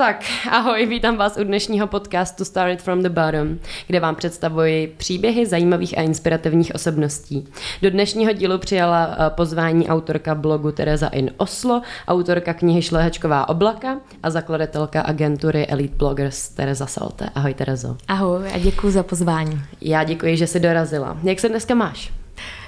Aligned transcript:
Tak, 0.00 0.24
ahoj, 0.50 0.86
vítám 0.86 1.16
vás 1.16 1.36
u 1.36 1.44
dnešního 1.44 1.86
podcastu 1.86 2.44
Started 2.44 2.82
from 2.82 3.02
the 3.02 3.08
Bottom, 3.08 3.58
kde 3.86 4.00
vám 4.00 4.14
představuji 4.14 4.94
příběhy 4.96 5.46
zajímavých 5.46 5.98
a 5.98 6.02
inspirativních 6.02 6.74
osobností. 6.74 7.48
Do 7.82 7.90
dnešního 7.90 8.32
dílu 8.32 8.58
přijala 8.58 9.16
eh, 9.18 9.30
pozvání 9.30 9.88
autorka 9.88 10.34
blogu 10.34 10.72
Tereza 10.72 11.08
in 11.08 11.30
Oslo, 11.36 11.82
autorka 12.08 12.54
knihy 12.54 12.82
Šlehačková 12.82 13.48
oblaka 13.48 14.00
a 14.22 14.30
zakladatelka 14.30 15.00
agentury 15.00 15.66
Elite 15.66 15.96
Bloggers 15.96 16.48
Tereza 16.48 16.86
Salte. 16.86 17.30
Ahoj 17.34 17.54
Terezo. 17.54 17.96
Ahoj 18.08 18.48
a 18.54 18.58
děkuji 18.58 18.90
za 18.90 19.02
pozvání. 19.02 19.60
Já 19.80 20.04
děkuji, 20.04 20.36
že 20.36 20.46
jsi 20.46 20.60
dorazila. 20.60 21.16
Jak 21.22 21.40
se 21.40 21.48
dneska 21.48 21.74
máš? 21.74 22.19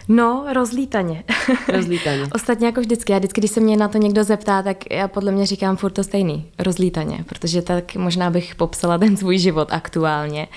No, 0.08 0.44
rozlítaně. 0.52 1.24
Rozlítaně. 1.68 2.26
Ostatně 2.34 2.66
jako 2.66 2.80
vždycky. 2.80 3.12
Já 3.12 3.18
vždycky, 3.18 3.40
když 3.40 3.50
se 3.50 3.60
mě 3.60 3.76
na 3.76 3.88
to 3.88 3.98
někdo 3.98 4.24
zeptá, 4.24 4.62
tak 4.62 4.76
já 4.90 5.08
podle 5.08 5.32
mě 5.32 5.46
říkám 5.46 5.76
furt 5.76 5.90
to 5.90 6.04
stejný. 6.04 6.50
Rozlítaně, 6.58 7.24
protože 7.28 7.62
tak 7.62 7.94
možná 7.94 8.30
bych 8.30 8.54
popsala 8.54 8.98
ten 8.98 9.16
svůj 9.16 9.38
život 9.38 9.68
aktuálně. 9.72 10.48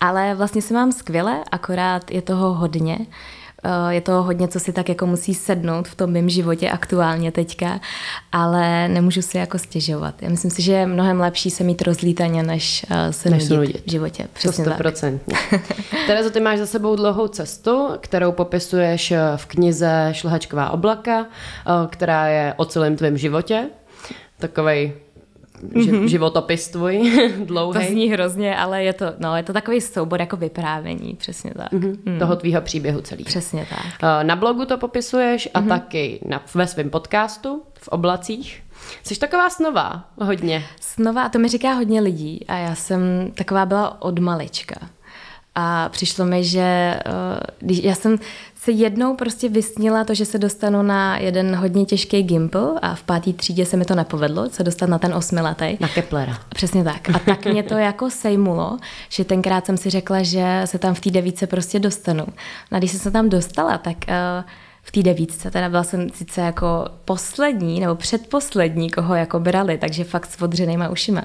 Ale 0.00 0.34
vlastně 0.34 0.62
se 0.62 0.74
mám 0.74 0.92
skvěle, 0.92 1.44
akorát 1.52 2.10
je 2.10 2.22
toho 2.22 2.54
hodně. 2.54 2.98
Eh, 3.64 3.94
je 3.94 4.00
to 4.00 4.22
hodně, 4.22 4.48
co 4.48 4.60
si 4.60 4.72
tak 4.72 4.88
jako 4.88 5.06
musí 5.06 5.34
sednout 5.34 5.88
v 5.88 5.94
tom 5.94 6.10
mém 6.10 6.28
životě 6.28 6.70
aktuálně 6.70 7.32
teďka, 7.32 7.80
ale 8.32 8.88
nemůžu 8.88 9.22
si 9.22 9.38
jako 9.38 9.58
stěžovat. 9.58 10.22
Já 10.22 10.28
myslím 10.28 10.50
si, 10.50 10.62
že 10.62 10.72
je 10.72 10.86
mnohem 10.86 11.20
lepší 11.20 11.50
se 11.50 11.64
mít 11.64 11.82
rozlítaně, 11.82 12.42
než 12.42 12.86
eh, 12.90 13.12
se 13.12 13.30
než 13.30 13.48
nudit, 13.48 13.82
v 13.86 13.90
životě. 13.90 14.28
Přesně 14.32 14.64
to 14.64 14.70
100%. 14.70 15.18
tak. 15.50 15.60
Terezo, 16.06 16.30
ty 16.30 16.40
máš 16.40 16.58
za 16.58 16.66
sebou 16.66 16.96
dlouhou 16.96 17.28
cestu, 17.28 17.88
kterou 18.00 18.32
popisuješ 18.32 19.10
eh, 19.10 19.20
v 19.36 19.46
knize 19.46 20.08
Šlehačková 20.12 20.70
oblaka, 20.70 21.26
která 21.90 22.26
je 22.26 22.54
o 22.56 22.64
celém 22.64 22.96
tvém 22.96 23.18
životě. 23.18 23.68
Takovej 24.38 24.92
mm-hmm. 25.62 26.04
životopis 26.04 26.68
tvůj, 26.68 27.32
dlouhý. 27.44 27.80
To 27.80 27.92
zní 27.92 28.08
hrozně, 28.08 28.56
ale 28.56 28.84
je 28.84 28.92
to, 28.92 29.06
no, 29.18 29.36
je 29.36 29.42
to 29.42 29.52
takový 29.52 29.80
soubor 29.80 30.20
jako 30.20 30.36
vyprávění, 30.36 31.14
přesně 31.14 31.52
tak. 31.56 31.72
Mm-hmm. 31.72 31.96
Mm. 32.04 32.18
Toho 32.18 32.36
tvýho 32.36 32.60
příběhu 32.60 33.00
celý. 33.00 33.24
Přesně 33.24 33.66
tak. 33.70 33.86
Eh, 34.02 34.24
na 34.24 34.36
blogu 34.36 34.64
to 34.64 34.78
popisuješ 34.78 35.48
a 35.54 35.60
mm-hmm. 35.60 35.68
taky 35.68 36.20
na, 36.28 36.42
ve 36.54 36.66
svém 36.66 36.90
podcastu 36.90 37.62
v 37.74 37.88
oblacích. 37.88 38.62
Jsi 39.02 39.18
taková 39.18 39.50
snová, 39.50 40.04
hodně. 40.20 40.64
Snová, 40.80 41.28
to 41.28 41.38
mi 41.38 41.48
říká 41.48 41.72
hodně 41.72 42.00
lidí 42.00 42.44
a 42.48 42.56
já 42.56 42.74
jsem 42.74 43.00
taková 43.34 43.66
byla 43.66 44.02
od 44.02 44.18
malička. 44.18 44.76
A 45.54 45.88
přišlo 45.88 46.26
mi, 46.26 46.44
že 46.44 47.00
uh, 47.06 47.12
když 47.58 47.78
já 47.78 47.94
jsem 47.94 48.18
se 48.66 48.72
jednou 48.72 49.16
prostě 49.16 49.48
vysnila 49.48 50.04
to, 50.04 50.14
že 50.14 50.24
se 50.24 50.38
dostanu 50.38 50.82
na 50.82 51.18
jeden 51.18 51.56
hodně 51.56 51.84
těžký 51.84 52.22
gimpl 52.22 52.74
a 52.82 52.94
v 52.94 53.02
pátý 53.02 53.32
třídě 53.32 53.66
se 53.66 53.76
mi 53.76 53.84
to 53.84 53.94
nepovedlo, 53.94 54.50
se 54.50 54.64
dostat 54.64 54.88
na 54.88 54.98
ten 54.98 55.14
osmiletý. 55.14 55.76
Na 55.80 55.88
Keplera. 55.88 56.38
Přesně 56.48 56.84
tak. 56.84 57.10
A 57.10 57.18
tak 57.18 57.46
mě 57.46 57.62
to 57.62 57.74
jako 57.74 58.10
sejmulo, 58.22 58.78
že 59.08 59.24
tenkrát 59.24 59.66
jsem 59.66 59.76
si 59.76 59.90
řekla, 59.90 60.22
že 60.22 60.62
se 60.64 60.78
tam 60.78 60.94
v 60.94 61.00
té 61.00 61.10
devíce 61.10 61.46
prostě 61.46 61.78
dostanu. 61.78 62.26
A 62.70 62.78
když 62.78 62.90
jsem 62.90 63.00
se 63.00 63.10
tam 63.10 63.28
dostala, 63.28 63.78
tak 63.78 63.96
uh, 64.08 64.44
v 64.86 64.92
té 64.92 65.02
devítce. 65.02 65.50
Teda 65.50 65.68
byla 65.68 65.82
jsem 65.82 66.10
sice 66.10 66.40
jako 66.40 66.88
poslední 67.04 67.80
nebo 67.80 67.94
předposlední, 67.94 68.90
koho 68.90 69.14
jako 69.14 69.40
brali, 69.40 69.78
takže 69.78 70.04
fakt 70.04 70.26
s 70.26 70.42
odřenýma 70.42 70.88
ušima. 70.88 71.22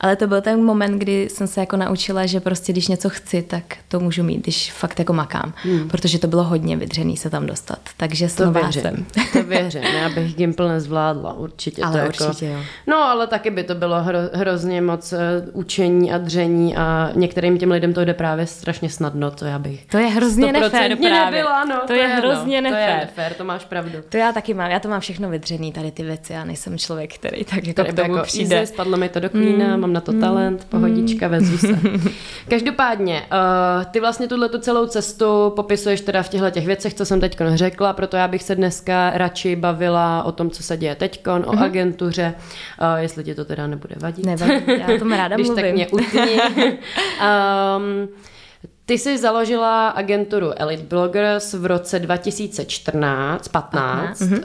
Ale 0.00 0.16
to 0.16 0.26
byl 0.26 0.40
ten 0.40 0.64
moment, 0.64 0.98
kdy 0.98 1.28
jsem 1.30 1.46
se 1.46 1.60
jako 1.60 1.76
naučila, 1.76 2.26
že 2.26 2.40
prostě 2.40 2.72
když 2.72 2.88
něco 2.88 3.10
chci, 3.10 3.42
tak 3.42 3.62
to 3.88 4.00
můžu 4.00 4.22
mít, 4.22 4.42
když 4.42 4.72
fakt 4.72 4.98
jako 4.98 5.12
makám. 5.12 5.52
Hmm. 5.56 5.88
Protože 5.88 6.18
to 6.18 6.26
bylo 6.26 6.44
hodně 6.44 6.76
vydřený 6.76 7.16
se 7.16 7.30
tam 7.30 7.46
dostat. 7.46 7.78
Takže 7.96 8.28
to 8.36 8.50
věřím. 8.50 8.82
jsem. 8.82 9.06
To 9.32 9.42
věřím. 9.42 9.82
Já 9.82 10.08
bych 10.08 10.34
Gimple 10.34 10.68
nezvládla, 10.68 11.32
určitě. 11.32 11.82
Ale 11.82 11.92
to 11.92 11.98
jako- 11.98 12.24
určitě 12.24 12.46
jako... 12.46 12.58
jo. 12.58 12.64
No, 12.86 12.96
ale 12.96 13.26
taky 13.26 13.50
by 13.50 13.64
to 13.64 13.74
bylo 13.74 14.02
hro, 14.02 14.18
hrozně 14.32 14.80
moc 14.80 15.12
uh, 15.12 15.18
učení 15.52 16.12
a 16.12 16.18
dření 16.18 16.76
a 16.76 17.10
některým 17.14 17.58
těm 17.58 17.70
lidem 17.70 17.94
to 17.94 18.04
jde 18.04 18.14
právě 18.14 18.46
strašně 18.46 18.90
snadno, 18.90 19.30
to 19.30 19.44
já 19.44 19.58
bych. 19.58 19.86
To 19.86 19.98
je 19.98 20.06
hrozně 20.06 20.52
nefér 20.52 20.96
právě. 20.96 21.24
Nebyla, 21.24 21.64
no, 21.64 21.80
to, 21.80 21.86
to 21.86 21.92
je, 21.92 21.98
je 21.98 22.06
hrozně 22.06 22.60
no, 22.62 22.70
nefér. 22.70 23.03
Nefér, 23.04 23.34
to 23.34 23.44
máš 23.44 23.64
pravdu. 23.64 23.98
To 24.08 24.16
já 24.16 24.32
taky 24.32 24.54
mám, 24.54 24.70
já 24.70 24.80
to 24.80 24.88
mám 24.88 25.00
všechno 25.00 25.30
vydřený, 25.30 25.72
tady 25.72 25.90
ty 25.90 26.02
věci, 26.02 26.32
já 26.32 26.44
nejsem 26.44 26.78
člověk, 26.78 27.14
který 27.14 27.44
tak 27.44 27.66
jako 27.66 27.84
k 27.84 27.94
tomu 27.94 28.16
jako 28.16 28.26
přijde. 28.26 28.56
Easy, 28.56 28.72
spadlo 28.72 28.96
mi 28.96 29.08
to 29.08 29.20
do 29.20 29.30
klína, 29.30 29.74
mm. 29.74 29.80
mám 29.80 29.92
na 29.92 30.00
to 30.00 30.12
talent, 30.12 30.62
mm. 30.62 30.68
pohodička, 30.68 31.28
vezu 31.28 31.58
se. 31.58 31.80
Každopádně, 32.48 33.22
uh, 33.22 33.84
ty 33.84 34.00
vlastně 34.00 34.28
tuhle 34.28 34.48
tu 34.48 34.58
celou 34.58 34.86
cestu 34.86 35.52
popisuješ 35.56 36.00
teda 36.00 36.22
v 36.22 36.28
těchto 36.28 36.50
těch 36.50 36.66
věcech, 36.66 36.94
co 36.94 37.04
jsem 37.04 37.20
teď 37.20 37.36
řekla, 37.54 37.92
proto 37.92 38.16
já 38.16 38.28
bych 38.28 38.42
se 38.42 38.54
dneska 38.54 39.10
radši 39.14 39.56
bavila 39.56 40.22
o 40.22 40.32
tom, 40.32 40.50
co 40.50 40.62
se 40.62 40.76
děje 40.76 40.94
teď, 40.94 41.26
o 41.26 41.30
mm-hmm. 41.30 41.62
agentuře, 41.62 42.34
uh, 42.80 43.00
jestli 43.00 43.24
ti 43.24 43.34
to 43.34 43.44
teda 43.44 43.66
nebude 43.66 43.94
vadit. 44.00 44.26
Nevadí, 44.26 44.64
já 44.66 44.98
tomu 44.98 45.10
ráda 45.16 45.36
Když 45.36 45.46
mluvím. 45.46 45.64
tak 45.64 45.74
mě 45.74 45.88
utni. 45.88 46.38
um, 46.60 48.08
Ty 48.86 48.98
jsi 48.98 49.18
založila 49.18 49.88
agenturu 49.88 50.52
Elite 50.56 50.82
Bloggers 50.82 51.54
v 51.54 51.66
roce 51.66 51.98
2014, 51.98 53.48
15, 53.48 54.20
uh, 54.20 54.32
uh, 54.32 54.38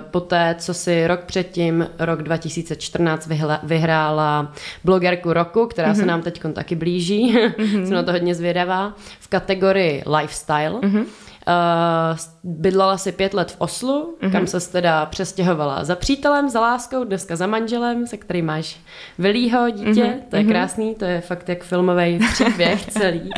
poté, 0.00 0.56
co 0.58 0.74
si 0.74 1.06
rok 1.06 1.20
předtím, 1.20 1.88
rok 1.98 2.22
2014, 2.22 3.26
vyhla, 3.26 3.60
vyhrála 3.62 4.52
blogerku 4.84 5.32
roku, 5.32 5.66
která 5.66 5.88
uh-huh. 5.88 5.94
se 5.94 6.00
mhm. 6.00 6.08
nám 6.08 6.22
teď 6.22 6.42
taky 6.52 6.74
blíží, 6.74 7.36
uh-huh. 7.36 7.84
jsem 7.84 7.90
na 7.90 8.02
to 8.02 8.12
hodně 8.12 8.34
zvědavá, 8.34 8.94
v 9.20 9.28
kategorii 9.28 10.02
lifestyle. 10.18 10.80
Uh-huh. 10.80 11.04
Uh, 11.48 12.18
bydlela 12.44 12.98
si 12.98 13.12
pět 13.12 13.34
let 13.34 13.52
v 13.52 13.56
Oslu, 13.58 14.16
mm-hmm. 14.20 14.32
kam 14.32 14.46
se 14.46 14.72
teda 14.72 15.06
přestěhovala 15.06 15.84
za 15.84 15.96
přítelem, 15.96 16.48
za 16.48 16.60
láskou, 16.60 17.04
dneska 17.04 17.36
za 17.36 17.46
manželem, 17.46 18.06
se 18.06 18.16
kterým 18.16 18.46
máš 18.46 18.80
velýho 19.18 19.70
dítě, 19.70 20.04
mm-hmm. 20.04 20.20
to 20.30 20.36
je 20.36 20.42
mhm. 20.42 20.52
krásný, 20.52 20.94
to 20.94 21.04
je 21.04 21.20
fakt 21.20 21.48
jak 21.48 21.64
filmový 21.64 22.18
příběh 22.32 22.86
celý. 22.86 23.30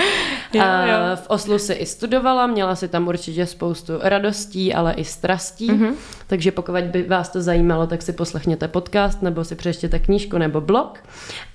jo, 0.52 0.62
jo. 0.62 0.96
Uh, 1.12 1.16
v 1.16 1.26
Oslu 1.28 1.58
si 1.58 1.72
i 1.72 1.86
studovala, 1.86 2.46
měla 2.46 2.76
si 2.76 2.88
tam 2.88 3.08
určitě 3.08 3.46
spoustu 3.46 3.92
radostí, 4.02 4.74
ale 4.74 4.92
i 4.94 5.04
strastí, 5.04 5.70
mm-hmm. 5.70 5.92
takže 6.26 6.52
pokud 6.52 6.74
by 6.74 7.02
vás 7.02 7.28
to 7.28 7.42
zajímalo, 7.42 7.86
tak 7.86 8.02
si 8.02 8.12
poslechněte 8.12 8.68
podcast, 8.68 9.22
nebo 9.22 9.44
si 9.44 9.54
přečtěte 9.54 9.98
knížku 9.98 10.38
nebo 10.38 10.60
blog. 10.60 11.04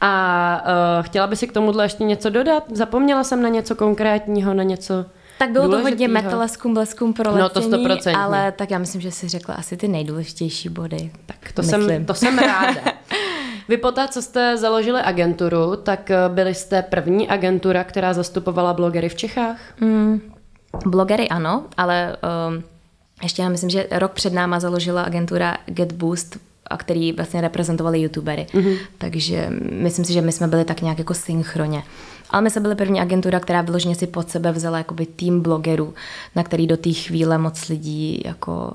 A 0.01 0.63
uh, 0.65 1.05
chtěla 1.05 1.27
by 1.27 1.35
si 1.35 1.47
k 1.47 1.53
tomuhle 1.53 1.85
ještě 1.85 2.03
něco 2.03 2.29
dodat? 2.29 2.63
Zapomněla 2.71 3.23
jsem 3.23 3.41
na 3.41 3.49
něco 3.49 3.75
konkrétního, 3.75 4.53
na 4.53 4.63
něco 4.63 5.05
tak 5.37 5.51
bylo 5.51 5.69
to 5.69 5.79
hodně 5.79 6.07
metaleskum, 6.07 6.73
bleskum 6.73 7.13
pro 7.13 7.37
no, 7.37 7.49
to 7.49 7.61
100%. 7.61 8.17
ale 8.17 8.51
tak 8.51 8.71
já 8.71 8.77
myslím, 8.77 9.01
že 9.01 9.11
si 9.11 9.27
řekla 9.27 9.55
asi 9.55 9.77
ty 9.77 9.87
nejdůležitější 9.87 10.69
body. 10.69 11.11
Tak 11.25 11.51
to, 11.53 11.63
jsem, 11.63 12.05
to 12.05 12.13
jsem 12.13 12.39
ráda. 12.39 12.81
Vy 13.67 13.77
poté, 13.77 14.07
co 14.07 14.21
jste 14.21 14.57
založili 14.57 15.01
agenturu, 15.01 15.75
tak 15.75 16.11
eh, 16.11 16.17
byli 16.27 16.55
jste 16.55 16.81
první 16.81 17.29
agentura, 17.29 17.83
která 17.83 18.13
zastupovala 18.13 18.73
blogery 18.73 19.09
v 19.09 19.15
Čechách? 19.15 19.59
Mm, 19.79 20.21
blogery 20.85 21.29
ano, 21.29 21.65
ale 21.77 22.17
um, 22.47 22.63
ještě 23.23 23.41
já 23.41 23.49
myslím, 23.49 23.69
že 23.69 23.87
rok 23.91 24.11
před 24.11 24.33
náma 24.33 24.59
založila 24.59 25.01
agentura 25.01 25.57
Get 25.65 25.91
Boost, 25.91 26.37
a 26.67 26.77
který 26.77 27.11
vlastně 27.11 27.41
reprezentovali 27.41 28.01
youtubery. 28.01 28.47
Mm-hmm. 28.53 28.77
Takže 28.97 29.47
myslím 29.71 30.05
si, 30.05 30.13
že 30.13 30.21
my 30.21 30.31
jsme 30.31 30.47
byli 30.47 30.65
tak 30.65 30.81
nějak 30.81 30.99
jako 30.99 31.13
synchroně. 31.13 31.83
Ale 32.33 32.41
my 32.41 32.49
jsme 32.49 32.61
byli 32.61 32.75
první 32.75 33.01
agentura, 33.01 33.39
která 33.39 33.61
vyloženě 33.61 33.95
si 33.95 34.07
pod 34.07 34.29
sebe 34.29 34.51
vzala 34.51 34.77
jakoby 34.77 35.05
tým 35.05 35.41
blogerů, 35.41 35.93
na 36.35 36.43
který 36.43 36.67
do 36.67 36.77
té 36.77 36.93
chvíle 36.93 37.37
moc 37.37 37.69
lidí 37.69 38.21
jako 38.25 38.73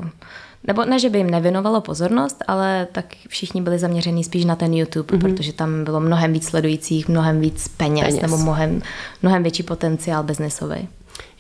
nebo 0.65 0.85
ne, 0.85 0.99
že 0.99 1.11
by 1.11 1.19
jim 1.19 1.31
nevěnovalo 1.31 1.81
pozornost, 1.81 2.45
ale 2.49 2.89
tak 2.93 3.05
všichni 3.29 3.63
byli 3.63 3.79
zaměření 3.79 4.25
spíš 4.25 4.45
na 4.45 4.57
ten 4.57 4.75
YouTube, 4.75 5.17
mm-hmm. 5.17 5.21
protože 5.21 5.53
tam 5.53 5.85
bylo 5.85 6.01
mnohem 6.01 6.33
víc 6.33 6.45
sledujících, 6.45 7.09
mnohem 7.09 7.41
víc 7.41 7.69
peněz, 7.69 8.07
peněz. 8.07 8.23
nebo 8.23 8.37
mnohem, 8.37 8.83
mnohem 9.23 9.43
větší 9.43 9.63
potenciál 9.63 10.23
biznesový. 10.23 10.89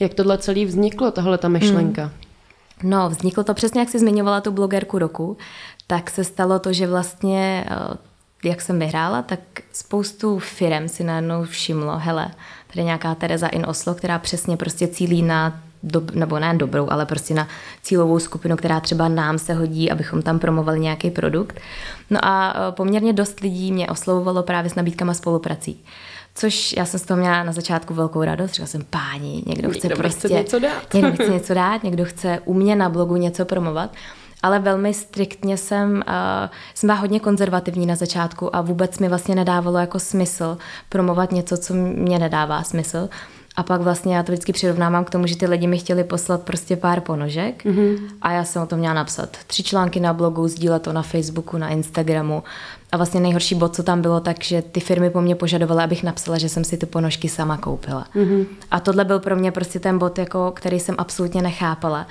Jak 0.00 0.14
tohle 0.14 0.38
celý 0.38 0.64
vzniklo, 0.64 1.10
tahle 1.10 1.38
ta 1.38 1.48
myšlenka? 1.48 2.04
Mm. 2.04 2.10
No, 2.90 3.10
vzniklo 3.10 3.44
to 3.44 3.54
přesně, 3.54 3.80
jak 3.80 3.88
jsi 3.88 3.98
zmiňovala 3.98 4.40
tu 4.40 4.50
blogerku 4.50 4.98
roku, 4.98 5.36
tak 5.86 6.10
se 6.10 6.24
stalo 6.24 6.58
to, 6.58 6.72
že 6.72 6.86
vlastně 6.86 7.66
eh, 7.70 7.96
jak 8.44 8.60
jsem 8.60 8.78
vyhrála, 8.78 9.22
tak 9.22 9.40
spoustu 9.72 10.38
firem 10.38 10.88
si 10.88 11.04
najednou 11.04 11.44
všimlo, 11.44 11.98
hele, 11.98 12.30
tady 12.72 12.84
nějaká 12.84 13.14
Tereza 13.14 13.48
in 13.48 13.66
Oslo, 13.68 13.94
která 13.94 14.18
přesně 14.18 14.56
prostě 14.56 14.88
cílí 14.88 15.22
na 15.22 15.60
dob, 15.82 16.10
nebo 16.10 16.38
ne 16.38 16.54
dobrou, 16.54 16.86
ale 16.90 17.06
prostě 17.06 17.34
na 17.34 17.48
cílovou 17.82 18.18
skupinu, 18.18 18.56
která 18.56 18.80
třeba 18.80 19.08
nám 19.08 19.38
se 19.38 19.54
hodí, 19.54 19.90
abychom 19.90 20.22
tam 20.22 20.38
promovali 20.38 20.80
nějaký 20.80 21.10
produkt. 21.10 21.60
No 22.10 22.24
a 22.24 22.54
e, 22.68 22.72
poměrně 22.72 23.12
dost 23.12 23.40
lidí 23.40 23.72
mě 23.72 23.88
oslovovalo 23.88 24.42
právě 24.42 24.70
s 24.70 24.74
nabídkama 24.74 25.14
spoluprací. 25.14 25.84
Což 26.34 26.72
já 26.72 26.84
jsem 26.84 27.00
z 27.00 27.02
toho 27.02 27.20
měla 27.20 27.42
na 27.42 27.52
začátku 27.52 27.94
velkou 27.94 28.22
radost. 28.22 28.50
Říkala 28.50 28.66
jsem, 28.66 28.84
páni, 28.90 29.42
někdo 29.46 29.70
chce 29.70 29.88
někdo 29.88 30.02
prostě 30.02 30.28
chce 30.28 30.34
něco 30.34 30.58
dát. 30.58 30.94
někdo 30.94 31.12
chce 31.12 31.28
něco 31.32 31.54
dát, 31.54 31.82
někdo 31.82 32.04
chce 32.04 32.40
u 32.44 32.54
mě 32.54 32.76
na 32.76 32.88
blogu 32.88 33.16
něco 33.16 33.44
promovat 33.44 33.90
ale 34.42 34.58
velmi 34.58 34.94
striktně 34.94 35.56
jsem, 35.56 35.92
uh, 36.08 36.50
jsem 36.74 36.86
byla 36.86 36.98
hodně 36.98 37.20
konzervativní 37.20 37.86
na 37.86 37.96
začátku 37.96 38.56
a 38.56 38.60
vůbec 38.60 38.98
mi 38.98 39.08
vlastně 39.08 39.34
nedávalo 39.34 39.78
jako 39.78 39.98
smysl 39.98 40.58
promovat 40.88 41.32
něco, 41.32 41.56
co 41.56 41.74
mě 41.74 42.18
nedává 42.18 42.62
smysl. 42.62 43.08
A 43.56 43.62
pak 43.62 43.80
vlastně 43.80 44.16
já 44.16 44.22
to 44.22 44.32
vždycky 44.32 44.52
přirovnávám 44.52 45.04
k 45.04 45.10
tomu, 45.10 45.26
že 45.26 45.36
ty 45.36 45.46
lidi 45.46 45.66
mi 45.66 45.78
chtěli 45.78 46.04
poslat 46.04 46.42
prostě 46.42 46.76
pár 46.76 47.00
ponožek 47.00 47.64
mm-hmm. 47.64 47.98
a 48.22 48.32
já 48.32 48.44
jsem 48.44 48.62
o 48.62 48.66
tom 48.66 48.78
měla 48.78 48.94
napsat. 48.94 49.36
Tři 49.46 49.62
články 49.62 50.00
na 50.00 50.12
blogu, 50.12 50.48
sdílet 50.48 50.82
to 50.82 50.92
na 50.92 51.02
Facebooku, 51.02 51.58
na 51.58 51.68
Instagramu. 51.68 52.42
A 52.92 52.96
vlastně 52.96 53.20
nejhorší 53.20 53.54
bod, 53.54 53.74
co 53.74 53.82
tam 53.82 54.02
bylo, 54.02 54.20
tak, 54.20 54.44
že 54.44 54.62
ty 54.62 54.80
firmy 54.80 55.10
po 55.10 55.20
mně 55.20 55.34
požadovaly, 55.34 55.82
abych 55.82 56.02
napsala, 56.02 56.38
že 56.38 56.48
jsem 56.48 56.64
si 56.64 56.76
ty 56.76 56.86
ponožky 56.86 57.28
sama 57.28 57.56
koupila. 57.56 58.06
Mm-hmm. 58.14 58.46
A 58.70 58.80
tohle 58.80 59.04
byl 59.04 59.18
pro 59.18 59.36
mě 59.36 59.52
prostě 59.52 59.80
ten 59.80 59.98
bod, 59.98 60.18
jako, 60.18 60.52
který 60.56 60.80
jsem 60.80 60.94
absolutně 60.98 61.42
nechápala. 61.42 62.06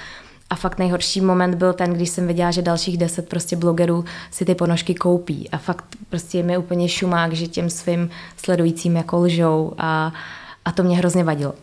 A 0.50 0.56
fakt 0.56 0.80
nejhorší 0.80 1.22
moment 1.22 1.56
byl 1.56 1.74
ten, 1.74 1.94
když 1.94 2.10
jsem 2.10 2.28
viděla, 2.28 2.52
že 2.52 2.62
dalších 2.62 2.98
deset 2.98 3.30
prostě 3.30 3.56
blogerů 3.56 4.06
si 4.32 4.46
ty 4.46 4.56
ponožky 4.56 4.96
koupí. 4.96 5.50
A 5.50 5.58
fakt 5.58 5.86
prostě 6.10 6.44
mi 6.44 6.58
úplně 6.58 6.90
šumák, 6.90 7.34
že 7.34 7.48
těm 7.48 7.70
svým 7.70 8.10
sledujícím 8.38 8.96
jako 8.96 9.20
lžou 9.20 9.74
a, 9.78 10.14
a 10.66 10.72
to 10.72 10.84
mě 10.84 10.98
hrozně 10.98 11.24
vadilo. 11.24 11.54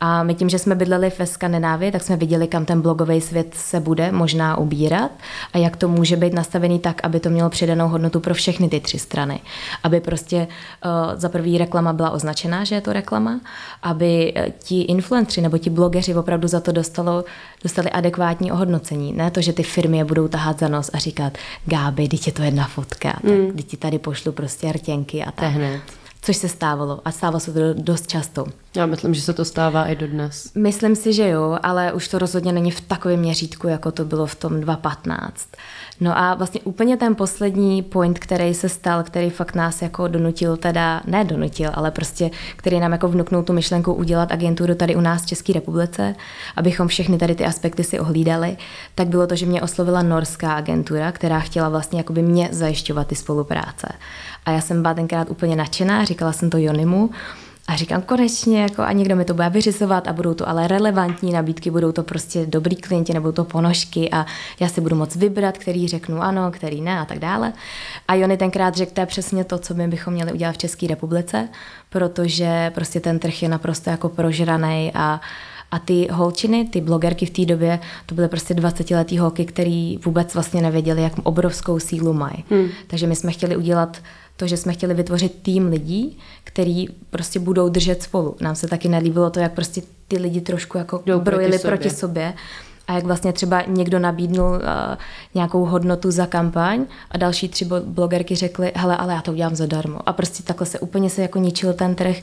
A 0.00 0.22
my 0.22 0.34
tím, 0.34 0.48
že 0.48 0.58
jsme 0.58 0.74
bydleli 0.74 1.12
ve 1.18 1.26
Skandinávii, 1.26 1.92
tak 1.92 2.02
jsme 2.02 2.16
viděli, 2.16 2.48
kam 2.48 2.64
ten 2.64 2.80
blogový 2.80 3.20
svět 3.20 3.54
se 3.54 3.80
bude 3.80 4.12
možná 4.12 4.58
ubírat 4.58 5.10
a 5.52 5.58
jak 5.58 5.76
to 5.76 5.88
může 5.88 6.16
být 6.16 6.32
nastavený 6.32 6.78
tak, 6.78 7.00
aby 7.04 7.20
to 7.20 7.30
mělo 7.30 7.50
přidanou 7.50 7.88
hodnotu 7.88 8.20
pro 8.20 8.34
všechny 8.34 8.68
ty 8.68 8.80
tři 8.80 8.98
strany. 8.98 9.40
Aby 9.82 10.00
prostě 10.00 10.36
uh, 10.84 11.20
za 11.20 11.28
prvý 11.28 11.58
reklama 11.58 11.92
byla 11.92 12.10
označená, 12.10 12.64
že 12.64 12.74
je 12.74 12.80
to 12.80 12.92
reklama, 12.92 13.40
aby 13.82 14.34
uh, 14.36 14.52
ti 14.58 14.82
influenceri 14.82 15.42
nebo 15.42 15.58
ti 15.58 15.70
blogeři 15.70 16.14
opravdu 16.14 16.48
za 16.48 16.60
to 16.60 16.72
dostalo, 16.72 17.24
dostali 17.62 17.90
adekvátní 17.90 18.52
ohodnocení. 18.52 19.12
Ne 19.12 19.30
to, 19.30 19.40
že 19.40 19.52
ty 19.52 19.62
firmy 19.62 19.98
je 19.98 20.04
budou 20.04 20.28
tahat 20.28 20.58
za 20.58 20.68
nos 20.68 20.90
a 20.92 20.98
říkat, 20.98 21.38
Gáby, 21.64 22.08
teď 22.08 22.26
je 22.26 22.32
to 22.32 22.42
jedna 22.42 22.66
fotka, 22.66 23.18
mm. 23.22 23.52
tak 23.56 23.66
ti 23.66 23.76
tady 23.76 23.98
pošlu 23.98 24.32
prostě 24.32 24.72
rtěnky 24.72 25.24
a 25.24 25.30
tak. 25.30 25.52
Hned 25.52 26.07
což 26.22 26.36
se 26.36 26.48
stávalo 26.48 27.00
a 27.04 27.10
stávalo 27.10 27.40
se 27.40 27.52
to 27.52 27.60
dost 27.74 28.06
často. 28.06 28.46
Já 28.76 28.86
myslím, 28.86 29.14
že 29.14 29.20
se 29.20 29.32
to 29.32 29.44
stává 29.44 29.86
i 29.86 29.96
dodnes. 29.96 30.52
Myslím 30.54 30.96
si, 30.96 31.12
že 31.12 31.28
jo, 31.28 31.58
ale 31.62 31.92
už 31.92 32.08
to 32.08 32.18
rozhodně 32.18 32.52
není 32.52 32.70
v 32.70 32.80
takovém 32.80 33.20
měřítku, 33.20 33.68
jako 33.68 33.92
to 33.92 34.04
bylo 34.04 34.26
v 34.26 34.34
tom 34.34 34.60
2015. 34.60 35.48
No 36.00 36.18
a 36.18 36.34
vlastně 36.34 36.60
úplně 36.60 36.96
ten 36.96 37.14
poslední 37.14 37.82
point, 37.82 38.18
který 38.18 38.54
se 38.54 38.68
stal, 38.68 39.02
který 39.02 39.30
fakt 39.30 39.54
nás 39.54 39.82
jako 39.82 40.08
donutil 40.08 40.56
teda, 40.56 41.00
ne 41.06 41.24
donutil, 41.24 41.70
ale 41.74 41.90
prostě, 41.90 42.30
který 42.56 42.80
nám 42.80 42.92
jako 42.92 43.08
vnuknul 43.08 43.42
tu 43.42 43.52
myšlenku 43.52 43.94
udělat 43.94 44.32
agenturu 44.32 44.74
tady 44.74 44.96
u 44.96 45.00
nás 45.00 45.22
v 45.22 45.26
České 45.26 45.52
republice, 45.52 46.14
abychom 46.56 46.88
všechny 46.88 47.18
tady 47.18 47.34
ty 47.34 47.44
aspekty 47.44 47.84
si 47.84 48.00
ohlídali, 48.00 48.56
tak 48.94 49.08
bylo 49.08 49.26
to, 49.26 49.36
že 49.36 49.46
mě 49.46 49.62
oslovila 49.62 50.02
norská 50.02 50.52
agentura, 50.52 51.12
která 51.12 51.40
chtěla 51.40 51.68
vlastně 51.68 51.98
jakoby 51.98 52.22
mě 52.22 52.48
zajišťovat 52.52 53.06
ty 53.06 53.14
spolupráce. 53.14 53.88
A 54.46 54.50
já 54.50 54.60
jsem 54.60 54.82
byla 54.82 54.94
tenkrát 54.94 55.30
úplně 55.30 55.56
nadšená, 55.56 56.04
říkala 56.04 56.32
jsem 56.32 56.50
to 56.50 56.58
Jonimu, 56.58 57.10
a 57.68 57.76
říkám, 57.76 58.02
konečně, 58.02 58.62
jako 58.62 58.82
a 58.82 58.92
někdo 58.92 59.16
mi 59.16 59.24
to 59.24 59.34
bude 59.34 59.48
vyřizovat 59.48 60.08
a 60.08 60.12
budou 60.12 60.34
to 60.34 60.48
ale 60.48 60.68
relevantní 60.68 61.32
nabídky, 61.32 61.70
budou 61.70 61.92
to 61.92 62.02
prostě 62.02 62.46
dobrý 62.46 62.76
klienti, 62.76 63.14
nebo 63.14 63.32
to 63.32 63.44
ponožky 63.44 64.10
a 64.10 64.26
já 64.60 64.68
si 64.68 64.80
budu 64.80 64.96
moc 64.96 65.16
vybrat, 65.16 65.58
který 65.58 65.88
řeknu 65.88 66.22
ano, 66.22 66.50
který 66.50 66.80
ne 66.80 67.00
a 67.00 67.04
tak 67.04 67.18
dále. 67.18 67.52
A 68.08 68.14
Jony 68.14 68.36
tenkrát 68.36 68.74
řekl, 68.74 68.92
to 68.94 69.00
je 69.00 69.06
přesně 69.06 69.44
to, 69.44 69.58
co 69.58 69.74
my 69.74 69.88
bychom 69.88 70.14
měli 70.14 70.32
udělat 70.32 70.52
v 70.52 70.58
České 70.58 70.86
republice, 70.86 71.48
protože 71.90 72.70
prostě 72.74 73.00
ten 73.00 73.18
trh 73.18 73.42
je 73.42 73.48
naprosto 73.48 73.90
jako 73.90 74.08
prožraný 74.08 74.92
a 74.94 75.20
a 75.70 75.78
ty 75.78 76.08
holčiny, 76.10 76.64
ty 76.64 76.80
blogerky 76.80 77.26
v 77.26 77.30
té 77.30 77.44
době, 77.44 77.78
to 78.06 78.14
byly 78.14 78.28
prostě 78.28 78.54
20-letý 78.54 79.18
holky, 79.18 79.44
který 79.44 79.98
vůbec 80.04 80.34
vlastně 80.34 80.62
nevěděli, 80.62 81.02
jak 81.02 81.12
obrovskou 81.22 81.78
sílu 81.78 82.12
mají. 82.12 82.44
Hmm. 82.50 82.68
Takže 82.86 83.06
my 83.06 83.16
jsme 83.16 83.32
chtěli 83.32 83.56
udělat 83.56 83.98
to, 84.38 84.46
že 84.46 84.56
jsme 84.56 84.72
chtěli 84.72 84.94
vytvořit 84.94 85.42
tým 85.42 85.66
lidí, 85.66 86.18
který 86.44 86.86
prostě 87.10 87.38
budou 87.38 87.68
držet 87.68 88.02
spolu. 88.02 88.36
Nám 88.40 88.54
se 88.54 88.68
taky 88.68 88.88
nelíbilo 88.88 89.30
to, 89.30 89.40
jak 89.40 89.52
prostě 89.52 89.82
ty 90.08 90.18
lidi 90.18 90.40
trošku 90.40 90.78
jako 90.78 91.02
Jdou 91.06 91.20
brojili 91.20 91.58
proti 91.58 91.60
sobě. 91.60 91.78
proti 91.78 91.96
sobě 91.96 92.34
a 92.88 92.92
jak 92.92 93.04
vlastně 93.04 93.32
třeba 93.32 93.62
někdo 93.66 93.98
nabídnul 93.98 94.50
uh, 94.50 94.60
nějakou 95.34 95.64
hodnotu 95.64 96.10
za 96.10 96.26
kampaň 96.26 96.84
a 97.10 97.18
další 97.18 97.48
tři 97.48 97.64
blogerky 97.84 98.34
řekly, 98.34 98.72
hele, 98.74 98.96
ale 98.96 99.14
já 99.14 99.22
to 99.22 99.32
udělám 99.32 99.56
zadarmo. 99.56 100.08
A 100.08 100.12
prostě 100.12 100.42
takhle 100.42 100.66
se 100.66 100.78
úplně 100.78 101.10
se 101.10 101.22
jako 101.22 101.38
ničil 101.38 101.72
ten 101.72 101.94
trh 101.94 102.16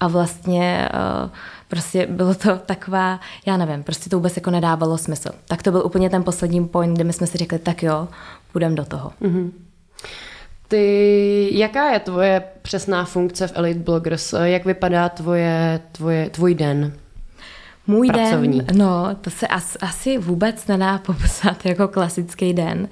a 0.00 0.08
vlastně 0.08 0.88
uh, 1.24 1.30
prostě 1.68 2.06
bylo 2.06 2.34
to 2.34 2.56
taková, 2.66 3.20
já 3.46 3.56
nevím, 3.56 3.82
prostě 3.82 4.10
to 4.10 4.16
vůbec 4.16 4.36
jako 4.36 4.50
nedávalo 4.50 4.98
smysl. 4.98 5.30
Tak 5.48 5.62
to 5.62 5.70
byl 5.70 5.82
úplně 5.86 6.10
ten 6.10 6.22
poslední 6.22 6.68
point, 6.68 6.94
kde 6.94 7.04
my 7.04 7.12
jsme 7.12 7.26
si 7.26 7.38
řekli, 7.38 7.58
tak 7.58 7.82
jo, 7.82 8.08
půjdeme 8.52 8.74
do 8.74 8.84
toho. 8.84 9.12
Mm-hmm. 9.22 9.50
Ty, 10.70 11.48
jaká 11.52 11.90
je 11.90 12.00
tvoje 12.00 12.42
přesná 12.62 13.04
funkce 13.04 13.46
v 13.46 13.52
Elite 13.54 13.80
Bloggers? 13.80 14.34
Jak 14.42 14.64
vypadá 14.64 15.08
tvoje, 15.08 15.80
tvoje, 15.92 16.30
tvůj 16.30 16.54
den? 16.54 16.92
Můj 17.86 18.08
pracovní? 18.08 18.60
den, 18.60 18.78
no, 18.78 19.16
to 19.20 19.30
se 19.30 19.46
as, 19.46 19.76
asi 19.80 20.18
vůbec 20.18 20.66
nedá 20.66 20.98
popsat 21.06 21.66
jako 21.66 21.88
klasický 21.88 22.52
den, 22.52 22.88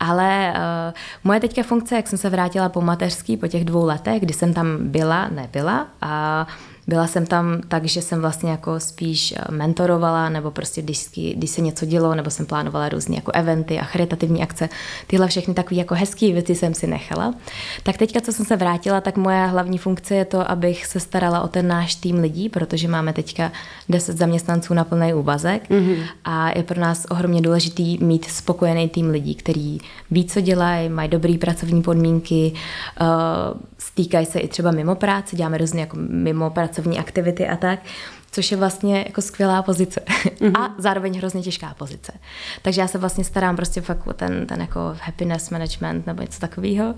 ale 0.00 0.54
uh, 0.56 0.94
moje 1.24 1.40
teďka 1.40 1.62
funkce, 1.62 1.96
jak 1.96 2.08
jsem 2.08 2.18
se 2.18 2.30
vrátila 2.30 2.68
po 2.68 2.80
mateřský, 2.80 3.36
po 3.36 3.48
těch 3.48 3.64
dvou 3.64 3.84
letech, 3.84 4.22
kdy 4.22 4.34
jsem 4.34 4.54
tam 4.54 4.78
byla, 4.80 5.28
nebyla 5.28 5.88
a 6.00 6.46
uh, 6.48 6.73
byla 6.86 7.06
jsem 7.06 7.26
tam 7.26 7.60
tak, 7.68 7.84
že 7.84 8.02
jsem 8.02 8.20
vlastně 8.20 8.50
jako 8.50 8.80
spíš 8.80 9.34
eh, 9.36 9.52
mentorovala, 9.52 10.28
nebo 10.28 10.50
prostě 10.50 10.82
když, 10.82 11.06
když 11.34 11.50
se 11.50 11.60
něco 11.60 11.86
dělo, 11.86 12.14
nebo 12.14 12.30
jsem 12.30 12.46
plánovala 12.46 12.88
různé 12.88 13.16
jako 13.16 13.30
eventy 13.34 13.78
a 13.78 13.84
charitativní 13.84 14.42
akce. 14.42 14.68
Tyhle 15.06 15.28
všechny 15.28 15.54
takové 15.54 15.78
jako 15.78 15.94
hezké 15.94 16.32
věci 16.32 16.54
jsem 16.54 16.74
si 16.74 16.86
nechala. 16.86 17.34
Tak 17.82 17.96
teďka, 17.96 18.20
co 18.20 18.32
jsem 18.32 18.46
se 18.46 18.56
vrátila, 18.56 19.00
tak 19.00 19.16
moje 19.16 19.46
hlavní 19.46 19.78
funkce 19.78 20.14
je 20.14 20.24
to, 20.24 20.50
abych 20.50 20.86
se 20.86 21.00
starala 21.00 21.40
o 21.40 21.48
ten 21.48 21.68
náš 21.68 21.94
tým 21.94 22.18
lidí, 22.18 22.48
protože 22.48 22.88
máme 22.88 23.12
teďka 23.12 23.52
10 23.88 24.18
zaměstnanců 24.18 24.74
na 24.74 24.84
plný 24.84 25.14
úvazek 25.14 25.70
mm-hmm. 25.70 26.04
a 26.24 26.50
je 26.56 26.62
pro 26.62 26.80
nás 26.80 27.06
ohromně 27.10 27.40
důležitý 27.40 27.98
mít 27.98 28.24
spokojený 28.24 28.88
tým 28.88 29.10
lidí, 29.10 29.34
který 29.34 29.78
ví, 30.10 30.24
co 30.24 30.40
dělají, 30.40 30.88
mají 30.88 31.08
dobré 31.08 31.38
pracovní 31.38 31.82
podmínky, 31.82 32.52
uh, 33.00 33.60
stýkají 33.86 34.26
se 34.26 34.38
i 34.38 34.48
třeba 34.48 34.70
mimo 34.70 34.94
práci, 34.94 35.36
děláme 35.36 35.58
různé 35.58 35.80
jako 35.80 35.96
mimo 36.00 36.50
pracovní 36.50 36.98
aktivity 36.98 37.48
a 37.48 37.56
tak, 37.56 37.78
což 38.34 38.50
je 38.50 38.56
vlastně 38.56 39.04
jako 39.06 39.22
skvělá 39.22 39.62
pozice 39.62 40.00
mm-hmm. 40.06 40.60
a 40.60 40.74
zároveň 40.78 41.18
hrozně 41.18 41.42
těžká 41.42 41.74
pozice. 41.78 42.12
Takže 42.62 42.80
já 42.80 42.88
se 42.88 42.98
vlastně 42.98 43.24
starám 43.24 43.56
prostě 43.56 43.80
fakt 43.80 44.06
o 44.06 44.12
ten, 44.12 44.46
ten 44.46 44.60
jako 44.60 44.80
happiness 45.00 45.50
management 45.50 46.06
nebo 46.06 46.22
něco 46.22 46.40
takového 46.40 46.94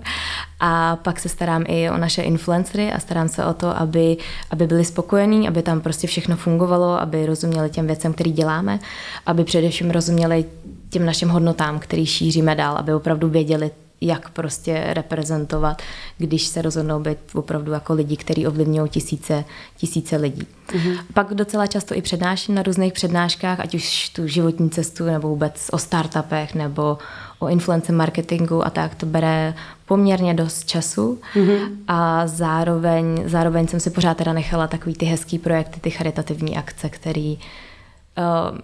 a 0.59 0.95
pak 0.95 1.19
se 1.19 1.29
starám 1.29 1.63
i 1.67 1.89
o 1.89 1.97
naše 1.97 2.21
influencery 2.21 2.91
a 2.91 2.99
starám 2.99 3.29
se 3.29 3.45
o 3.45 3.53
to, 3.53 3.77
aby, 3.77 4.17
aby 4.49 4.67
byli 4.67 4.85
spokojení, 4.85 5.47
aby 5.47 5.61
tam 5.61 5.81
prostě 5.81 6.07
všechno 6.07 6.35
fungovalo, 6.35 7.01
aby 7.01 7.25
rozuměli 7.25 7.69
těm 7.69 7.87
věcem, 7.87 8.13
který 8.13 8.31
děláme, 8.31 8.79
aby 9.25 9.43
především 9.43 9.91
rozuměli 9.91 10.45
těm 10.89 11.05
našim 11.05 11.29
hodnotám, 11.29 11.79
který 11.79 12.05
šíříme 12.05 12.55
dál, 12.55 12.77
aby 12.77 12.93
opravdu 12.93 13.29
věděli, 13.29 13.71
jak 14.01 14.29
prostě 14.29 14.83
reprezentovat, 14.89 15.81
když 16.17 16.47
se 16.47 16.61
rozhodnou 16.61 16.99
být 16.99 17.17
opravdu 17.33 17.71
jako 17.71 17.93
lidi, 17.93 18.17
kteří 18.17 18.47
ovlivňují 18.47 18.89
tisíce, 18.89 19.45
tisíce 19.77 20.15
lidí. 20.15 20.47
Mm-hmm. 20.67 20.97
Pak 21.13 21.33
docela 21.33 21.67
často 21.67 21.95
i 21.95 22.01
přednáším 22.01 22.55
na 22.55 22.63
různých 22.63 22.93
přednáškách, 22.93 23.59
ať 23.59 23.75
už 23.75 24.09
tu 24.09 24.27
životní 24.27 24.69
cestu, 24.69 25.05
nebo 25.05 25.27
vůbec 25.27 25.69
o 25.71 25.77
startupech, 25.77 26.55
nebo 26.55 26.97
o 27.39 27.47
influence 27.47 27.91
marketingu 27.91 28.65
a 28.65 28.69
tak, 28.69 28.95
to 28.95 29.05
bere 29.05 29.53
poměrně 29.85 30.33
dost 30.33 30.65
času 30.65 31.19
mm-hmm. 31.35 31.69
a 31.87 32.27
zároveň, 32.27 33.23
zároveň 33.25 33.67
jsem 33.67 33.79
si 33.79 33.89
pořád 33.89 34.17
teda 34.17 34.33
nechala 34.33 34.67
takový 34.67 34.95
ty 34.95 35.05
hezký 35.05 35.39
projekty, 35.39 35.79
ty 35.79 35.89
charitativní 35.89 36.57
akce, 36.57 36.89
který 36.89 37.39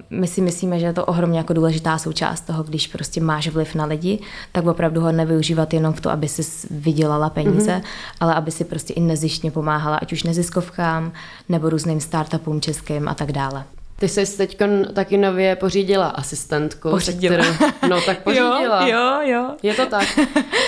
my 0.09 0.27
si 0.27 0.41
myslíme, 0.41 0.79
že 0.79 0.85
je 0.85 0.93
to 0.93 1.05
ohromně 1.05 1.37
jako 1.37 1.53
důležitá 1.53 1.97
součást 1.97 2.41
toho, 2.41 2.63
když 2.63 2.87
prostě 2.87 3.21
máš 3.21 3.47
vliv 3.47 3.75
na 3.75 3.85
lidi, 3.85 4.19
tak 4.51 4.65
opravdu 4.65 5.01
ho 5.01 5.11
nevyužívat 5.11 5.73
jenom 5.73 5.93
v 5.93 6.01
to, 6.01 6.11
aby 6.11 6.27
si 6.27 6.67
vydělala 6.71 7.29
peníze, 7.29 7.71
mm-hmm. 7.71 8.17
ale 8.19 8.35
aby 8.35 8.51
si 8.51 8.63
prostě 8.65 8.93
i 8.93 8.99
nezištně 8.99 9.51
pomáhala, 9.51 9.97
ať 9.97 10.13
už 10.13 10.23
neziskovkám 10.23 11.11
nebo 11.49 11.69
různým 11.69 12.01
startupům 12.01 12.61
českým 12.61 13.07
a 13.07 13.13
tak 13.13 13.31
dále. 13.31 13.63
Ty 13.99 14.07
jsi 14.07 14.37
teď 14.37 14.57
taky 14.93 15.17
nově 15.17 15.55
pořídila 15.55 16.07
asistentku. 16.07 16.89
Pořídila. 16.89 17.35
Kterou, 17.35 17.71
no 17.89 18.01
tak 18.01 18.19
pořídila. 18.23 18.87
Jo, 18.87 18.97
jo, 18.97 19.21
jo. 19.21 19.49
Je 19.63 19.73
to 19.73 19.85
tak. 19.85 20.19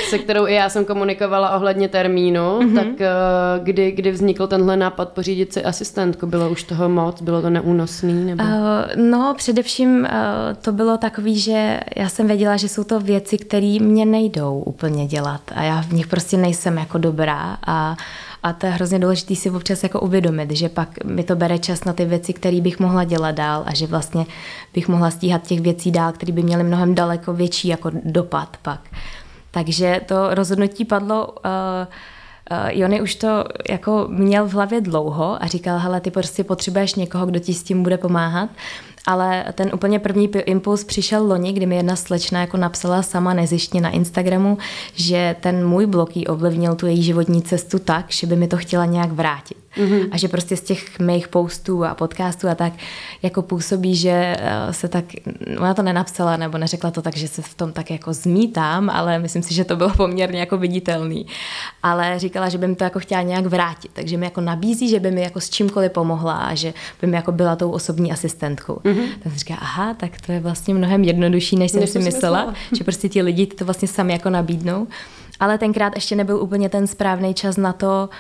Se 0.09 0.17
kterou 0.17 0.47
i 0.47 0.53
já 0.53 0.69
jsem 0.69 0.85
komunikovala 0.85 1.55
ohledně 1.55 1.89
termínu, 1.89 2.59
mm-hmm. 2.59 2.75
tak 2.75 2.85
uh, 2.85 3.63
kdy, 3.63 3.91
kdy 3.91 4.11
vznikl 4.11 4.47
tenhle 4.47 4.77
nápad 4.77 5.09
pořídit 5.09 5.53
si 5.53 5.63
asistentku? 5.63 6.27
Bylo 6.27 6.49
už 6.49 6.63
toho 6.63 6.89
moc? 6.89 7.21
Bylo 7.21 7.41
to 7.41 7.49
neúnosný? 7.49 8.25
Nebo? 8.25 8.43
Uh, 8.43 8.49
no, 8.95 9.33
především 9.37 9.99
uh, 9.99 10.07
to 10.61 10.71
bylo 10.71 10.97
takový, 10.97 11.39
že 11.39 11.79
já 11.95 12.09
jsem 12.09 12.27
věděla, 12.27 12.57
že 12.57 12.69
jsou 12.69 12.83
to 12.83 12.99
věci, 12.99 13.37
které 13.37 13.77
mě 13.81 14.05
nejdou 14.05 14.63
úplně 14.65 15.07
dělat 15.07 15.41
a 15.55 15.63
já 15.63 15.81
v 15.81 15.91
nich 15.93 16.07
prostě 16.07 16.37
nejsem 16.37 16.77
jako 16.77 16.97
dobrá 16.97 17.57
a 17.67 17.95
a 18.45 18.53
to 18.53 18.65
je 18.65 18.71
hrozně 18.71 18.99
důležité 18.99 19.35
si 19.35 19.49
občas 19.49 19.83
jako 19.83 19.99
uvědomit, 19.99 20.51
že 20.51 20.69
pak 20.69 21.03
mi 21.03 21.23
to 21.23 21.35
bere 21.35 21.59
čas 21.59 21.83
na 21.83 21.93
ty 21.93 22.05
věci, 22.05 22.33
které 22.33 22.61
bych 22.61 22.79
mohla 22.79 23.03
dělat 23.03 23.31
dál 23.31 23.63
a 23.65 23.75
že 23.75 23.87
vlastně 23.87 24.25
bych 24.73 24.87
mohla 24.87 25.11
stíhat 25.11 25.47
těch 25.47 25.61
věcí 25.61 25.91
dál, 25.91 26.11
které 26.11 26.31
by 26.33 26.43
měly 26.43 26.63
mnohem 26.63 26.95
daleko 26.95 27.33
větší 27.33 27.67
jako 27.67 27.91
dopad 28.03 28.57
pak. 28.61 28.79
Takže 29.51 30.01
to 30.05 30.35
rozhodnutí 30.35 30.85
padlo 30.85 31.27
uh, 31.27 31.31
Uh, 32.51 32.69
Jony 32.69 33.01
už 33.01 33.15
to 33.15 33.43
jako 33.69 34.05
měl 34.09 34.45
v 34.45 34.53
hlavě 34.53 34.81
dlouho 34.81 35.43
a 35.43 35.47
říkal, 35.47 35.79
hele, 35.79 36.01
ty 36.01 36.11
prostě 36.11 36.43
potřebuješ 36.43 36.95
někoho, 36.95 37.25
kdo 37.25 37.39
ti 37.39 37.53
s 37.53 37.63
tím 37.63 37.83
bude 37.83 37.97
pomáhat 37.97 38.49
ale 39.07 39.45
ten 39.53 39.71
úplně 39.73 39.99
první 39.99 40.27
impuls 40.27 40.83
přišel 40.83 41.27
loni, 41.27 41.53
kdy 41.53 41.65
mi 41.65 41.75
jedna 41.75 41.95
slečna 41.95 42.41
jako 42.41 42.57
napsala 42.57 43.01
sama 43.01 43.33
nezištně 43.33 43.81
na 43.81 43.89
Instagramu, 43.89 44.57
že 44.93 45.35
ten 45.39 45.67
můj 45.67 45.85
blog 45.85 46.17
jí 46.17 46.27
ovlivnil 46.27 46.75
tu 46.75 46.85
její 46.85 47.03
životní 47.03 47.41
cestu 47.41 47.79
tak, 47.79 48.05
že 48.11 48.27
by 48.27 48.35
mi 48.35 48.47
to 48.47 48.57
chtěla 48.57 48.85
nějak 48.85 49.11
vrátit. 49.11 49.64
Mm-hmm. 49.77 50.09
A 50.11 50.17
že 50.17 50.27
prostě 50.27 50.57
z 50.57 50.61
těch 50.61 50.99
mých 50.99 51.27
postů 51.27 51.85
a 51.85 51.95
podcastů 51.95 52.49
a 52.49 52.55
tak 52.55 52.73
jako 53.21 53.41
působí, 53.41 53.95
že 53.95 54.35
eh, 54.39 54.73
se 54.73 54.87
tak, 54.87 55.05
ona 55.57 55.73
to 55.73 55.81
nenapsala 55.81 56.37
nebo 56.37 56.57
neřekla 56.57 56.91
to 56.91 57.01
tak, 57.01 57.17
že 57.17 57.27
se 57.27 57.41
v 57.41 57.53
tom 57.53 57.73
tak 57.73 57.91
jako 57.91 58.13
zmítám, 58.13 58.89
ale 58.89 59.19
myslím 59.19 59.43
si, 59.43 59.53
že 59.53 59.63
to 59.63 59.75
bylo 59.75 59.89
poměrně 59.89 60.39
jako 60.39 60.57
viditelný. 60.57 61.27
Ale 61.83 62.19
říkala, 62.19 62.49
že 62.49 62.57
by 62.57 62.67
mi 62.67 62.75
to 62.75 62.83
jako 62.83 62.99
chtěla 62.99 63.21
nějak 63.21 63.45
vrátit, 63.45 63.91
takže 63.93 64.17
mi 64.17 64.25
jako 64.25 64.41
nabízí, 64.41 64.89
že 64.89 64.99
by 64.99 65.11
mi 65.11 65.21
jako 65.21 65.41
s 65.41 65.49
čímkoliv 65.49 65.91
pomohla 65.91 66.33
a 66.33 66.55
že 66.55 66.73
by 67.01 67.07
mi 67.07 67.15
jako 67.15 67.31
byla 67.31 67.55
tou 67.55 67.71
osobní 67.71 68.11
asistentkou. 68.11 68.73
Mm-hmm. 68.83 69.07
Tak 69.23 69.31
jsem 69.31 69.39
říkala, 69.39 69.59
aha, 69.61 69.93
tak 69.93 70.11
to 70.25 70.31
je 70.31 70.39
vlastně 70.39 70.73
mnohem 70.73 71.03
jednodušší, 71.03 71.55
než 71.55 71.71
jsem 71.71 71.87
si 71.87 71.99
myslela, 71.99 72.35
myslela, 72.35 72.53
že 72.77 72.83
prostě 72.83 73.09
ti 73.09 73.21
lidi 73.21 73.47
to 73.47 73.65
vlastně 73.65 73.87
sami 73.87 74.13
jako 74.13 74.29
nabídnou. 74.29 74.87
Ale 75.39 75.57
tenkrát 75.57 75.95
ještě 75.95 76.15
nebyl 76.15 76.37
úplně 76.37 76.69
ten 76.69 76.87
správný 76.87 77.33
čas 77.33 77.57
na 77.57 77.73
to, 77.73 78.09
uh, 78.09 78.15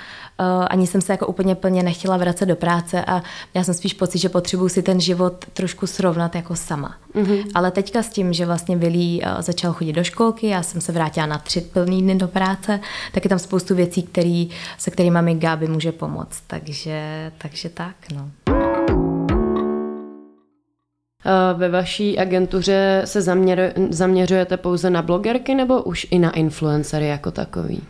ani 0.67 0.87
jsem 0.87 1.01
se 1.01 1.13
jako 1.13 1.27
úplně 1.27 1.55
plně 1.55 1.83
nechtěla 1.83 2.17
vracet 2.17 2.45
do 2.45 2.55
práce 2.55 3.05
a 3.05 3.23
já 3.53 3.63
jsem 3.63 3.73
spíš 3.73 3.93
pocit, 3.93 4.19
že 4.19 4.29
potřebuji 4.29 4.69
si 4.69 4.83
ten 4.83 4.99
život 4.99 5.45
trošku 5.53 5.87
srovnat 5.87 6.35
jako 6.35 6.55
sama. 6.55 6.95
Mm-hmm. 7.15 7.43
Ale 7.55 7.71
teďka 7.71 8.03
s 8.03 8.09
tím, 8.09 8.33
že 8.33 8.45
vlastně 8.45 8.77
Vilí 8.77 9.21
uh, 9.21 9.41
začal 9.41 9.73
chodit 9.73 9.93
do 9.93 10.03
školky, 10.03 10.47
já 10.47 10.63
jsem 10.63 10.81
se 10.81 10.91
vrátila 10.91 11.25
na 11.25 11.37
tři 11.37 11.61
plný 11.61 12.01
dny 12.01 12.15
do 12.15 12.27
práce, 12.27 12.79
tak 13.11 13.25
je 13.25 13.29
tam 13.29 13.39
spoustu 13.39 13.75
věcí, 13.75 14.03
který, 14.03 14.49
se 14.77 14.91
kterými 14.91 15.21
mi 15.21 15.35
Gabi 15.35 15.67
může 15.67 15.91
pomoct. 15.91 16.43
Takže, 16.47 17.31
takže 17.37 17.69
tak, 17.69 17.95
no. 18.15 18.29
Ve 21.53 21.69
vaší 21.69 22.19
agentuře 22.19 23.01
se 23.05 23.21
zaměr, 23.21 23.73
zaměřujete 23.89 24.57
pouze 24.57 24.89
na 24.89 25.01
blogerky 25.01 25.55
nebo 25.55 25.83
už 25.83 26.07
i 26.11 26.19
na 26.19 26.31
influencery 26.31 27.07
jako 27.07 27.31
takový? 27.31 27.81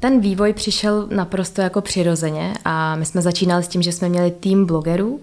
Ten 0.00 0.20
vývoj 0.20 0.52
přišel 0.52 1.06
naprosto 1.10 1.62
jako 1.62 1.80
přirozeně 1.80 2.54
a 2.64 2.96
my 2.96 3.06
jsme 3.06 3.22
začínali 3.22 3.62
s 3.62 3.68
tím, 3.68 3.82
že 3.82 3.92
jsme 3.92 4.08
měli 4.08 4.30
tým 4.30 4.66
blogerů, 4.66 5.20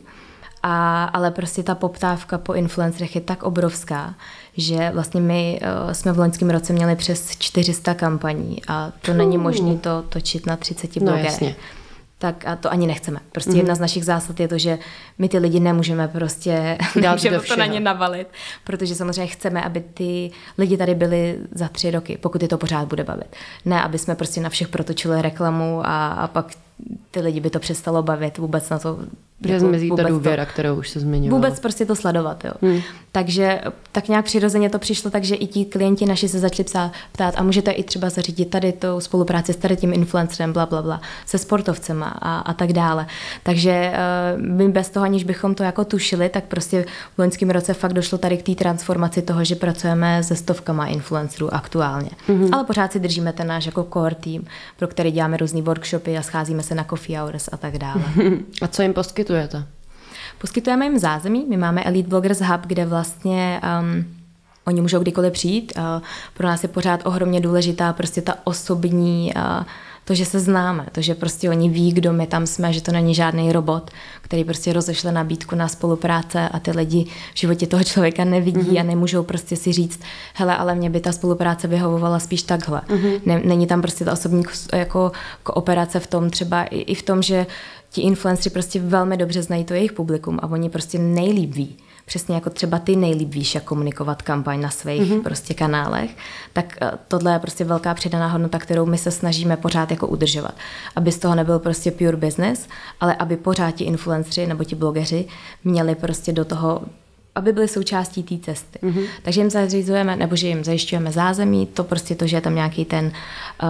a, 0.64 1.04
ale 1.04 1.32
prostě 1.32 1.64
ta 1.64 1.76
poptávka 1.76 2.38
po 2.38 2.54
influencerech 2.54 3.16
je 3.16 3.22
tak 3.22 3.44
obrovská, 3.44 4.16
že 4.58 4.92
vlastně 4.94 5.22
my 5.22 5.62
uh, 5.86 5.92
jsme 5.92 6.12
v 6.12 6.20
loňském 6.20 6.50
roce 6.50 6.74
měli 6.74 6.96
přes 6.96 7.38
400 7.38 7.94
kampaní 7.94 8.58
a 8.68 8.92
to 9.02 9.14
není 9.14 9.38
možné 9.38 9.76
to 9.76 10.04
točit 10.10 10.46
na 10.46 10.56
30 10.56 10.98
blogerech. 10.98 11.24
No, 11.24 11.30
jasně 11.30 11.56
tak 12.26 12.48
a 12.48 12.56
to 12.56 12.72
ani 12.72 12.88
nechceme. 12.88 13.20
Prostě 13.32 13.52
mm. 13.52 13.58
jedna 13.58 13.76
z 13.76 13.80
našich 13.80 14.06
zásad 14.06 14.40
je 14.40 14.48
to, 14.48 14.58
že 14.58 14.80
my 15.18 15.30
ty 15.30 15.38
lidi 15.38 15.60
nemůžeme 15.60 16.08
prostě 16.08 16.78
nemůžeme 17.02 17.40
to 17.40 17.56
na 17.56 17.66
ně 17.66 17.80
navalit, 17.80 18.28
protože 18.64 18.96
samozřejmě 18.96 19.28
chceme, 19.28 19.64
aby 19.64 19.80
ty 19.80 20.32
lidi 20.58 20.78
tady 20.78 20.96
byli 20.96 21.38
za 21.52 21.68
tři 21.68 21.92
roky, 21.92 22.18
pokud 22.18 22.42
je 22.42 22.48
to 22.48 22.58
pořád 22.58 22.88
bude 22.88 23.04
bavit. 23.04 23.36
Ne, 23.66 23.82
aby 23.82 23.98
jsme 23.98 24.16
prostě 24.16 24.42
na 24.42 24.50
všech 24.50 24.68
protočili 24.68 25.22
reklamu 25.22 25.82
a, 25.84 26.08
a 26.08 26.28
pak 26.28 26.52
ty 27.12 27.20
lidi 27.20 27.40
by 27.40 27.50
to 27.50 27.60
přestalo 27.60 28.04
bavit 28.04 28.38
vůbec 28.38 28.70
na 28.70 28.80
to. 28.80 29.00
Že 29.46 29.54
jako 29.54 29.66
zmizí 29.66 29.92
ta 29.98 30.04
důvěra, 30.04 30.46
to, 30.46 30.52
kterou 30.52 30.76
už 30.76 30.90
se 30.90 31.00
zmiňovala. 31.00 31.38
Vůbec 31.38 31.60
prostě 31.60 31.86
to 31.86 31.96
sledovat, 31.96 32.46
jo. 32.46 32.52
Hmm. 32.62 32.82
Takže 33.12 33.62
tak 33.92 34.08
nějak 34.08 34.26
přirozeně 34.26 34.70
to 34.70 34.80
přišlo 34.80 35.12
tak, 35.12 35.24
že 35.24 35.36
i 35.36 35.48
ti 35.48 35.66
klienti 35.66 36.06
naši 36.06 36.30
se 36.30 36.40
začali 36.40 36.64
psát, 36.64 36.92
ptát 37.12 37.34
a 37.38 37.44
můžete 37.44 37.72
i 37.72 37.84
třeba 37.84 38.10
zařídit 38.10 38.50
tady 38.50 38.72
tu 38.72 38.88
spolupráci 39.00 39.54
s 39.54 39.56
tady 39.56 39.78
tím 39.78 39.94
influencerem, 39.94 40.54
bla, 40.54 40.66
bla, 40.66 40.82
bla, 40.82 41.02
se 41.26 41.38
sportovcema 41.38 42.06
a, 42.22 42.40
a 42.40 42.54
tak 42.54 42.74
dále. 42.74 43.08
Takže 43.44 43.92
uh, 44.36 44.42
my 44.42 44.70
bez 44.70 44.90
toho, 44.90 45.04
aniž 45.04 45.24
bychom 45.24 45.56
to 45.56 45.64
jako 45.64 45.86
tušili, 45.86 46.30
tak 46.30 46.44
prostě 46.44 46.86
v 47.16 47.20
loňském 47.20 47.50
roce 47.50 47.74
fakt 47.74 47.94
došlo 47.94 48.18
tady 48.18 48.38
k 48.38 48.44
té 48.44 48.56
transformaci 48.56 49.22
toho, 49.22 49.44
že 49.44 49.56
pracujeme 49.56 50.24
se 50.24 50.36
stovkama 50.36 50.88
influencerů 50.88 51.54
aktuálně. 51.54 52.10
Hmm. 52.28 52.54
Ale 52.54 52.64
pořád 52.64 52.92
si 52.92 53.00
držíme 53.00 53.34
ten 53.34 53.48
náš 53.48 53.66
jako 53.66 53.88
core 53.94 54.16
tým, 54.16 54.44
pro 54.78 54.88
který 54.88 55.12
děláme 55.12 55.38
různé 55.38 55.62
workshopy 55.62 56.18
a 56.18 56.22
scházíme 56.22 56.64
se 56.66 56.76
na 56.76 56.84
coffee 56.84 57.20
hours 57.20 57.50
a 57.52 57.58
tak 57.58 57.78
dále. 57.78 58.04
A 58.62 58.68
co 58.68 58.82
jim 58.82 58.94
poskytujete? 58.94 59.66
Poskytujeme 60.38 60.86
jim 60.86 61.00
zázemí. 61.00 61.46
My 61.50 61.58
máme 61.58 61.84
Elite 61.84 62.10
Bloggers 62.10 62.40
Hub, 62.40 62.62
kde 62.62 62.86
vlastně 62.86 63.62
um, 63.82 64.06
oni 64.66 64.82
můžou 64.82 65.00
kdykoliv 65.00 65.34
přijít. 65.34 65.74
Uh, 65.78 65.84
pro 66.34 66.48
nás 66.48 66.64
je 66.64 66.70
pořád 66.70 67.06
ohromně 67.06 67.42
důležitá 67.42 67.94
prostě 67.94 68.22
ta 68.22 68.36
osobní 68.44 69.34
uh, 69.36 69.64
to, 70.06 70.14
že 70.14 70.26
se 70.26 70.40
známe, 70.40 70.86
to, 70.92 71.02
že 71.02 71.16
prostě 71.16 71.50
oni 71.50 71.70
ví, 71.70 71.92
kdo 71.92 72.14
my 72.14 72.28
tam 72.28 72.48
jsme, 72.48 72.74
že 72.74 72.82
to 72.82 72.92
není 72.92 73.16
žádný 73.16 73.52
robot, 73.52 73.92
který 74.22 74.44
prostě 74.44 74.74
rozešle 74.74 75.12
nabídku 75.12 75.56
na 75.56 75.68
spolupráce 75.68 76.50
a 76.50 76.60
ty 76.60 76.72
lidi 76.72 77.06
v 77.34 77.40
životě 77.40 77.68
toho 77.68 77.84
člověka 77.84 78.26
nevidí 78.26 78.60
mm-hmm. 78.60 78.80
a 78.80 78.84
nemůžou 78.84 79.24
prostě 79.24 79.56
si 79.56 79.72
říct, 79.72 80.00
hele, 80.34 80.58
ale 80.58 80.76
mě 80.76 80.90
by 80.90 81.00
ta 81.00 81.12
spolupráce 81.12 81.68
vyhovovala 81.68 82.20
spíš 82.20 82.44
takhle. 82.44 82.82
Mm-hmm. 82.88 83.22
Ne, 83.26 83.42
není 83.46 83.68
tam 83.68 83.82
prostě 83.82 84.06
ta 84.06 84.14
osobní 84.14 84.44
jako 84.74 85.12
kooperace 85.44 86.00
v 86.00 86.08
tom 86.08 86.30
třeba 86.30 86.64
i, 86.64 86.80
i 86.80 86.96
v 86.96 87.04
tom, 87.04 87.22
že 87.22 87.46
ti 87.90 88.02
influenceri 88.02 88.54
prostě 88.54 88.80
velmi 88.80 89.18
dobře 89.18 89.42
znají 89.42 89.64
to 89.64 89.74
jejich 89.74 89.94
publikum 89.94 90.40
a 90.42 90.48
oni 90.48 90.70
prostě 90.70 91.00
nejlíp 91.00 91.56
ví, 91.56 91.76
přesně 92.06 92.36
jako 92.36 92.50
třeba 92.50 92.80
ty 92.80 92.96
nejlíp 92.96 93.34
víš, 93.34 93.56
jak 93.56 93.64
komunikovat 93.64 94.22
kampaň 94.22 94.62
na 94.62 94.70
svých 94.70 95.02
mm-hmm. 95.02 95.24
prostě 95.24 95.54
kanálech, 95.54 96.18
tak 96.54 96.78
eh, 96.82 96.92
tohle 97.08 97.34
je 97.34 97.40
prostě 97.40 97.64
velká 97.64 97.94
přidaná 97.94 98.28
hodnota, 98.28 98.60
kterou 98.60 98.86
my 98.86 98.98
se 98.98 99.12
snažíme 99.12 99.58
pořád 99.58 99.92
jako 99.92 100.08
udržovat. 100.08 100.56
Aby 100.96 101.12
z 101.12 101.20
toho 101.20 101.36
nebyl 101.36 101.60
prostě 101.60 101.92
pure 101.92 102.18
business, 102.18 102.68
ale 103.00 103.16
aby 103.16 103.38
pořád 103.38 103.72
ti 103.72 103.84
influenceri 103.84 104.48
nebo 104.48 104.64
ti 104.64 104.76
blogeři 104.76 105.26
měli 105.64 105.96
prostě 105.96 106.34
do 106.34 106.46
toho 106.46 106.82
aby 107.38 107.54
byly 107.54 107.68
součástí 107.68 108.24
té 108.24 108.38
cesty. 108.38 108.80
Mm-hmm. 108.84 109.06
Takže 109.22 109.42
jim 109.42 109.50
zařizujeme, 109.50 110.16
nebo 110.16 110.36
že 110.36 110.48
jim 110.48 110.64
zajišťujeme 110.64 111.12
zázemí, 111.12 111.66
to 111.66 111.84
prostě 111.84 112.16
to, 112.16 112.28
že 112.28 112.38
je 112.38 112.42
tam 112.42 112.56
nějaký 112.56 112.86
ten 112.86 113.06
uh, 113.64 113.70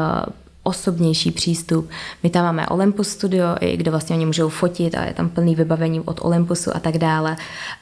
osobnější 0.66 1.32
přístup. 1.32 1.90
My 2.24 2.30
tam 2.30 2.46
máme 2.46 2.68
Olympus 2.68 3.10
Studio, 3.10 3.46
kde 3.76 3.92
vlastně 3.92 4.16
oni 4.16 4.26
můžou 4.26 4.50
fotit 4.50 4.96
a 4.96 5.06
je 5.06 5.14
tam 5.14 5.30
plný 5.30 5.56
vybavení 5.56 6.00
od 6.00 6.20
Olympusu 6.22 6.76
a 6.76 6.80
tak 6.80 6.98
dále. 6.98 7.38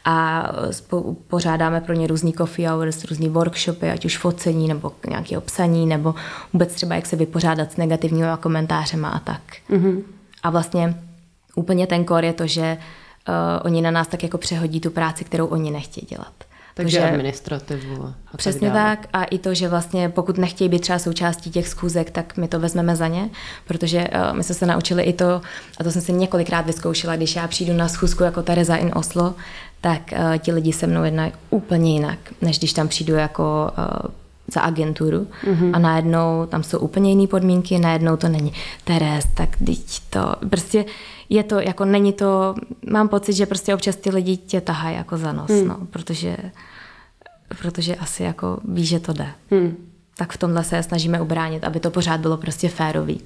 A 0.06 0.50
pořádáme 1.28 1.82
pro 1.82 1.94
ně 1.94 2.08
různý 2.08 2.34
coffee 2.34 2.70
hours, 2.70 3.04
různý 3.04 3.30
workshopy, 3.30 3.90
ať 3.90 4.06
už 4.06 4.18
focení 4.18 4.68
nebo 4.68 4.92
nějaké 5.10 5.38
obsaní, 5.38 5.86
nebo 5.86 6.16
vůbec 6.54 6.74
třeba 6.74 6.96
jak 6.96 7.06
se 7.06 7.16
vypořádat 7.16 7.72
s 7.72 7.78
negativními 7.78 8.28
komentářema 8.40 9.10
a 9.10 9.20
tak. 9.20 9.42
Mm-hmm. 9.70 10.02
A 10.44 10.50
vlastně 10.50 11.00
úplně 11.56 11.88
ten 11.88 12.06
kor 12.06 12.26
je 12.26 12.34
to, 12.34 12.48
že 12.48 12.78
uh, 13.28 13.34
oni 13.66 13.82
na 13.82 13.92
nás 13.92 14.08
tak 14.08 14.24
jako 14.24 14.38
přehodí 14.38 14.80
tu 14.80 14.92
práci, 14.92 15.24
kterou 15.24 15.46
oni 15.46 15.72
nechtějí 15.72 16.08
dělat. 16.10 16.34
Takže 16.74 16.98
že, 16.98 17.10
administrativu. 17.10 18.14
A 18.34 18.38
přesně 18.38 18.72
tak, 18.72 19.00
tak. 19.00 19.10
A 19.14 19.24
i 19.24 19.38
to, 19.38 19.54
že 19.54 19.68
vlastně 19.68 20.10
pokud 20.10 20.38
nechtějí 20.38 20.70
být 20.70 20.80
třeba 20.80 21.00
součástí 21.00 21.52
těch 21.52 21.68
schůzek, 21.68 22.12
tak 22.12 22.38
my 22.38 22.48
to 22.48 22.60
vezmeme 22.60 22.96
za 22.96 23.08
ně, 23.08 23.30
protože 23.68 24.08
uh, 24.08 24.38
my 24.38 24.44
jsme 24.44 24.56
se 24.56 24.66
naučili 24.66 25.04
i 25.04 25.14
to, 25.14 25.42
a 25.80 25.84
to 25.84 25.92
jsem 25.92 26.02
si 26.02 26.14
několikrát 26.14 26.66
vyzkoušela, 26.66 27.16
když 27.16 27.36
já 27.36 27.48
přijdu 27.48 27.74
na 27.74 27.88
schůzku 27.88 28.24
jako 28.24 28.44
Tereza 28.44 28.76
in 28.76 28.92
Oslo, 28.96 29.36
tak 29.82 30.02
uh, 30.12 30.38
ti 30.38 30.52
lidi 30.52 30.74
se 30.74 30.88
mnou 30.88 31.04
jednají 31.04 31.32
úplně 31.50 31.94
jinak, 31.94 32.20
než 32.42 32.60
když 32.60 32.74
tam 32.74 32.88
přijdu 32.88 33.16
jako 33.16 33.72
uh, 33.78 34.12
za 34.54 34.62
agenturu 34.62 35.28
mm-hmm. 35.44 35.72
a 35.74 35.80
najednou 35.80 36.46
tam 36.50 36.64
jsou 36.64 36.80
úplně 36.80 37.10
jiné 37.10 37.28
podmínky, 37.28 37.80
najednou 37.80 38.18
to 38.18 38.30
není 38.30 38.54
Teres, 38.84 39.28
tak 39.34 39.58
teď 39.66 40.00
to 40.10 40.36
prostě 40.50 40.86
je 41.30 41.44
to, 41.44 41.60
jako 41.60 41.86
není 41.86 42.14
to, 42.14 42.56
mám 42.90 43.08
pocit, 43.08 43.34
že 43.34 43.46
prostě 43.46 43.74
občas 43.74 43.96
ty 43.96 44.10
lidi 44.10 44.38
tě 44.38 44.62
tahají 44.62 44.98
jako 44.98 45.18
za 45.18 45.32
nos, 45.32 45.52
mm. 45.52 45.68
no, 45.68 45.78
protože, 45.90 46.38
protože 47.62 47.96
asi 47.96 48.24
jako 48.24 48.60
ví, 48.66 48.86
že 48.86 49.00
to 49.00 49.14
jde. 49.14 49.28
Mm. 49.52 49.78
Tak 50.18 50.32
v 50.32 50.38
tomhle 50.38 50.64
se 50.64 50.84
snažíme 50.84 51.22
ubránit, 51.22 51.64
aby 51.64 51.80
to 51.80 51.92
pořád 51.92 52.22
bylo 52.22 52.38
prostě 52.38 52.70
férový. 52.70 53.22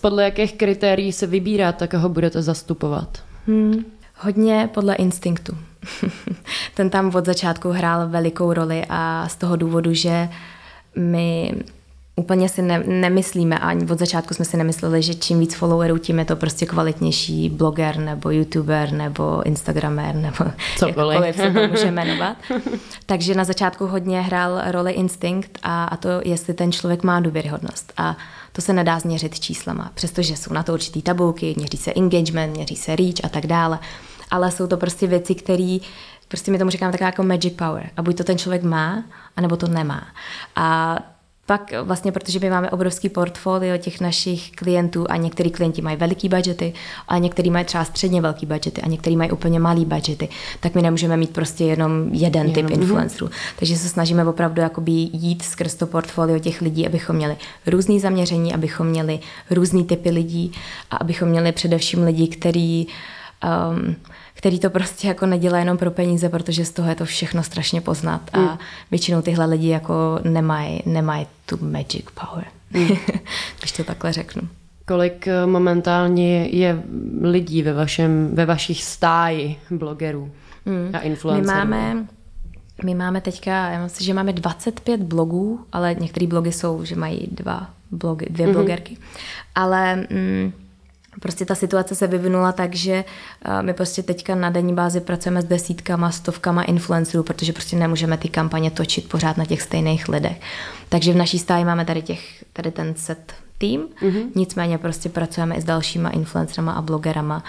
Podle 0.00 0.24
jakých 0.24 0.52
kritérií 0.52 1.12
se 1.12 1.26
vybíráte, 1.26 1.88
koho 1.88 2.08
budete 2.08 2.42
zastupovat? 2.42 3.18
Hmm. 3.46 3.84
Hodně 4.16 4.70
podle 4.74 4.94
instinktu. 4.94 5.56
Ten 6.74 6.90
tam 6.90 7.14
od 7.14 7.26
začátku 7.26 7.70
hrál 7.70 8.08
velikou 8.08 8.52
roli 8.52 8.84
a 8.88 9.28
z 9.28 9.36
toho 9.36 9.56
důvodu, 9.56 9.94
že 9.94 10.28
my 10.96 11.54
úplně 12.16 12.48
si 12.48 12.62
ne, 12.62 12.82
nemyslíme, 12.86 13.58
ani 13.58 13.90
od 13.90 13.98
začátku 13.98 14.34
jsme 14.34 14.44
si 14.44 14.56
nemysleli, 14.56 15.02
že 15.02 15.14
čím 15.14 15.40
víc 15.40 15.54
followerů, 15.54 15.98
tím 15.98 16.18
je 16.18 16.24
to 16.24 16.36
prostě 16.36 16.66
kvalitnější 16.66 17.48
bloger 17.48 17.96
nebo 17.96 18.30
youtuber 18.30 18.92
nebo 18.92 19.42
instagramer 19.46 20.14
nebo 20.14 20.50
cokoliv 20.78 20.96
jakkoliv 20.96 21.36
se 21.36 21.50
to 21.50 21.68
může 21.70 21.90
jmenovat. 21.90 22.36
Takže 23.06 23.34
na 23.34 23.44
začátku 23.44 23.86
hodně 23.86 24.20
hrál 24.20 24.62
roli 24.66 24.92
instinkt 24.92 25.58
a, 25.62 25.84
a 25.84 25.96
to, 25.96 26.08
jestli 26.24 26.54
ten 26.54 26.72
člověk 26.72 27.02
má 27.02 27.20
důvěryhodnost. 27.20 27.92
A 27.96 28.16
to 28.52 28.62
se 28.62 28.72
nedá 28.72 28.98
změřit 28.98 29.40
číslama, 29.40 29.90
přestože 29.94 30.36
jsou 30.36 30.54
na 30.54 30.62
to 30.62 30.72
určitý 30.72 31.02
tabulky, 31.02 31.54
měří 31.56 31.76
se 31.76 31.92
engagement, 31.96 32.56
měří 32.56 32.76
se 32.76 32.96
reach 32.96 33.24
a 33.24 33.28
tak 33.28 33.46
dále. 33.46 33.78
Ale 34.30 34.50
jsou 34.50 34.66
to 34.66 34.76
prostě 34.76 35.06
věci, 35.06 35.34
které 35.34 35.78
prostě 36.28 36.50
my 36.50 36.58
tomu 36.58 36.70
říkáme 36.70 36.92
taková 36.92 37.08
jako 37.08 37.22
magic 37.22 37.54
power. 37.56 37.90
A 37.96 38.02
buď 38.02 38.16
to 38.16 38.24
ten 38.24 38.38
člověk 38.38 38.62
má, 38.62 39.04
anebo 39.36 39.56
to 39.56 39.68
nemá. 39.68 40.06
A 40.56 40.98
pak 41.46 41.72
vlastně, 41.82 42.12
protože 42.12 42.38
my 42.38 42.50
máme 42.50 42.70
obrovský 42.70 43.08
portfolio 43.08 43.78
těch 43.78 44.00
našich 44.00 44.50
klientů 44.52 45.06
a 45.08 45.16
některý 45.16 45.50
klienti 45.50 45.82
mají 45.82 45.96
veliký 45.96 46.28
budgety 46.28 46.72
a 47.08 47.18
některý 47.18 47.50
mají 47.50 47.64
třeba 47.64 47.84
středně 47.84 48.20
velký 48.20 48.46
budgety 48.46 48.82
a 48.82 48.88
některý 48.88 49.16
mají 49.16 49.30
úplně 49.30 49.60
malý 49.60 49.84
budgety, 49.84 50.28
tak 50.60 50.74
my 50.74 50.82
nemůžeme 50.82 51.16
mít 51.16 51.30
prostě 51.30 51.64
jenom 51.64 52.08
jeden 52.12 52.52
typ 52.52 52.66
mm-hmm. 52.66 52.80
influencerů. 52.80 53.30
Takže 53.58 53.76
se 53.76 53.88
snažíme 53.88 54.24
opravdu 54.24 54.62
jakoby 54.62 54.92
jít 54.92 55.42
skrz 55.42 55.74
to 55.74 55.86
portfolio 55.86 56.38
těch 56.38 56.60
lidí, 56.60 56.86
abychom 56.86 57.16
měli 57.16 57.36
různý 57.66 58.00
zaměření, 58.00 58.54
abychom 58.54 58.86
měli 58.86 59.18
různý 59.50 59.84
typy 59.84 60.10
lidí 60.10 60.52
a 60.90 60.96
abychom 60.96 61.28
měli 61.28 61.52
především 61.52 62.02
lidi, 62.02 62.28
který 62.28 62.86
um, 63.70 63.96
který 64.44 64.58
to 64.58 64.70
prostě 64.70 65.08
jako 65.08 65.26
nedělá 65.26 65.58
jenom 65.58 65.76
pro 65.76 65.90
peníze, 65.90 66.28
protože 66.28 66.64
z 66.64 66.70
toho 66.70 66.88
je 66.88 66.94
to 66.94 67.04
všechno 67.04 67.42
strašně 67.42 67.80
poznat 67.80 68.20
a 68.32 68.38
mm. 68.38 68.58
většinou 68.90 69.22
tyhle 69.22 69.46
lidi 69.46 69.68
jako 69.68 70.20
nemají 70.24 70.82
nemaj 70.86 71.26
tu 71.46 71.58
magic 71.60 72.04
power, 72.14 72.44
mm. 72.72 72.86
když 73.58 73.72
to 73.72 73.84
takhle 73.84 74.12
řeknu. 74.12 74.42
Kolik 74.86 75.28
eh, 75.28 75.46
momentálně 75.46 76.46
je 76.46 76.82
lidí 77.20 77.62
ve, 77.62 77.72
vašem, 77.72 78.30
ve 78.34 78.46
vašich 78.46 78.84
stáji 78.84 79.56
blogerů 79.70 80.30
mm. 80.66 80.90
a 80.92 80.98
influencerů? 80.98 81.58
My 81.58 81.64
máme, 81.64 82.06
my 82.84 82.94
máme 82.94 83.20
teďka, 83.20 83.70
já 83.70 83.82
myslím, 83.82 84.04
že 84.04 84.14
máme 84.14 84.32
25 84.32 85.00
blogů, 85.00 85.60
ale 85.72 85.94
některé 85.94 86.26
blogy 86.26 86.52
jsou, 86.52 86.84
že 86.84 86.96
mají 86.96 87.28
dva 87.32 87.70
blogy, 87.90 88.26
dvě 88.30 88.46
mm-hmm. 88.46 88.52
blogerky. 88.52 88.96
Ale 89.54 89.96
mm, 89.96 90.52
Prostě 91.20 91.44
ta 91.44 91.54
situace 91.54 91.94
se 91.94 92.06
vyvinula 92.06 92.52
tak, 92.52 92.74
že 92.74 92.92
eh, 93.44 93.62
my 93.62 93.74
prostě 93.74 94.02
teďka 94.02 94.34
na 94.34 94.50
denní 94.50 94.74
bázi 94.74 95.00
pracujeme 95.00 95.42
s 95.42 95.44
desítkama, 95.44 96.10
stovkama 96.10 96.62
influencerů, 96.62 97.22
protože 97.22 97.52
prostě 97.52 97.76
nemůžeme 97.76 98.16
ty 98.16 98.28
kampaně 98.28 98.70
točit 98.70 99.08
pořád 99.08 99.36
na 99.36 99.44
těch 99.44 99.62
stejných 99.62 100.08
lidech. 100.08 100.40
Takže 100.88 101.12
v 101.12 101.16
naší 101.16 101.38
stáji 101.38 101.64
máme 101.64 101.84
tady, 101.84 102.02
těch, 102.02 102.44
tady 102.52 102.70
ten 102.70 102.94
set 102.94 103.32
tým, 103.58 103.88
mm-hmm. 104.02 104.26
nicméně 104.34 104.78
prostě 104.78 105.08
pracujeme 105.08 105.54
i 105.54 105.60
s 105.60 105.64
dalšíma 105.64 106.10
influencerama 106.10 106.72
a 106.72 106.82
blogerama, 106.82 107.44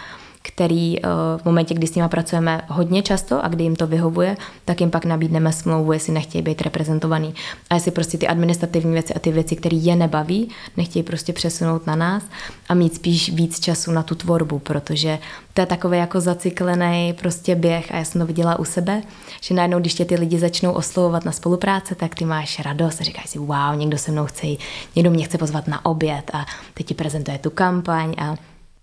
který 0.47 0.99
eh, 0.99 1.07
v 1.37 1.45
momentě, 1.45 1.73
kdy 1.73 1.87
s 1.87 1.95
nimi 1.95 2.09
pracujeme 2.09 2.61
hodně 2.67 3.01
často 3.01 3.45
a 3.45 3.47
kdy 3.47 3.63
jim 3.63 3.75
to 3.75 3.87
vyhovuje, 3.87 4.37
tak 4.65 4.81
jim 4.81 4.91
pak 4.91 5.05
nabídneme 5.05 5.53
smlouvu, 5.53 5.93
jestli 5.93 6.13
nechtějí 6.13 6.41
být 6.41 6.61
reprezentovaný. 6.61 7.33
A 7.69 7.75
jestli 7.75 7.91
prostě 7.91 8.17
ty 8.17 8.27
administrativní 8.27 8.93
věci 8.93 9.13
a 9.13 9.19
ty 9.19 9.31
věci, 9.31 9.55
které 9.55 9.77
je 9.77 9.95
nebaví, 9.95 10.49
nechtějí 10.77 11.03
prostě 11.03 11.33
přesunout 11.33 11.87
na 11.87 11.95
nás 11.95 12.23
a 12.69 12.73
mít 12.73 12.95
spíš 12.95 13.33
víc 13.33 13.59
času 13.59 13.91
na 13.91 14.03
tu 14.03 14.15
tvorbu, 14.15 14.59
protože 14.59 15.19
to 15.53 15.61
je 15.61 15.65
takový 15.65 15.97
jako 15.97 16.21
zacyklený 16.21 17.13
prostě 17.21 17.55
běh 17.55 17.91
a 17.91 17.97
já 17.97 18.05
jsem 18.05 18.21
to 18.21 18.27
viděla 18.27 18.59
u 18.59 18.65
sebe, 18.65 19.01
že 19.41 19.53
najednou, 19.53 19.79
když 19.79 19.93
tě 19.93 20.05
ty 20.05 20.15
lidi 20.15 20.39
začnou 20.39 20.71
oslovovat 20.71 21.25
na 21.25 21.31
spolupráce, 21.31 21.95
tak 21.95 22.15
ty 22.15 22.25
máš 22.25 22.59
radost 22.59 23.01
a 23.01 23.03
říkáš 23.03 23.29
si, 23.29 23.39
wow, 23.39 23.75
někdo 23.75 23.97
se 23.97 24.11
mnou 24.11 24.25
chce, 24.25 24.47
někdo 24.95 25.11
mě 25.11 25.25
chce 25.25 25.37
pozvat 25.37 25.67
na 25.67 25.85
oběd 25.85 26.31
a 26.33 26.45
teď 26.73 26.85
ti 26.85 26.93
prezentuje 26.93 27.37
tu 27.37 27.49
kampaň 27.49 28.13
a 28.17 28.35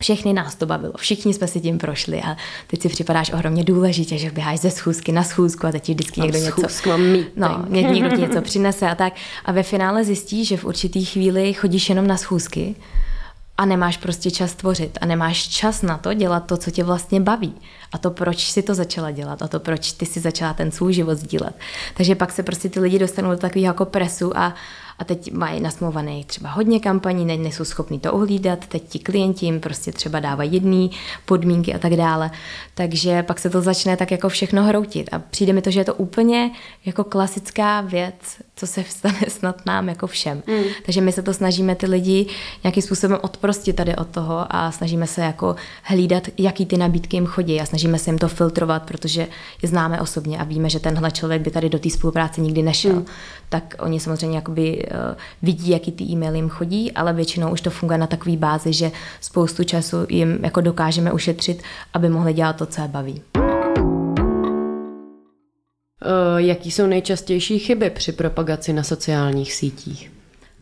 všechny 0.02 0.32
nás 0.32 0.54
to 0.54 0.66
bavilo, 0.66 0.92
všichni 0.96 1.34
jsme 1.34 1.48
si 1.48 1.60
tím 1.60 1.78
prošli 1.78 2.22
a 2.22 2.36
teď 2.66 2.82
si 2.82 2.88
připadáš 2.88 3.32
ohromně 3.32 3.64
důležitě, 3.64 4.18
že 4.18 4.30
běháš 4.30 4.58
ze 4.58 4.70
schůzky 4.70 5.12
na 5.12 5.24
schůzku 5.24 5.66
a 5.66 5.72
teď 5.72 5.82
ti 5.82 5.94
vždycky 5.94 6.20
někdo 6.20 6.38
něco, 6.38 6.62
no, 7.36 7.64
někdo 7.68 8.16
ti 8.16 8.22
něco 8.22 8.42
přinese 8.42 8.90
a 8.90 8.94
tak. 8.94 9.12
A 9.44 9.52
ve 9.52 9.62
finále 9.62 10.04
zjistíš, 10.04 10.48
že 10.48 10.56
v 10.56 10.64
určitý 10.64 11.04
chvíli 11.04 11.54
chodíš 11.54 11.88
jenom 11.88 12.06
na 12.06 12.16
schůzky 12.16 12.74
a 13.58 13.64
nemáš 13.64 13.96
prostě 13.96 14.30
čas 14.30 14.54
tvořit 14.54 14.98
a 15.00 15.06
nemáš 15.06 15.48
čas 15.48 15.82
na 15.82 15.98
to 15.98 16.14
dělat 16.14 16.46
to, 16.46 16.56
co 16.56 16.70
tě 16.70 16.84
vlastně 16.84 17.20
baví. 17.20 17.54
A 17.92 17.98
to, 17.98 18.10
proč 18.10 18.50
si 18.50 18.62
to 18.62 18.74
začala 18.74 19.10
dělat 19.10 19.42
a 19.42 19.48
to, 19.48 19.60
proč 19.60 19.92
ty 19.92 20.06
si 20.06 20.20
začala 20.20 20.54
ten 20.54 20.70
svůj 20.70 20.92
život 20.92 21.14
sdílet. 21.18 21.54
Takže 21.94 22.14
pak 22.14 22.32
se 22.32 22.42
prostě 22.42 22.68
ty 22.68 22.80
lidi 22.80 22.98
dostanou 22.98 23.30
do 23.30 23.36
takového 23.36 23.70
jako 23.70 23.84
presu 23.84 24.36
a, 24.36 24.54
a 25.02 25.04
teď 25.04 25.32
mají 25.32 25.60
nasmluvaný 25.60 26.24
třeba 26.24 26.50
hodně 26.50 26.80
kampaní, 26.80 27.24
ne, 27.24 27.36
nejsou 27.36 27.64
schopní 27.64 28.00
to 28.00 28.12
uhlídat, 28.12 28.66
teď 28.66 28.82
ti 28.88 28.98
klienti 28.98 29.46
jim 29.46 29.60
prostě 29.60 29.92
třeba 29.92 30.20
dávají 30.20 30.52
jedné 30.52 30.88
podmínky 31.24 31.74
a 31.74 31.78
tak 31.78 31.96
dále. 31.96 32.30
Takže 32.74 33.22
pak 33.22 33.38
se 33.38 33.50
to 33.50 33.60
začne 33.60 33.96
tak 33.96 34.10
jako 34.10 34.28
všechno 34.28 34.64
hroutit 34.64 35.08
a 35.12 35.18
přijde 35.18 35.52
mi 35.52 35.62
to, 35.62 35.70
že 35.70 35.80
je 35.80 35.84
to 35.84 35.94
úplně 35.94 36.50
jako 36.84 37.04
klasická 37.04 37.80
věc, 37.80 38.14
co 38.62 38.66
se 38.66 38.84
stane 38.88 39.20
snad 39.28 39.66
nám 39.66 39.88
jako 39.88 40.06
všem. 40.06 40.42
Mm. 40.46 40.62
Takže 40.84 41.00
my 41.00 41.12
se 41.12 41.22
to 41.22 41.34
snažíme 41.34 41.74
ty 41.74 41.86
lidi 41.86 42.26
nějakým 42.64 42.82
způsobem 42.82 43.18
odprostit 43.22 43.76
tady 43.76 43.96
od 43.96 44.08
toho 44.08 44.46
a 44.48 44.70
snažíme 44.70 45.06
se 45.06 45.20
jako 45.20 45.56
hlídat, 45.82 46.28
jaký 46.38 46.66
ty 46.66 46.76
nabídky 46.76 47.16
jim 47.16 47.26
chodí 47.26 47.60
a 47.60 47.66
snažíme 47.66 47.98
se 47.98 48.10
jim 48.10 48.18
to 48.18 48.28
filtrovat, 48.28 48.82
protože 48.82 49.28
je 49.62 49.68
známe 49.68 50.00
osobně 50.00 50.38
a 50.38 50.44
víme, 50.44 50.70
že 50.70 50.80
tenhle 50.80 51.10
člověk 51.10 51.42
by 51.42 51.50
tady 51.50 51.68
do 51.68 51.78
té 51.78 51.90
spolupráce 51.90 52.40
nikdy 52.40 52.62
nešel. 52.62 52.92
Mm. 52.92 53.06
Tak 53.48 53.74
oni 53.78 54.00
samozřejmě 54.00 54.36
jakoby 54.36 54.86
uh, 54.90 55.16
vidí, 55.42 55.70
jaký 55.70 55.92
ty 55.92 56.04
e-maily 56.04 56.38
jim 56.38 56.48
chodí, 56.48 56.92
ale 56.92 57.12
většinou 57.12 57.52
už 57.52 57.60
to 57.60 57.70
funguje 57.70 57.98
na 57.98 58.06
takové 58.06 58.36
bázi, 58.36 58.72
že 58.72 58.90
spoustu 59.20 59.64
času 59.64 59.96
jim 60.08 60.38
jako 60.42 60.60
dokážeme 60.60 61.12
ušetřit, 61.12 61.62
aby 61.94 62.08
mohli 62.08 62.32
dělat 62.32 62.56
to, 62.56 62.66
co 62.66 62.82
je 62.82 62.88
baví. 62.88 63.41
Uh, 66.04 66.40
jaký 66.40 66.70
jsou 66.70 66.86
nejčastější 66.86 67.58
chyby 67.58 67.90
při 67.90 68.12
propagaci 68.12 68.72
na 68.72 68.82
sociálních 68.82 69.52
sítích? 69.52 70.12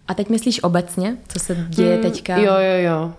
A 0.09 0.15
teď 0.15 0.29
myslíš 0.29 0.63
obecně, 0.63 1.17
co 1.29 1.39
se 1.39 1.67
děje 1.69 1.95
hmm, 1.95 2.03
teďka? 2.03 2.37
Jo, 2.37 2.53
jo, 2.53 2.93
jo. 2.93 3.13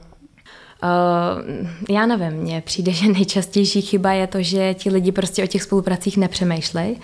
Uh, 0.84 1.68
já 1.90 2.06
nevím, 2.06 2.32
mně 2.32 2.62
přijde, 2.66 2.92
že 2.92 3.08
nejčastější 3.08 3.82
chyba 3.82 4.12
je 4.12 4.28
to, 4.28 4.42
že 4.42 4.74
ti 4.74 4.90
lidi 4.90 5.12
prostě 5.12 5.44
o 5.44 5.48
těch 5.48 5.64
spolupracích 5.64 6.18
nepřemýšlejí 6.18 6.98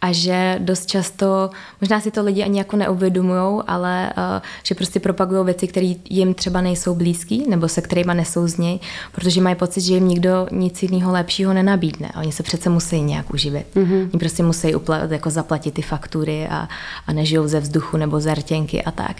a 0.00 0.12
že 0.12 0.56
dost 0.58 0.86
často, 0.86 1.50
možná 1.80 2.00
si 2.00 2.10
to 2.10 2.22
lidi 2.22 2.44
ani 2.44 2.58
jako 2.58 2.76
neuvědomují, 2.76 3.62
ale 3.66 4.12
uh, 4.16 4.22
že 4.62 4.74
prostě 4.74 5.00
propagují 5.00 5.44
věci, 5.44 5.68
které 5.68 5.94
jim 6.10 6.34
třeba 6.34 6.60
nejsou 6.60 6.94
blízký 6.94 7.44
nebo 7.48 7.68
se 7.68 7.80
kterými 7.80 8.12
něj, 8.58 8.80
protože 9.12 9.40
mají 9.40 9.56
pocit, 9.56 9.80
že 9.80 9.94
jim 9.94 10.08
nikdo 10.08 10.46
nic 10.50 10.82
jiného 10.82 11.12
lepšího 11.12 11.52
nenabídne. 11.52 12.10
A 12.14 12.20
oni 12.20 12.32
se 12.32 12.42
přece 12.42 12.70
musí 12.70 13.00
nějak 13.00 13.34
uživit. 13.34 13.66
Mm-hmm. 13.74 14.08
Oni 14.12 14.18
prostě 14.18 14.42
musí 14.42 14.74
uplat, 14.74 15.10
jako 15.10 15.30
zaplatit 15.30 15.74
ty 15.74 15.82
faktury 15.82 16.48
a, 16.48 16.68
a 17.06 17.12
nežijou 17.12 17.48
ze 17.48 17.60
vzduchu 17.60 17.96
nebo 17.96 18.20
ze 18.20 18.34
rtěnky 18.34 18.84
a 18.84 18.90
tak. 18.90 19.16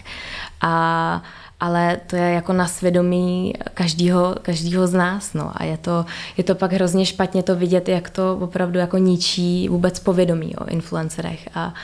A 0.60 1.22
ale 1.60 2.00
to 2.06 2.16
je 2.16 2.30
jako 2.32 2.52
na 2.52 2.66
svědomí 2.66 3.52
každýho, 3.74 4.34
každýho 4.42 4.86
z 4.86 4.92
nás. 4.92 5.34
No. 5.34 5.52
A 5.54 5.64
je 5.64 5.76
to, 5.76 6.06
je 6.36 6.44
to 6.44 6.54
pak 6.54 6.72
hrozně 6.72 7.06
špatně 7.06 7.42
to 7.42 7.56
vidět, 7.56 7.88
jak 7.88 8.10
to 8.10 8.38
opravdu 8.40 8.78
jako 8.78 8.98
ničí 8.98 9.68
vůbec 9.68 9.98
povědomí 9.98 10.56
o 10.56 10.68
influencerech 10.68 11.48
a 11.54 11.74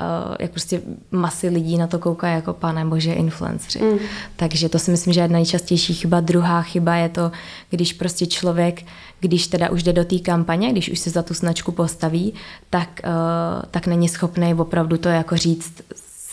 Uh, 0.00 0.34
jak 0.38 0.50
prostě 0.50 0.80
masy 1.10 1.48
lidí 1.48 1.78
na 1.78 1.86
to 1.86 1.98
koukají 1.98 2.34
jako 2.34 2.52
pane 2.52 2.84
bože 2.84 3.12
influenceri. 3.12 3.84
Mm. 3.84 3.98
Takže 4.36 4.68
to 4.68 4.78
si 4.78 4.90
myslím, 4.90 5.12
že 5.12 5.20
je 5.20 5.28
nejčastější 5.28 5.94
chyba. 5.94 6.20
Druhá 6.20 6.62
chyba 6.62 6.94
je 6.94 7.08
to, 7.08 7.32
když 7.70 7.92
prostě 7.92 8.26
člověk, 8.26 8.82
když 9.20 9.46
teda 9.46 9.70
už 9.70 9.82
jde 9.82 9.92
do 9.92 10.04
té 10.04 10.18
kampaně, 10.18 10.72
když 10.72 10.90
už 10.90 10.98
se 10.98 11.10
za 11.10 11.22
tu 11.22 11.34
značku 11.34 11.72
postaví, 11.72 12.34
tak, 12.70 13.00
uh, 13.04 13.62
tak 13.70 13.86
není 13.86 14.08
schopný 14.08 14.54
opravdu 14.54 14.96
to 14.96 15.08
jako 15.08 15.36
říct 15.36 15.72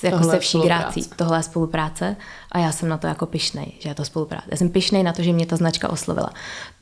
jako 0.03 0.17
tohle 0.17 0.33
se 0.33 0.39
vší 0.39 0.59
grácí. 0.59 1.09
Tohle 1.15 1.39
je 1.39 1.43
spolupráce 1.43 2.15
a 2.51 2.59
já 2.59 2.71
jsem 2.71 2.89
na 2.89 2.97
to 2.97 3.07
jako 3.07 3.25
pišnej, 3.25 3.71
že 3.79 3.89
je 3.89 3.95
to 3.95 4.05
spolupráce. 4.05 4.47
Já 4.51 4.57
jsem 4.57 4.69
pišnej 4.69 5.03
na 5.03 5.13
to, 5.13 5.23
že 5.23 5.33
mě 5.33 5.45
ta 5.45 5.55
značka 5.55 5.89
oslovila. 5.89 6.29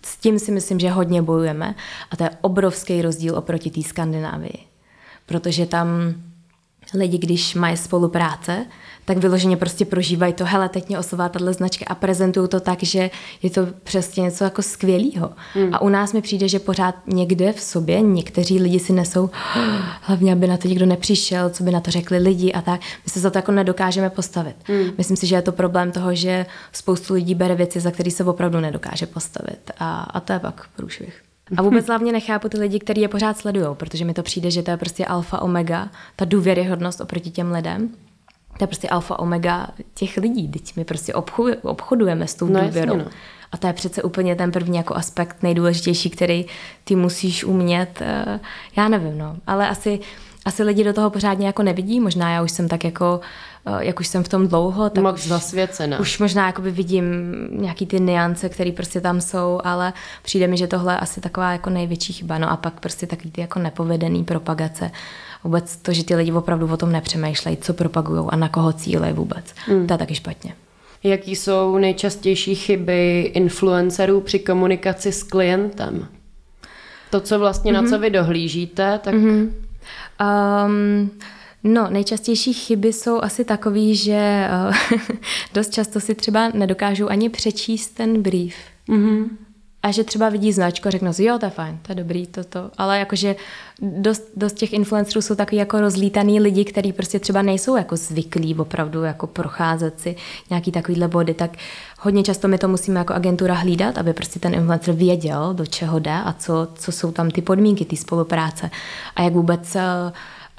S 0.01 0.17
tím 0.17 0.39
si 0.39 0.51
myslím, 0.51 0.79
že 0.79 0.89
hodně 0.89 1.21
bojujeme 1.21 1.75
a 2.11 2.15
to 2.15 2.23
je 2.23 2.29
obrovský 2.41 3.01
rozdíl 3.01 3.37
oproti 3.37 3.71
té 3.71 3.83
Skandinávii. 3.83 4.59
Protože 5.25 5.65
tam 5.65 5.87
lidi, 6.93 7.17
když 7.17 7.55
mají 7.55 7.77
spolupráce, 7.77 8.65
tak 9.09 9.17
vyloženě 9.17 9.57
prostě 9.57 9.85
prožívají 9.85 10.33
to, 10.33 10.45
hele, 10.45 10.69
teď 10.69 10.87
mě 10.87 10.99
oslová 10.99 11.29
tahle 11.29 11.53
značka 11.53 11.85
a 11.87 11.95
prezentují 11.95 12.47
to 12.47 12.59
tak, 12.59 12.83
že 12.83 13.09
je 13.43 13.49
to 13.49 13.67
přesně 13.83 14.21
něco 14.21 14.43
jako 14.43 14.61
skvělého. 14.61 15.31
Hmm. 15.53 15.69
A 15.73 15.81
u 15.81 15.89
nás 15.89 16.13
mi 16.13 16.21
přijde, 16.21 16.47
že 16.47 16.59
pořád 16.59 16.95
někde 17.07 17.53
v 17.53 17.61
sobě 17.61 18.01
někteří 18.01 18.59
lidi 18.59 18.79
si 18.79 18.93
nesou, 18.93 19.29
hlavně 20.01 20.33
aby 20.33 20.47
na 20.47 20.57
to 20.57 20.67
někdo 20.67 20.85
nepřišel, 20.85 21.49
co 21.49 21.63
by 21.63 21.71
na 21.71 21.79
to 21.79 21.91
řekli 21.91 22.17
lidi 22.17 22.53
a 22.53 22.61
tak. 22.61 22.81
My 22.81 23.11
se 23.11 23.19
za 23.19 23.29
to 23.29 23.37
jako 23.37 23.51
nedokážeme 23.51 24.09
postavit. 24.09 24.55
Hmm. 24.63 24.91
Myslím 24.97 25.17
si, 25.17 25.27
že 25.27 25.35
je 25.35 25.41
to 25.41 25.51
problém 25.51 25.91
toho, 25.91 26.15
že 26.15 26.45
spoustu 26.71 27.13
lidí 27.13 27.35
bere 27.35 27.55
věci, 27.55 27.79
za 27.79 27.91
které 27.91 28.11
se 28.11 28.23
opravdu 28.23 28.59
nedokáže 28.59 29.05
postavit. 29.05 29.71
A, 29.79 30.01
a 30.01 30.19
to 30.19 30.33
je 30.33 30.39
pak 30.39 30.67
průšvih. 30.75 31.28
A 31.57 31.61
vůbec 31.61 31.87
hlavně 31.87 32.11
nechápu 32.11 32.49
ty 32.49 32.59
lidi, 32.59 32.79
kteří 32.79 33.01
je 33.01 33.07
pořád 33.07 33.37
sledují, 33.37 33.67
protože 33.73 34.05
mi 34.05 34.13
to 34.13 34.23
přijde, 34.23 34.51
že 34.51 34.63
to 34.63 34.71
je 34.71 34.77
prostě 34.77 35.05
alfa 35.05 35.41
omega, 35.41 35.89
ta 36.15 36.25
důvěryhodnost 36.25 37.01
oproti 37.01 37.31
těm 37.31 37.51
lidem. 37.51 37.89
To 38.57 38.63
je 38.63 38.67
prostě 38.67 38.89
alfa 38.89 39.19
omega 39.19 39.67
těch 39.93 40.17
lidí. 40.17 40.47
Teď 40.47 40.75
my 40.75 40.85
prostě 40.85 41.13
obchodujeme 41.61 42.27
s 42.27 42.35
tou 42.35 42.47
no, 42.47 42.61
důvěrou. 42.61 42.97
Jasně, 42.97 43.03
no. 43.03 43.11
A 43.51 43.57
to 43.57 43.67
je 43.67 43.73
přece 43.73 44.03
úplně 44.03 44.35
ten 44.35 44.51
první 44.51 44.77
jako 44.77 44.95
aspekt 44.95 45.43
nejdůležitější, 45.43 46.09
který 46.09 46.45
ty 46.83 46.95
musíš 46.95 47.43
umět. 47.43 48.01
Eh, 48.01 48.39
já 48.75 48.87
nevím, 48.87 49.17
no. 49.17 49.37
Ale 49.47 49.69
asi 49.69 49.99
asi 50.49 50.63
lidi 50.63 50.83
do 50.83 50.93
toho 50.93 51.09
pořádně 51.09 51.47
jako 51.47 51.63
nevidí, 51.63 51.99
možná 51.99 52.31
já 52.31 52.43
už 52.43 52.51
jsem 52.51 52.67
tak 52.67 52.83
jako, 52.83 53.19
eh, 53.65 53.85
jak 53.85 53.99
už 53.99 54.07
jsem 54.07 54.23
v 54.23 54.27
tom 54.27 54.47
dlouho, 54.47 54.89
tak 54.89 55.03
Moc 55.03 55.15
už, 55.15 55.27
zasvěcená. 55.27 55.99
už 55.99 56.19
možná 56.19 56.47
jakoby 56.47 56.71
vidím 56.71 57.03
nějaký 57.51 57.85
ty 57.85 57.99
niance, 57.99 58.49
které 58.49 58.71
prostě 58.71 59.01
tam 59.01 59.21
jsou, 59.21 59.59
ale 59.63 59.93
přijde 60.23 60.47
mi, 60.47 60.57
že 60.57 60.67
tohle 60.67 60.93
je 60.93 60.97
asi 60.97 61.21
taková 61.21 61.51
jako 61.51 61.69
největší 61.69 62.13
chyba. 62.13 62.37
No 62.37 62.51
a 62.51 62.57
pak 62.57 62.79
prostě 62.79 63.07
takový 63.07 63.31
ty 63.31 63.41
jako 63.41 63.59
nepovedený 63.59 64.23
propagace. 64.23 64.91
Vůbec 65.43 65.75
to, 65.75 65.93
že 65.93 66.03
ty 66.03 66.15
lidi 66.15 66.31
opravdu 66.31 66.67
o 66.73 66.77
tom 66.77 66.91
nepřemýšlejí, 66.91 67.57
co 67.57 67.73
propagují 67.73 68.25
a 68.29 68.35
na 68.35 68.49
koho 68.49 68.73
cílejí 68.73 69.13
vůbec. 69.13 69.45
Mm. 69.67 69.87
To 69.87 69.93
je 69.93 69.97
taky 69.97 70.15
špatně. 70.15 70.53
Jaký 71.03 71.35
jsou 71.35 71.77
nejčastější 71.77 72.55
chyby 72.55 73.31
influencerů 73.33 74.21
při 74.21 74.39
komunikaci 74.39 75.11
s 75.11 75.23
klientem? 75.23 76.07
To, 77.11 77.19
co 77.19 77.39
vlastně 77.39 77.73
mm-hmm. 77.73 77.83
na 77.83 77.89
co 77.89 77.99
vy 77.99 78.09
dohlížíte, 78.09 78.99
tak... 79.03 79.13
Mm-hmm. 79.15 79.49
Um, 80.65 81.11
no, 81.63 81.89
nejčastější 81.89 82.53
chyby 82.53 82.93
jsou 82.93 83.21
asi 83.21 83.45
takový, 83.45 83.95
že 83.95 84.47
uh, 84.69 84.99
dost 85.53 85.73
často 85.73 85.99
si 85.99 86.15
třeba 86.15 86.49
nedokážou 86.49 87.07
ani 87.07 87.29
přečíst 87.29 87.89
ten 87.89 88.21
brief. 88.21 88.55
Mm-hmm. 88.89 89.29
A 89.83 89.91
že 89.91 90.03
třeba 90.03 90.29
vidí 90.29 90.53
značku 90.53 90.87
a 90.87 90.91
řeknou 90.91 91.13
si, 91.13 91.23
jo, 91.23 91.39
to 91.39 91.45
je 91.45 91.49
fajn, 91.49 91.79
to 91.81 91.91
je 91.91 91.95
dobrý, 91.95 92.27
toto. 92.27 92.71
Ale 92.77 92.99
jakože 92.99 93.35
dost, 93.81 94.23
dost 94.35 94.53
těch 94.53 94.73
influencerů 94.73 95.21
jsou 95.21 95.35
takový 95.35 95.57
jako 95.57 95.81
rozlítaný 95.81 96.39
lidi, 96.39 96.65
kteří 96.65 96.93
prostě 96.93 97.19
třeba 97.19 97.41
nejsou 97.41 97.77
jako 97.77 97.95
zvyklí 97.95 98.55
opravdu 98.55 99.03
jako 99.03 99.27
procházet 99.27 99.99
si 99.99 100.15
nějaký 100.49 100.71
takovýhle 100.71 101.07
body, 101.07 101.33
tak 101.33 101.51
hodně 101.99 102.23
často 102.23 102.47
my 102.47 102.57
to 102.57 102.67
musíme 102.67 102.99
jako 102.99 103.13
agentura 103.13 103.53
hlídat, 103.53 103.97
aby 103.97 104.13
prostě 104.13 104.39
ten 104.39 104.53
influencer 104.53 104.93
věděl, 104.93 105.53
do 105.53 105.65
čeho 105.65 105.99
jde 105.99 106.13
a 106.13 106.33
co, 106.33 106.67
co 106.75 106.91
jsou 106.91 107.11
tam 107.11 107.31
ty 107.31 107.41
podmínky 107.41 107.85
té 107.85 107.95
spolupráce 107.95 108.69
a 109.15 109.21
jak 109.21 109.33
vůbec 109.33 109.75
uh, 109.75 109.81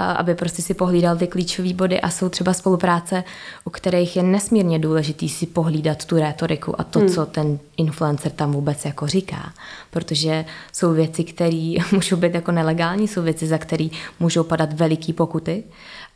aby 0.04 0.34
prostě 0.34 0.62
si 0.62 0.74
pohlídal 0.74 1.16
ty 1.16 1.26
klíčové 1.26 1.72
body 1.72 2.00
a 2.00 2.10
jsou 2.10 2.28
třeba 2.28 2.52
spolupráce, 2.52 3.24
u 3.64 3.70
kterých 3.70 4.16
je 4.16 4.22
nesmírně 4.22 4.78
důležitý 4.78 5.28
si 5.28 5.46
pohlídat 5.46 6.04
tu 6.04 6.16
rétoriku 6.16 6.80
a 6.80 6.84
to, 6.84 6.98
hmm. 6.98 7.08
co 7.08 7.26
ten 7.26 7.58
influencer 7.76 8.32
tam 8.32 8.52
vůbec 8.52 8.84
jako 8.84 9.06
říká. 9.06 9.52
Protože 9.90 10.44
jsou 10.72 10.92
věci, 10.92 11.24
které 11.24 11.74
můžou 11.92 12.16
být 12.16 12.34
jako 12.34 12.52
nelegální, 12.52 13.08
jsou 13.08 13.22
věci, 13.22 13.46
za 13.46 13.58
které 13.58 13.88
můžou 14.20 14.44
padat 14.44 14.72
veliký 14.72 15.12
pokuty 15.12 15.64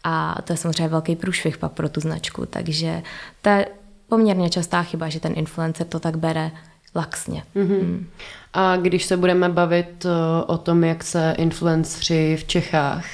a 0.05 0.37
to 0.44 0.53
je 0.53 0.57
samozřejmě 0.57 0.88
velký 0.88 1.16
průšvih 1.16 1.59
pak 1.59 1.73
pro 1.73 1.88
tu 1.88 2.01
značku. 2.01 2.47
Takže 2.47 3.03
to 3.42 3.49
je 3.49 3.66
poměrně 4.09 4.51
častá 4.51 4.83
chyba, 4.83 5.09
že 5.09 5.20
ten 5.20 5.33
influencer 5.37 5.87
to 5.87 6.01
tak 6.01 6.18
bere 6.18 6.51
laxně. 6.94 7.42
Mm-hmm. 7.57 7.83
Mm. 7.83 8.07
A 8.53 8.77
když 8.77 9.05
se 9.05 9.16
budeme 9.16 9.49
bavit 9.49 10.07
eh, 10.07 10.44
o 10.47 10.59
tom, 10.59 10.85
jak 10.85 11.05
se 11.05 11.35
influenceri 11.38 12.37
v 12.37 12.44
Čechách 12.44 13.05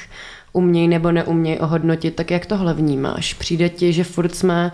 uměj 0.52 0.88
nebo 0.88 1.12
neuměj 1.12 1.58
ohodnotit, 1.60 2.16
tak 2.16 2.30
jak 2.30 2.46
tohle 2.46 2.74
vnímáš? 2.74 3.34
Přijde 3.34 3.68
ti, 3.68 3.92
že 3.92 4.04
furt 4.04 4.34
jsme 4.34 4.72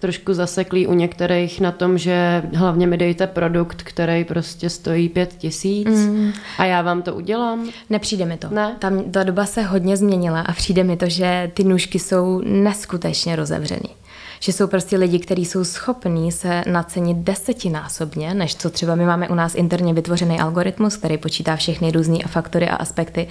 trošku 0.00 0.34
zaseklí 0.34 0.86
u 0.86 0.94
některých 0.94 1.60
na 1.60 1.72
tom, 1.72 1.98
že 1.98 2.42
hlavně 2.54 2.86
mi 2.86 2.96
dejte 2.96 3.26
produkt, 3.26 3.82
který 3.82 4.24
prostě 4.24 4.70
stojí 4.70 5.08
pět 5.08 5.34
tisíc 5.38 5.88
mm. 5.88 6.32
a 6.58 6.64
já 6.64 6.82
vám 6.82 7.02
to 7.02 7.14
udělám? 7.14 7.68
Nepřijde 7.90 8.24
mi 8.24 8.36
to. 8.36 8.48
Ne? 8.50 8.76
Tam 8.78 9.02
ta 9.10 9.22
doba 9.22 9.46
se 9.46 9.62
hodně 9.62 9.96
změnila 9.96 10.40
a 10.40 10.52
přijde 10.52 10.84
mi 10.84 10.96
to, 10.96 11.08
že 11.08 11.50
ty 11.54 11.64
nůžky 11.64 11.98
jsou 11.98 12.42
neskutečně 12.44 13.36
rozevřený 13.36 13.90
že 14.40 14.52
jsou 14.52 14.66
prostě 14.66 14.96
lidi, 14.96 15.18
kteří 15.18 15.44
jsou 15.44 15.64
schopní 15.64 16.32
se 16.32 16.62
nacenit 16.66 17.16
desetinásobně, 17.16 18.34
než 18.34 18.56
co 18.56 18.70
třeba 18.70 18.94
my 18.94 19.06
máme 19.06 19.28
u 19.28 19.34
nás 19.34 19.54
interně 19.54 19.94
vytvořený 19.94 20.40
algoritmus, 20.40 20.96
který 20.96 21.18
počítá 21.18 21.56
všechny 21.56 21.90
různé 21.90 22.18
faktory 22.26 22.68
a 22.68 22.76
aspekty, 22.76 23.28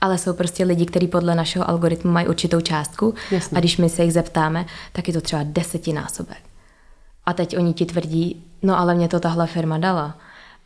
ale 0.00 0.18
jsou 0.18 0.32
prostě 0.32 0.64
lidi, 0.64 0.86
kteří 0.86 1.06
podle 1.06 1.34
našeho 1.34 1.68
algoritmu 1.68 2.12
mají 2.12 2.28
určitou 2.28 2.60
částku 2.60 3.14
Jasně. 3.30 3.56
a 3.56 3.60
když 3.60 3.76
my 3.76 3.88
se 3.88 4.04
jich 4.04 4.12
zeptáme, 4.12 4.66
tak 4.92 5.08
je 5.08 5.14
to 5.14 5.20
třeba 5.20 5.42
desetinásobek. 5.44 6.42
A 7.26 7.32
teď 7.32 7.56
oni 7.58 7.74
ti 7.74 7.86
tvrdí, 7.86 8.44
no 8.62 8.78
ale 8.78 8.94
mě 8.94 9.08
to 9.08 9.20
tahle 9.20 9.46
firma 9.46 9.78
dala. 9.78 10.18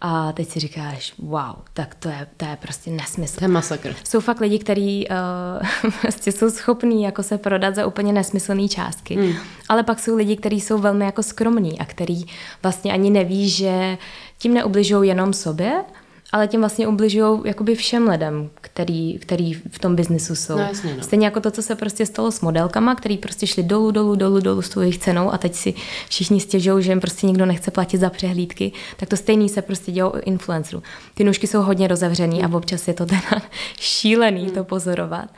A 0.04 0.32
teď 0.32 0.48
si 0.48 0.60
říkáš, 0.60 1.14
wow, 1.18 1.54
tak 1.72 1.94
to 1.94 2.08
je, 2.08 2.26
to 2.36 2.44
je 2.44 2.58
prostě 2.62 2.90
nesmysl. 2.90 3.38
To 3.38 3.44
je 3.44 3.48
masakr. 3.48 3.94
Jsou 4.04 4.20
fakt 4.20 4.40
lidi, 4.40 4.58
kteří 4.58 5.08
uh, 5.08 5.92
prostě 6.00 6.32
jsou 6.32 6.50
schopní 6.50 7.02
jako 7.02 7.22
se 7.22 7.38
prodat 7.38 7.74
za 7.74 7.86
úplně 7.86 8.12
nesmyslné 8.12 8.68
částky. 8.68 9.16
Mm. 9.16 9.32
Ale 9.68 9.82
pak 9.82 10.00
jsou 10.00 10.16
lidi, 10.16 10.36
kteří 10.36 10.60
jsou 10.60 10.78
velmi 10.78 11.04
jako 11.04 11.22
skromní 11.22 11.78
a 11.78 11.84
kteří 11.84 12.26
vlastně 12.62 12.92
ani 12.92 13.10
neví, 13.10 13.48
že 13.48 13.98
tím 14.38 14.54
neubližují 14.54 15.08
jenom 15.08 15.32
sobě, 15.32 15.84
ale 16.32 16.48
tím 16.48 16.60
vlastně 16.60 16.88
ubližují 16.88 17.40
jakoby 17.44 17.74
všem 17.74 18.08
lidem, 18.08 18.50
který, 18.60 19.18
který 19.18 19.54
v 19.54 19.78
tom 19.78 19.96
biznesu 19.96 20.34
jsou. 20.34 20.56
No, 20.56 20.62
jasně, 20.62 20.94
no. 20.96 21.02
Stejně 21.02 21.26
jako 21.26 21.40
to, 21.40 21.50
co 21.50 21.62
se 21.62 21.74
prostě 21.74 22.06
stalo 22.06 22.32
s 22.32 22.40
modelkama, 22.40 22.94
který 22.94 23.18
prostě 23.18 23.46
šli 23.46 23.62
dolů, 23.62 23.90
dolů, 23.90 24.14
dolů, 24.14 24.40
dolů 24.40 24.62
s 24.62 24.68
tou 24.68 24.80
jejich 24.80 24.98
cenou 24.98 25.32
a 25.32 25.38
teď 25.38 25.54
si 25.54 25.74
všichni 26.08 26.40
stěžují, 26.40 26.84
že 26.84 26.92
jim 26.92 27.00
prostě 27.00 27.26
nikdo 27.26 27.46
nechce 27.46 27.70
platit 27.70 27.98
za 27.98 28.10
přehlídky, 28.10 28.72
tak 28.96 29.08
to 29.08 29.16
stejný 29.16 29.48
se 29.48 29.62
prostě 29.62 29.92
dělo 29.92 30.10
u 30.10 30.18
influencerů. 30.24 30.82
Ty 31.14 31.24
nůžky 31.24 31.46
jsou 31.46 31.62
hodně 31.62 31.88
rozevřený 31.88 32.44
a 32.44 32.56
občas 32.56 32.88
je 32.88 32.94
to 32.94 33.06
teda 33.06 33.42
šílený 33.80 34.50
to 34.50 34.64
pozorovat. 34.64 35.28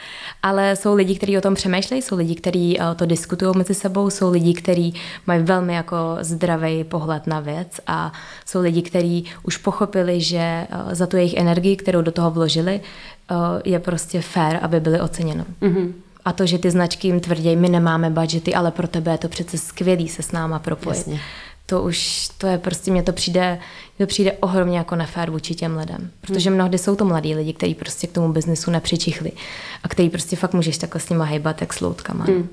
Ale 0.43 0.77
jsou 0.77 0.95
lidi, 0.95 1.15
kteří 1.15 1.39
o 1.39 1.41
tom 1.41 1.55
přemýšlejí, 1.55 2.03
jsou 2.03 2.17
lidi, 2.17 2.35
kteří 2.35 2.81
eh, 2.81 2.95
to 2.95 3.07
diskutují 3.07 3.53
mezi 3.57 3.75
sebou, 3.75 4.11
jsou 4.11 4.31
lidi, 4.31 4.55
kteří 4.55 4.95
mají 5.27 5.43
velmi 5.43 5.75
jako 5.75 5.97
zdravý 6.21 6.85
pohled 6.85 7.27
na 7.27 7.41
věc 7.41 7.81
a 7.87 8.13
jsou 8.47 8.61
lidi, 8.61 8.83
kteří 8.83 9.25
už 9.43 9.57
pochopili, 9.57 10.21
že 10.21 10.39
eh, 10.39 10.84
za 10.93 11.07
tu 11.07 11.17
jejich 11.17 11.35
energii, 11.35 11.77
kterou 11.77 12.03
do 12.03 12.13
toho 12.13 12.31
vložili, 12.31 12.81
eh, 12.81 13.35
je 13.65 13.79
prostě 13.79 14.21
fair, 14.21 14.59
aby 14.63 14.81
byly 14.81 15.01
oceněno. 15.01 15.45
Mm-hmm. 15.63 15.93
A 16.25 16.33
to, 16.33 16.47
že 16.47 16.59
ty 16.59 16.71
značky 16.71 17.09
jim 17.09 17.21
tvrdí, 17.21 17.57
my 17.57 17.69
nemáme 17.69 18.11
budžety, 18.11 18.55
ale 18.55 18.71
pro 18.71 18.89
tebe 18.89 19.13
je 19.13 19.19
to 19.19 19.29
přece 19.29 19.59
skvělý 19.59 20.09
se 20.09 20.23
s 20.23 20.33
náma 20.33 20.59
propojit. 20.59 20.99
Jasně. 20.99 21.21
To 21.67 21.83
už, 21.83 22.29
to 22.39 22.47
je 22.47 22.59
prostě, 22.59 22.91
mně 22.91 23.03
to 23.03 23.13
přijde, 23.13 23.59
to 23.99 24.07
přijde 24.07 24.33
ohromně 24.33 24.79
jako 24.79 24.97
nefér 24.97 25.31
vůči 25.31 25.55
těm 25.55 25.77
lidem. 25.77 26.11
Protože 26.21 26.51
mm. 26.51 26.57
mnohdy 26.57 26.79
jsou 26.79 26.97
to 26.97 27.05
mladí 27.05 27.35
lidi, 27.35 27.53
kteří 27.53 27.75
prostě 27.75 28.07
k 28.07 28.13
tomu 28.13 28.33
biznesu 28.33 28.71
nepřičichli 28.71 29.33
a 29.83 29.89
který 29.89 30.11
prostě 30.11 30.37
fakt 30.37 30.55
můžeš 30.55 30.79
takhle 30.79 31.01
s 31.01 31.09
nima 31.09 31.25
hejbat 31.25 31.61
jak 31.61 31.73
s 31.73 31.81
loutkama. 31.81 32.25
Mm 32.29 32.49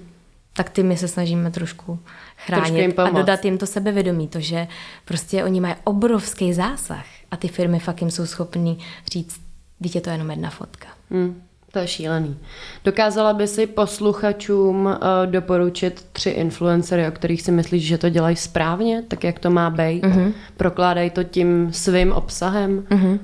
tak 0.53 0.69
ty 0.69 0.83
my 0.83 0.97
se 0.97 1.07
snažíme 1.07 1.51
trošku 1.51 1.99
chránit 2.37 2.99
a 2.99 3.09
dodat 3.09 3.45
jim 3.45 3.57
to 3.57 3.65
sebevědomí, 3.67 4.27
to, 4.27 4.39
že 4.39 4.67
prostě 5.05 5.43
oni 5.43 5.61
mají 5.61 5.75
obrovský 5.83 6.53
zásah 6.53 7.05
a 7.31 7.37
ty 7.37 7.47
firmy 7.47 7.79
fakt 7.79 8.01
jim 8.01 8.11
jsou 8.11 8.25
schopní 8.25 8.77
říct, 9.11 9.41
dítě 9.79 10.01
to 10.01 10.09
je 10.09 10.13
jenom 10.13 10.29
jedna 10.29 10.49
fotka. 10.49 10.87
Hmm, 11.11 11.41
to 11.71 11.79
je 11.79 11.87
šílený. 11.87 12.37
Dokázala 12.85 13.33
by 13.33 13.47
si 13.47 13.67
posluchačům 13.67 14.85
uh, 14.85 14.95
doporučit 15.25 16.05
tři 16.13 16.29
influencery, 16.29 17.07
o 17.07 17.11
kterých 17.11 17.41
si 17.41 17.51
myslíš, 17.51 17.83
že 17.83 17.97
to 17.97 18.09
dělají 18.09 18.35
správně, 18.35 19.03
tak 19.07 19.23
jak 19.23 19.39
to 19.39 19.49
má 19.49 19.69
být? 19.69 20.03
Uh-huh. 20.03 20.33
Prokládají 20.57 21.09
to 21.09 21.23
tím 21.23 21.73
svým 21.73 22.11
obsahem? 22.11 22.81
Uh-huh. 22.81 23.19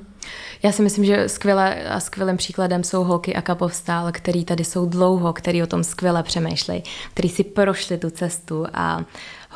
Já 0.63 0.71
si 0.71 0.81
myslím, 0.81 1.05
že 1.05 1.29
skvěle 1.29 1.83
a 1.83 1.99
skvělým 1.99 2.37
příkladem 2.37 2.83
jsou 2.83 3.03
holky 3.03 3.35
a 3.35 3.41
kapovstál, 3.41 4.11
který 4.11 4.45
tady 4.45 4.63
jsou 4.63 4.85
dlouho, 4.85 5.33
který 5.33 5.63
o 5.63 5.67
tom 5.67 5.83
skvěle 5.83 6.23
přemýšlejí, 6.23 6.83
který 7.13 7.29
si 7.29 7.43
prošli 7.43 7.97
tu 7.97 8.09
cestu 8.09 8.65
a 8.73 9.05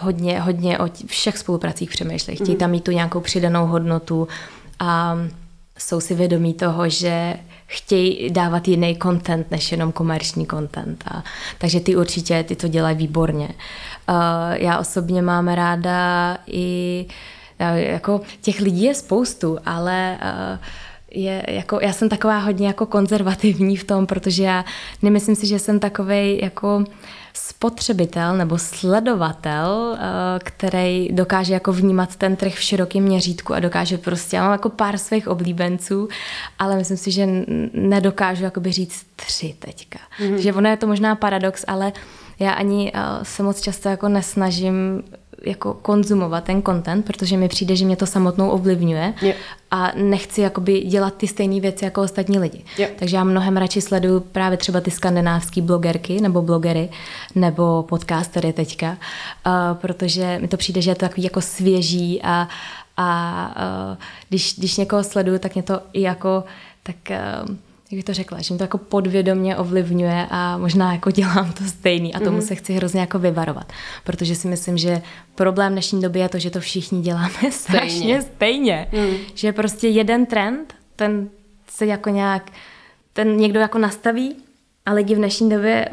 hodně, 0.01 0.41
hodně 0.41 0.79
o 0.79 0.89
všech 1.05 1.37
spolupracích 1.37 1.89
přemýšlejí. 1.89 2.35
Chtějí 2.35 2.49
mhm. 2.49 2.59
tam 2.59 2.71
mít 2.71 2.83
tu 2.83 2.91
nějakou 2.91 3.19
přidanou 3.19 3.65
hodnotu 3.65 4.27
a 4.79 5.17
jsou 5.79 5.99
si 5.99 6.15
vědomí 6.15 6.53
toho, 6.53 6.89
že 6.89 7.33
chtějí 7.67 8.29
dávat 8.29 8.67
jiný 8.67 8.97
content 9.01 9.51
než 9.51 9.71
jenom 9.71 9.91
komerční 9.91 10.47
content. 10.47 11.03
A, 11.11 11.23
takže 11.57 11.79
ty 11.79 11.95
určitě 11.95 12.43
ty 12.43 12.55
to 12.55 12.67
dělají 12.67 12.97
výborně. 12.97 13.47
Uh, 14.09 14.15
já 14.51 14.79
osobně 14.79 15.21
mám 15.21 15.47
ráda 15.47 16.37
i 16.47 17.05
uh, 17.59 17.77
jako 17.77 18.21
těch 18.41 18.59
lidí 18.59 18.83
je 18.83 18.95
spoustu, 18.95 19.57
ale 19.65 20.17
uh, 20.21 20.59
je 21.11 21.43
jako, 21.47 21.79
já 21.81 21.93
jsem 21.93 22.09
taková 22.09 22.37
hodně 22.37 22.67
jako 22.67 22.85
konzervativní 22.85 23.77
v 23.77 23.83
tom, 23.83 24.05
protože 24.05 24.43
já 24.43 24.65
nemyslím 25.01 25.35
si, 25.35 25.47
že 25.47 25.59
jsem 25.59 25.79
takový 25.79 26.39
jako 26.41 26.83
spotřebitel 27.33 28.37
nebo 28.37 28.57
sledovatel, 28.57 29.97
eh, 29.99 30.39
který 30.39 31.09
dokáže 31.11 31.53
jako 31.53 31.73
vnímat 31.73 32.15
ten 32.15 32.35
trh 32.35 32.53
v 32.53 32.61
širokém 32.61 33.03
měřítku 33.03 33.53
a 33.53 33.59
dokáže 33.59 33.97
prostě, 33.97 34.35
já 34.35 34.43
mám 34.43 34.51
jako 34.51 34.69
pár 34.69 34.97
svých 34.97 35.27
oblíbenců, 35.27 36.07
ale 36.59 36.77
myslím 36.77 36.97
si, 36.97 37.11
že 37.11 37.27
nedokážu 37.73 38.43
jakoby 38.43 38.71
říct 38.71 39.05
tři 39.15 39.55
teďka. 39.59 39.99
Mm-hmm. 40.19 40.35
Že 40.35 40.53
ono 40.53 40.69
je 40.69 40.77
to 40.77 40.87
možná 40.87 41.15
paradox, 41.15 41.65
ale 41.67 41.93
já 42.39 42.51
ani 42.51 42.91
uh, 42.95 43.23
se 43.23 43.43
moc 43.43 43.61
často 43.61 43.89
jako 43.89 44.09
nesnažím 44.09 45.03
jako 45.45 45.73
konzumovat 45.73 46.43
ten 46.43 46.63
content, 46.63 47.05
protože 47.05 47.37
mi 47.37 47.47
přijde, 47.47 47.75
že 47.75 47.85
mě 47.85 47.95
to 47.95 48.05
samotnou 48.05 48.49
ovlivňuje 48.49 49.13
yeah. 49.21 49.37
a 49.71 49.91
nechci 49.95 50.41
jakoby 50.41 50.79
dělat 50.79 51.13
ty 51.17 51.27
stejné 51.27 51.59
věci 51.59 51.85
jako 51.85 52.01
ostatní 52.01 52.39
lidi. 52.39 52.63
Yeah. 52.77 52.91
Takže 52.99 53.17
já 53.17 53.23
mnohem 53.23 53.57
radši 53.57 53.81
sleduju 53.81 54.19
právě 54.19 54.57
třeba 54.57 54.81
ty 54.81 54.91
skandinávské 54.91 55.61
blogerky 55.61 56.21
nebo 56.21 56.41
blogery 56.41 56.89
nebo 57.35 57.83
podcastery 57.83 58.53
teďka, 58.53 58.89
uh, 58.89 59.77
protože 59.77 60.39
mi 60.41 60.47
to 60.47 60.57
přijde, 60.57 60.81
že 60.81 60.91
je 60.91 60.95
to 60.95 60.99
takový 60.99 61.23
jako 61.23 61.41
svěží 61.41 62.21
a, 62.23 62.47
a 62.97 63.55
uh, 63.91 63.97
když, 64.29 64.55
když 64.57 64.77
někoho 64.77 65.03
sleduju, 65.03 65.39
tak 65.39 65.53
mě 65.55 65.63
to 65.63 65.81
i 65.93 66.01
jako 66.01 66.43
tak 66.83 66.95
uh, 67.09 67.55
jak 67.91 67.97
bych 67.97 68.05
to 68.05 68.13
řekla, 68.13 68.41
že 68.41 68.53
mi 68.53 68.57
to 68.57 68.63
jako 68.63 68.77
podvědomě 68.77 69.57
ovlivňuje 69.57 70.27
a 70.29 70.57
možná 70.57 70.93
jako 70.93 71.11
dělám 71.21 71.53
to 71.53 71.63
stejný 71.63 72.13
a 72.13 72.19
tomu 72.19 72.37
mm-hmm. 72.37 72.47
se 72.47 72.55
chci 72.55 72.73
hrozně 72.73 72.99
jako 72.99 73.19
vyvarovat, 73.19 73.73
protože 74.03 74.35
si 74.35 74.47
myslím, 74.47 74.77
že 74.77 75.01
problém 75.35 75.71
dnešní 75.71 76.01
doby 76.01 76.19
je 76.19 76.29
to, 76.29 76.39
že 76.39 76.49
to 76.49 76.59
všichni 76.59 77.01
děláme 77.01 77.29
strašně 77.51 78.21
stejně, 78.21 78.87
mm. 78.91 79.15
že 79.35 79.53
prostě 79.53 79.87
jeden 79.87 80.25
trend, 80.25 80.73
ten 80.95 81.29
se 81.67 81.85
jako 81.85 82.09
nějak, 82.09 82.51
ten 83.13 83.37
někdo 83.37 83.59
jako 83.59 83.77
nastaví 83.77 84.35
a 84.85 84.93
lidi 84.93 85.15
v 85.15 85.17
dnešní 85.17 85.49
době 85.49 85.89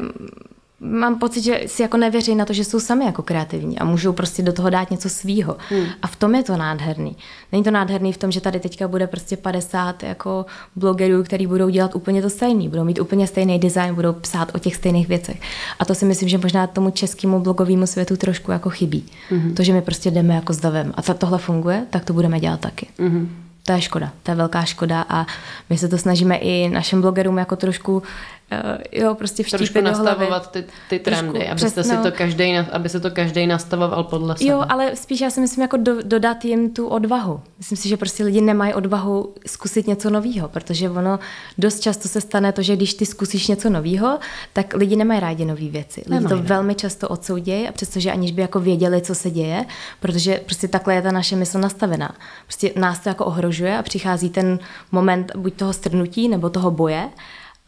mám 0.79 1.19
pocit, 1.19 1.41
že 1.41 1.61
si 1.65 1.81
jako 1.81 1.97
nevěří 1.97 2.35
na 2.35 2.45
to, 2.45 2.53
že 2.53 2.63
jsou 2.63 2.79
sami 2.79 3.05
jako 3.05 3.21
kreativní 3.21 3.79
a 3.79 3.85
můžou 3.85 4.13
prostě 4.13 4.43
do 4.43 4.53
toho 4.53 4.69
dát 4.69 4.91
něco 4.91 5.09
svýho. 5.09 5.57
Hmm. 5.69 5.85
A 6.01 6.07
v 6.07 6.15
tom 6.15 6.35
je 6.35 6.43
to 6.43 6.57
nádherný. 6.57 7.15
Není 7.51 7.63
to 7.63 7.71
nádherný 7.71 8.13
v 8.13 8.17
tom, 8.17 8.31
že 8.31 8.41
tady 8.41 8.59
teďka 8.59 8.87
bude 8.87 9.07
prostě 9.07 9.37
50 9.37 10.03
jako 10.03 10.45
blogerů, 10.75 11.23
který 11.23 11.47
budou 11.47 11.69
dělat 11.69 11.95
úplně 11.95 12.21
to 12.21 12.29
stejný, 12.29 12.69
budou 12.69 12.83
mít 12.83 12.99
úplně 12.99 13.27
stejný 13.27 13.59
design, 13.59 13.95
budou 13.95 14.13
psát 14.13 14.55
o 14.55 14.59
těch 14.59 14.75
stejných 14.75 15.07
věcech. 15.07 15.41
A 15.79 15.85
to 15.85 15.95
si 15.95 16.05
myslím, 16.05 16.29
že 16.29 16.37
možná 16.37 16.67
tomu 16.67 16.91
českému 16.91 17.39
blogovému 17.39 17.87
světu 17.87 18.17
trošku 18.17 18.51
jako 18.51 18.69
chybí. 18.69 19.05
Hmm. 19.29 19.53
To, 19.55 19.63
že 19.63 19.73
my 19.73 19.81
prostě 19.81 20.11
jdeme 20.11 20.35
jako 20.35 20.53
s 20.53 20.59
davem 20.59 20.93
a 20.95 21.13
tohle 21.13 21.37
funguje, 21.37 21.85
tak 21.89 22.05
to 22.05 22.13
budeme 22.13 22.39
dělat 22.39 22.59
taky. 22.59 22.87
Hmm 22.99 23.49
to 23.69 23.73
je 23.73 23.81
škoda, 23.81 24.11
to 24.23 24.31
je 24.31 24.35
velká 24.35 24.65
škoda 24.65 25.05
a 25.09 25.25
my 25.69 25.77
se 25.77 25.87
to 25.87 25.97
snažíme 25.97 26.35
i 26.35 26.69
našim 26.69 27.01
blogerům 27.01 27.37
jako 27.37 27.55
trošku 27.55 28.03
Uh, 28.51 28.81
jo, 28.91 29.15
prostě 29.15 29.43
Trošku 29.43 29.81
nastavovat 29.81 30.51
ty, 30.51 30.65
ty 30.89 30.99
trendy, 30.99 31.39
Trošku, 31.39 31.51
abyste 31.51 31.83
si 31.83 31.97
to 31.97 32.11
každý, 32.11 32.57
aby 32.57 32.89
se 32.89 32.99
to 32.99 33.11
každý 33.11 33.47
nastavoval 33.47 34.03
podle 34.03 34.37
sebe. 34.37 34.49
Jo, 34.49 34.65
ale 34.69 34.95
spíš 34.95 35.21
já 35.21 35.29
si 35.29 35.41
myslím 35.41 35.61
jako 35.61 35.77
do, 35.77 36.03
dodat 36.03 36.45
jim 36.45 36.69
tu 36.73 36.87
odvahu. 36.87 37.41
Myslím 37.57 37.77
si, 37.77 37.89
že 37.89 37.97
prostě 37.97 38.23
lidi 38.23 38.41
nemají 38.41 38.73
odvahu 38.73 39.33
zkusit 39.47 39.87
něco 39.87 40.09
nového, 40.09 40.49
protože 40.49 40.89
ono 40.89 41.19
dost 41.57 41.79
často 41.79 42.07
se 42.07 42.21
stane 42.21 42.51
to, 42.51 42.61
že 42.61 42.75
když 42.75 42.93
ty 42.93 43.05
zkusíš 43.05 43.47
něco 43.47 43.69
nového, 43.69 44.19
tak 44.53 44.73
lidi 44.73 44.95
nemají 44.95 45.19
rádi 45.19 45.45
nové 45.45 45.67
věci. 45.67 46.01
Lidi 46.01 46.09
nemají, 46.09 46.29
to 46.29 46.35
ne. 46.35 46.41
velmi 46.41 46.75
často 46.75 47.09
odsoudějí, 47.09 47.67
a 47.67 47.71
přestože 47.71 48.11
aniž 48.11 48.31
by 48.31 48.41
jako 48.41 48.59
věděli, 48.59 49.01
co 49.01 49.15
se 49.15 49.31
děje, 49.31 49.65
protože 49.99 50.41
prostě 50.45 50.67
takhle 50.67 50.95
je 50.95 51.01
ta 51.01 51.11
naše 51.11 51.35
mysl 51.35 51.59
nastavená. 51.59 52.15
Prostě 52.45 52.71
nás 52.75 52.99
to 52.99 53.09
jako 53.09 53.25
ohrožuje 53.25 53.77
a 53.77 53.83
přichází 53.83 54.29
ten 54.29 54.59
moment 54.91 55.31
buď 55.35 55.53
toho 55.53 55.73
strnutí 55.73 56.27
nebo 56.27 56.49
toho 56.49 56.71
boje 56.71 57.09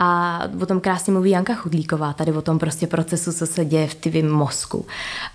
a 0.04 0.42
o 0.62 0.66
tom 0.66 0.80
krásně 0.80 1.14
mluví 1.14 1.30
Janka 1.30 1.56
Chudlíková, 1.56 2.14
tady 2.14 2.32
o 2.32 2.42
tom 2.42 2.60
prostě 2.60 2.88
procesu, 2.88 3.34
co 3.34 3.48
se 3.48 3.66
děje 3.66 3.88
v 3.88 3.96
tvým 3.96 4.32
mozku. 4.32 4.86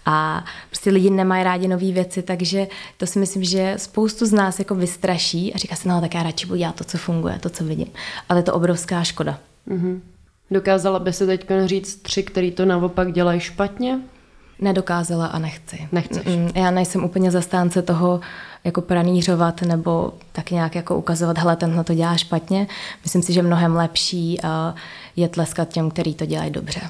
A 0.07 0.45
prostě 0.71 0.91
lidi 0.91 1.11
nemají 1.11 1.45
rádi 1.45 1.69
nové 1.69 1.93
věci, 1.93 2.23
takže 2.23 2.67
to 2.97 3.07
si 3.07 3.19
myslím, 3.19 3.45
že 3.45 3.75
spoustu 3.77 4.27
z 4.27 4.33
nás 4.33 4.59
jako 4.59 4.75
vystraší 4.75 5.55
a 5.55 5.59
říká 5.59 5.77
si, 5.77 5.89
no 5.89 6.01
tak 6.01 6.15
já 6.15 6.23
radši 6.23 6.47
budu 6.47 6.59
dělat 6.59 6.75
to, 6.75 6.85
co 6.85 6.99
funguje, 6.99 7.39
to, 7.39 7.51
co 7.51 7.65
vidím. 7.65 7.89
Ale 8.29 8.39
je 8.39 8.43
to 8.43 8.55
obrovská 8.55 9.05
škoda. 9.05 9.39
Mm-hmm. 9.69 10.01
Dokázala 10.51 10.99
by 10.99 11.13
se 11.13 11.27
teď 11.27 11.47
říct 11.65 11.97
tři, 11.97 12.23
který 12.23 12.51
to 12.51 12.65
naopak 12.65 13.13
dělají 13.13 13.41
špatně? 13.41 14.01
Nedokázala 14.59 15.27
a 15.27 15.39
nechci. 15.39 15.89
Nechceš. 15.93 16.27
Já 16.55 16.71
nejsem 16.71 17.05
úplně 17.05 17.31
zastánce 17.31 17.83
toho 17.83 18.21
jako 18.65 18.81
pranířovat 18.81 19.63
nebo 19.63 20.13
tak 20.33 20.51
nějak 20.51 20.75
jako 20.75 20.97
ukazovat, 20.97 21.39
hele, 21.39 21.57
tenhle 21.57 21.85
to 21.85 21.95
dělá 21.95 22.17
špatně. 22.17 22.67
Myslím 23.03 23.23
si, 23.23 23.33
že 23.33 23.43
mnohem 23.43 23.77
lepší 23.77 24.39
je 25.17 25.29
tleskat 25.29 25.69
těm, 25.69 25.91
který 25.91 26.15
to 26.15 26.27
dělají 26.27 26.51
dobře. 26.51 26.81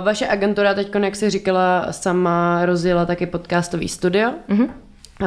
vaše 0.00 0.28
agentura 0.28 0.74
teď, 0.74 0.94
jak 1.02 1.16
jsi 1.16 1.30
říkala, 1.30 1.86
sama 1.90 2.66
rozjela 2.66 3.06
taky 3.06 3.26
podcastový 3.26 3.88
studio. 3.88 4.30
Mm-hmm. 4.48 4.70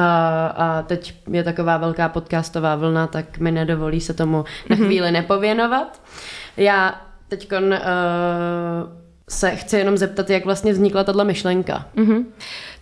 A, 0.00 0.46
a 0.46 0.82
teď 0.82 1.14
je 1.30 1.42
taková 1.44 1.76
velká 1.76 2.08
podcastová 2.08 2.76
vlna, 2.76 3.06
tak 3.06 3.38
mi 3.38 3.50
nedovolí 3.50 4.00
se 4.00 4.14
tomu 4.14 4.44
na 4.70 4.76
mhm. 4.76 4.84
chvíli 4.84 5.10
nepověnovat. 5.10 6.00
Já 6.56 7.00
teď 7.28 7.52
uh, 7.52 7.68
se 9.32 9.56
chci 9.56 9.76
jenom 9.76 9.96
zeptat, 9.96 10.30
jak 10.30 10.44
vlastně 10.44 10.72
vznikla 10.72 11.04
tato 11.04 11.24
myšlenka. 11.24 11.86
Mm-hmm. 11.96 12.24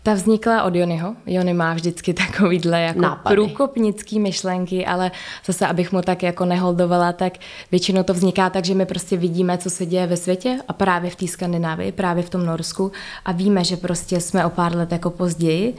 Ta 0.02 0.14
vznikla 0.14 0.62
od 0.62 0.74
Jonyho. 0.74 1.16
Jony 1.26 1.54
má 1.54 1.74
vždycky 1.74 2.14
takovýhle 2.14 2.80
jako 2.80 3.00
Nápady. 3.00 3.36
průkopnický 3.36 4.20
myšlenky, 4.20 4.86
ale 4.86 5.10
zase, 5.46 5.66
abych 5.66 5.92
mu 5.92 6.02
tak 6.02 6.22
jako 6.22 6.44
neholdovala, 6.44 7.12
tak 7.12 7.32
většinou 7.70 8.02
to 8.02 8.14
vzniká 8.14 8.50
tak, 8.50 8.64
že 8.64 8.74
my 8.74 8.86
prostě 8.86 9.16
vidíme, 9.16 9.58
co 9.58 9.70
se 9.70 9.86
děje 9.86 10.06
ve 10.06 10.16
světě 10.16 10.58
a 10.68 10.72
právě 10.72 11.10
v 11.10 11.16
té 11.16 11.26
Skandinávii, 11.26 11.92
právě 11.92 12.22
v 12.22 12.30
tom 12.30 12.46
Norsku 12.46 12.92
a 13.24 13.32
víme, 13.32 13.64
že 13.64 13.76
prostě 13.76 14.20
jsme 14.20 14.46
o 14.46 14.50
pár 14.50 14.76
let 14.76 14.92
jako 14.92 15.10
později 15.10 15.74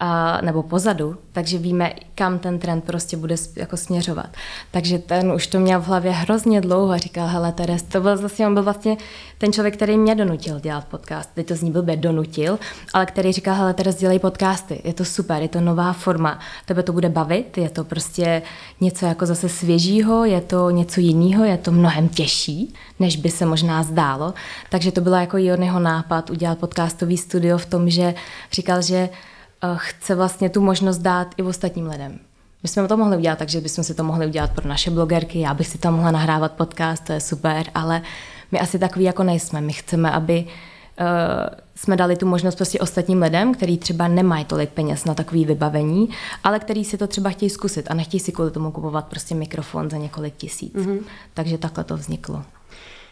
a, 0.00 0.40
nebo 0.40 0.62
pozadu, 0.62 1.16
takže 1.32 1.58
víme, 1.58 1.92
kam 2.14 2.38
ten 2.38 2.58
trend 2.58 2.84
prostě 2.84 3.16
bude 3.16 3.34
jako 3.56 3.76
směřovat. 3.76 4.26
Takže 4.70 4.98
ten 4.98 5.32
už 5.32 5.46
to 5.46 5.60
měl 5.60 5.80
v 5.80 5.86
hlavě 5.86 6.12
hrozně 6.12 6.60
dlouho 6.60 6.92
a 6.92 6.96
říkal, 6.96 7.26
hele 7.26 7.52
Teres, 7.52 7.82
to 7.82 8.00
byl 8.00 8.16
zase, 8.16 8.46
on 8.46 8.54
byl 8.54 8.62
vlastně 8.62 8.96
ten 9.38 9.52
člověk, 9.52 9.76
který 9.76 9.98
mě 9.98 10.14
donutil 10.14 10.60
dělat 10.60 10.84
podcast. 10.84 11.30
Teď 11.34 11.46
to 11.46 11.54
zní 11.54 11.70
blbě 11.70 11.96
donutil, 11.96 12.58
ale 12.92 13.06
který 13.06 13.32
říkal, 13.32 13.54
hele 13.54 13.74
Teres, 13.74 13.96
dělej 13.96 14.18
podcasty, 14.18 14.80
je 14.84 14.94
to 14.94 15.04
super, 15.04 15.42
je 15.42 15.48
to 15.48 15.60
nová 15.60 15.92
forma, 15.92 16.38
tebe 16.66 16.82
to 16.82 16.92
bude 16.92 17.08
bavit, 17.08 17.58
je 17.58 17.70
to 17.70 17.84
prostě 17.84 18.42
něco 18.80 19.06
jako 19.06 19.26
zase 19.26 19.48
svěžího, 19.48 20.24
je 20.24 20.40
to 20.40 20.70
něco 20.70 21.00
jiného, 21.00 21.44
je 21.44 21.58
to 21.58 21.72
mnohem 21.72 22.08
těžší, 22.08 22.74
než 23.00 23.16
by 23.16 23.30
se 23.30 23.46
možná 23.46 23.82
zdálo. 23.82 24.34
Takže 24.70 24.92
to 24.92 25.00
byla 25.00 25.20
jako 25.20 25.36
jeho 25.36 25.80
nápad 25.80 26.30
udělat 26.30 26.58
podcastový 26.58 27.16
studio 27.16 27.58
v 27.58 27.66
tom, 27.66 27.90
že 27.90 28.14
říkal, 28.52 28.82
že 28.82 29.08
chce 29.74 30.14
vlastně 30.14 30.50
tu 30.50 30.60
možnost 30.60 30.98
dát 30.98 31.34
i 31.36 31.42
ostatním 31.42 31.86
lidem. 31.86 32.18
My 32.62 32.68
jsme 32.68 32.88
to 32.88 32.96
mohli 32.96 33.16
udělat 33.16 33.38
tak, 33.38 33.48
že 33.48 33.60
bychom 33.60 33.84
si 33.84 33.94
to 33.94 34.04
mohli 34.04 34.26
udělat 34.26 34.50
pro 34.50 34.68
naše 34.68 34.90
blogerky, 34.90 35.40
já 35.40 35.54
bych 35.54 35.66
si 35.66 35.78
tam 35.78 35.94
mohla 35.94 36.10
nahrávat 36.10 36.52
podcast, 36.52 37.04
to 37.04 37.12
je 37.12 37.20
super, 37.20 37.66
ale 37.74 38.02
my 38.52 38.60
asi 38.60 38.78
takový 38.78 39.04
jako 39.04 39.22
nejsme. 39.22 39.60
My 39.60 39.72
chceme, 39.72 40.10
aby 40.10 40.44
uh, 40.44 41.06
jsme 41.74 41.96
dali 41.96 42.16
tu 42.16 42.26
možnost 42.26 42.54
prostě 42.54 42.78
ostatním 42.78 43.22
lidem, 43.22 43.54
kteří 43.54 43.78
třeba 43.78 44.08
nemají 44.08 44.44
tolik 44.44 44.70
peněz 44.70 45.04
na 45.04 45.14
takový 45.14 45.44
vybavení, 45.44 46.08
ale 46.44 46.58
který 46.58 46.84
si 46.84 46.98
to 46.98 47.06
třeba 47.06 47.30
chtějí 47.30 47.50
zkusit 47.50 47.90
a 47.90 47.94
nechtějí 47.94 48.20
si 48.20 48.32
kvůli 48.32 48.50
tomu 48.50 48.70
kupovat 48.70 49.06
prostě 49.06 49.34
mikrofon 49.34 49.90
za 49.90 49.96
několik 49.96 50.36
tisíc. 50.36 50.74
Mm-hmm. 50.74 51.00
Takže 51.34 51.58
takhle 51.58 51.84
to 51.84 51.96
vzniklo. 51.96 52.44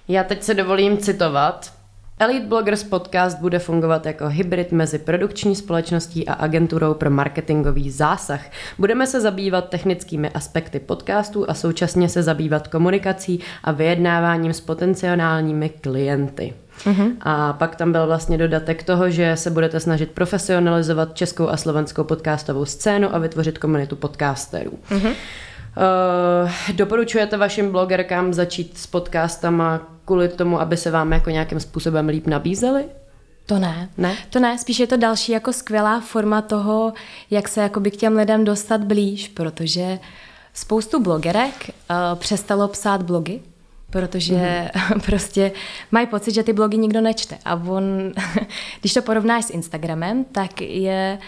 Já 0.09 0.25
teď 0.25 0.43
se 0.43 0.55
dovolím 0.55 0.99
citovat 0.99 1.73
Elite 2.19 2.47
Bloggers 2.47 2.85
podcast 2.85 3.39
bude 3.39 3.59
fungovat 3.59 4.07
jako 4.07 4.29
hybrid 4.29 4.73
mezi 4.73 4.99
produkční 4.99 5.57
společností 5.57 6.29
a 6.29 6.33
agenturou 6.33 6.95
pro 6.95 7.11
marketingový 7.11 7.91
zásah. 7.91 8.41
Budeme 8.79 9.07
se 9.07 9.21
zabývat 9.21 9.69
technickými 9.69 10.31
aspekty 10.31 10.81
podcastů 10.81 11.51
a 11.51 11.55
současně 11.55 12.09
se 12.09 12.23
zabývat 12.23 12.69
komunikací 12.69 13.41
a 13.65 13.73
vyjednáváním 13.73 14.53
s 14.53 14.61
potenciálními 14.61 15.69
klienty. 15.69 16.55
Mm-hmm. 16.85 17.13
A 17.21 17.53
pak 17.53 17.77
tam 17.77 17.93
byl 17.93 18.07
vlastně 18.07 18.39
dodatek 18.39 18.83
toho, 18.83 19.11
že 19.11 19.37
se 19.37 19.51
budete 19.51 19.81
snažit 19.81 20.11
profesionalizovat 20.11 21.17
českou 21.17 21.49
a 21.49 21.57
slovenskou 21.57 22.05
podcastovou 22.05 22.65
scénu 22.65 23.15
a 23.15 23.19
vytvořit 23.19 23.59
komunitu 23.59 23.97
podcasterů. 23.97 24.73
Mm-hmm. 24.91 25.13
Uh, 25.77 26.51
doporučujete 26.77 27.37
vašim 27.37 27.73
blogerkám 27.73 28.35
začít 28.35 28.79
s 28.79 28.87
podcastama 28.87 29.81
kvůli 30.05 30.29
tomu, 30.29 30.61
aby 30.61 30.77
se 30.77 30.91
vám 30.91 31.13
jako 31.13 31.31
nějakým 31.31 31.61
způsobem 31.61 32.09
líp 32.09 32.27
nabízely? 32.27 32.85
To 33.47 33.59
ne. 33.59 33.89
ne. 33.99 34.17
To 34.31 34.41
ne, 34.41 34.59
spíš 34.59 34.79
je 34.79 34.87
to 34.87 34.97
další 34.97 35.33
jako 35.33 35.53
skvělá 35.53 36.01
forma 36.01 36.43
toho, 36.43 36.93
jak 37.31 37.49
se 37.49 37.61
jakoby 37.61 37.91
k 37.91 37.97
těm 37.97 38.17
lidem 38.17 38.45
dostat 38.45 38.81
blíž, 38.85 39.29
protože 39.29 39.99
spoustu 40.55 41.03
blogerek 41.03 41.71
uh, 41.71 42.19
přestalo 42.19 42.69
psát 42.69 43.03
blogy, 43.03 43.41
protože 43.91 44.35
mm-hmm. 44.35 45.01
prostě 45.07 45.53
mají 45.91 46.07
pocit, 46.07 46.35
že 46.35 46.43
ty 46.43 46.53
blogy 46.53 46.79
nikdo 46.79 47.01
nečte. 47.01 47.39
A 47.45 47.55
on, 47.55 47.85
když 48.81 48.95
to 48.95 49.03
porovnáš 49.03 49.45
s 49.45 49.51
Instagramem, 49.51 50.25
tak 50.25 50.61
je 50.61 51.19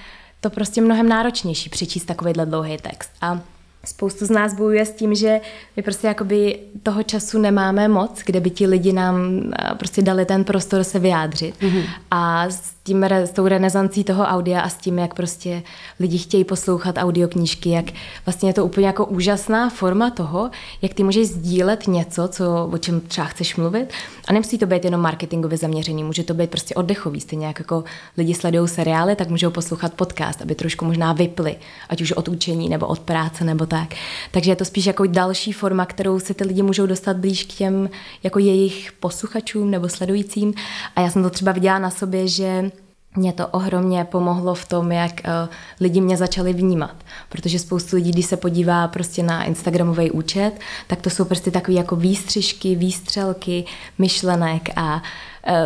to 0.40 0.50
prostě 0.50 0.80
mnohem 0.80 1.08
náročnější 1.08 1.70
přečíst 1.70 2.04
takovýhle 2.04 2.46
dlouhý 2.46 2.76
text. 2.76 3.10
A 3.20 3.40
spoustu 3.86 4.26
z 4.26 4.30
nás 4.30 4.54
bojuje 4.54 4.86
s 4.86 4.92
tím, 4.92 5.14
že 5.14 5.40
my 5.76 5.82
prostě 5.82 6.06
jakoby 6.06 6.58
toho 6.82 7.02
času 7.02 7.38
nemáme 7.38 7.88
moc, 7.88 8.20
kde 8.26 8.40
by 8.40 8.50
ti 8.50 8.66
lidi 8.66 8.92
nám 8.92 9.40
eh, 9.58 9.74
prostě 9.74 10.02
dali 10.02 10.24
ten 10.24 10.44
prostor 10.44 10.84
se 10.84 10.98
vyjádřit. 10.98 11.54
Mm-hmm. 11.60 11.84
A 12.10 12.44
s 12.50 12.74
tím, 12.82 13.04
s 13.04 13.30
tou 13.30 13.48
renesancí 13.48 14.04
toho 14.04 14.24
audia 14.24 14.60
a 14.60 14.68
s 14.68 14.74
tím, 14.74 14.98
jak 14.98 15.14
prostě 15.14 15.62
lidi 16.00 16.18
chtějí 16.18 16.44
poslouchat 16.44 16.94
audioknížky, 16.98 17.70
jak 17.70 17.84
vlastně 18.26 18.48
je 18.48 18.52
to 18.52 18.64
úplně 18.64 18.86
jako 18.86 19.06
úžasná 19.06 19.70
forma 19.70 20.10
toho, 20.10 20.50
jak 20.82 20.94
ty 20.94 21.02
můžeš 21.04 21.28
sdílet 21.28 21.86
něco, 21.86 22.28
co, 22.28 22.68
o 22.72 22.78
čem 22.78 23.00
třeba 23.00 23.26
chceš 23.26 23.56
mluvit. 23.56 23.86
A 24.28 24.32
nemusí 24.32 24.58
to 24.58 24.66
být 24.66 24.84
jenom 24.84 25.00
marketingově 25.00 25.58
zaměřený, 25.58 26.04
může 26.04 26.24
to 26.24 26.34
být 26.34 26.50
prostě 26.50 26.74
oddechový. 26.74 27.20
Stejně 27.20 27.46
jako 27.46 27.84
lidi 28.16 28.34
sledují 28.34 28.68
seriály, 28.68 29.16
tak 29.16 29.28
můžou 29.28 29.50
poslouchat 29.50 29.94
podcast, 29.94 30.42
aby 30.42 30.54
trošku 30.54 30.84
možná 30.84 31.12
vypli, 31.12 31.56
ať 31.88 32.00
už 32.02 32.12
od 32.12 32.28
učení 32.28 32.68
nebo 32.68 32.86
od 32.86 32.98
práce 32.98 33.44
nebo 33.44 33.66
tak. 33.66 33.77
Takže 34.30 34.50
je 34.50 34.56
to 34.56 34.64
spíš 34.64 34.86
jako 34.86 35.06
další 35.06 35.52
forma, 35.52 35.86
kterou 35.86 36.20
se 36.20 36.34
ty 36.34 36.44
lidi 36.44 36.62
můžou 36.62 36.86
dostat 36.86 37.16
blíž 37.16 37.44
k 37.44 37.52
těm 37.52 37.90
jako 38.22 38.38
jejich 38.38 38.92
posluchačům 38.92 39.70
nebo 39.70 39.88
sledujícím. 39.88 40.54
A 40.96 41.00
já 41.00 41.10
jsem 41.10 41.22
to 41.22 41.30
třeba 41.30 41.52
viděla 41.52 41.78
na 41.78 41.90
sobě, 41.90 42.28
že 42.28 42.70
mě 43.16 43.32
to 43.32 43.46
ohromně 43.46 44.04
pomohlo 44.04 44.54
v 44.54 44.66
tom, 44.66 44.92
jak 44.92 45.12
uh, 45.12 45.54
lidi 45.80 46.00
mě 46.00 46.16
začali 46.16 46.52
vnímat. 46.52 46.94
Protože 47.28 47.58
spoustu 47.58 47.96
lidí, 47.96 48.10
když 48.10 48.26
se 48.26 48.36
podívá 48.36 48.88
prostě 48.88 49.22
na 49.22 49.44
Instagramový 49.44 50.10
účet, 50.10 50.52
tak 50.86 51.00
to 51.00 51.10
jsou 51.10 51.24
prostě 51.24 51.50
takové 51.50 51.76
jako 51.76 51.96
výstřižky, 51.96 52.74
výstřelky, 52.74 53.64
myšlenek 53.98 54.62
a 54.76 54.94
uh, 54.94 55.02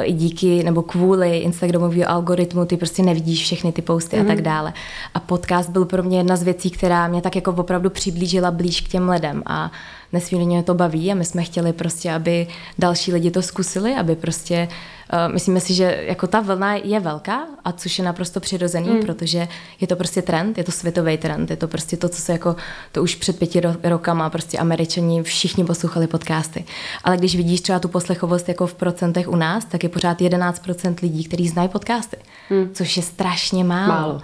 i 0.05 0.13
díky 0.13 0.65
nebo 0.65 0.83
kvůli 0.83 1.39
Instagramového 1.39 2.11
algoritmu 2.11 2.65
ty 2.65 2.77
prostě 2.77 3.03
nevidíš 3.03 3.43
všechny 3.43 3.73
ty 3.73 3.83
posty 3.83 4.17
mm-hmm. 4.17 4.25
a 4.25 4.27
tak 4.27 4.37
mhm. 4.37 4.45
dále. 4.45 4.73
A 5.15 5.21
podcast 5.21 5.71
byl 5.71 5.85
pro 5.85 6.03
mě 6.03 6.19
jedna 6.19 6.37
z 6.37 6.43
věcí, 6.43 6.71
která 6.71 7.09
mě 7.09 7.23
tak 7.23 7.37
jako 7.37 7.53
opravdu 7.53 7.91
přiblížila 7.91 8.51
blíž 8.51 8.81
k 8.81 8.89
těm 8.89 9.09
lidem 9.09 9.43
a 9.47 9.71
nesmírně 10.13 10.63
to 10.63 10.75
baví 10.75 11.13
a 11.13 11.15
my 11.15 11.25
jsme 11.25 11.43
chtěli 11.43 11.73
prostě, 11.73 12.13
aby 12.13 12.47
další 12.79 13.13
lidi 13.13 13.31
to 13.31 13.43
zkusili, 13.43 13.95
aby 13.95 14.17
prostě 14.17 14.69
uh, 15.13 15.33
myslíme 15.33 15.61
si, 15.61 15.75
že 15.75 15.99
jako 16.07 16.27
ta 16.27 16.41
vlna 16.41 16.75
je 16.75 17.01
velká 17.01 17.47
a 17.65 17.73
což 17.73 17.99
je 17.99 18.05
naprosto 18.05 18.41
přirozený, 18.41 18.89
mm. 18.89 19.01
protože 19.01 19.49
je 19.81 19.87
to 19.87 19.97
prostě 19.97 20.23
trend, 20.23 20.59
je 20.59 20.65
to 20.65 20.73
světový 20.73 21.19
trend, 21.19 21.51
je 21.51 21.57
to 21.57 21.69
prostě 21.69 21.97
to, 21.97 22.09
co 22.09 22.23
se 22.23 22.33
jako, 22.33 22.57
to 22.93 23.03
už 23.03 23.15
před 23.15 23.39
pěti 23.39 23.61
ro- 23.61 23.77
rokama 23.83 24.31
prostě 24.31 24.59
američani 24.59 25.23
všichni 25.23 25.65
poslouchali 25.65 26.07
podcasty. 26.07 26.65
Ale 27.05 27.17
když 27.17 27.37
vidíš 27.37 27.61
třeba 27.61 27.79
tu 27.79 27.89
poslechovost 27.89 28.49
jako 28.49 28.67
v 28.67 28.75
procentech 28.75 29.29
u 29.29 29.37
nás, 29.37 29.65
tak 29.65 29.83
je 29.83 29.89
pořád 29.89 30.21
11% 30.21 30.95
lidí, 31.03 31.25
kteří 31.25 31.49
znají 31.49 31.69
podcasty, 31.69 32.17
mm. 32.51 32.71
což 32.75 32.97
je 32.97 33.03
strašně 33.03 33.65
málo. 33.65 33.89
málo. 33.89 34.21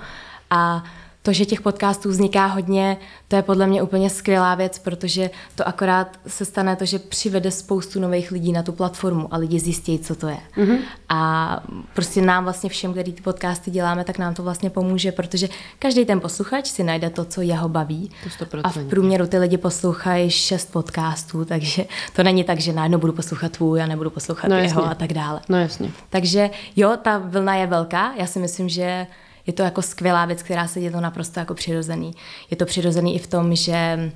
A 0.50 0.84
to, 1.22 1.32
že 1.32 1.44
těch 1.44 1.60
podcastů 1.60 2.08
vzniká 2.08 2.46
hodně, 2.46 2.96
to 3.28 3.36
je 3.36 3.42
podle 3.42 3.66
mě 3.66 3.82
úplně 3.82 4.10
skvělá 4.10 4.54
věc, 4.54 4.78
protože 4.78 5.30
to 5.54 5.68
akorát 5.68 6.18
se 6.26 6.44
stane 6.44 6.76
to, 6.76 6.84
že 6.84 6.98
přivede 6.98 7.50
spoustu 7.50 8.00
nových 8.00 8.32
lidí 8.32 8.52
na 8.52 8.62
tu 8.62 8.72
platformu 8.72 9.34
a 9.34 9.36
lidi 9.36 9.60
zjistí, 9.60 9.98
co 9.98 10.14
to 10.14 10.28
je. 10.28 10.38
Mm-hmm. 10.56 10.78
A 11.08 11.62
prostě 11.94 12.22
nám 12.22 12.44
vlastně 12.44 12.70
všem, 12.70 12.92
který 12.92 13.12
ty 13.12 13.22
podcasty 13.22 13.70
děláme, 13.70 14.04
tak 14.04 14.18
nám 14.18 14.34
to 14.34 14.42
vlastně 14.42 14.70
pomůže, 14.70 15.12
protože 15.12 15.48
každý 15.78 16.04
ten 16.04 16.20
posluchač 16.20 16.66
si 16.66 16.84
najde 16.84 17.10
to, 17.10 17.24
co 17.24 17.40
jeho 17.40 17.68
baví. 17.68 18.10
To 18.38 18.46
a 18.64 18.70
v 18.70 18.84
průměru 18.84 19.26
ty 19.26 19.38
lidi 19.38 19.56
poslouchají 19.56 20.30
šest 20.30 20.72
podcastů, 20.72 21.44
takže 21.44 21.84
to 22.16 22.22
není 22.22 22.44
tak, 22.44 22.60
že 22.60 22.72
najednou 22.72 22.98
budu 22.98 23.12
poslouchat 23.12 23.52
tvůj 23.52 23.82
a 23.82 23.86
nebudu 23.86 24.10
poslouchat 24.10 24.48
no, 24.48 24.56
jeho 24.56 24.84
a 24.84 24.94
tak 24.94 25.12
dále. 25.12 25.40
No 25.48 25.58
jasně. 25.58 25.90
Takže 26.10 26.50
jo, 26.76 26.96
ta 27.02 27.18
vlna 27.18 27.54
je 27.54 27.66
velká. 27.66 28.12
Já 28.16 28.26
si 28.26 28.38
myslím, 28.38 28.68
že 28.68 29.06
je 29.48 29.52
to 29.52 29.62
jako 29.62 29.82
skvělá 29.82 30.24
věc, 30.24 30.42
která 30.42 30.66
se 30.66 30.80
je 30.80 30.90
to 30.90 31.00
naprosto 31.00 31.40
jako 31.40 31.54
přirozený. 31.54 32.12
Je 32.50 32.56
to 32.56 32.66
přirozený 32.66 33.14
i 33.14 33.18
v 33.18 33.26
tom, 33.26 33.54
že 33.54 34.10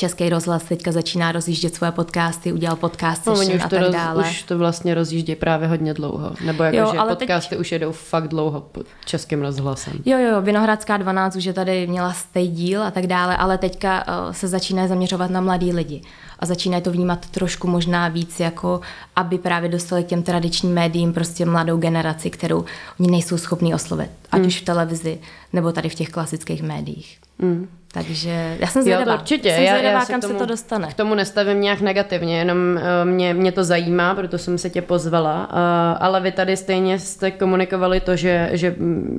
Český 0.00 0.28
rozhlas 0.28 0.64
teďka 0.64 0.92
začíná 0.92 1.32
rozjíždět 1.32 1.74
svoje 1.74 1.92
podcasty, 1.92 2.52
udělal 2.52 2.76
podcast 2.76 3.26
no, 3.26 3.32
oni 3.32 3.54
už 3.54 3.60
a 3.60 3.68
to 3.68 3.76
tak 3.76 3.80
roz, 3.84 3.92
dále. 3.92 4.24
Už 4.24 4.42
to 4.42 4.58
vlastně 4.58 4.94
rozjíždí 4.94 5.34
právě 5.34 5.68
hodně 5.68 5.94
dlouho. 5.94 6.32
Nebo 6.44 6.62
jako, 6.62 6.76
jo, 6.76 6.88
že 6.92 6.98
ale 6.98 7.16
podcasty 7.16 7.48
teď... 7.48 7.58
už 7.58 7.72
jedou 7.72 7.92
fakt 7.92 8.28
dlouho 8.28 8.60
pod 8.60 8.86
českým 9.04 9.42
rozhlasem. 9.42 9.92
Jo, 10.04 10.18
jo, 10.18 10.42
Vinohradská 10.42 10.96
12 10.96 11.36
už 11.36 11.44
je 11.44 11.52
tady 11.52 11.86
měla 11.86 12.12
stej 12.12 12.48
díl 12.48 12.82
a 12.82 12.90
tak 12.90 13.06
dále, 13.06 13.36
ale 13.36 13.58
teďka 13.58 14.04
uh, 14.08 14.32
se 14.32 14.48
začíná 14.48 14.86
zaměřovat 14.86 15.30
na 15.30 15.40
mladý 15.40 15.72
lidi 15.72 16.02
a 16.38 16.46
začínají 16.46 16.82
to 16.82 16.92
vnímat 16.92 17.26
trošku 17.26 17.68
možná 17.68 18.08
víc, 18.08 18.40
jako 18.40 18.80
aby 19.16 19.38
právě 19.38 19.68
dostali 19.68 20.04
k 20.04 20.06
těm 20.06 20.22
tradičním 20.22 20.74
médiím 20.74 21.12
prostě 21.12 21.46
mladou 21.46 21.76
generaci, 21.76 22.30
kterou 22.30 22.64
oni 23.00 23.10
nejsou 23.10 23.38
schopní 23.38 23.74
oslovit, 23.74 24.10
ať 24.32 24.40
mm. 24.40 24.46
už 24.46 24.60
v 24.60 24.64
televizi 24.64 25.18
nebo 25.52 25.72
tady 25.72 25.88
v 25.88 25.94
těch 25.94 26.08
klasických 26.08 26.62
médiích. 26.62 27.18
Mm. 27.38 27.68
Takže 27.92 28.56
já 28.60 28.66
jsem 28.66 28.82
zvědavá. 28.82 29.12
Jo, 29.12 29.16
to 29.16 29.22
určitě. 29.22 29.48
Jsem 29.48 29.56
zvědavá, 29.58 29.82
já, 29.82 29.90
já 29.90 30.04
kam 30.06 30.20
tomu, 30.20 30.32
se 30.32 30.38
to 30.38 30.46
dostane. 30.46 30.88
K 30.88 30.94
tomu 30.94 31.14
nestavím 31.14 31.60
nějak 31.60 31.80
negativně, 31.80 32.38
jenom 32.38 32.58
uh, 32.58 33.10
mě, 33.10 33.34
mě 33.34 33.52
to 33.52 33.64
zajímá, 33.64 34.14
proto 34.14 34.38
jsem 34.38 34.58
se 34.58 34.70
tě 34.70 34.82
pozvala. 34.82 35.48
Uh, 35.52 35.56
ale 36.00 36.20
vy 36.20 36.32
tady 36.32 36.56
stejně 36.56 36.98
jste 36.98 37.30
komunikovali 37.30 38.00
to, 38.00 38.16
že, 38.16 38.50
že, 38.52 38.76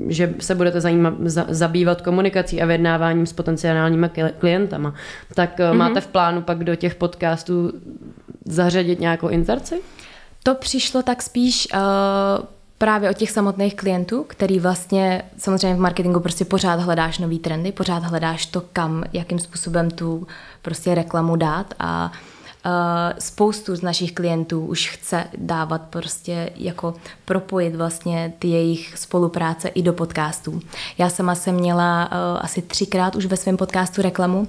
že 0.07 0.33
se 0.39 0.55
budete 0.55 0.81
zajímat, 0.81 1.13
za, 1.19 1.45
zabývat 1.49 2.01
komunikací 2.01 2.61
a 2.61 2.65
vyjednáváním 2.65 3.25
s 3.25 3.33
potenciálními 3.33 4.09
klientama. 4.39 4.93
Tak 5.33 5.59
uh, 5.59 5.65
mm-hmm. 5.65 5.73
máte 5.73 6.01
v 6.01 6.07
plánu 6.07 6.41
pak 6.41 6.63
do 6.63 6.75
těch 6.75 6.95
podcastů 6.95 7.73
zařadit 8.45 8.99
nějakou 8.99 9.27
inzerci? 9.27 9.81
To 10.43 10.55
přišlo 10.55 11.03
tak 11.03 11.21
spíš... 11.21 11.67
Uh, 11.73 12.45
právě 12.81 13.09
od 13.09 13.17
těch 13.17 13.31
samotných 13.31 13.75
klientů, 13.75 14.23
který 14.23 14.59
vlastně 14.59 15.23
samozřejmě 15.37 15.75
v 15.75 15.79
marketingu 15.79 16.19
prostě 16.19 16.45
pořád 16.45 16.79
hledáš 16.79 17.19
nový 17.19 17.39
trendy, 17.39 17.71
pořád 17.71 18.03
hledáš 18.03 18.45
to, 18.45 18.61
kam, 18.73 19.03
jakým 19.13 19.39
způsobem 19.39 19.91
tu 19.91 20.27
prostě 20.61 20.95
reklamu 20.95 21.35
dát 21.35 21.73
a 21.79 22.11
Uh, 22.65 23.19
spoustu 23.19 23.75
z 23.75 23.81
našich 23.81 24.11
klientů 24.11 24.65
už 24.65 24.89
chce 24.89 25.23
dávat 25.37 25.81
prostě 25.81 26.49
jako 26.55 26.93
propojit 27.25 27.75
vlastně 27.75 28.33
ty 28.39 28.47
jejich 28.47 28.97
spolupráce 28.97 29.67
i 29.67 29.81
do 29.81 29.93
podcastů. 29.93 30.59
Já 30.97 31.09
sama 31.09 31.35
jsem 31.35 31.55
měla 31.55 32.05
uh, 32.11 32.39
asi 32.41 32.61
třikrát 32.61 33.15
už 33.15 33.25
ve 33.25 33.37
svém 33.37 33.57
podcastu 33.57 34.01
reklamu, 34.01 34.47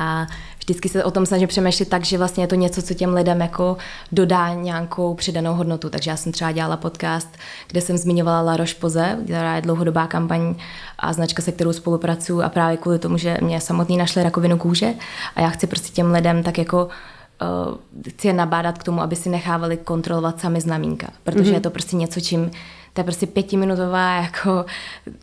a 0.00 0.26
vždycky 0.58 0.88
se 0.88 1.04
o 1.04 1.10
tom 1.10 1.26
snažím 1.26 1.48
přemýšlet 1.48 1.88
tak, 1.88 2.04
že 2.04 2.18
vlastně 2.18 2.44
je 2.44 2.48
to 2.48 2.54
něco, 2.54 2.82
co 2.82 2.94
těm 2.94 3.14
lidem 3.14 3.40
jako 3.40 3.76
dodá 4.12 4.54
nějakou 4.54 5.14
přidanou 5.14 5.54
hodnotu. 5.54 5.90
Takže 5.90 6.10
já 6.10 6.16
jsem 6.16 6.32
třeba 6.32 6.52
dělala 6.52 6.76
podcast, 6.76 7.28
kde 7.68 7.80
jsem 7.80 7.98
zmiňovala 7.98 8.40
La 8.40 8.56
Roche-Posay, 8.56 9.24
která 9.24 9.56
je 9.56 9.62
dlouhodobá 9.62 10.06
kampaň 10.06 10.54
a 10.98 11.12
značka, 11.12 11.42
se 11.42 11.52
kterou 11.52 11.72
spolupracuju 11.72 12.42
a 12.42 12.48
právě 12.48 12.76
kvůli 12.76 12.98
tomu, 12.98 13.18
že 13.18 13.38
mě 13.40 13.60
samotný 13.60 13.96
našli 13.96 14.22
rakovinu 14.22 14.58
kůže 14.58 14.94
a 15.36 15.40
já 15.40 15.48
chci 15.48 15.66
prostě 15.66 15.92
těm 15.92 16.12
lidem 16.12 16.42
tak 16.42 16.58
jako 16.58 16.84
uh, 16.84 18.10
chci 18.10 18.26
je 18.26 18.32
nabádat 18.32 18.78
k 18.78 18.84
tomu, 18.84 19.00
aby 19.00 19.16
si 19.16 19.28
nechávali 19.28 19.76
kontrolovat 19.76 20.40
sami 20.40 20.60
znamínka, 20.60 21.06
protože 21.24 21.50
mm-hmm. 21.50 21.54
je 21.54 21.60
to 21.60 21.70
prostě 21.70 21.96
něco, 21.96 22.20
čím 22.20 22.50
to 22.92 23.00
je 23.00 23.04
prostě 23.04 23.26
pětiminutová 23.26 24.16
jako 24.16 24.64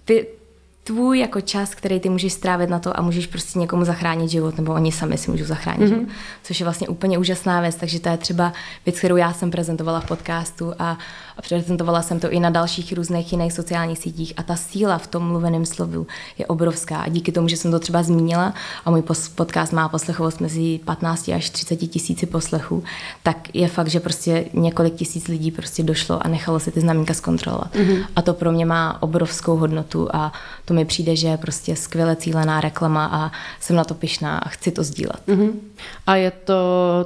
ty, 0.06 0.28
tvůj 0.88 1.20
jako 1.20 1.42
čas, 1.42 1.76
který 1.76 2.00
ty 2.00 2.10
můžeš 2.10 2.34
strávit 2.34 2.70
na 2.70 2.80
to 2.80 3.00
a 3.00 3.02
můžeš 3.02 3.28
prostě 3.28 3.60
někomu 3.60 3.86
zachránit 3.86 4.30
život, 4.30 4.58
nebo 4.58 4.74
oni 4.74 4.92
sami 4.92 5.18
si 5.18 5.32
můžou 5.32 5.46
zachránit 5.46 5.82
mm-hmm. 5.82 5.88
život, 5.88 6.08
což 6.44 6.60
je 6.60 6.64
vlastně 6.64 6.88
úplně 6.88 7.18
úžasná 7.18 7.62
věc, 7.62 7.76
takže 7.76 8.00
to 8.00 8.10
je 8.10 8.18
třeba 8.18 8.54
věc, 8.86 9.00
kterou 9.00 9.16
já 9.16 9.34
jsem 9.34 9.52
prezentovala 9.52 10.00
v 10.00 10.08
podcastu 10.08 10.74
a, 10.80 10.98
a 11.38 11.42
prezentovala 11.42 12.02
jsem 12.02 12.20
to 12.20 12.30
i 12.30 12.40
na 12.40 12.50
dalších 12.50 12.94
různých 12.94 13.32
jiných 13.32 13.54
sociálních 13.54 14.00
sítích 14.00 14.34
a 14.38 14.44
ta 14.44 14.56
síla 14.56 14.98
v 14.98 15.08
tom 15.08 15.24
mluveném 15.24 15.66
slovu 15.66 16.08
je 16.38 16.46
obrovská 16.46 16.98
a 16.98 17.10
díky 17.10 17.32
tomu, 17.32 17.48
že 17.48 17.58
jsem 17.58 17.72
to 17.72 17.80
třeba 17.80 18.04
zmínila 18.04 18.54
a 18.86 18.92
můj 18.92 19.04
podcast 19.36 19.74
má 19.74 19.90
poslechovost 19.90 20.42
mezi 20.42 20.80
15 20.86 21.30
až 21.30 21.50
30 21.50 21.76
tisíci 21.76 22.26
poslechů, 22.26 22.84
tak 23.24 23.56
je 23.56 23.68
fakt, 23.68 23.88
že 23.88 24.00
prostě 24.00 24.46
několik 24.54 24.96
tisíc 24.96 25.28
lidí 25.28 25.52
prostě 25.52 25.84
došlo 25.84 26.26
a 26.26 26.28
nechalo 26.28 26.60
si 26.60 26.72
ty 26.72 26.82
znamínka 26.82 27.14
zkontrolovat. 27.14 27.76
Mm-hmm. 27.76 28.06
A 28.16 28.22
to 28.22 28.34
pro 28.34 28.52
mě 28.52 28.66
má 28.66 29.02
obrovskou 29.02 29.58
hodnotu 29.58 30.10
a 30.14 30.34
to 30.66 30.74
mi 30.74 30.86
přijde, 30.86 31.16
že 31.16 31.28
je 31.28 31.38
prostě 31.38 31.76
skvěle 31.76 32.16
cílená 32.16 32.62
reklama 32.62 33.06
a 33.12 33.32
jsem 33.60 33.76
na 33.76 33.84
to 33.84 33.94
pišná 33.94 34.38
a 34.38 34.50
chci 34.50 34.72
to 34.72 34.84
sdílet. 34.84 35.22
Mm-hmm. 35.28 35.52
A 36.08 36.16
je 36.16 36.32
to 36.32 36.56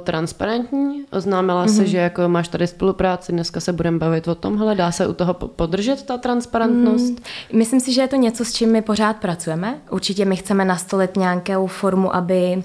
transparentní? 0.04 1.04
Oznámila 1.10 1.66
mm-hmm. 1.66 1.76
se, 1.76 1.86
že 1.86 1.98
jako 1.98 2.28
máš 2.28 2.48
tady 2.48 2.66
spolupráci, 2.66 3.32
dneska 3.32 3.60
se 3.60 3.72
budeme 3.72 3.98
bavit 3.98 4.21
o 4.28 4.34
tomhle, 4.34 4.74
dá 4.74 4.92
se 4.92 5.06
u 5.06 5.12
toho 5.12 5.34
podržet 5.34 6.02
ta 6.02 6.18
transparentnost? 6.18 7.10
Mm, 7.10 7.58
myslím 7.58 7.80
si, 7.80 7.92
že 7.92 8.00
je 8.00 8.08
to 8.08 8.16
něco, 8.16 8.44
s 8.44 8.52
čím 8.52 8.72
my 8.72 8.82
pořád 8.82 9.16
pracujeme. 9.16 9.78
Určitě 9.90 10.24
my 10.24 10.36
chceme 10.36 10.64
nastolit 10.64 11.16
nějakou 11.16 11.66
formu, 11.66 12.16
aby 12.16 12.62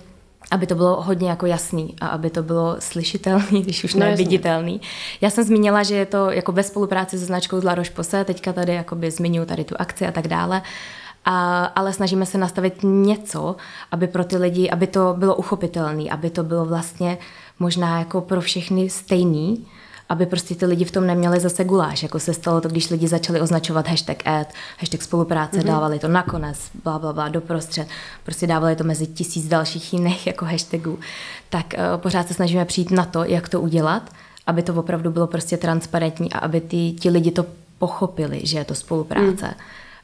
aby 0.52 0.67
to 0.67 0.76
bylo 0.76 1.02
hodně 1.02 1.30
jako 1.30 1.46
jasný 1.46 1.96
a 2.02 2.08
aby 2.08 2.30
to 2.30 2.43
bylo 2.43 2.76
slyšitelný, 2.80 3.62
když 3.63 3.84
už 3.84 3.93
no, 3.93 4.00
ne 4.00 4.15
viditelný. 4.15 4.82
Já 5.22 5.30
jsem 5.30 5.43
zmínila, 5.43 5.84
že 5.84 5.96
je 5.96 6.06
to 6.06 6.32
jako 6.32 6.52
ve 6.52 6.63
spolupráci 6.63 7.20
se 7.20 7.26
značkou 7.26 7.62
La 7.63 7.76
Roche-Posay, 7.76 8.26
teďka 8.26 8.54
tady 8.54 8.74
jakoby 8.74 9.12
zmiňuji 9.12 9.46
tady 9.46 9.63
tu 9.63 9.76
akci 9.80 10.08
a 10.08 10.12
tak 10.12 10.28
dále, 10.28 10.62
a, 11.26 11.65
ale 11.65 11.93
snažíme 11.93 12.26
se 12.26 12.38
nastavit 12.38 12.74
něco, 12.84 13.56
aby 13.91 14.08
pro 14.08 14.24
ty 14.24 14.38
lidi, 14.38 14.70
aby 14.70 14.88
to 14.88 15.15
bylo 15.17 15.36
uchopitelné, 15.36 16.10
aby 16.10 16.30
to 16.30 16.43
bylo 16.43 16.65
vlastně 16.65 17.17
možná 17.60 18.00
jako 18.00 18.22
pro 18.22 18.41
všechny 18.41 18.89
stejný, 18.89 19.65
aby 20.10 20.26
prostě 20.26 20.56
ty 20.56 20.65
lidi 20.65 20.86
v 20.86 20.91
tom 20.91 21.08
neměli 21.08 21.39
zase 21.39 21.63
guláš, 21.63 22.04
jako 22.04 22.20
se 22.20 22.34
stalo 22.34 22.62
to, 22.62 22.70
když 22.70 22.89
lidi 22.89 23.08
začali 23.08 23.41
označovat 23.41 23.88
hashtag 23.88 24.17
ad, 24.26 24.48
hashtag 24.80 25.02
spolupráce, 25.02 25.58
mm-hmm. 25.58 25.63
dávali 25.63 26.00
to 26.00 26.08
nakonec, 26.08 26.58
bla, 26.84 27.00
bla, 27.00 27.13
bla, 27.13 27.30
doprostřed, 27.30 27.88
prostě 28.24 28.48
dávali 28.48 28.76
to 28.76 28.84
mezi 28.84 29.08
tisíc 29.08 29.48
dalších 29.48 29.93
jiných 29.93 30.28
jako 30.28 30.46
hashtagů, 30.46 31.00
tak 31.50 31.65
uh, 31.74 32.02
pořád 32.02 32.28
se 32.28 32.34
snažíme 32.34 32.65
přijít 32.65 32.91
na 32.91 33.06
to, 33.06 33.24
jak 33.24 33.50
to 33.50 33.62
udělat, 33.62 34.12
aby 34.48 34.63
to 34.63 34.74
opravdu 34.74 35.12
bylo 35.12 35.28
prostě 35.28 35.58
transparentní 35.58 36.34
a 36.34 36.39
aby 36.39 36.62
ty, 36.62 36.91
ti 36.91 37.10
lidi 37.10 37.32
to 37.32 37.46
pochopili, 37.78 38.41
že 38.43 38.58
je 38.58 38.65
to 38.65 38.76
spolupráce. 38.76 39.46
Mm. 39.48 39.54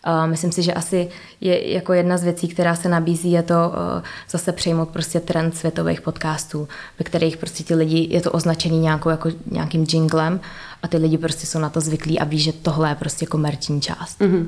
Uh, 0.08 0.30
myslím 0.30 0.52
si, 0.52 0.64
že 0.64 0.74
asi 0.74 1.10
je 1.42 1.74
jako 1.74 1.94
jedna 1.94 2.18
z 2.18 2.24
věcí, 2.24 2.48
která 2.48 2.76
se 2.76 2.90
nabízí, 2.90 3.32
je 3.32 3.44
to 3.44 3.54
uh, 3.54 4.04
zase 4.30 4.52
přejmout 4.52 4.90
prostě 4.90 5.20
trend 5.20 5.58
světových 5.58 6.02
podcastů, 6.02 6.68
ve 7.00 7.06
kterých 7.06 7.38
prostě 7.38 7.64
ti 7.64 7.76
lidi, 7.76 8.08
je 8.12 8.22
to 8.22 8.32
označený 8.32 8.80
nějakou, 8.80 9.10
jako 9.10 9.30
nějakým 9.52 9.86
jinglem 9.94 10.40
a 10.84 10.88
ty 10.88 10.98
lidi 10.98 11.18
prostě 11.18 11.48
jsou 11.48 11.60
na 11.60 11.70
to 11.70 11.82
zvyklí 11.82 12.20
a 12.20 12.24
ví, 12.24 12.40
že 12.40 12.54
tohle 12.54 12.90
je 12.90 12.96
prostě 12.96 13.26
komerční 13.26 13.82
část. 13.82 14.20
Mm-hmm. 14.20 14.48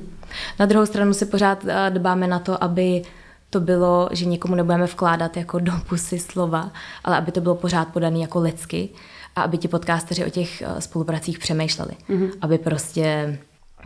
Na 0.59 0.65
druhou 0.65 0.85
stranu 0.85 1.13
si 1.13 1.25
pořád 1.25 1.63
uh, 1.63 1.69
dbáme 1.89 2.27
na 2.27 2.39
to, 2.39 2.63
aby 2.63 3.01
to 3.49 3.59
bylo, 3.59 4.09
že 4.11 4.25
někomu 4.25 4.55
nebudeme 4.55 4.85
vkládat 4.85 5.37
jako 5.37 5.59
do 5.59 5.71
pusy 5.89 6.19
slova, 6.19 6.71
ale 7.03 7.17
aby 7.17 7.31
to 7.31 7.41
bylo 7.41 7.55
pořád 7.55 7.87
podané 7.87 8.19
jako 8.19 8.39
lidsky 8.39 8.89
a 9.35 9.41
aby 9.41 9.57
ti 9.57 9.67
podcasteři 9.67 10.25
o 10.25 10.29
těch 10.29 10.63
spolupracích 10.79 11.39
přemýšleli. 11.39 11.91
Mm-hmm. 12.09 12.29
Aby 12.41 12.57
prostě 12.57 13.37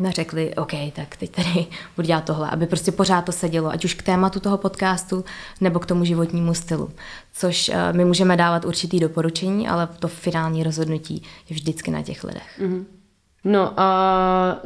řekli, 0.07 0.55
OK, 0.55 0.71
tak 0.93 1.15
teď 1.15 1.31
tady 1.31 1.65
budu 1.95 2.05
dělat 2.05 2.23
tohle, 2.23 2.49
aby 2.49 2.67
prostě 2.67 2.91
pořád 2.91 3.21
to 3.21 3.31
sedělo, 3.31 3.69
ať 3.69 3.85
už 3.85 3.93
k 3.93 4.03
tématu 4.03 4.39
toho 4.39 4.57
podcastu, 4.57 5.25
nebo 5.61 5.79
k 5.79 5.85
tomu 5.85 6.05
životnímu 6.05 6.53
stylu. 6.53 6.91
Což 7.33 7.69
uh, 7.69 7.75
my 7.91 8.05
můžeme 8.05 8.37
dávat 8.37 8.65
určitý 8.65 8.99
doporučení, 8.99 9.67
ale 9.67 9.87
to 9.99 10.07
finální 10.07 10.63
rozhodnutí 10.63 11.23
je 11.49 11.53
vždycky 11.53 11.91
na 11.91 12.01
těch 12.01 12.23
lidech. 12.23 12.59
Mm-hmm. 12.61 12.85
No 13.43 13.79
a 13.79 14.61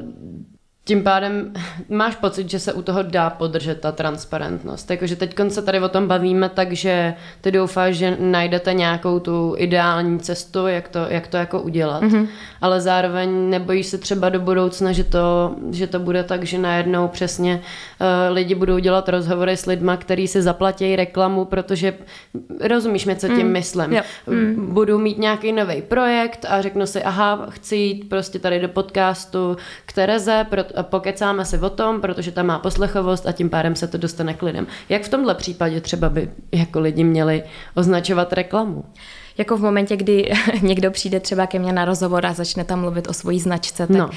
tím 0.85 1.03
pádem 1.03 1.53
máš 1.89 2.15
pocit, 2.15 2.49
že 2.49 2.59
se 2.59 2.73
u 2.73 2.81
toho 2.81 3.03
dá 3.03 3.29
podržet 3.29 3.79
ta 3.79 3.91
transparentnost. 3.91 4.91
Jakože 4.91 5.15
teď 5.15 5.35
se 5.47 5.61
tady 5.61 5.79
o 5.79 5.89
tom 5.89 6.07
bavíme, 6.07 6.49
takže 6.49 7.13
ty 7.41 7.51
doufáš, 7.51 7.95
že 7.95 8.17
najdete 8.19 8.73
nějakou 8.73 9.19
tu 9.19 9.55
ideální 9.57 10.19
cestu, 10.19 10.67
jak 10.67 10.87
to, 10.87 10.99
jak 11.09 11.27
to 11.27 11.37
jako 11.37 11.61
udělat. 11.61 12.03
Mm-hmm. 12.03 12.27
Ale 12.61 12.81
zároveň 12.81 13.49
nebojíš 13.49 13.85
se 13.85 13.97
třeba 13.97 14.29
do 14.29 14.39
budoucna, 14.39 14.91
že 14.91 15.03
to, 15.03 15.55
že 15.71 15.87
to 15.87 15.99
bude 15.99 16.23
tak, 16.23 16.43
že 16.43 16.57
najednou 16.57 17.07
přesně 17.07 17.61
uh, 18.01 18.35
lidi 18.35 18.55
budou 18.55 18.79
dělat 18.79 19.09
rozhovory 19.09 19.57
s 19.57 19.65
lidma, 19.65 19.97
který 19.97 20.27
si 20.27 20.41
zaplatí 20.41 20.95
reklamu, 20.95 21.45
protože 21.45 21.93
rozumíš 22.59 23.05
mi, 23.05 23.15
co 23.15 23.27
tím 23.27 23.47
mm. 23.47 23.51
myslím. 23.51 24.01
Mm. 24.27 24.73
Budu 24.73 24.97
mít 24.97 25.17
nějaký 25.17 25.51
nový 25.51 25.81
projekt 25.81 26.45
a 26.49 26.61
řeknu 26.61 26.85
si, 26.85 27.03
aha, 27.03 27.47
chci 27.49 27.75
jít 27.75 28.09
prostě 28.09 28.39
tady 28.39 28.59
do 28.59 28.67
podcastu 28.67 29.57
k 29.85 29.93
Tereze, 29.93 30.45
pokecáme 30.81 31.45
si 31.45 31.59
o 31.59 31.69
tom, 31.69 32.01
protože 32.01 32.31
tam 32.31 32.45
má 32.45 32.59
poslechovost 32.59 33.27
a 33.27 33.31
tím 33.31 33.49
pádem 33.49 33.75
se 33.75 33.87
to 33.87 33.97
dostane 33.97 34.33
k 34.33 34.41
lidem. 34.41 34.67
Jak 34.89 35.03
v 35.03 35.09
tomhle 35.09 35.35
případě 35.35 35.81
třeba 35.81 36.09
by 36.09 36.31
jako 36.51 36.79
lidi 36.79 37.03
měli 37.03 37.43
označovat 37.75 38.33
reklamu? 38.33 38.85
Jako 39.37 39.57
v 39.57 39.61
momentě, 39.61 39.97
kdy 39.97 40.31
někdo 40.61 40.91
přijde 40.91 41.19
třeba 41.19 41.47
ke 41.47 41.59
mně 41.59 41.73
na 41.73 41.85
rozhovor 41.85 42.25
a 42.25 42.33
začne 42.33 42.63
tam 42.63 42.81
mluvit 42.81 43.07
o 43.07 43.13
svojí 43.13 43.39
značce, 43.39 43.87
tak 43.87 43.97
no. 43.97 44.09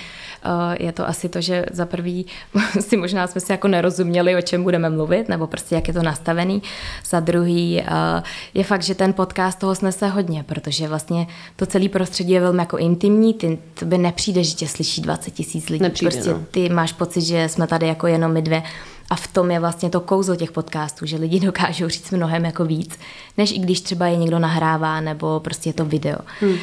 Eh, 0.44 0.84
je 0.84 0.92
to 0.92 1.08
asi 1.08 1.28
to, 1.28 1.40
že 1.40 1.66
za 1.72 1.86
prvý 1.86 2.26
si 2.80 2.96
možná 2.96 3.26
jsme 3.26 3.40
si 3.40 3.52
jako 3.52 3.68
nerozuměli, 3.68 4.36
o 4.36 4.42
čem 4.42 4.62
budeme 4.62 4.90
mluvit, 4.90 5.28
nebo 5.28 5.46
prostě 5.46 5.74
jak 5.74 5.88
je 5.88 5.94
to 5.94 6.02
nastavený. 6.02 6.62
Za 7.04 7.20
druhý 7.20 7.80
eh, 7.80 8.22
je 8.54 8.64
fakt, 8.64 8.82
že 8.82 8.94
ten 8.94 9.12
podcast 9.12 9.58
toho 9.58 9.74
snese 9.74 10.08
hodně, 10.08 10.42
protože 10.42 10.88
vlastně 10.88 11.26
to 11.56 11.66
celé 11.66 11.88
prostředí 11.88 12.32
je 12.32 12.40
velmi 12.40 12.58
jako 12.58 12.78
intimní, 12.78 13.34
ty 13.34 13.58
by 13.84 13.98
nepřijde, 13.98 14.44
že 14.44 14.54
tě 14.54 14.68
slyší 14.68 15.00
20 15.00 15.30
tisíc 15.30 15.68
lidí. 15.68 15.82
Nepřijde, 15.82 16.10
prostě 16.10 16.30
no. 16.30 16.42
ty 16.50 16.68
máš 16.68 16.92
pocit, 16.92 17.20
že 17.20 17.48
jsme 17.48 17.66
tady 17.66 17.86
jako 17.86 18.06
jenom 18.06 18.32
my 18.32 18.42
dvě 18.42 18.62
a 19.11 19.16
v 19.16 19.26
tom 19.26 19.50
je 19.50 19.61
vlastně 19.61 19.90
to 19.90 20.00
kouzlo 20.00 20.36
těch 20.36 20.52
podcastů, 20.52 21.07
že 21.07 21.16
lidi 21.16 21.40
dokážou 21.46 21.88
říct 21.88 22.11
mnohem 22.11 22.44
jako 22.44 22.64
víc, 22.64 22.98
než 23.36 23.52
i 23.52 23.59
když 23.59 23.80
třeba 23.80 24.07
je 24.07 24.16
někdo 24.16 24.38
nahrává 24.38 25.00
nebo 25.00 25.40
prostě 25.40 25.68
je 25.68 25.72
to 25.72 25.84
video. 25.84 26.18
Hmm. 26.40 26.50
Uh, 26.50 26.59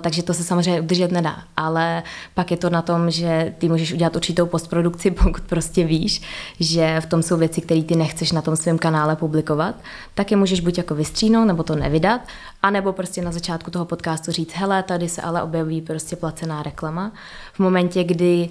takže 0.00 0.22
to 0.22 0.34
se 0.34 0.44
samozřejmě 0.44 0.80
udržet 0.80 1.12
nedá. 1.12 1.36
Ale 1.56 2.02
pak 2.34 2.50
je 2.50 2.56
to 2.56 2.70
na 2.70 2.82
tom, 2.82 3.10
že 3.10 3.54
ty 3.58 3.68
můžeš 3.68 3.92
udělat 3.92 4.16
určitou 4.16 4.46
postprodukci, 4.46 5.10
pokud 5.24 5.42
prostě 5.42 5.84
víš, 5.84 6.22
že 6.60 7.00
v 7.00 7.06
tom 7.06 7.22
jsou 7.22 7.36
věci, 7.36 7.60
které 7.60 7.82
ty 7.82 7.96
nechceš 7.96 8.32
na 8.32 8.42
tom 8.42 8.56
svém 8.56 8.78
kanále 8.78 9.16
publikovat, 9.16 9.74
tak 10.14 10.30
je 10.30 10.36
můžeš 10.36 10.60
buď 10.60 10.78
jako 10.78 10.94
vystřínout 10.94 11.46
nebo 11.46 11.62
to 11.62 11.76
nevydat, 11.76 12.20
anebo 12.62 12.92
prostě 12.92 13.22
na 13.22 13.32
začátku 13.32 13.70
toho 13.70 13.84
podcastu 13.84 14.32
říct, 14.32 14.52
hele, 14.52 14.82
tady 14.82 15.08
se 15.08 15.22
ale 15.22 15.42
objeví 15.42 15.80
prostě 15.80 16.16
placená 16.16 16.62
reklama. 16.62 17.12
V 17.52 17.60
momentě, 17.60 18.04
kdy 18.04 18.48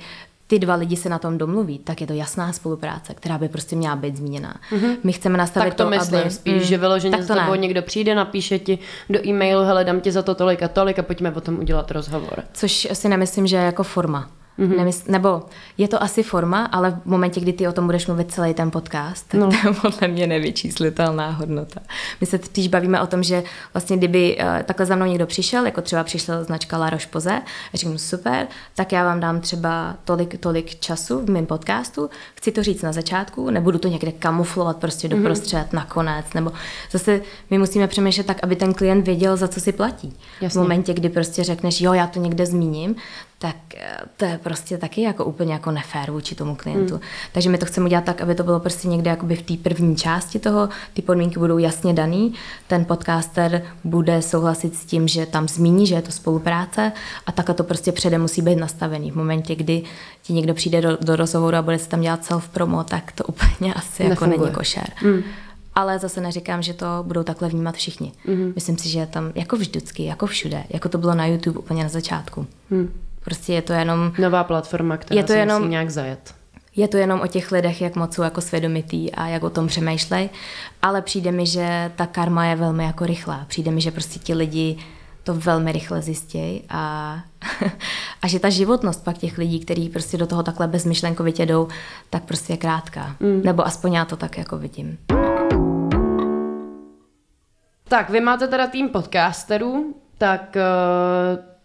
ty 0.48 0.60
dva 0.60 0.76
lidi 0.76 0.96
se 0.96 1.10
na 1.10 1.20
tom 1.20 1.38
domluví, 1.38 1.80
tak 1.80 2.02
je 2.02 2.08
to 2.08 2.14
jasná 2.14 2.54
spolupráce, 2.54 3.14
která 3.14 3.38
by 3.38 3.50
prostě 3.50 3.76
měla 3.76 3.96
být 3.96 4.18
zmíněná. 4.18 4.60
Mm-hmm. 4.72 4.98
My 5.04 5.14
chceme 5.14 5.38
nastavit 5.38 5.70
tak 5.70 5.78
to, 5.78 5.84
to 5.84 5.90
myslím 5.90 6.22
aby, 6.22 6.32
spíš, 6.32 6.54
mm, 6.54 6.60
že 6.60 6.78
vyloženě 6.78 7.24
s 7.24 7.28
tebou 7.28 7.56
někdo 7.56 7.82
přijde, 7.82 8.16
napíše 8.16 8.60
ti 8.60 8.80
do 9.10 9.28
e-mailu, 9.28 9.64
hele, 9.64 9.84
dám 9.84 10.02
ti 10.02 10.12
za 10.12 10.22
to 10.22 10.36
tolik 10.36 10.64
a 10.64 10.68
tolik 10.68 11.00
a 11.00 11.04
pojďme 11.04 11.32
potom 11.32 11.60
udělat 11.60 11.92
rozhovor. 11.92 12.44
Což 12.54 12.88
si 12.94 13.10
nemyslím, 13.10 13.48
že 13.48 13.56
je 13.56 13.64
jako 13.64 13.84
forma. 13.84 14.30
Mm-hmm. 14.60 14.78
Nemysl, 14.78 15.12
nebo 15.12 15.42
je 15.78 15.88
to 15.88 16.04
asi 16.04 16.24
forma, 16.24 16.66
ale 16.66 16.92
v 16.92 17.06
momentě, 17.06 17.40
kdy 17.40 17.54
ty 17.54 17.68
o 17.68 17.72
tom 17.72 17.86
budeš 17.86 18.08
mluvit 18.08 18.32
celý 18.32 18.54
ten 18.54 18.72
podcast, 18.72 19.28
tak 19.28 19.40
no. 19.40 19.50
to 19.50 19.68
je 19.68 19.74
podle 19.82 20.08
mě 20.08 20.28
nevyčíslitelná 20.28 21.30
hodnota. 21.30 21.80
My 22.22 22.28
se 22.28 22.40
spíš 22.44 22.68
bavíme 22.68 23.02
o 23.02 23.08
tom, 23.08 23.24
že 23.24 23.44
vlastně 23.74 23.98
kdyby 23.98 24.38
uh, 24.38 24.64
takhle 24.64 24.86
za 24.86 24.96
mnou 24.96 25.06
někdo 25.06 25.26
přišel, 25.26 25.66
jako 25.66 25.82
třeba 25.82 26.04
přišla 26.04 26.44
značka 26.44 26.78
La 26.78 26.90
Roche-Posay, 26.90 27.42
a 27.74 27.78
řeknu 27.78 27.98
super, 27.98 28.48
tak 28.76 28.92
já 28.92 29.04
vám 29.04 29.20
dám 29.20 29.42
třeba 29.42 29.96
tolik, 30.06 30.38
tolik 30.38 30.80
času 30.80 31.20
v 31.20 31.30
mém 31.30 31.46
podcastu, 31.46 32.10
chci 32.36 32.52
to 32.52 32.64
říct 32.64 32.82
na 32.82 32.92
začátku, 32.92 33.50
nebudu 33.50 33.78
to 33.78 33.88
někde 33.88 34.12
kamuflovat 34.12 34.78
prostě 34.78 35.08
doprostřed, 35.08 35.68
mm-hmm. 35.68 35.76
nakonec, 35.76 36.26
nebo 36.34 36.52
zase 36.92 37.22
my 37.50 37.58
musíme 37.58 37.88
přemýšlet 37.88 38.28
tak, 38.28 38.38
aby 38.44 38.56
ten 38.56 38.74
klient 38.74 39.06
věděl, 39.06 39.38
za 39.38 39.48
co 39.48 39.60
si 39.60 39.72
platí. 39.72 40.14
Jasně. 40.42 40.60
V 40.60 40.64
momentě, 40.64 40.94
kdy 40.94 41.10
prostě 41.10 41.44
řekneš, 41.44 41.82
jo, 41.82 41.94
já 41.94 42.08
to 42.08 42.20
někde 42.20 42.46
zmíním, 42.46 42.96
tak 43.40 43.56
eh, 43.76 43.98
to 44.18 44.26
je 44.26 44.40
prostě 44.44 44.78
taky 44.78 45.02
jako 45.02 45.26
úplně 45.26 45.54
jako 45.54 45.72
nefér 45.72 46.12
vůči 46.12 46.36
tomu 46.36 46.56
klientu. 46.56 46.94
Hmm. 46.94 47.04
Takže 47.32 47.50
my 47.50 47.58
to 47.58 47.66
chceme 47.66 47.86
udělat 47.86 48.04
tak, 48.04 48.22
aby 48.22 48.36
to 48.36 48.44
bylo 48.44 48.60
prostě 48.60 48.88
někde 48.88 49.10
jakoby 49.10 49.36
v 49.36 49.42
té 49.42 49.54
první 49.70 49.96
části 49.96 50.40
toho, 50.40 50.70
ty 50.94 51.02
podmínky 51.02 51.40
budou 51.40 51.58
jasně 51.58 51.94
daný, 51.94 52.34
ten 52.68 52.86
podcaster 52.86 53.64
bude 53.84 54.22
souhlasit 54.22 54.76
s 54.76 54.86
tím, 54.86 55.08
že 55.08 55.26
tam 55.26 55.48
zmíní, 55.48 55.88
že 55.88 55.96
je 55.96 56.02
to 56.02 56.12
spolupráce 56.12 56.92
a 57.26 57.32
takhle 57.32 57.56
to 57.56 57.64
prostě 57.64 57.92
předem 57.92 58.22
musí 58.22 58.42
být 58.42 58.56
nastavený. 58.56 59.12
V 59.12 59.16
momentě, 59.16 59.56
kdy 59.56 59.84
ti 60.22 60.34
někdo 60.34 60.54
přijde 60.54 60.82
do, 60.82 60.98
do 61.02 61.16
rozhovoru 61.16 61.58
a 61.58 61.62
bude 61.62 61.80
se 61.80 61.90
tam 61.90 62.02
dělat 62.02 62.26
self-promo, 62.26 62.84
tak 62.84 63.12
to 63.12 63.24
úplně 63.24 63.74
asi 63.76 64.04
jako 64.04 64.10
Nefunguje. 64.10 64.36
jako 64.36 64.44
není 64.44 64.56
košer. 64.56 64.88
Hmm 64.96 65.24
ale 65.78 66.00
zase 66.00 66.22
neříkám, 66.22 66.62
že 66.62 66.74
to 66.74 66.86
budou 67.02 67.24
takhle 67.24 67.50
vnímat 67.50 67.76
všichni. 67.76 68.12
Mm-hmm. 68.26 68.52
Myslím 68.56 68.78
si, 68.78 68.90
že 68.90 69.00
je 69.00 69.08
tam 69.08 69.32
jako 69.36 69.56
vždycky, 69.56 70.06
jako 70.06 70.26
všude, 70.26 70.64
jako 70.70 70.90
to 70.90 70.98
bylo 70.98 71.16
na 71.16 71.26
YouTube 71.26 71.60
úplně 71.60 71.84
na 71.84 71.90
začátku. 71.90 72.48
Mm. 72.70 72.90
Prostě 73.28 73.54
je 73.54 73.62
to 73.62 73.74
jenom... 73.74 74.12
Nová 74.20 74.44
platforma, 74.44 74.98
která 74.98 75.20
je 75.20 75.24
to 75.24 75.34
se 75.34 75.40
jenom, 75.40 75.62
musí 75.62 75.72
nějak 75.72 75.90
zajet. 75.90 76.36
Je 76.76 76.88
to 76.88 76.98
jenom 76.98 77.22
o 77.22 77.28
těch 77.28 77.52
lidech, 77.52 77.82
jak 77.82 77.96
moc 77.96 78.16
jsou 78.16 78.22
jako 78.22 78.42
svědomitý 78.42 79.12
a 79.12 79.28
jak 79.28 79.44
o 79.44 79.50
tom 79.50 79.68
přemýšlej, 79.68 80.30
ale 80.82 81.02
přijde 81.02 81.32
mi, 81.32 81.46
že 81.46 81.92
ta 81.96 82.06
karma 82.06 82.46
je 82.46 82.56
velmi 82.56 82.84
jako 82.84 83.06
rychlá. 83.06 83.46
Přijde 83.48 83.72
mi, 83.72 83.82
že 83.82 83.92
prostě 83.92 84.20
ti 84.20 84.34
lidi 84.34 84.78
to 85.24 85.34
velmi 85.34 85.72
rychle 85.72 86.02
zjistějí 86.02 86.64
a, 86.70 87.16
a 88.22 88.28
že 88.28 88.40
ta 88.40 88.50
životnost 88.50 89.04
pak 89.04 89.18
těch 89.18 89.38
lidí, 89.38 89.60
kteří 89.60 89.90
prostě 89.90 90.18
do 90.18 90.28
toho 90.28 90.44
takhle 90.44 90.68
bezmyšlenkovitě 90.68 91.46
jdou, 91.46 91.68
tak 92.10 92.24
prostě 92.24 92.54
je 92.54 92.58
krátká. 92.58 93.16
Mm. 93.20 93.42
Nebo 93.44 93.68
aspoň 93.68 93.94
já 93.94 94.06
to 94.06 94.16
tak 94.16 94.38
jako 94.38 94.58
vidím. 94.58 94.98
Tak, 97.88 98.10
vy 98.10 98.22
máte 98.22 98.48
teda 98.48 98.68
tým 98.68 98.90
podcasterů, 98.90 99.96
tak 100.18 100.56
uh 100.56 101.57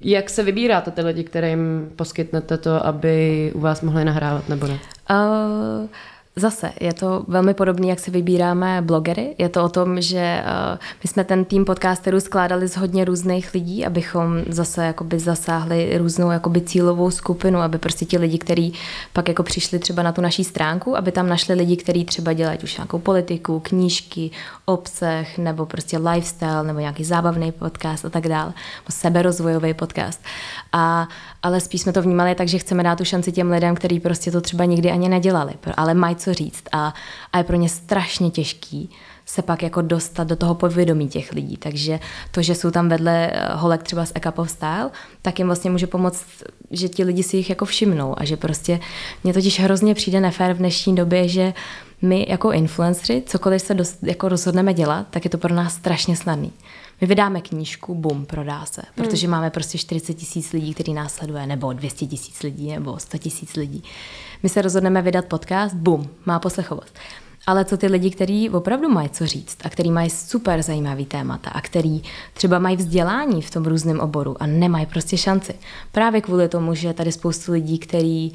jak 0.00 0.30
se 0.30 0.42
vybíráte 0.42 0.90
ty 0.90 1.02
lidi, 1.02 1.24
kterým 1.24 1.92
poskytnete 1.96 2.58
to, 2.58 2.86
aby 2.86 3.50
u 3.54 3.60
vás 3.60 3.82
mohli 3.82 4.04
nahrávat 4.04 4.48
nebo 4.48 4.66
ne? 4.66 4.78
Uh, 5.10 5.88
Zase 6.38 6.72
je 6.80 6.94
to 6.94 7.24
velmi 7.28 7.54
podobné, 7.54 7.86
jak 7.86 8.00
si 8.00 8.10
vybíráme 8.10 8.82
blogery. 8.82 9.34
Je 9.38 9.48
to 9.48 9.64
o 9.64 9.68
tom, 9.68 10.00
že 10.00 10.42
uh, 10.44 10.78
my 11.04 11.08
jsme 11.08 11.24
ten 11.24 11.44
tým 11.44 11.64
podcasterů 11.64 12.20
skládali 12.20 12.68
z 12.68 12.76
hodně 12.76 13.04
různých 13.04 13.54
lidí, 13.54 13.86
abychom 13.86 14.42
zase 14.48 14.84
jakoby 14.86 15.18
zasáhli 15.18 15.98
různou 15.98 16.30
jakoby 16.30 16.60
cílovou 16.60 17.10
skupinu, 17.10 17.60
aby 17.60 17.78
prostě 17.78 18.04
ti 18.04 18.18
lidi, 18.18 18.38
kteří 18.38 18.72
pak 19.12 19.28
jako 19.28 19.42
přišli 19.42 19.78
třeba 19.78 20.02
na 20.02 20.12
tu 20.12 20.20
naší 20.20 20.44
stránku, 20.44 20.96
aby 20.96 21.12
tam 21.12 21.28
našli 21.28 21.54
lidi, 21.54 21.76
kteří 21.76 22.04
třeba 22.04 22.32
dělají 22.32 22.58
už 22.64 22.76
nějakou 22.76 22.98
politiku, 22.98 23.60
knížky, 23.60 24.30
obsah 24.64 25.38
nebo 25.38 25.66
prostě 25.66 25.98
lifestyle 25.98 26.64
nebo 26.64 26.80
nějaký 26.80 27.04
zábavný 27.04 27.52
podcast 27.52 28.04
a 28.04 28.10
tak 28.10 28.28
dále, 28.28 28.52
seberozvojový 28.90 29.74
podcast. 29.74 30.20
A, 30.72 31.08
ale 31.42 31.60
spíš 31.60 31.80
jsme 31.80 31.92
to 31.92 32.02
vnímali 32.02 32.34
tak, 32.34 32.48
že 32.48 32.58
chceme 32.58 32.82
dát 32.82 32.98
tu 32.98 33.04
šanci 33.04 33.32
těm 33.32 33.50
lidem, 33.50 33.74
kteří 33.74 34.00
prostě 34.00 34.30
to 34.30 34.40
třeba 34.40 34.64
nikdy 34.64 34.90
ani 34.90 35.08
nedělali, 35.08 35.52
ale 35.76 35.94
mají 35.94 36.16
co 36.26 36.34
říct 36.34 36.62
a, 36.72 36.94
a 37.32 37.38
je 37.38 37.44
pro 37.44 37.56
ně 37.56 37.68
strašně 37.68 38.30
těžký 38.30 38.90
se 39.26 39.42
pak 39.42 39.62
jako 39.62 39.82
dostat 39.82 40.28
do 40.28 40.36
toho 40.36 40.54
povědomí 40.54 41.08
těch 41.08 41.32
lidí. 41.32 41.56
Takže 41.56 42.00
to, 42.30 42.42
že 42.42 42.54
jsou 42.54 42.70
tam 42.70 42.88
vedle 42.88 43.30
eh, 43.32 43.54
holek 43.54 43.82
třeba 43.82 44.06
z 44.06 44.12
Eka 44.14 44.38
of 44.38 44.50
Style, 44.50 44.90
tak 45.22 45.38
jim 45.38 45.48
vlastně 45.48 45.70
může 45.70 45.86
pomoct, 45.86 46.24
že 46.70 46.88
ti 46.88 47.04
lidi 47.04 47.22
si 47.22 47.36
jich 47.36 47.50
jako 47.50 47.64
všimnou 47.64 48.14
a 48.18 48.24
že 48.24 48.36
prostě 48.36 48.80
mně 49.24 49.32
totiž 49.32 49.60
hrozně 49.60 49.94
přijde 49.94 50.20
nefér 50.20 50.54
v 50.54 50.58
dnešní 50.58 50.94
době, 50.94 51.28
že 51.28 51.54
my 52.02 52.26
jako 52.28 52.52
influenceri, 52.52 53.22
cokoliv 53.26 53.62
se 53.62 53.74
dost, 53.74 53.98
jako 54.02 54.28
rozhodneme 54.28 54.74
dělat, 54.74 55.06
tak 55.10 55.24
je 55.24 55.30
to 55.30 55.38
pro 55.38 55.54
nás 55.54 55.74
strašně 55.74 56.16
snadný. 56.16 56.52
My 57.00 57.06
vydáme 57.06 57.40
knížku, 57.40 57.94
bum, 57.94 58.26
prodá 58.26 58.66
se, 58.66 58.82
protože 58.94 59.26
hmm. 59.26 59.30
máme 59.30 59.50
prostě 59.50 59.78
40 59.78 60.14
tisíc 60.14 60.52
lidí, 60.52 60.74
který 60.74 60.94
nás 60.94 61.14
sleduje, 61.14 61.46
nebo 61.46 61.72
200 61.72 62.06
tisíc 62.06 62.42
lidí, 62.42 62.70
nebo 62.70 62.98
100 62.98 63.18
tisíc 63.18 63.56
lidí. 63.56 63.82
My 64.42 64.48
se 64.48 64.62
rozhodneme 64.62 65.02
vydat 65.02 65.24
podcast, 65.24 65.74
bum, 65.74 66.08
má 66.26 66.38
poslechovost. 66.38 66.98
Ale 67.46 67.64
co 67.64 67.76
ty 67.76 67.86
lidi, 67.86 68.10
kteří 68.10 68.50
opravdu 68.50 68.88
mají 68.88 69.08
co 69.08 69.26
říct 69.26 69.58
a 69.64 69.70
který 69.70 69.90
mají 69.90 70.10
super 70.10 70.62
zajímavý 70.62 71.06
témata 71.06 71.50
a 71.50 71.60
který 71.60 72.02
třeba 72.34 72.58
mají 72.58 72.76
vzdělání 72.76 73.42
v 73.42 73.50
tom 73.50 73.64
různém 73.64 74.00
oboru 74.00 74.42
a 74.42 74.46
nemají 74.46 74.86
prostě 74.86 75.16
šanci. 75.16 75.54
Právě 75.92 76.20
kvůli 76.20 76.48
tomu, 76.48 76.74
že 76.74 76.88
je 76.88 76.94
tady 76.94 77.12
spoustu 77.12 77.52
lidí, 77.52 77.78
který 77.78 78.32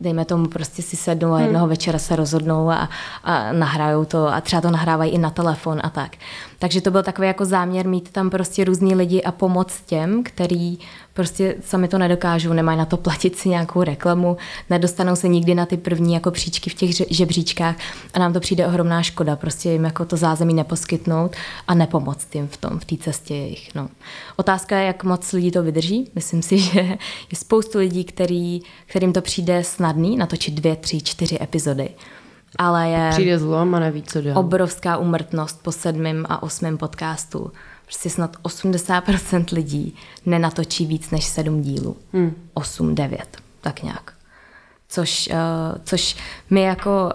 dejme 0.00 0.24
tomu, 0.24 0.48
prostě 0.48 0.82
si 0.82 0.96
sednou 0.96 1.32
a 1.32 1.36
hmm. 1.36 1.44
jednoho 1.44 1.64
hmm. 1.64 1.70
večera 1.70 1.98
se 1.98 2.16
rozhodnou 2.16 2.70
a, 2.70 2.88
a 3.24 3.52
nahrajou 3.52 4.04
to 4.04 4.28
a 4.28 4.40
třeba 4.40 4.62
to 4.62 4.70
nahrávají 4.70 5.12
i 5.12 5.18
na 5.18 5.30
telefon 5.30 5.80
a 5.82 5.90
tak 5.90 6.16
Takže 6.58 6.80
to 6.80 6.90
byl 6.90 7.02
takový 7.02 7.26
jako 7.26 7.44
záměr 7.44 7.88
mít 7.88 8.10
tam 8.10 8.30
prostě 8.30 8.64
různý 8.64 8.94
lidi 8.94 9.22
a 9.22 9.32
pomoc 9.32 9.80
těm, 9.86 10.22
který 10.22 10.78
prostě 11.14 11.54
sami 11.60 11.88
to 11.88 11.98
nedokážou, 11.98 12.52
nemají 12.52 12.78
na 12.78 12.84
to 12.84 12.96
platit 12.96 13.36
si 13.36 13.48
nějakou 13.48 13.82
reklamu, 13.82 14.36
nedostanou 14.70 15.16
se 15.16 15.28
nikdy 15.28 15.54
na 15.54 15.66
ty 15.66 15.76
první 15.76 16.14
jako 16.14 16.30
příčky 16.30 16.70
v 16.70 16.74
těch 16.74 16.90
žebříčkách 17.10 17.76
a 18.14 18.18
nám 18.18 18.32
to 18.32 18.40
přijde 18.40 18.66
ohromná 18.66 19.02
škoda, 19.02 19.36
prostě 19.36 19.70
jim 19.70 19.84
jako 19.84 20.04
to 20.04 20.16
zázemí 20.16 20.54
neposkytnout 20.54 21.36
a 21.68 21.74
nepomoct 21.74 22.34
jim 22.34 22.48
v 22.48 22.56
tom, 22.56 22.78
v 22.78 22.84
té 22.84 22.96
cestě 22.96 23.34
jejich. 23.34 23.74
No. 23.74 23.88
Otázka 24.36 24.78
je, 24.78 24.86
jak 24.86 25.04
moc 25.04 25.32
lidí 25.32 25.50
to 25.50 25.62
vydrží. 25.62 26.10
Myslím 26.14 26.42
si, 26.42 26.58
že 26.72 26.80
je 27.30 27.36
spoustu 27.36 27.78
lidí, 27.78 28.04
který, 28.04 28.62
kterým 28.86 29.12
to 29.12 29.20
přijde 29.20 29.64
snadný 29.64 30.16
natočit 30.16 30.54
dvě, 30.54 30.76
tři, 30.76 31.00
čtyři 31.00 31.38
epizody 31.40 31.88
ale 32.58 32.88
je 32.88 33.10
Přijde 33.10 33.38
zlom 33.38 33.74
a 33.74 33.80
neví, 33.80 34.02
co 34.02 34.18
obrovská 34.34 34.96
umrtnost 34.96 35.62
po 35.62 35.72
sedmém 35.72 36.26
a 36.28 36.42
osmém 36.42 36.78
podcastu. 36.78 37.52
Prostě 37.84 38.10
snad 38.10 38.36
80% 38.42 39.44
lidí 39.52 39.94
nenatočí 40.26 40.86
víc 40.86 41.10
než 41.10 41.24
sedm 41.24 41.62
dílů. 41.62 41.96
Hmm. 42.12 42.34
8, 42.54 42.94
9, 42.94 43.36
tak 43.60 43.82
nějak. 43.82 44.12
Což, 44.88 45.28
uh, 45.32 45.78
což 45.84 46.16
my 46.50 46.62
jako 46.62 47.04
uh, 47.04 47.10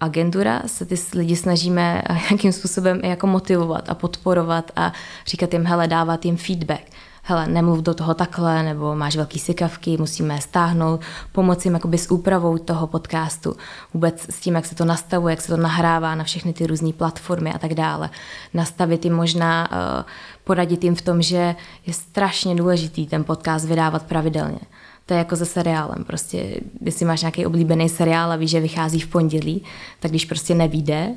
agentura 0.00 0.62
se 0.66 0.86
ty 0.86 0.94
lidi 1.14 1.36
snažíme 1.36 2.02
nějakým 2.30 2.52
způsobem 2.52 3.00
jako 3.04 3.26
motivovat 3.26 3.88
a 3.88 3.94
podporovat 3.94 4.70
a 4.76 4.92
říkat 5.26 5.52
jim, 5.52 5.66
hele, 5.66 5.88
dávat 5.88 6.24
jim 6.24 6.36
feedback 6.36 6.82
hele, 7.28 7.46
nemluv 7.46 7.78
do 7.78 7.94
toho 7.94 8.14
takhle, 8.14 8.62
nebo 8.62 8.96
máš 8.96 9.16
velký 9.16 9.38
sykavky, 9.38 9.96
musíme 9.96 10.40
stáhnout, 10.40 11.00
pomoci 11.32 11.68
jim 11.68 11.74
jakoby 11.74 11.98
s 11.98 12.10
úpravou 12.10 12.58
toho 12.58 12.86
podcastu, 12.86 13.56
vůbec 13.94 14.26
s 14.30 14.40
tím, 14.40 14.54
jak 14.54 14.66
se 14.66 14.74
to 14.74 14.84
nastavuje, 14.84 15.32
jak 15.32 15.40
se 15.40 15.48
to 15.48 15.56
nahrává 15.56 16.14
na 16.14 16.24
všechny 16.24 16.52
ty 16.52 16.66
různé 16.66 16.92
platformy 16.92 17.52
a 17.52 17.58
tak 17.58 17.74
dále. 17.74 18.10
Nastavit 18.54 19.04
jim 19.04 19.14
možná, 19.14 19.68
uh, 19.70 20.04
poradit 20.44 20.84
jim 20.84 20.94
v 20.94 21.02
tom, 21.02 21.22
že 21.22 21.54
je 21.86 21.92
strašně 21.92 22.54
důležitý 22.54 23.06
ten 23.06 23.24
podcast 23.24 23.66
vydávat 23.66 24.02
pravidelně. 24.02 24.60
To 25.06 25.14
je 25.14 25.18
jako 25.18 25.36
se 25.36 25.46
seriálem. 25.46 26.04
Prostě, 26.04 26.60
jestli 26.80 27.06
máš 27.06 27.20
nějaký 27.20 27.46
oblíbený 27.46 27.88
seriál 27.88 28.32
a 28.32 28.36
víš, 28.36 28.50
že 28.50 28.60
vychází 28.60 29.00
v 29.00 29.08
pondělí, 29.08 29.62
tak 30.00 30.10
když 30.10 30.24
prostě 30.24 30.54
nevíde, 30.54 31.14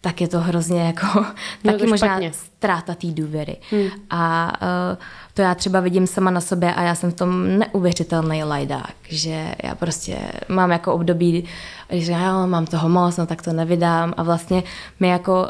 tak 0.00 0.20
je 0.20 0.28
to 0.28 0.40
hrozně 0.40 0.82
jako 0.86 1.06
no, 1.64 1.72
taky 1.72 1.86
možná 1.86 2.08
špatně. 2.08 2.32
ztráta 2.32 2.94
té 2.94 3.06
důvěry. 3.06 3.56
Hmm. 3.70 3.88
A 4.10 4.52
uh, 4.62 4.98
to 5.34 5.42
já 5.42 5.54
třeba 5.54 5.80
vidím 5.80 6.06
sama 6.06 6.30
na 6.30 6.40
sobě 6.40 6.74
a 6.74 6.82
já 6.82 6.94
jsem 6.94 7.10
v 7.10 7.14
tom 7.14 7.58
neuvěřitelný 7.58 8.44
lajdák, 8.44 8.94
že 9.08 9.54
já 9.62 9.74
prostě 9.74 10.18
mám 10.48 10.70
jako 10.70 10.94
období, 10.94 11.44
že 11.90 12.12
já 12.12 12.46
mám 12.46 12.66
toho 12.66 12.88
moc, 12.88 13.16
no 13.16 13.26
tak 13.26 13.42
to 13.42 13.52
nevydám 13.52 14.14
a 14.16 14.22
vlastně 14.22 14.62
my 15.00 15.08
jako, 15.08 15.46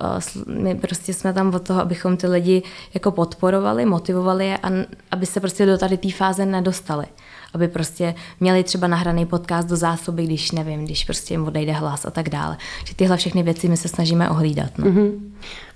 uh, 0.46 0.54
my 0.54 0.74
prostě 0.74 1.14
jsme 1.14 1.32
tam 1.32 1.54
od 1.54 1.62
toho, 1.62 1.80
abychom 1.80 2.16
ty 2.16 2.26
lidi 2.26 2.62
jako 2.94 3.10
podporovali, 3.10 3.84
motivovali 3.84 4.46
je 4.46 4.58
a 4.58 4.68
aby 5.10 5.26
se 5.26 5.40
prostě 5.40 5.66
do 5.66 5.78
tady 5.78 5.96
té 5.96 6.12
fáze 6.12 6.46
nedostali 6.46 7.06
aby 7.54 7.68
prostě 7.68 8.14
měli 8.40 8.64
třeba 8.64 8.86
nahraný 8.86 9.26
podcast 9.26 9.68
do 9.68 9.76
zásoby, 9.76 10.24
když 10.24 10.52
nevím, 10.52 10.84
když 10.84 11.04
prostě 11.04 11.34
jim 11.34 11.46
odejde 11.46 11.72
hlas 11.72 12.04
a 12.04 12.10
tak 12.10 12.28
dále. 12.28 12.56
Že 12.84 12.94
tyhle 12.94 13.16
všechny 13.16 13.42
věci 13.42 13.68
my 13.68 13.76
se 13.76 13.88
snažíme 13.88 14.30
ohlídat. 14.30 14.78
No. 14.78 14.86
Uh-huh. 14.86 15.20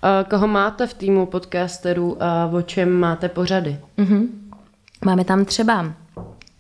A 0.03 0.25
koho 0.25 0.49
máte 0.49 0.87
v 0.87 0.95
týmu 0.95 1.27
podcasterů 1.27 2.23
a 2.23 2.51
o 2.53 2.63
čem 2.63 2.93
máte 2.93 3.29
pořady? 3.29 3.77
Uh-huh. 3.99 4.29
Máme 5.05 5.25
tam 5.25 5.45
třeba, 5.45 5.93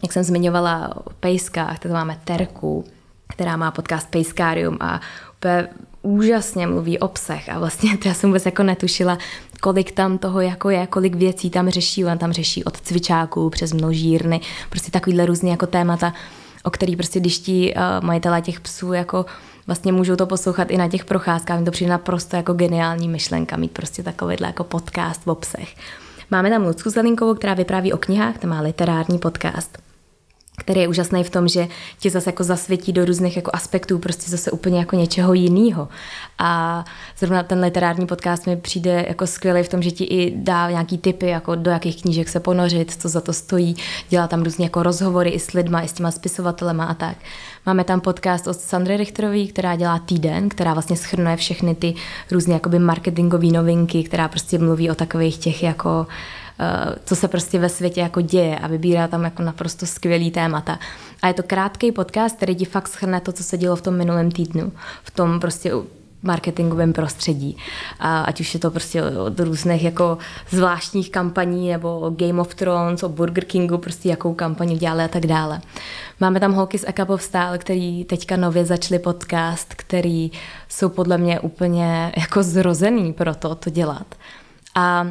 jak 0.02 0.12
jsem 0.12 0.22
zmiňovala, 0.22 0.96
o 1.06 1.10
pejskách, 1.10 1.78
tak 1.78 1.92
máme 1.92 2.18
Terku, 2.24 2.84
která 3.28 3.56
má 3.56 3.70
podcast 3.70 4.10
Pejskárium 4.10 4.76
a 4.80 5.00
úplně 5.36 5.68
úžasně 6.02 6.66
mluví 6.66 6.98
o 6.98 7.08
psech 7.08 7.48
a 7.48 7.58
vlastně 7.58 7.96
to 8.02 8.08
já 8.08 8.14
jsem 8.14 8.30
vůbec 8.30 8.46
jako 8.46 8.62
netušila, 8.62 9.18
kolik 9.62 9.92
tam 9.92 10.18
toho 10.18 10.40
jako 10.40 10.70
je, 10.70 10.86
kolik 10.86 11.14
věcí 11.14 11.50
tam 11.50 11.68
řeší, 11.68 12.04
on 12.04 12.18
tam 12.18 12.32
řeší 12.32 12.64
od 12.64 12.80
cvičáků 12.80 13.50
přes 13.50 13.72
množírny, 13.72 14.40
prostě 14.70 14.90
takovýhle 14.90 15.26
různý 15.26 15.50
jako 15.50 15.66
témata, 15.66 16.12
o 16.62 16.70
který 16.70 16.96
prostě 16.96 17.20
když 17.20 17.38
ti 17.38 17.74
uh, 17.74 18.06
majitelé 18.06 18.42
těch 18.42 18.60
psů 18.60 18.92
jako 18.92 19.26
vlastně 19.66 19.92
můžou 19.92 20.16
to 20.16 20.26
poslouchat 20.26 20.70
i 20.70 20.76
na 20.76 20.88
těch 20.88 21.04
procházkách, 21.04 21.58
mi 21.58 21.64
to 21.64 21.70
přijde 21.70 21.90
naprosto 21.90 22.36
jako 22.36 22.52
geniální 22.52 23.08
myšlenka, 23.08 23.56
mít 23.56 23.72
prostě 23.72 24.02
takovýhle 24.02 24.46
jako 24.46 24.64
podcast 24.64 25.20
o 25.28 25.34
psech. 25.34 25.74
Máme 26.30 26.50
tam 26.50 26.66
Lucku 26.66 26.90
Zelinkovou, 26.90 27.34
která 27.34 27.54
vypráví 27.54 27.92
o 27.92 27.98
knihách, 27.98 28.38
to 28.38 28.46
má 28.46 28.60
literární 28.60 29.18
podcast 29.18 29.91
který 30.58 30.80
je 30.80 30.88
úžasný 30.88 31.24
v 31.24 31.30
tom, 31.30 31.48
že 31.48 31.68
tě 31.98 32.10
zase 32.10 32.28
jako 32.28 32.44
zasvětí 32.44 32.92
do 32.92 33.04
různých 33.04 33.36
jako 33.36 33.50
aspektů, 33.54 33.98
prostě 33.98 34.30
zase 34.30 34.50
úplně 34.50 34.78
jako 34.78 34.96
něčeho 34.96 35.34
jiného. 35.34 35.88
A 36.38 36.84
zrovna 37.18 37.42
ten 37.42 37.60
literární 37.60 38.06
podcast 38.06 38.46
mi 38.46 38.56
přijde 38.56 39.04
jako 39.08 39.26
skvělý 39.26 39.62
v 39.62 39.68
tom, 39.68 39.82
že 39.82 39.90
ti 39.90 40.04
i 40.04 40.32
dá 40.36 40.70
nějaký 40.70 40.98
typy, 40.98 41.26
jako 41.26 41.54
do 41.54 41.70
jakých 41.70 42.02
knížek 42.02 42.28
se 42.28 42.40
ponořit, 42.40 42.96
co 43.02 43.08
za 43.08 43.20
to 43.20 43.32
stojí, 43.32 43.76
dělá 44.08 44.26
tam 44.26 44.42
různě 44.42 44.66
jako 44.66 44.82
rozhovory 44.82 45.30
i 45.30 45.40
s 45.40 45.52
lidma, 45.52 45.82
i 45.82 45.88
s 45.88 45.92
těma 45.92 46.10
spisovatelema 46.10 46.84
a 46.84 46.94
tak. 46.94 47.16
Máme 47.66 47.84
tam 47.84 48.00
podcast 48.00 48.46
od 48.46 48.60
Sandry 48.60 48.96
Richterové, 48.96 49.46
která 49.46 49.76
dělá 49.76 49.98
týden, 49.98 50.48
která 50.48 50.72
vlastně 50.72 50.96
schrnuje 50.96 51.36
všechny 51.36 51.74
ty 51.74 51.94
různé 52.30 52.54
jakoby 52.54 52.78
marketingové 52.78 53.46
novinky, 53.46 54.04
která 54.04 54.28
prostě 54.28 54.58
mluví 54.58 54.90
o 54.90 54.94
takových 54.94 55.38
těch 55.38 55.62
jako 55.62 56.06
co 57.04 57.16
se 57.16 57.28
prostě 57.28 57.58
ve 57.58 57.68
světě 57.68 58.00
jako 58.00 58.20
děje 58.20 58.58
a 58.58 58.66
vybírá 58.66 59.08
tam 59.08 59.24
jako 59.24 59.42
naprosto 59.42 59.86
skvělý 59.86 60.30
témata. 60.30 60.78
A 61.22 61.28
je 61.28 61.34
to 61.34 61.42
krátký 61.42 61.92
podcast, 61.92 62.36
který 62.36 62.54
ti 62.56 62.64
fakt 62.64 62.88
schrne 62.88 63.20
to, 63.20 63.32
co 63.32 63.44
se 63.44 63.58
dělo 63.58 63.76
v 63.76 63.82
tom 63.82 63.96
minulém 63.96 64.30
týdnu, 64.30 64.72
v 65.02 65.10
tom 65.10 65.40
prostě 65.40 65.72
marketingovém 66.22 66.92
prostředí. 66.92 67.56
A 68.00 68.20
ať 68.20 68.40
už 68.40 68.54
je 68.54 68.60
to 68.60 68.70
prostě 68.70 69.02
od 69.02 69.40
různých 69.40 69.82
jako 69.82 70.18
zvláštních 70.50 71.10
kampaní 71.10 71.70
nebo 71.70 72.14
Game 72.16 72.40
of 72.40 72.54
Thrones, 72.54 73.02
o 73.02 73.08
Burger 73.08 73.44
Kingu, 73.44 73.78
prostě 73.78 74.08
jakou 74.08 74.34
kampaní 74.34 74.78
dělali 74.78 75.04
a 75.04 75.08
tak 75.08 75.26
dále. 75.26 75.60
Máme 76.20 76.40
tam 76.40 76.52
holky 76.52 76.78
z 76.78 76.84
of 77.06 77.22
Style, 77.22 77.58
který 77.58 78.04
teďka 78.04 78.36
nově 78.36 78.64
začali 78.64 78.98
podcast, 78.98 79.74
který 79.74 80.30
jsou 80.68 80.88
podle 80.88 81.18
mě 81.18 81.40
úplně 81.40 82.12
jako 82.16 82.42
zrozený 82.42 83.12
pro 83.12 83.34
to, 83.34 83.54
to 83.54 83.70
dělat. 83.70 84.14
A 84.74 85.06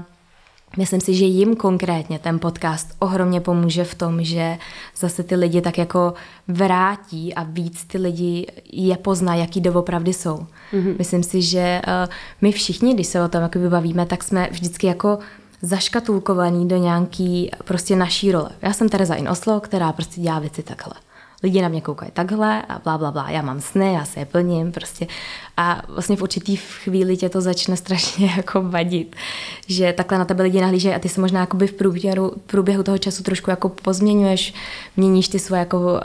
Myslím 0.77 1.01
si, 1.01 1.13
že 1.13 1.25
jim 1.25 1.55
konkrétně 1.55 2.19
ten 2.19 2.39
podcast 2.39 2.95
ohromně 2.99 3.41
pomůže 3.41 3.83
v 3.83 3.95
tom, 3.95 4.23
že 4.23 4.57
zase 4.97 5.23
ty 5.23 5.35
lidi 5.35 5.61
tak 5.61 5.77
jako 5.77 6.13
vrátí 6.47 7.33
a 7.33 7.43
víc 7.43 7.85
ty 7.85 7.97
lidi 7.97 8.47
je 8.73 8.97
pozná, 8.97 9.35
jaký 9.35 9.61
doopravdy 9.61 10.13
jsou. 10.13 10.37
Mm-hmm. 10.73 10.95
Myslím 10.97 11.23
si, 11.23 11.41
že 11.41 11.81
uh, 11.87 12.13
my 12.41 12.51
všichni, 12.51 12.93
když 12.93 13.07
se 13.07 13.23
o 13.23 13.27
tom 13.27 13.49
bavíme, 13.69 14.05
tak 14.05 14.23
jsme 14.23 14.47
vždycky 14.51 14.87
jako 14.87 15.19
zaškatulkovaný 15.61 16.67
do 16.67 16.77
nějaký 16.77 17.51
prostě 17.65 17.95
naší 17.95 18.31
role. 18.31 18.49
Já 18.61 18.73
jsem 18.73 18.89
Tereza 18.89 19.15
Inoslo, 19.15 19.59
která 19.59 19.91
prostě 19.93 20.21
dělá 20.21 20.39
věci 20.39 20.63
takhle 20.63 20.93
lidi 21.43 21.61
na 21.61 21.67
mě 21.67 21.81
koukají 21.81 22.11
takhle 22.11 22.61
a 22.61 22.79
bla, 22.79 22.97
bla, 22.97 23.11
bla, 23.11 23.29
já 23.29 23.41
mám 23.41 23.61
sny, 23.61 23.93
já 23.93 24.05
se 24.05 24.19
je 24.19 24.25
plním 24.25 24.71
prostě. 24.71 25.07
A 25.57 25.81
vlastně 25.87 26.15
v 26.15 26.21
určitý 26.21 26.55
chvíli 26.55 27.17
tě 27.17 27.29
to 27.29 27.41
začne 27.41 27.77
strašně 27.77 28.33
jako 28.37 28.61
vadit, 28.61 29.15
že 29.67 29.93
takhle 29.93 30.17
na 30.17 30.25
tebe 30.25 30.43
lidi 30.43 30.61
nahlížejí 30.61 30.95
a 30.95 30.99
ty 30.99 31.09
se 31.09 31.21
možná 31.21 31.39
jakoby 31.39 31.67
v 31.67 31.73
průběhu, 31.73 32.31
průběhu 32.45 32.83
toho 32.83 32.97
času 32.97 33.23
trošku 33.23 33.49
jako 33.49 33.69
pozměňuješ, 33.69 34.53
měníš 34.97 35.27
ty 35.27 35.39
svoje 35.39 35.59
jako, 35.59 35.77
uh, 35.77 35.99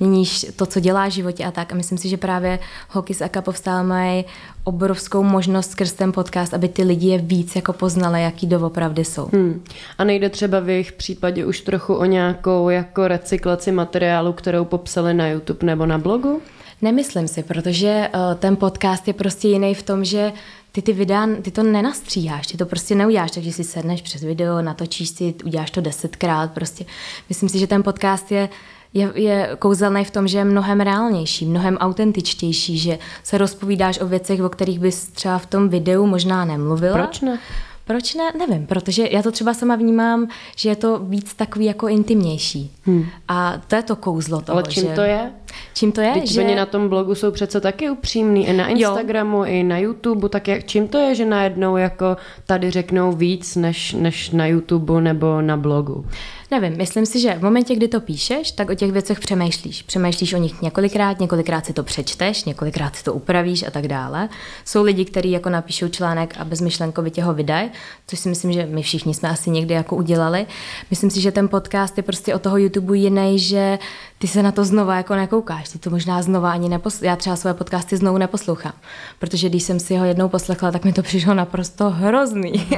měníš 0.00 0.46
to, 0.56 0.66
co 0.66 0.80
děláš 0.80 1.12
v 1.12 1.16
životě 1.16 1.44
a 1.44 1.50
tak. 1.50 1.72
A 1.72 1.74
myslím 1.74 1.98
si, 1.98 2.08
že 2.08 2.16
právě 2.16 2.58
holky 2.88 3.14
z 3.14 3.22
Aka 3.22 3.42
povstal 3.42 3.84
mají 3.84 4.24
obrovskou 4.64 5.22
možnost 5.22 5.70
skrz 5.70 5.92
ten 5.92 6.12
podcast, 6.12 6.54
aby 6.54 6.68
ty 6.68 6.82
lidi 6.82 7.08
je 7.08 7.18
víc 7.18 7.56
jako 7.56 7.72
poznali, 7.72 8.22
jaký 8.22 8.46
doopravdy 8.46 9.04
jsou. 9.04 9.28
Hmm. 9.32 9.64
A 9.98 10.04
nejde 10.04 10.28
třeba 10.28 10.60
v 10.60 10.68
jejich 10.68 10.92
případě 10.92 11.46
už 11.46 11.60
trochu 11.60 11.94
o 11.94 12.04
nějakou 12.04 12.68
jako 12.68 13.08
recyklaci 13.08 13.72
materiálu, 13.72 14.32
kterou 14.42 14.64
popsali 14.64 15.14
na 15.14 15.28
YouTube 15.28 15.66
nebo 15.66 15.86
na 15.86 15.98
blogu? 15.98 16.42
Nemyslím 16.82 17.28
si, 17.28 17.42
protože 17.42 18.08
uh, 18.14 18.34
ten 18.34 18.56
podcast 18.56 19.08
je 19.08 19.14
prostě 19.14 19.48
jiný 19.48 19.74
v 19.74 19.82
tom, 19.82 20.04
že 20.04 20.32
ty 20.72 20.82
ty 20.82 20.92
videa, 20.92 21.28
ty 21.42 21.50
to 21.50 21.62
nenastříháš, 21.62 22.46
ty 22.46 22.56
to 22.56 22.66
prostě 22.66 22.94
neuděláš, 22.94 23.30
takže 23.30 23.52
si 23.52 23.64
sedneš 23.64 24.02
přes 24.02 24.22
video, 24.22 24.62
natočíš 24.62 25.08
si, 25.08 25.34
uděláš 25.44 25.70
to 25.70 25.80
desetkrát, 25.80 26.50
prostě. 26.52 26.84
Myslím 27.28 27.48
si, 27.48 27.58
že 27.58 27.66
ten 27.66 27.82
podcast 27.82 28.32
je 28.32 28.48
je, 28.94 29.12
je 29.14 29.56
kouzelný 29.58 30.04
v 30.04 30.10
tom, 30.10 30.28
že 30.28 30.38
je 30.38 30.44
mnohem 30.44 30.80
reálnější, 30.80 31.46
mnohem 31.46 31.76
autentičtější, 31.76 32.78
že 32.78 32.98
se 33.22 33.38
rozpovídáš 33.38 34.00
o 34.00 34.06
věcech, 34.06 34.42
o 34.42 34.48
kterých 34.48 34.78
bys 34.78 35.06
třeba 35.06 35.38
v 35.38 35.46
tom 35.46 35.68
videu 35.68 36.06
možná 36.06 36.44
nemluvila. 36.44 36.98
Proč 36.98 37.20
ne? 37.20 37.38
Proč 37.84 38.14
ne? 38.14 38.32
Nevím, 38.38 38.66
protože 38.66 39.08
já 39.10 39.22
to 39.22 39.32
třeba 39.32 39.54
sama 39.54 39.76
vnímám, 39.76 40.28
že 40.56 40.68
je 40.68 40.76
to 40.76 40.98
víc 40.98 41.34
takový 41.34 41.64
jako 41.64 41.88
intimnější. 41.88 42.70
Hmm. 42.84 43.04
A 43.28 43.60
to 43.68 43.76
je 43.76 43.82
to 43.82 43.96
kouzlo 43.96 44.40
toho, 44.40 44.58
Ale 44.58 44.68
čím 44.68 44.82
že... 44.82 44.94
to 44.94 45.00
je? 45.00 45.32
Čím 45.74 45.92
to 45.92 46.00
je? 46.00 46.12
Teď 46.12 46.30
že... 46.30 46.54
na 46.54 46.66
tom 46.66 46.88
blogu 46.88 47.14
jsou 47.14 47.30
přece 47.30 47.60
taky 47.60 47.90
upřímný, 47.90 48.46
i 48.46 48.52
na 48.52 48.68
Instagramu, 48.68 49.36
jo. 49.36 49.44
i 49.44 49.62
na 49.62 49.78
YouTube, 49.78 50.28
tak 50.28 50.48
jak, 50.48 50.64
čím 50.64 50.88
to 50.88 50.98
je, 50.98 51.14
že 51.14 51.24
najednou 51.24 51.76
jako 51.76 52.16
tady 52.46 52.70
řeknou 52.70 53.12
víc 53.12 53.56
než, 53.56 53.92
než 53.92 54.30
na 54.30 54.46
YouTube 54.46 55.00
nebo 55.00 55.42
na 55.42 55.56
blogu? 55.56 56.04
Nevím, 56.52 56.76
myslím 56.76 57.06
si, 57.06 57.20
že 57.20 57.34
v 57.34 57.42
momentě, 57.42 57.74
kdy 57.76 57.88
to 57.88 58.00
píšeš, 58.00 58.52
tak 58.52 58.70
o 58.70 58.74
těch 58.74 58.92
věcech 58.92 59.20
přemýšlíš. 59.20 59.82
Přemýšlíš 59.82 60.32
o 60.32 60.36
nich 60.36 60.62
několikrát, 60.62 61.20
několikrát 61.20 61.66
si 61.66 61.72
to 61.72 61.82
přečteš, 61.82 62.44
několikrát 62.44 62.96
si 62.96 63.04
to 63.04 63.14
upravíš 63.14 63.62
a 63.62 63.70
tak 63.70 63.88
dále. 63.88 64.28
Jsou 64.64 64.82
lidi, 64.82 65.04
kteří 65.04 65.30
jako 65.30 65.50
napíšou 65.50 65.88
článek 65.88 66.34
a 66.38 66.44
bezmyšlenkovitě 66.44 67.22
ho 67.22 67.34
vydají, 67.34 67.70
což 68.06 68.18
si 68.18 68.28
myslím, 68.28 68.52
že 68.52 68.66
my 68.66 68.82
všichni 68.82 69.14
jsme 69.14 69.28
asi 69.28 69.50
někdy 69.50 69.74
jako 69.74 69.96
udělali. 69.96 70.46
Myslím 70.90 71.10
si, 71.10 71.20
že 71.20 71.32
ten 71.32 71.48
podcast 71.48 71.96
je 71.96 72.02
prostě 72.02 72.34
o 72.34 72.38
toho 72.38 72.56
YouTube 72.56 72.96
jiný, 72.96 73.38
že 73.38 73.78
ty 74.18 74.28
se 74.28 74.42
na 74.42 74.52
to 74.52 74.64
znova 74.64 74.96
jako 74.96 75.14
nekoukáš, 75.14 75.68
ty 75.68 75.78
to 75.78 75.90
možná 75.90 76.22
znova 76.22 76.52
ani 76.52 76.68
neposloucháš. 76.68 77.06
Já 77.06 77.16
třeba 77.16 77.36
své 77.36 77.54
podcasty 77.54 77.96
znovu 77.96 78.18
neposlouchám, 78.18 78.74
protože 79.18 79.48
když 79.48 79.62
jsem 79.62 79.80
si 79.80 79.96
ho 79.96 80.04
jednou 80.04 80.28
poslechla, 80.28 80.70
tak 80.70 80.84
mi 80.84 80.92
to 80.92 81.02
přišlo 81.02 81.34
naprosto 81.34 81.90
hrozný. 81.90 82.52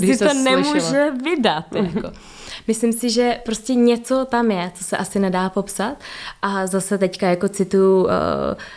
si 0.00 0.18
to 0.18 0.34
nemůže 0.34 1.10
vydat. 1.24 1.64
Jako. 1.74 2.10
Myslím 2.66 2.92
si, 2.92 3.10
že 3.10 3.40
prostě 3.44 3.74
něco 3.74 4.24
tam 4.24 4.50
je, 4.50 4.70
co 4.74 4.84
se 4.84 4.96
asi 4.96 5.18
nedá 5.18 5.48
popsat. 5.48 5.96
A 6.42 6.66
zase 6.66 6.98
teďka 6.98 7.28
jako 7.28 7.48
citu 7.48 8.02
uh, 8.02 8.10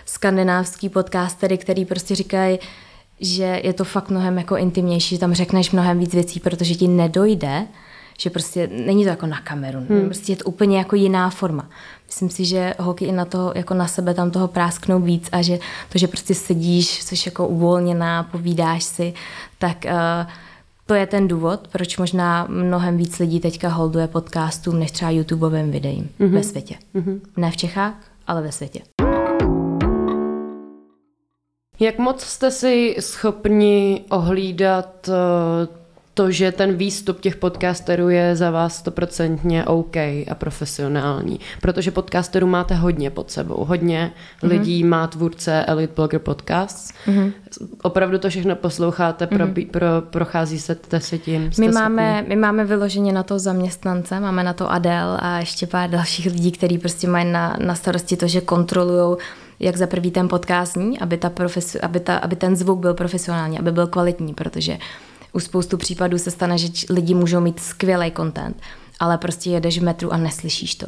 skandinávský 0.05 0.89
podcastery, 0.89 1.57
který 1.57 1.85
prostě 1.85 2.15
říkají, 2.15 2.59
že 3.19 3.61
je 3.63 3.73
to 3.73 3.83
fakt 3.83 4.09
mnohem 4.09 4.37
jako 4.37 4.57
intimnější, 4.57 5.15
že 5.15 5.19
tam 5.19 5.33
řekneš 5.33 5.71
mnohem 5.71 5.99
víc 5.99 6.13
věcí, 6.13 6.39
protože 6.39 6.75
ti 6.75 6.87
nedojde, 6.87 7.67
že 8.19 8.29
prostě 8.29 8.67
není 8.67 9.03
to 9.03 9.09
jako 9.09 9.25
na 9.25 9.41
kameru, 9.41 9.79
hmm. 9.89 10.05
prostě 10.05 10.31
je 10.31 10.35
to 10.35 10.43
úplně 10.43 10.77
jako 10.77 10.95
jiná 10.95 11.29
forma. 11.29 11.69
Myslím 12.07 12.29
si, 12.29 12.45
že 12.45 12.73
holky 12.79 13.05
i 13.05 13.11
na 13.11 13.25
to, 13.25 13.51
jako 13.55 13.73
na 13.73 13.87
sebe 13.87 14.13
tam 14.13 14.31
toho 14.31 14.47
prásknou 14.47 14.99
víc 14.99 15.29
a 15.31 15.41
že 15.41 15.59
to, 15.89 15.97
že 15.97 16.07
prostě 16.07 16.35
sedíš, 16.35 17.01
jsi 17.01 17.15
jako 17.29 17.47
uvolněná, 17.47 18.23
povídáš 18.23 18.83
si, 18.83 19.13
tak 19.57 19.85
uh, 19.85 20.31
to 20.87 20.93
je 20.93 21.07
ten 21.07 21.27
důvod, 21.27 21.67
proč 21.67 21.97
možná 21.97 22.47
mnohem 22.49 22.97
víc 22.97 23.19
lidí 23.19 23.39
teďka 23.39 23.69
holduje 23.69 24.07
podcastům 24.07 24.79
než 24.79 24.91
třeba 24.91 25.11
YouTubeovým 25.11 25.71
videím 25.71 26.09
mm-hmm. 26.19 26.29
ve 26.29 26.43
světě. 26.43 26.75
Mm-hmm. 26.95 27.19
Ne 27.37 27.51
v 27.51 27.57
Čechách, 27.57 27.93
ale 28.27 28.41
ve 28.41 28.51
světě. 28.51 28.81
Jak 31.79 31.97
moc 31.99 32.21
jste 32.21 32.51
si 32.51 32.95
schopni 32.99 34.05
ohlídat 34.09 35.09
eh, 35.09 35.67
to, 36.17 36.31
že 36.31 36.51
ten 36.51 36.75
výstup 36.75 37.19
těch 37.19 37.35
podcasterů 37.35 38.09
je 38.09 38.35
za 38.35 38.51
vás 38.51 38.77
stoprocentně 38.77 39.65
OK 39.65 39.95
a 39.97 40.35
profesionální. 40.35 41.39
Protože 41.61 41.91
podcasterů 41.91 42.47
máte 42.47 42.75
hodně 42.75 43.09
pod 43.09 43.31
sebou. 43.31 43.65
Hodně 43.65 44.11
mm-hmm. 44.11 44.49
lidí 44.49 44.83
má 44.83 45.07
tvůrce 45.07 45.65
Elite 45.65 45.93
Blogger 45.95 46.19
Podcasts. 46.19 46.93
Mm-hmm. 47.07 47.31
Opravdu 47.81 48.17
to 48.17 48.29
všechno 48.29 48.55
posloucháte, 48.55 49.25
mm-hmm. 49.25 49.69
pro, 49.69 49.87
prochází 50.09 50.59
se, 50.59 50.77
se 50.97 51.17
tím. 51.17 51.51
My 51.59 51.69
máme, 51.69 52.25
my 52.27 52.35
máme 52.35 52.65
vyloženě 52.65 53.13
na 53.13 53.23
to 53.23 53.39
zaměstnance, 53.39 54.19
máme 54.19 54.43
na 54.43 54.53
to 54.53 54.71
Adel 54.71 55.17
a 55.19 55.39
ještě 55.39 55.67
pár 55.67 55.89
dalších 55.89 56.25
lidí, 56.25 56.51
kteří 56.51 56.77
prostě 56.77 57.07
mají 57.07 57.31
na, 57.31 57.57
na 57.65 57.75
starosti 57.75 58.17
to, 58.17 58.27
že 58.27 58.41
kontrolují 58.41 59.17
jak 59.59 59.77
za 59.77 59.87
prvý 59.87 60.11
ten 60.11 60.27
podcast 60.27 60.73
zní, 60.73 60.99
aby, 60.99 61.17
ta 61.17 61.29
profes, 61.29 61.75
aby, 61.75 61.99
ta, 61.99 62.17
aby 62.17 62.35
ten 62.35 62.55
zvuk 62.55 62.79
byl 62.79 62.93
profesionální, 62.93 63.59
aby 63.59 63.71
byl 63.71 63.87
kvalitní, 63.87 64.33
protože 64.33 64.77
u 65.33 65.39
spoustu 65.39 65.77
případů 65.77 66.17
se 66.17 66.31
stane, 66.31 66.57
že 66.57 66.67
lidi 66.89 67.13
můžou 67.13 67.39
mít 67.39 67.59
skvělý 67.59 68.11
content, 68.11 68.61
ale 68.99 69.17
prostě 69.17 69.49
jedeš 69.49 69.79
v 69.79 69.83
metru 69.83 70.13
a 70.13 70.17
neslyšíš 70.17 70.75
to. 70.75 70.87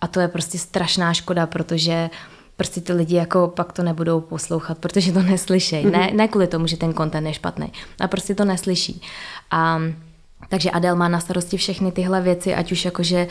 A 0.00 0.06
to 0.06 0.20
je 0.20 0.28
prostě 0.28 0.58
strašná 0.58 1.14
škoda, 1.14 1.46
protože 1.46 2.10
prostě 2.56 2.80
ty 2.80 2.92
lidi 2.92 3.16
jako 3.16 3.52
pak 3.56 3.72
to 3.72 3.82
nebudou 3.82 4.20
poslouchat, 4.20 4.78
protože 4.78 5.12
to 5.12 5.22
neslyšejí. 5.22 5.86
Mm-hmm. 5.86 5.90
Ne, 5.90 6.10
ne 6.14 6.28
kvůli 6.28 6.46
tomu, 6.46 6.66
že 6.66 6.76
ten 6.76 6.94
content 6.94 7.26
je 7.26 7.34
špatný, 7.34 7.72
a 8.00 8.08
prostě 8.08 8.34
to 8.34 8.44
neslyší. 8.44 9.02
A 9.50 9.80
takže 10.48 10.70
Adel 10.70 10.96
má 10.96 11.08
na 11.08 11.20
starosti 11.20 11.56
všechny 11.56 11.92
tyhle 11.92 12.20
věci, 12.20 12.54
ať 12.54 12.72
už 12.72 12.84
jakože 12.84 13.28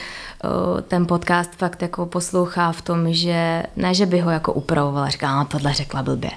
ten 0.87 1.05
podcast 1.05 1.55
fakt 1.55 1.81
jako 1.81 2.05
poslouchá 2.05 2.71
v 2.71 2.81
tom, 2.81 3.13
že 3.13 3.63
ne, 3.75 3.93
že 3.93 4.05
by 4.05 4.19
ho 4.19 4.31
jako 4.31 4.53
upravovala, 4.53 5.09
říká, 5.09 5.35
no 5.35 5.45
tohle 5.45 5.73
řekla 5.73 6.03
blbě. 6.03 6.31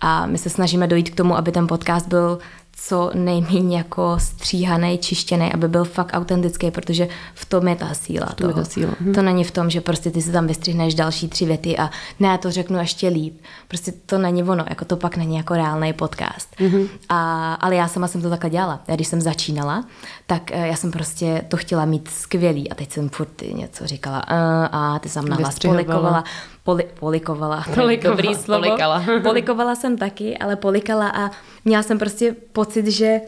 A 0.00 0.26
my 0.26 0.38
se 0.38 0.50
snažíme 0.50 0.86
dojít 0.86 1.10
k 1.10 1.16
tomu, 1.16 1.36
aby 1.36 1.52
ten 1.52 1.66
podcast 1.66 2.08
byl 2.08 2.38
co 2.78 3.10
nejméně 3.14 3.76
jako 3.76 4.16
stříhaný, 4.18 4.98
čištěný, 4.98 5.52
aby 5.52 5.68
byl 5.68 5.84
fakt 5.84 6.10
autentický, 6.12 6.70
protože 6.70 7.08
v 7.34 7.44
tom 7.44 7.68
je 7.68 7.76
ta 7.76 7.94
síla. 7.94 8.26
To, 8.26 8.48
je 8.48 8.54
ta 8.54 8.64
síla. 8.64 8.94
Hm. 9.00 9.12
to 9.12 9.22
není 9.22 9.44
v 9.44 9.50
tom, 9.50 9.70
že 9.70 9.80
prostě 9.80 10.10
ty 10.10 10.22
si 10.22 10.32
tam 10.32 10.46
vystřihneš 10.46 10.94
další 10.94 11.28
tři 11.28 11.46
věty 11.46 11.78
a 11.78 11.90
ne, 12.20 12.28
já 12.28 12.38
to 12.38 12.50
řeknu 12.50 12.78
ještě 12.78 13.08
líp. 13.08 13.40
Prostě 13.68 13.92
to 14.06 14.18
není 14.18 14.42
ono, 14.42 14.64
jako 14.68 14.84
to 14.84 14.96
pak 14.96 15.16
není 15.16 15.36
jako 15.36 15.54
reálný 15.54 15.92
podcast. 15.92 16.56
Mm-hmm. 16.58 16.88
A, 17.08 17.54
ale 17.54 17.76
já 17.76 17.88
sama 17.88 18.08
jsem 18.08 18.22
to 18.22 18.30
takhle 18.30 18.50
dělala. 18.50 18.80
Já 18.88 18.94
když 18.94 19.08
jsem 19.08 19.20
začínala, 19.20 19.84
tak 20.26 20.50
eh, 20.50 20.66
já 20.66 20.76
jsem 20.76 20.90
prostě 20.90 21.44
to 21.48 21.56
chtěla 21.56 21.84
mít 21.84 22.08
skvělý 22.08 22.70
a 22.70 22.74
teď 22.74 22.92
jsem 22.92 23.08
furt 23.08 23.42
něco 23.52 23.86
říkala 23.86 24.28
uh, 24.28 24.34
a 24.72 24.98
ty 24.98 25.08
jsem 25.08 25.28
nahlas 25.28 25.58
polikovala 25.58 26.24
poli, 26.66 26.84
polikovala. 26.98 27.62
Polikovala. 27.74 28.16
Dobrý 28.16 28.34
slovo. 28.34 28.66
Polikala. 28.66 28.98
polikovala 29.22 29.74
jsem 29.74 29.96
taky, 29.96 30.38
ale 30.38 30.56
polikala 30.56 31.08
a 31.08 31.30
měla 31.64 31.82
jsem 31.82 31.98
prostě 31.98 32.34
pocit, 32.52 32.86
že 32.86 33.20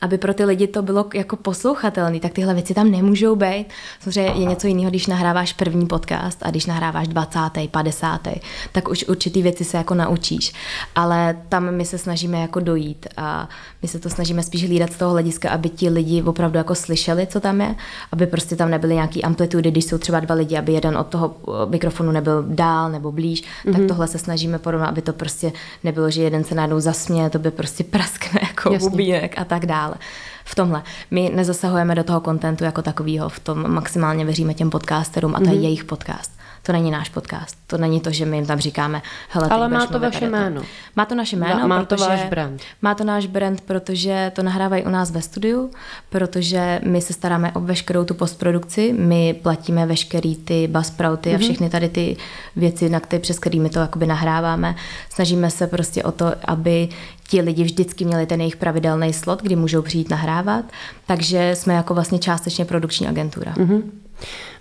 aby 0.00 0.18
pro 0.18 0.34
ty 0.34 0.44
lidi 0.44 0.66
to 0.66 0.82
bylo 0.82 1.06
jako 1.14 1.36
poslouchatelné, 1.36 2.20
tak 2.20 2.32
tyhle 2.32 2.54
věci 2.54 2.74
tam 2.74 2.90
nemůžou 2.90 3.36
být. 3.36 3.66
Samozřejmě 4.00 4.40
je 4.40 4.44
něco 4.44 4.66
jiného, 4.66 4.90
když 4.90 5.06
nahráváš 5.06 5.52
první 5.52 5.86
podcast 5.86 6.38
a 6.42 6.50
když 6.50 6.66
nahráváš 6.66 7.08
20., 7.08 7.38
50., 7.70 8.28
tak 8.72 8.88
už 8.88 9.04
určitý 9.08 9.42
věci 9.42 9.64
se 9.64 9.76
jako 9.76 9.94
naučíš. 9.94 10.52
Ale 10.94 11.36
tam 11.48 11.74
my 11.74 11.84
se 11.84 11.98
snažíme 11.98 12.40
jako 12.40 12.60
dojít 12.60 13.06
a 13.16 13.48
my 13.82 13.88
se 13.88 13.98
to 13.98 14.10
snažíme 14.10 14.42
spíš 14.42 14.66
hlídat 14.66 14.92
z 14.92 14.96
toho 14.96 15.12
hlediska, 15.12 15.50
aby 15.50 15.68
ti 15.68 15.88
lidi 15.88 16.22
opravdu 16.22 16.58
jako 16.58 16.74
slyšeli, 16.74 17.26
co 17.26 17.40
tam 17.40 17.60
je, 17.60 17.74
aby 18.12 18.26
prostě 18.26 18.56
tam 18.56 18.70
nebyly 18.70 18.94
nějaký 18.94 19.24
amplitudy, 19.24 19.70
když 19.70 19.84
jsou 19.84 19.98
třeba 19.98 20.20
dva 20.20 20.34
lidi, 20.34 20.56
aby 20.56 20.72
jeden 20.72 20.98
od 20.98 21.06
toho 21.06 21.36
eh, 21.48 21.70
mikrofonu 21.70 22.12
nebyl 22.12 22.44
dál 22.48 22.90
nebo 22.90 23.12
blíž, 23.12 23.42
mm-hmm. 23.42 23.72
tak 23.72 23.78
mhm. 23.78 23.88
tohle 23.88 24.08
se 24.08 24.18
snažíme 24.18 24.58
porovnat, 24.58 24.88
aby 24.88 25.02
to 25.02 25.12
prostě 25.12 25.52
nebylo, 25.84 26.10
že 26.10 26.22
jeden 26.22 26.44
se 26.44 26.54
najednou 26.54 26.80
zasměje, 26.80 27.30
to 27.30 27.38
by 27.38 27.50
prostě 27.50 27.84
praskne 27.84 28.40
jako 28.42 28.78
bubínek 28.78 29.38
a 29.38 29.44
tak 29.44 29.66
dále 29.66 29.85
dále. 29.86 29.96
V 30.44 30.54
tomhle. 30.54 30.82
My 31.10 31.30
nezasahujeme 31.34 31.94
do 31.94 32.04
toho 32.04 32.20
kontentu 32.20 32.64
jako 32.64 32.82
takového, 32.82 33.28
v 33.28 33.38
tom 33.38 33.70
maximálně 33.70 34.24
věříme 34.24 34.54
těm 34.54 34.70
podcasterům 34.70 35.34
a 35.34 35.38
to 35.38 35.44
mm-hmm. 35.44 35.48
je 35.48 35.54
mhm. 35.54 35.64
jejich 35.64 35.84
podcast. 35.84 36.36
To 36.62 36.72
není 36.72 36.90
náš 36.90 37.08
podcast. 37.08 37.58
To 37.66 37.78
není 37.78 38.00
to, 38.00 38.10
že 38.10 38.26
my 38.26 38.36
jim 38.36 38.46
tam 38.46 38.58
říkáme, 38.58 39.02
hele, 39.28 39.48
Ale 39.48 39.68
má 39.68 39.86
to 39.86 40.00
vaše 40.00 40.28
jméno. 40.28 40.62
Má 40.96 41.04
to 41.04 41.14
naše 41.14 41.36
jméno, 41.36 41.68
má 41.68 41.84
to 41.84 41.96
váš 41.96 42.24
brand. 42.24 42.62
Má 42.82 42.94
to 42.94 43.04
náš 43.04 43.26
brand, 43.26 43.60
protože 43.60 44.32
to 44.34 44.42
nahrávají 44.42 44.82
u 44.82 44.88
nás 44.88 45.10
ve 45.10 45.22
studiu, 45.22 45.70
protože 46.10 46.80
my 46.84 47.00
se 47.00 47.12
staráme 47.12 47.52
o 47.52 47.60
veškerou 47.60 48.04
tu 48.04 48.14
postprodukci, 48.14 48.92
my 48.92 49.34
platíme 49.42 49.86
veškerý 49.86 50.36
ty 50.36 50.68
buzzsprouty 50.68 51.28
mm-hmm. 51.28 51.34
a 51.34 51.38
mhm. 51.38 51.42
všechny 51.42 51.70
tady 51.70 51.88
ty 51.88 52.16
věci, 52.56 52.88
na 52.88 53.00
které, 53.00 53.20
přes 53.20 53.38
kterými 53.38 53.70
to 53.70 53.78
jakoby 53.78 54.06
nahráváme. 54.06 54.74
Snažíme 55.10 55.50
se 55.50 55.66
prostě 55.66 56.02
o 56.02 56.12
to, 56.12 56.32
aby 56.44 56.88
ti 57.26 57.40
lidi 57.40 57.64
vždycky 57.64 58.04
měli 58.04 58.26
ten 58.26 58.40
jejich 58.40 58.56
pravidelný 58.56 59.12
slot, 59.12 59.42
kdy 59.42 59.56
můžou 59.56 59.82
přijít 59.82 60.10
nahrávat, 60.10 60.64
takže 61.06 61.50
jsme 61.54 61.74
jako 61.74 61.94
vlastně 61.94 62.18
částečně 62.18 62.64
produkční 62.64 63.08
agentura. 63.08 63.54
Mm-hmm. 63.54 63.82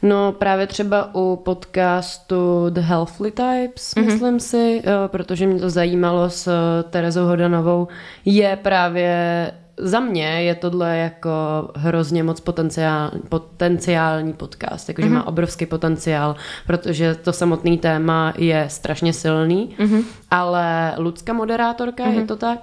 No 0.02 0.32
právě 0.32 0.68
třeba 0.68 1.16
u 1.16 1.36
podcastu 1.36 2.66
The 2.70 2.82
Healthly 2.82 3.32
Types, 3.32 3.94
mm-hmm. 3.94 4.06
myslím 4.06 4.40
si, 4.40 4.84
protože 5.08 5.48
mě 5.48 5.60
to 5.60 5.70
zajímalo 5.70 6.30
s 6.30 6.52
Terezou 6.90 7.26
Hodanovou, 7.26 7.88
je 8.26 8.56
právě 8.56 9.52
za 9.78 10.00
mě 10.00 10.28
je 10.28 10.56
tohle 10.56 10.98
jako 10.98 11.32
hrozně 11.76 12.24
moc 12.24 12.40
potenciál, 12.40 13.12
potenciální 13.30 14.34
podcast, 14.34 14.90
jakože 14.90 15.08
mm-hmm. 15.08 15.14
má 15.14 15.28
obrovský 15.28 15.66
potenciál, 15.66 16.36
protože 16.68 17.16
to 17.16 17.34
samotný 17.34 17.78
téma 17.78 18.34
je 18.38 18.66
strašně 18.70 19.14
silný, 19.14 19.76
mm-hmm. 19.80 20.04
ale 20.32 20.94
Lucka 20.98 21.34
moderátorka, 21.34 22.04
mm-hmm. 22.04 22.20
je 22.20 22.26
to 22.26 22.36
tak, 22.36 22.60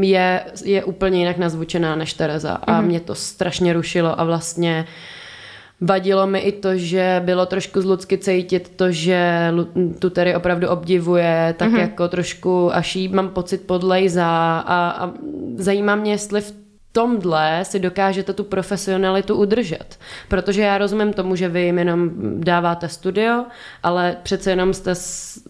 je, 0.00 0.44
je 0.64 0.84
úplně 0.84 1.18
jinak 1.18 1.38
nazvučená 1.38 1.96
než 1.96 2.14
Tereza 2.14 2.52
a 2.52 2.72
mm-hmm. 2.72 2.86
mě 2.86 3.00
to 3.00 3.14
strašně 3.14 3.72
rušilo 3.72 4.20
a 4.20 4.24
vlastně 4.24 4.84
uh, 4.88 5.13
Vadilo 5.84 6.26
mi 6.26 6.38
i 6.38 6.52
to, 6.52 6.76
že 6.76 7.22
bylo 7.24 7.46
trošku 7.46 7.80
z 7.80 7.84
Lucky 7.84 8.18
cítit 8.18 8.72
to, 8.76 8.92
že 8.92 9.52
tu 9.98 10.10
tedy 10.10 10.36
opravdu 10.36 10.68
obdivuje, 10.68 11.54
tak 11.58 11.70
mm-hmm. 11.70 11.80
jako 11.80 12.08
trošku 12.08 12.74
až 12.74 12.96
jí 12.96 13.08
mám 13.08 13.28
pocit 13.28 13.66
podlejza 13.66 14.26
a, 14.58 14.90
a 14.90 15.12
zajímá 15.56 15.94
mě, 15.96 16.12
jestli 16.12 16.40
v 16.40 16.63
tomhle 16.94 17.64
si 17.64 17.78
dokážete 17.78 18.32
tu 18.32 18.44
profesionalitu 18.44 19.34
udržet. 19.34 19.98
Protože 20.28 20.62
já 20.62 20.78
rozumím 20.78 21.12
tomu, 21.12 21.36
že 21.36 21.48
vy 21.48 21.62
jim 21.62 21.78
jenom 21.78 22.10
dáváte 22.40 22.88
studio, 22.88 23.44
ale 23.82 24.16
přece 24.22 24.50
jenom 24.50 24.74
jste, 24.74 24.94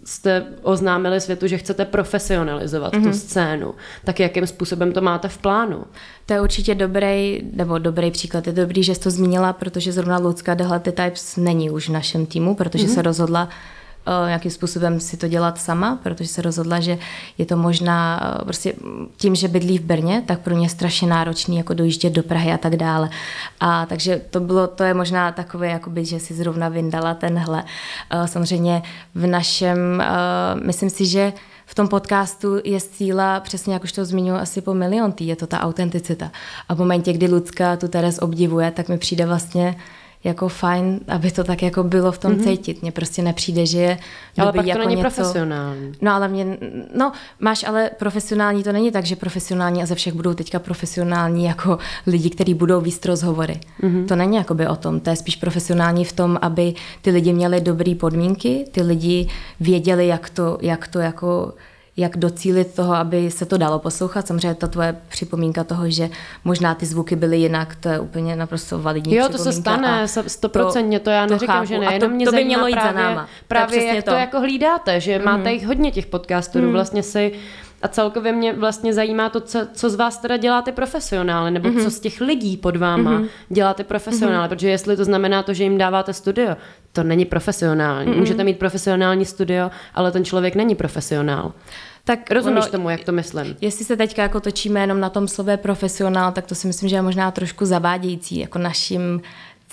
jste 0.04 0.46
oznámili 0.62 1.20
světu, 1.20 1.46
že 1.46 1.58
chcete 1.58 1.84
profesionalizovat 1.84 2.92
mm-hmm. 2.92 3.02
tu 3.02 3.08
mhm. 3.08 3.14
scénu. 3.14 3.74
Tak 4.04 4.20
jakým 4.20 4.46
způsobem 4.46 4.92
to 4.92 5.00
máte 5.00 5.28
v 5.28 5.38
plánu? 5.38 5.84
To 6.26 6.32
je 6.32 6.40
určitě 6.40 6.74
dobrý, 6.74 7.42
nebo 7.52 7.78
dobrý 7.78 8.10
příklad. 8.10 8.46
Je 8.46 8.52
dobrý, 8.52 8.82
že 8.82 8.94
jsi 8.94 9.00
to 9.00 9.10
zmínila, 9.10 9.52
protože 9.52 9.92
zrovna 9.92 10.18
Lucka 10.18 10.54
The 10.54 10.90
Types 10.90 11.36
není 11.36 11.70
už 11.70 11.88
v 11.88 11.92
našem 11.92 12.26
týmu, 12.26 12.54
protože 12.54 12.86
mm-hmm. 12.86 12.94
se 12.94 13.02
rozhodla 13.02 13.44
uh, 13.44 13.50
nějakým 14.26 14.50
způsobem 14.50 15.00
si 15.00 15.16
to 15.16 15.28
dělat 15.28 15.58
sama, 15.58 15.98
protože 16.02 16.28
se 16.28 16.42
rozhodla, 16.42 16.80
že 16.80 16.98
je 17.38 17.46
to 17.46 17.56
možná 17.56 18.20
uh, 18.38 18.44
prostě 18.44 18.72
tím, 19.16 19.34
že 19.34 19.48
bydlí 19.48 19.78
v 19.78 19.82
Brně, 19.82 20.22
tak 20.26 20.40
pro 20.40 20.54
ně 20.54 20.64
je 20.64 20.70
strašně 20.70 21.08
náročný 21.08 21.56
jako 21.56 21.74
dojíždět 21.74 22.12
do 22.12 22.22
Prahy 22.22 22.52
a 22.52 22.58
tak 22.58 22.76
dále. 22.76 23.10
A 23.60 23.86
takže 23.86 24.20
to 24.30 24.40
bylo, 24.40 24.66
to 24.66 24.84
je 24.84 24.94
možná 24.94 25.32
takové, 25.32 25.68
jakoby, 25.68 26.04
že 26.04 26.20
si 26.20 26.34
zrovna 26.34 26.68
vyndala 26.68 27.14
tenhle. 27.14 27.64
Uh, 28.14 28.26
samozřejmě 28.26 28.82
v 29.14 29.26
našem, 29.26 30.02
myslím 30.64 30.90
si, 30.90 31.06
že 31.06 31.32
v 31.66 31.74
tom 31.74 31.88
podcastu 31.88 32.60
je 32.64 32.80
síla, 32.80 33.40
přesně 33.40 33.74
jak 33.74 33.84
už 33.84 33.92
to 33.92 34.04
zmiňuji 34.04 34.38
asi 34.40 34.60
po 34.60 34.74
milion 34.74 35.12
tý, 35.12 35.26
je 35.26 35.36
to 35.36 35.46
ta 35.46 35.60
autenticita. 35.60 36.30
A 36.68 36.74
v 36.74 36.78
momentě, 36.78 37.12
kdy 37.12 37.28
Lucka 37.28 37.76
tu 37.76 37.88
Teres 37.88 38.18
obdivuje, 38.18 38.70
tak 38.70 38.88
mi 38.88 38.98
přijde 38.98 39.26
vlastně 39.26 39.76
jako 40.24 40.48
fajn, 40.48 41.00
aby 41.08 41.30
to 41.30 41.44
tak 41.44 41.62
jako 41.62 41.82
bylo 41.82 42.12
v 42.12 42.18
tom 42.18 42.32
mm-hmm. 42.32 42.44
cítit. 42.44 42.82
Mně 42.82 42.92
prostě 42.92 43.22
nepřijde, 43.22 43.66
že 43.66 43.78
je 43.78 43.98
Ale 44.38 44.52
pak 44.52 44.64
to 44.64 44.68
jako 44.68 44.88
není 44.88 44.96
něco... 44.96 45.14
profesionální. 45.14 45.92
No 46.00 46.12
ale 46.12 46.28
mě, 46.28 46.58
no 46.94 47.12
máš 47.40 47.64
ale 47.64 47.90
profesionální, 47.98 48.62
to 48.62 48.72
není 48.72 48.90
tak, 48.90 49.06
že 49.06 49.16
profesionální 49.16 49.82
a 49.82 49.86
ze 49.86 49.94
všech 49.94 50.14
budou 50.14 50.34
teďka 50.34 50.58
profesionální 50.58 51.44
jako 51.44 51.78
lidi, 52.06 52.30
kteří 52.30 52.54
budou 52.54 52.80
víc 52.80 53.04
rozhovory. 53.04 53.60
Mm-hmm. 53.82 54.06
To 54.06 54.16
není 54.16 54.36
jakoby 54.36 54.66
o 54.66 54.76
tom, 54.76 55.00
to 55.00 55.10
je 55.10 55.16
spíš 55.16 55.36
profesionální 55.36 56.04
v 56.04 56.12
tom, 56.12 56.38
aby 56.42 56.74
ty 57.02 57.10
lidi 57.10 57.32
měli 57.32 57.60
dobré 57.60 57.94
podmínky, 57.94 58.64
ty 58.72 58.82
lidi 58.82 59.28
věděli, 59.60 60.06
jak 60.06 60.30
to, 60.30 60.58
jak 60.60 60.88
to 60.88 60.98
jako 60.98 61.52
jak 61.96 62.16
docílit 62.16 62.74
toho, 62.74 62.94
aby 62.94 63.30
se 63.30 63.46
to 63.46 63.56
dalo 63.56 63.78
poslouchat. 63.78 64.26
Samozřejmě 64.26 64.54
ta 64.54 64.66
tvoje 64.66 64.96
připomínka 65.08 65.64
toho, 65.64 65.90
že 65.90 66.10
možná 66.44 66.74
ty 66.74 66.86
zvuky 66.86 67.16
byly 67.16 67.36
jinak, 67.36 67.76
to 67.80 67.88
je 67.88 68.00
úplně 68.00 68.36
naprosto 68.36 68.78
validní 68.78 69.14
Jo, 69.14 69.28
to 69.28 69.38
se 69.38 69.52
stane, 69.52 70.06
stoprocentně, 70.26 70.98
to, 70.98 71.04
to 71.04 71.10
já 71.10 71.26
neříkám, 71.26 71.56
chápu. 71.56 71.66
že 71.66 71.78
ne, 71.78 71.94
jenom 71.94 72.12
mě 72.12 72.26
to 72.26 72.32
by 72.32 72.44
mělo 72.44 72.66
jít 72.66 72.72
právě, 72.72 72.92
za 72.92 73.08
náma. 73.08 73.28
právě 73.48 73.84
jak 73.84 74.04
to. 74.04 74.10
to 74.10 74.16
jako 74.16 74.40
hlídáte, 74.40 75.00
že 75.00 75.18
mm. 75.18 75.24
máte 75.24 75.52
jich 75.52 75.66
hodně 75.66 75.90
těch 75.90 76.06
podcastů, 76.06 76.58
mm. 76.58 76.72
vlastně 76.72 77.02
si 77.02 77.32
a 77.84 77.88
celkově 77.88 78.32
mě 78.32 78.52
vlastně 78.52 78.94
zajímá 78.94 79.28
to, 79.28 79.40
co, 79.40 79.66
co 79.72 79.90
z 79.90 79.94
vás 79.94 80.18
teda 80.18 80.36
děláte 80.36 80.72
profesionále, 80.72 81.50
nebo 81.50 81.68
mm-hmm. 81.68 81.84
co 81.84 81.90
z 81.90 82.00
těch 82.00 82.20
lidí 82.20 82.56
pod 82.56 82.76
váma 82.76 83.10
mm-hmm. 83.12 83.28
děláte 83.48 83.84
profesionále, 83.84 84.46
mm-hmm. 84.46 84.48
protože 84.48 84.68
jestli 84.68 84.96
to 84.96 85.04
znamená 85.04 85.42
to, 85.42 85.54
že 85.54 85.64
jim 85.64 85.78
dáváte 85.78 86.12
studio, 86.12 86.56
to 86.92 87.02
není 87.02 87.24
profesionální. 87.24 88.12
Mm-hmm. 88.12 88.18
Můžete 88.18 88.44
mít 88.44 88.58
profesionální 88.58 89.24
studio, 89.24 89.70
ale 89.94 90.12
ten 90.12 90.24
člověk 90.24 90.54
není 90.54 90.74
profesionál. 90.74 91.52
Tak 92.04 92.30
Rozumíš 92.30 92.62
ono, 92.62 92.70
tomu, 92.70 92.90
jak 92.90 93.04
to 93.04 93.12
myslím? 93.12 93.56
Jestli 93.60 93.84
se 93.84 93.96
teďka 93.96 94.22
jako 94.22 94.40
točíme 94.40 94.80
jenom 94.80 95.00
na 95.00 95.10
tom 95.10 95.28
slově 95.28 95.56
profesionál, 95.56 96.32
tak 96.32 96.46
to 96.46 96.54
si 96.54 96.66
myslím, 96.66 96.88
že 96.88 96.96
je 96.96 97.02
možná 97.02 97.30
trošku 97.30 97.64
zavádějící. 97.64 98.38
Jako 98.38 98.58
naším 98.58 99.20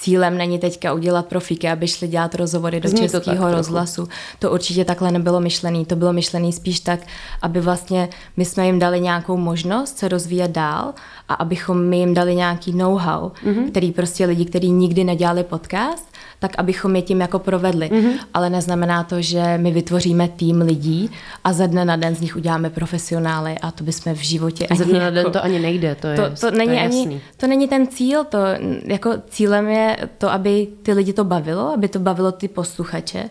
cílem 0.01 0.37
není 0.37 0.59
teďka 0.59 0.93
udělat 0.93 1.25
profíky, 1.25 1.69
aby 1.69 1.87
šli 1.87 2.07
dělat 2.07 2.35
rozhovory 2.35 2.79
do 2.79 2.89
Zní 2.89 3.01
českého 3.01 3.49
to 3.49 3.55
rozhlasu. 3.55 4.07
To 4.39 4.51
určitě 4.51 4.85
takhle 4.85 5.11
nebylo 5.11 5.39
myšlený. 5.39 5.85
To 5.85 5.95
bylo 5.95 6.13
myšlený 6.13 6.53
spíš 6.53 6.79
tak, 6.79 6.99
aby 7.41 7.61
vlastně 7.61 8.09
my 8.37 8.45
jsme 8.45 8.65
jim 8.65 8.79
dali 8.79 9.01
nějakou 9.01 9.37
možnost 9.37 9.97
se 9.97 10.07
rozvíjet 10.07 10.51
dál 10.51 10.93
a 11.29 11.33
abychom 11.33 11.83
my 11.83 11.97
jim 11.97 12.13
dali 12.13 12.35
nějaký 12.35 12.73
know-how, 12.73 13.29
mm-hmm. 13.29 13.69
který 13.69 13.91
prostě 13.91 14.25
lidi, 14.25 14.45
kteří 14.45 14.71
nikdy 14.71 15.03
nedělali 15.03 15.43
podcast, 15.43 16.11
tak 16.41 16.51
abychom 16.57 16.95
je 16.95 17.01
tím 17.01 17.21
jako 17.21 17.39
provedli. 17.39 17.89
Mm-hmm. 17.89 18.13
Ale 18.33 18.49
neznamená 18.49 19.03
to, 19.03 19.21
že 19.21 19.57
my 19.57 19.71
vytvoříme 19.71 20.27
tým 20.27 20.61
lidí 20.61 21.11
a 21.43 21.53
ze 21.53 21.67
dne 21.67 21.85
na 21.85 21.95
den 21.95 22.15
z 22.15 22.21
nich 22.21 22.35
uděláme 22.35 22.69
profesionály 22.69 23.57
a 23.61 23.71
to 23.71 23.83
bychom 23.83 24.13
v 24.13 24.23
životě 24.23 24.67
ani... 24.67 24.77
Ze 24.77 24.85
dne 24.85 24.99
na 24.99 25.09
den 25.09 25.17
jako, 25.17 25.29
to 25.29 25.43
ani 25.43 25.59
nejde, 25.59 25.95
to 25.95 26.07
je, 26.07 26.15
to, 26.15 26.23
to, 26.39 26.51
není 26.51 26.71
to 26.71 26.77
je 26.77 26.83
jasný. 26.83 27.05
ani, 27.05 27.21
To 27.37 27.47
není 27.47 27.67
ten 27.67 27.87
cíl, 27.87 28.23
to 28.23 28.39
jako 28.85 29.13
cílem 29.29 29.67
je 29.67 29.97
to, 30.17 30.31
aby 30.31 30.67
ty 30.83 30.93
lidi 30.93 31.13
to 31.13 31.23
bavilo, 31.23 31.73
aby 31.73 31.87
to 31.87 31.99
bavilo 31.99 32.31
ty 32.31 32.47
posluchače 32.47 33.29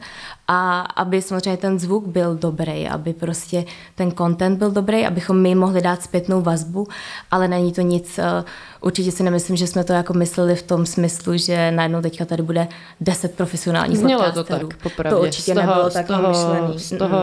a 0.52 0.80
aby 0.80 1.22
samozřejmě 1.22 1.56
ten 1.56 1.78
zvuk 1.78 2.06
byl 2.06 2.34
dobrý, 2.34 2.88
aby 2.88 3.12
prostě 3.12 3.64
ten 3.94 4.12
content 4.12 4.58
byl 4.58 4.70
dobrý, 4.70 5.06
abychom 5.06 5.42
my 5.42 5.54
mohli 5.54 5.82
dát 5.82 6.02
zpětnou 6.02 6.42
vazbu, 6.42 6.86
ale 7.30 7.48
není 7.48 7.72
to 7.72 7.80
nic, 7.80 8.18
eh, 8.18 8.44
určitě 8.80 9.12
si 9.12 9.22
nemyslím, 9.22 9.56
že 9.56 9.66
jsme 9.66 9.84
to 9.84 9.92
jako 9.92 10.14
mysleli 10.14 10.54
v 10.56 10.62
tom 10.62 10.86
smyslu, 10.86 11.36
že 11.36 11.70
najednou 11.70 12.00
teďka 12.00 12.24
tady 12.24 12.42
bude 12.42 12.68
10 13.00 13.34
profesionálních 13.34 13.98
Znělo 13.98 14.32
to 14.32 14.44
tak, 14.44 14.76
popravdě. 14.82 15.16
To 15.16 15.22
určitě 15.22 15.52
z 15.52 15.54
toho, 15.54 15.66
nebylo 15.66 15.90
tak 15.90 16.06
toho, 16.06 16.28
myšlený. 16.28 16.78
Z 16.78 16.98
toho 16.98 17.18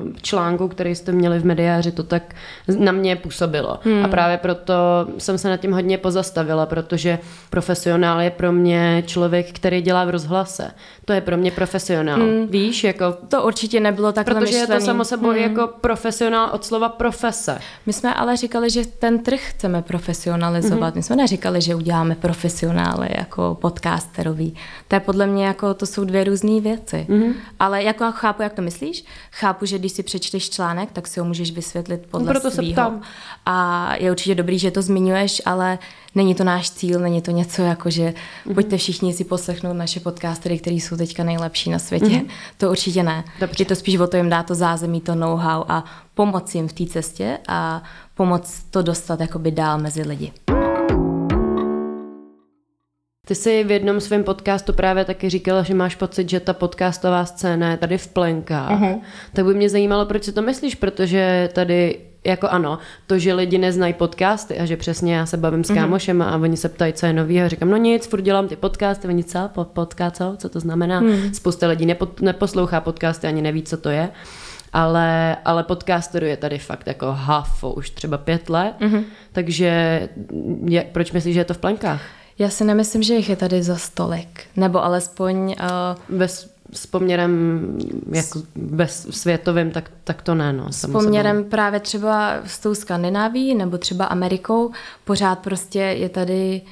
mm. 0.00 0.16
článku, 0.22 0.68
který 0.68 0.94
jste 0.94 1.12
měli 1.12 1.38
v 1.38 1.44
mediáři, 1.44 1.92
to 1.92 2.02
tak 2.02 2.34
na 2.78 2.92
mě 2.92 3.16
působilo. 3.16 3.78
Hmm. 3.82 4.04
A 4.04 4.08
právě 4.08 4.36
proto 4.36 4.74
jsem 5.18 5.38
se 5.38 5.48
nad 5.48 5.56
tím 5.56 5.72
hodně 5.72 5.98
pozastavila, 5.98 6.66
protože 6.66 7.18
profesionál 7.50 8.20
je 8.20 8.30
pro 8.30 8.52
mě 8.52 9.02
člověk, 9.06 9.52
který 9.52 9.82
dělá 9.82 10.04
v 10.04 10.10
rozhlase. 10.10 10.70
To 11.04 11.12
je 11.12 11.20
pro 11.20 11.36
mě 11.36 11.50
profesionál. 11.50 12.20
Hmm. 12.20 12.46
Víš, 12.46 12.84
jako... 12.84 13.16
To 13.28 13.42
určitě 13.42 13.80
nebylo 13.80 14.12
takhle 14.12 14.34
Protože 14.34 14.46
myšlený. 14.46 14.74
je 14.74 14.80
to 14.80 14.86
samo 14.86 15.04
sebou 15.04 15.28
hmm. 15.28 15.38
jako 15.38 15.68
profesionál 15.80 16.50
od 16.52 16.64
slova 16.64 16.88
profese. 16.88 17.58
My 17.86 17.92
jsme 17.92 18.14
ale 18.14 18.36
říkali, 18.36 18.70
že 18.70 18.86
ten 18.98 19.18
trh 19.18 19.40
chceme 19.40 19.82
profesionalizovat. 19.82 20.94
Hmm. 20.94 20.98
My 20.98 21.02
jsme 21.02 21.16
neříkali, 21.16 21.60
že 21.60 21.74
uděláme 21.74 22.14
profesionály 22.14 23.08
jako 23.18 23.58
podcasterový. 23.60 24.54
To 24.94 24.96
je 24.96 25.00
podle 25.00 25.26
mě 25.26 25.46
jako, 25.46 25.74
to 25.74 25.86
jsou 25.86 26.04
dvě 26.04 26.24
různé 26.24 26.60
věci. 26.60 27.06
Hmm. 27.08 27.32
Ale 27.58 27.82
jako 27.82 28.12
chápu, 28.12 28.42
jak 28.42 28.52
to 28.52 28.62
myslíš. 28.62 29.04
Chápu, 29.30 29.66
že 29.66 29.78
když 29.78 29.92
si 29.92 30.02
přečteš 30.02 30.50
článek, 30.50 30.92
tak 30.92 31.06
si 31.06 31.20
ho 31.20 31.26
můžeš 31.26 31.50
vysvětlit 31.50 32.06
podle 32.10 32.26
no, 32.26 32.32
proto 32.32 32.50
svýho. 32.50 32.70
Se 32.70 32.72
ptám. 32.72 33.02
A 33.46 33.88
je 33.96 34.10
určitě 34.10 34.34
dobrý, 34.34 34.58
že 34.58 34.70
to 34.70 34.82
zmiňuješ, 34.82 35.42
ale 35.44 35.78
není 36.14 36.34
to 36.34 36.44
náš 36.44 36.70
cíl, 36.70 37.00
není 37.00 37.22
to 37.22 37.30
něco 37.30 37.62
jako, 37.62 37.90
že 37.90 38.14
mm-hmm. 38.46 38.54
pojďte 38.54 38.76
všichni 38.76 39.12
si 39.12 39.24
poslechnout 39.24 39.74
naše 39.74 40.00
podcastery, 40.00 40.58
které 40.58 40.76
jsou 40.76 40.96
teďka 40.96 41.24
nejlepší 41.24 41.70
na 41.70 41.78
světě. 41.78 42.06
Mm-hmm. 42.06 42.28
To 42.58 42.70
určitě 42.70 43.02
ne. 43.02 43.24
Dobře. 43.40 43.62
Je 43.62 43.66
to 43.66 43.74
spíš 43.74 43.96
o 43.96 44.06
to 44.06 44.16
jim 44.16 44.30
dát 44.30 44.46
to 44.46 44.54
zázemí, 44.54 45.00
to 45.00 45.14
know-how 45.14 45.64
a 45.68 45.84
pomoct 46.14 46.54
jim 46.54 46.68
v 46.68 46.72
té 46.72 46.86
cestě 46.86 47.38
a 47.48 47.82
pomoct 48.14 48.62
to 48.70 48.82
dostat 48.82 49.20
jakoby 49.20 49.50
dál 49.50 49.78
mezi 49.78 50.02
lidi. 50.02 50.32
Ty 53.24 53.34
jsi 53.34 53.64
v 53.64 53.70
jednom 53.70 54.00
svém 54.00 54.24
podcastu 54.24 54.72
právě 54.72 55.04
taky 55.04 55.30
říkala, 55.30 55.62
že 55.62 55.74
máš 55.74 55.94
pocit, 55.94 56.30
že 56.30 56.40
ta 56.40 56.52
podcastová 56.52 57.24
scéna 57.24 57.70
je 57.70 57.76
tady 57.76 57.98
v 57.98 58.08
plenkách. 58.08 58.80
Uh-huh. 58.80 59.00
Tak 59.32 59.44
by 59.44 59.54
mě 59.54 59.70
zajímalo, 59.70 60.06
proč 60.06 60.24
si 60.24 60.32
to 60.32 60.42
myslíš, 60.42 60.74
protože 60.74 61.48
tady 61.52 61.98
jako 62.26 62.48
ano, 62.48 62.78
to, 63.06 63.18
že 63.18 63.34
lidi 63.34 63.58
neznají 63.58 63.94
podcasty 63.94 64.58
a 64.58 64.64
že 64.64 64.76
přesně 64.76 65.14
já 65.14 65.26
se 65.26 65.36
bavím 65.36 65.64
s 65.64 65.70
mhm. 65.70 65.78
kámošem 65.78 66.22
a 66.22 66.36
oni 66.36 66.56
se 66.56 66.68
ptají, 66.68 66.92
co 66.92 67.06
je 67.06 67.12
nový 67.12 67.42
a 67.42 67.48
říkám, 67.48 67.70
no 67.70 67.76
nic, 67.76 68.06
furt 68.06 68.20
dělám 68.20 68.48
ty 68.48 68.56
podcasty, 68.56 69.08
oni 69.08 69.24
co, 69.24 69.50
podcast, 69.62 70.16
co, 70.16 70.34
co 70.38 70.48
to 70.48 70.60
znamená? 70.60 71.00
Mm. 71.00 71.34
Spousta 71.34 71.68
lidí 71.68 71.86
nepo, 71.86 72.08
neposlouchá 72.20 72.80
podcasty, 72.80 73.26
ani 73.26 73.42
neví, 73.42 73.62
co 73.62 73.76
to 73.76 73.90
je. 73.90 74.10
Ale, 74.72 75.36
ale 75.44 75.62
podcasterů 75.62 76.26
je 76.26 76.36
tady 76.36 76.58
fakt 76.58 76.86
jako 76.86 77.12
hafo 77.12 77.72
už 77.72 77.90
třeba 77.90 78.18
pět 78.18 78.50
let, 78.50 78.74
mm-hmm. 78.80 79.04
takže 79.32 79.68
je, 80.64 80.86
proč 80.92 81.12
myslíš, 81.12 81.34
že 81.34 81.40
je 81.40 81.44
to 81.44 81.54
v 81.54 81.58
plenkách? 81.58 82.00
Já 82.38 82.48
si 82.48 82.64
nemyslím, 82.64 83.02
že 83.02 83.14
jich 83.14 83.28
je 83.28 83.36
tady 83.36 83.62
za 83.62 83.76
stolik, 83.76 84.44
nebo 84.56 84.84
alespoň... 84.84 85.56
Uh... 86.10 86.16
Bez 86.18 86.54
s 86.72 86.86
poměrem 86.86 87.62
jako 88.12 88.42
bez 88.56 89.06
světovým, 89.10 89.70
tak, 89.70 89.90
tak 90.04 90.22
to 90.22 90.34
ne. 90.34 90.52
No, 90.52 90.72
s 90.72 90.90
poměrem 90.92 91.44
právě 91.44 91.80
třeba 91.80 92.34
s 92.46 92.58
tou 92.58 92.74
Skandináví 92.74 93.54
nebo 93.54 93.78
třeba 93.78 94.04
Amerikou, 94.04 94.70
pořád 95.04 95.38
prostě 95.38 95.78
je 95.78 96.08
tady 96.08 96.62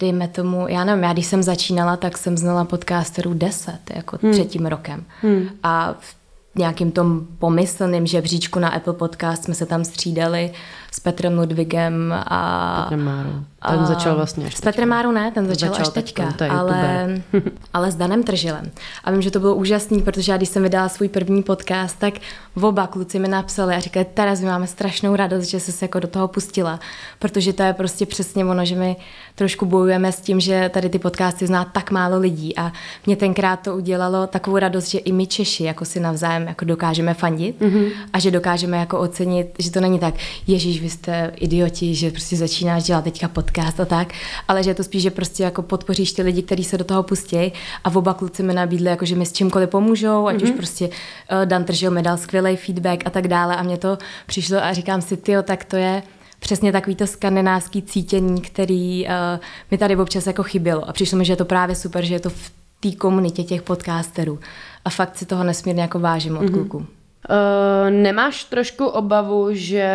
dejme 0.00 0.28
tomu, 0.28 0.68
já 0.68 0.84
nevím, 0.84 1.04
já 1.04 1.12
když 1.12 1.26
jsem 1.26 1.42
začínala, 1.42 1.96
tak 1.96 2.18
jsem 2.18 2.36
znala 2.36 2.64
podcasterů 2.64 3.34
10, 3.34 3.78
jako 3.94 4.18
hmm. 4.22 4.32
třetím 4.32 4.66
rokem. 4.66 5.04
Hmm. 5.22 5.48
A 5.62 5.94
v 6.00 6.16
nějakým 6.56 6.92
tom 6.92 7.26
pomyslným 7.38 8.06
žebříčku 8.06 8.58
na 8.58 8.68
Apple 8.68 8.92
Podcast 8.92 9.44
jsme 9.44 9.54
se 9.54 9.66
tam 9.66 9.84
střídali 9.84 10.52
s 10.92 11.00
Petrem 11.00 11.38
Ludvigem 11.38 12.14
a... 12.26 12.82
Petrem 12.82 13.04
Márou. 13.04 13.44
Ten 13.68 13.80
a, 13.80 13.86
začal 13.86 14.16
vlastně 14.16 14.46
až 14.46 14.56
S 14.56 14.60
Petrem 14.60 14.88
Márou 14.88 15.12
ne, 15.12 15.30
ten 15.30 15.46
začal, 15.46 15.68
začal 15.68 15.86
až 15.86 15.88
teďka, 15.88 16.32
teď, 16.32 16.50
ale, 16.50 17.08
ale 17.74 17.90
s 17.90 17.94
Danem 17.94 18.22
Tržilem. 18.22 18.70
A 19.04 19.10
vím, 19.10 19.22
že 19.22 19.30
to 19.30 19.40
bylo 19.40 19.54
úžasný, 19.54 20.02
protože 20.02 20.32
já 20.32 20.36
když 20.36 20.48
jsem 20.48 20.62
vydala 20.62 20.88
svůj 20.88 21.08
první 21.08 21.42
podcast, 21.42 21.98
tak 21.98 22.14
oba 22.62 22.86
kluci 22.86 23.18
mi 23.18 23.28
napsali 23.28 23.74
a 23.74 23.80
říkali, 23.80 24.06
teraz 24.14 24.40
my 24.40 24.46
máme 24.46 24.66
strašnou 24.66 25.16
radost, 25.16 25.44
že 25.44 25.60
jsi 25.60 25.72
se 25.72 25.84
jako 25.84 26.00
do 26.00 26.08
toho 26.08 26.28
pustila, 26.28 26.80
protože 27.18 27.52
to 27.52 27.62
je 27.62 27.72
prostě 27.72 28.06
přesně 28.06 28.44
ono, 28.44 28.64
že 28.64 28.76
my 28.76 28.96
trošku 29.34 29.66
bojujeme 29.66 30.12
s 30.12 30.20
tím, 30.20 30.40
že 30.40 30.70
tady 30.74 30.88
ty 30.88 30.98
podcasty 30.98 31.46
zná 31.46 31.64
tak 31.64 31.90
málo 31.90 32.18
lidí 32.18 32.58
a 32.58 32.72
mě 33.06 33.16
tenkrát 33.16 33.56
to 33.56 33.76
udělalo 33.76 34.26
takovou 34.26 34.58
radost, 34.58 34.88
že 34.88 34.98
i 34.98 35.12
my 35.12 35.26
Češi 35.26 35.64
jako 35.64 35.84
si 35.84 36.00
navzájem 36.00 36.48
jako 36.48 36.64
dokážeme 36.64 37.14
fandit 37.14 37.60
mm-hmm. 37.60 37.90
a 38.12 38.18
že 38.18 38.30
dokážeme 38.30 38.76
jako 38.76 38.98
ocenit, 38.98 39.46
že 39.58 39.70
to 39.70 39.80
není 39.80 39.98
tak, 39.98 40.14
Ježíš, 40.46 40.77
vy 40.80 40.90
jste 40.90 41.32
idioti, 41.36 41.94
že 41.94 42.10
prostě 42.10 42.36
začínáš 42.36 42.84
dělat 42.84 43.04
teďka 43.04 43.28
podcast 43.28 43.80
a 43.80 43.84
tak, 43.84 44.12
ale 44.48 44.62
že 44.62 44.70
je 44.70 44.74
to 44.74 44.84
spíš, 44.84 45.02
že 45.02 45.10
prostě 45.10 45.42
jako 45.42 45.62
podpoříš 45.62 46.12
ty 46.12 46.22
lidi, 46.22 46.42
kteří 46.42 46.64
se 46.64 46.78
do 46.78 46.84
toho 46.84 47.02
pustí 47.02 47.52
a 47.84 47.94
oba 47.94 48.14
kluci 48.14 48.42
mi 48.42 48.54
nabídli, 48.54 48.90
jako 48.90 49.04
že 49.04 49.14
mi 49.14 49.26
s 49.26 49.32
čímkoliv 49.32 49.68
pomůžou, 49.68 50.26
ať 50.26 50.36
mm-hmm. 50.36 50.42
už 50.42 50.48
mhm. 50.48 50.58
prostě 50.58 50.88
uh, 50.88 50.92
Dan 51.44 51.64
Tržil 51.64 51.90
mi 51.90 52.02
dal 52.02 52.16
skvělý 52.16 52.56
feedback 52.56 53.06
a 53.06 53.10
tak 53.10 53.28
dále 53.28 53.56
a 53.56 53.62
mě 53.62 53.78
to 53.78 53.98
přišlo 54.26 54.64
a 54.64 54.72
říkám 54.72 55.00
si, 55.00 55.16
ty 55.16 55.32
tak 55.42 55.64
to 55.64 55.76
je 55.76 56.02
přesně 56.40 56.72
takový 56.72 56.96
to 56.96 57.06
skandinávský 57.06 57.82
cítění, 57.82 58.40
který 58.40 59.06
uh, 59.06 59.12
mi 59.70 59.78
tady 59.78 59.96
občas 59.96 60.26
jako 60.26 60.42
chybělo. 60.42 60.88
A 60.88 60.92
přišlo 60.92 61.18
mi, 61.18 61.24
že 61.24 61.32
je 61.32 61.36
to 61.36 61.44
právě 61.44 61.76
super, 61.76 62.04
že 62.04 62.14
je 62.14 62.20
to 62.20 62.30
v 62.30 62.52
té 62.80 62.92
komunitě 62.92 63.44
těch 63.44 63.62
podcasterů. 63.62 64.38
A 64.84 64.90
fakt 64.90 65.16
si 65.16 65.26
toho 65.26 65.44
nesmírně 65.44 65.82
jako 65.82 65.98
vážím 65.98 66.36
od 66.36 66.42
mm-hmm. 66.42 66.52
kluků. 66.52 66.76
Uh, 66.78 67.90
nemáš 67.90 68.44
trošku 68.44 68.86
obavu, 68.86 69.48
že 69.50 69.92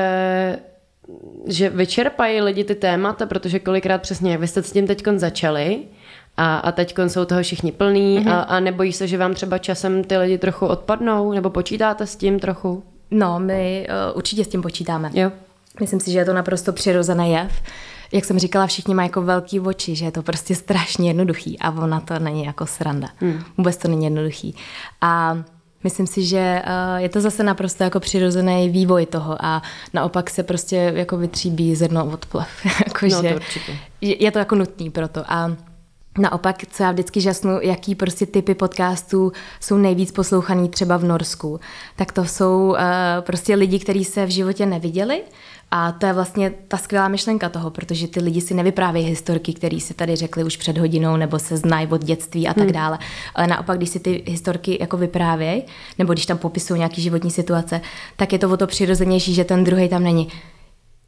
že 1.48 1.70
vyčerpají 1.70 2.42
lidi 2.42 2.64
ty 2.64 2.76
témata, 2.76 3.26
protože 3.26 3.60
kolikrát 3.60 4.02
přesně, 4.02 4.32
jak 4.32 4.42
vy 4.42 4.48
jste 4.48 4.64
s 4.64 4.72
tím 4.72 4.88
teď 4.88 5.04
začali 5.16 5.80
a, 6.38 6.58
a 6.58 6.72
teď 6.72 6.96
jsou 7.08 7.26
toho 7.26 7.42
všichni 7.42 7.72
plní 7.72 8.20
mm-hmm. 8.20 8.32
a, 8.32 8.42
a 8.42 8.60
nebojí 8.60 8.94
se, 8.94 9.08
že 9.08 9.18
vám 9.18 9.34
třeba 9.34 9.58
časem 9.58 10.04
ty 10.04 10.18
lidi 10.18 10.38
trochu 10.38 10.66
odpadnou, 10.66 11.32
nebo 11.34 11.50
počítáte 11.50 12.08
s 12.08 12.16
tím 12.16 12.40
trochu? 12.40 12.84
No, 13.12 13.40
my 13.40 13.88
uh, 14.12 14.18
určitě 14.18 14.46
s 14.46 14.48
tím 14.48 14.62
počítáme. 14.62 15.12
Jo. 15.14 15.32
Myslím 15.80 16.00
si, 16.00 16.12
že 16.12 16.20
je 16.20 16.26
to 16.26 16.34
naprosto 16.34 16.74
přirozený 16.74 17.32
jev. 17.32 17.62
Jak 18.12 18.26
jsem 18.26 18.40
říkala, 18.40 18.68
všichni 18.68 18.94
mají 18.94 19.10
jako 19.10 19.22
velký 19.22 19.60
oči, 19.60 19.96
že 19.96 20.06
je 20.06 20.12
to 20.12 20.22
prostě 20.22 20.56
strašně 20.56 21.10
jednoduchý 21.10 21.60
a 21.60 21.72
ona 21.72 22.00
to 22.00 22.20
není 22.20 22.46
jako 22.46 22.66
sranda. 22.66 23.08
Hmm. 23.18 23.44
Vůbec 23.58 23.78
to 23.78 23.88
není 23.88 24.04
jednoduchý. 24.04 24.56
A 25.02 25.44
Myslím 25.84 26.08
si, 26.08 26.26
že 26.26 26.62
eh, 26.66 27.02
je 27.02 27.10
to 27.10 27.22
zase 27.22 27.44
naprosto 27.44 27.84
jako 27.84 28.00
přirozený 28.00 28.70
vývoj 28.70 29.06
toho 29.06 29.46
a 29.46 29.62
naopak 29.94 30.30
se 30.30 30.44
prostě 30.44 30.94
jako 30.96 31.18
vytříbí 31.18 31.76
zrno 31.76 32.06
od 32.06 32.26
plev. 32.26 32.48
jako, 32.66 33.06
no, 33.06 33.22
to 33.22 33.36
určitě. 33.36 33.78
Je 34.02 34.32
to 34.32 34.40
jako 34.40 34.56
nutný 34.56 34.90
proto. 34.90 35.24
A 35.28 35.56
Naopak, 36.18 36.56
co 36.70 36.84
já 36.84 36.92
vždycky 36.92 37.22
žasnu, 37.22 37.60
jaký 37.62 37.96
prostě 37.96 38.26
typy 38.26 38.56
podcastů 38.56 39.32
jsou 39.60 39.78
nejvíc 39.78 40.12
poslouchaný 40.12 40.70
třeba 40.70 40.98
v 40.98 41.04
Norsku, 41.04 41.60
tak 41.96 42.12
to 42.12 42.26
jsou 42.26 42.70
uh, 42.70 42.78
prostě 43.22 43.56
lidi, 43.56 43.80
kteří 43.80 44.06
se 44.06 44.26
v 44.26 44.30
životě 44.30 44.66
neviděli, 44.66 45.22
a 45.76 45.92
to 45.92 46.06
je 46.06 46.14
vlastně 46.14 46.54
ta 46.68 46.78
skvělá 46.78 47.08
myšlenka 47.08 47.50
toho, 47.50 47.70
protože 47.70 48.08
ty 48.08 48.20
lidi 48.20 48.42
si 48.42 48.54
nevyprávějí 48.54 49.06
historky, 49.06 49.54
které 49.54 49.80
si 49.80 49.94
tady 49.94 50.16
řekli 50.16 50.44
už 50.44 50.58
před 50.58 50.78
hodinou, 50.78 51.18
nebo 51.18 51.40
se 51.40 51.58
znají 51.58 51.88
od 51.88 52.04
dětství 52.04 52.48
a 52.48 52.54
tak 52.54 52.64
hmm. 52.64 52.74
dále. 52.74 53.00
Ale 53.36 53.48
naopak, 53.48 53.78
když 53.78 53.90
si 53.90 54.00
ty 54.00 54.24
historky 54.28 54.78
jako 54.82 54.98
vyprávějí, 54.98 55.64
nebo 56.00 56.14
když 56.14 56.26
tam 56.26 56.38
popisují 56.38 56.78
nějaký 56.78 57.02
životní 57.02 57.32
situace, 57.32 57.82
tak 58.16 58.34
je 58.34 58.40
to 58.40 58.50
o 58.50 58.58
to 58.58 58.68
přirozenější, 58.68 59.34
že 59.34 59.44
ten 59.44 59.64
druhý 59.64 59.90
tam 59.90 60.04
není 60.04 60.28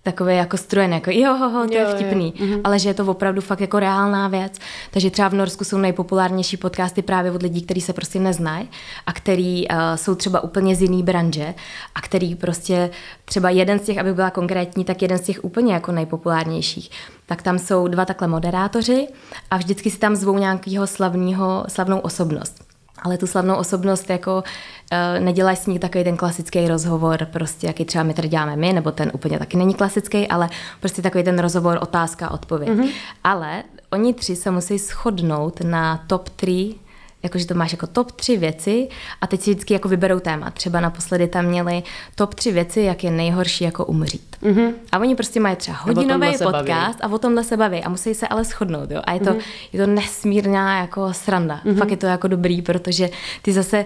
takový 0.05 0.35
jako 0.35 0.57
strujen, 0.57 0.93
jako 0.93 1.11
jo, 1.11 1.33
ho, 1.33 1.49
ho, 1.49 1.67
to 1.67 1.73
jo, 1.73 1.79
je 1.79 1.95
vtipný, 1.95 2.33
jo. 2.35 2.45
Mhm. 2.45 2.61
ale 2.63 2.79
že 2.79 2.89
je 2.89 2.93
to 2.93 3.05
opravdu 3.05 3.41
fakt 3.41 3.61
jako 3.61 3.79
reálná 3.79 4.27
věc. 4.27 4.59
Takže 4.91 5.09
třeba 5.11 5.27
v 5.27 5.33
Norsku 5.33 5.63
jsou 5.63 5.77
nejpopulárnější 5.77 6.57
podcasty 6.57 7.01
právě 7.01 7.31
od 7.31 7.41
lidí, 7.41 7.61
kteří 7.61 7.81
se 7.81 7.93
prostě 7.93 8.19
neznají 8.19 8.69
a 9.05 9.13
který 9.13 9.67
uh, 9.67 9.77
jsou 9.95 10.15
třeba 10.15 10.43
úplně 10.43 10.75
z 10.75 10.81
jiný 10.81 11.03
branže 11.03 11.53
a 11.95 12.01
který 12.01 12.35
prostě 12.35 12.89
třeba 13.25 13.49
jeden 13.49 13.79
z 13.79 13.81
těch, 13.81 13.97
aby 13.97 14.13
byla 14.13 14.29
konkrétní, 14.29 14.85
tak 14.85 15.01
jeden 15.01 15.17
z 15.17 15.21
těch 15.21 15.43
úplně 15.43 15.73
jako 15.73 15.91
nejpopulárnějších. 15.91 16.91
Tak 17.25 17.41
tam 17.41 17.59
jsou 17.59 17.87
dva 17.87 18.05
takhle 18.05 18.27
moderátoři 18.27 19.07
a 19.51 19.57
vždycky 19.57 19.91
si 19.91 19.97
tam 19.97 20.15
zvou 20.15 20.37
nějakého 20.37 20.87
slavného, 20.87 21.65
slavnou 21.67 21.99
osobnost 21.99 22.64
ale 23.01 23.17
tu 23.17 23.27
slavnou 23.27 23.55
osobnost 23.55 24.09
jako 24.09 24.35
uh, 24.37 25.23
nedělají 25.23 25.57
s 25.57 25.67
ní 25.67 25.79
takový 25.79 26.03
ten 26.03 26.17
klasický 26.17 26.67
rozhovor, 26.67 27.25
prostě 27.25 27.67
jaký 27.67 27.85
třeba 27.85 28.03
my 28.03 28.13
tady 28.13 28.27
děláme 28.27 28.55
my, 28.55 28.73
nebo 28.73 28.91
ten 28.91 29.11
úplně 29.13 29.39
taky 29.39 29.57
není 29.57 29.73
klasický, 29.73 30.27
ale 30.27 30.49
prostě 30.79 31.01
takový 31.01 31.23
ten 31.23 31.39
rozhovor 31.39 31.79
otázka, 31.81 32.31
odpověď. 32.31 32.69
Mm-hmm. 32.69 32.89
Ale 33.23 33.63
oni 33.91 34.13
tři 34.13 34.35
se 34.35 34.51
musí 34.51 34.77
shodnout 34.77 35.61
na 35.61 36.03
top 36.07 36.29
3 36.29 36.75
jakože 37.25 37.45
to 37.45 37.53
máš 37.53 37.71
jako 37.71 37.87
top 37.87 38.11
tři 38.11 38.37
věci 38.37 38.87
a 39.21 39.27
teď 39.27 39.41
si 39.41 39.51
vždycky 39.51 39.73
jako 39.73 39.87
vyberou 39.87 40.19
téma. 40.19 40.51
Třeba 40.51 40.79
naposledy 40.79 41.27
tam 41.27 41.45
měli 41.45 41.83
top 42.15 42.35
tři 42.35 42.51
věci, 42.51 42.81
jak 42.81 43.03
je 43.03 43.11
nejhorší 43.11 43.63
jako 43.63 43.85
umřít. 43.85 44.37
Mm-hmm. 44.43 44.73
A 44.91 44.99
oni 44.99 45.15
prostě 45.15 45.39
mají 45.39 45.55
třeba 45.55 45.77
hodinový 45.77 46.31
podcast 46.43 46.99
a 47.01 47.07
o 47.07 47.17
tomhle 47.17 47.43
se 47.43 47.57
baví 47.57 47.83
a 47.83 47.89
musí 47.89 48.15
se 48.15 48.27
ale 48.27 48.43
shodnout. 48.43 48.91
Jo? 48.91 49.01
A 49.03 49.13
je 49.13 49.19
to, 49.19 49.29
mm-hmm. 49.29 49.41
je 49.73 49.85
to 49.85 49.91
nesmírná 49.91 50.79
jako 50.79 51.13
sranda. 51.13 51.61
Mm-hmm. 51.65 51.77
Fakt 51.77 51.91
je 51.91 51.97
to 51.97 52.05
jako 52.05 52.27
dobrý, 52.27 52.61
protože 52.61 53.09
ty 53.41 53.53
zase 53.53 53.85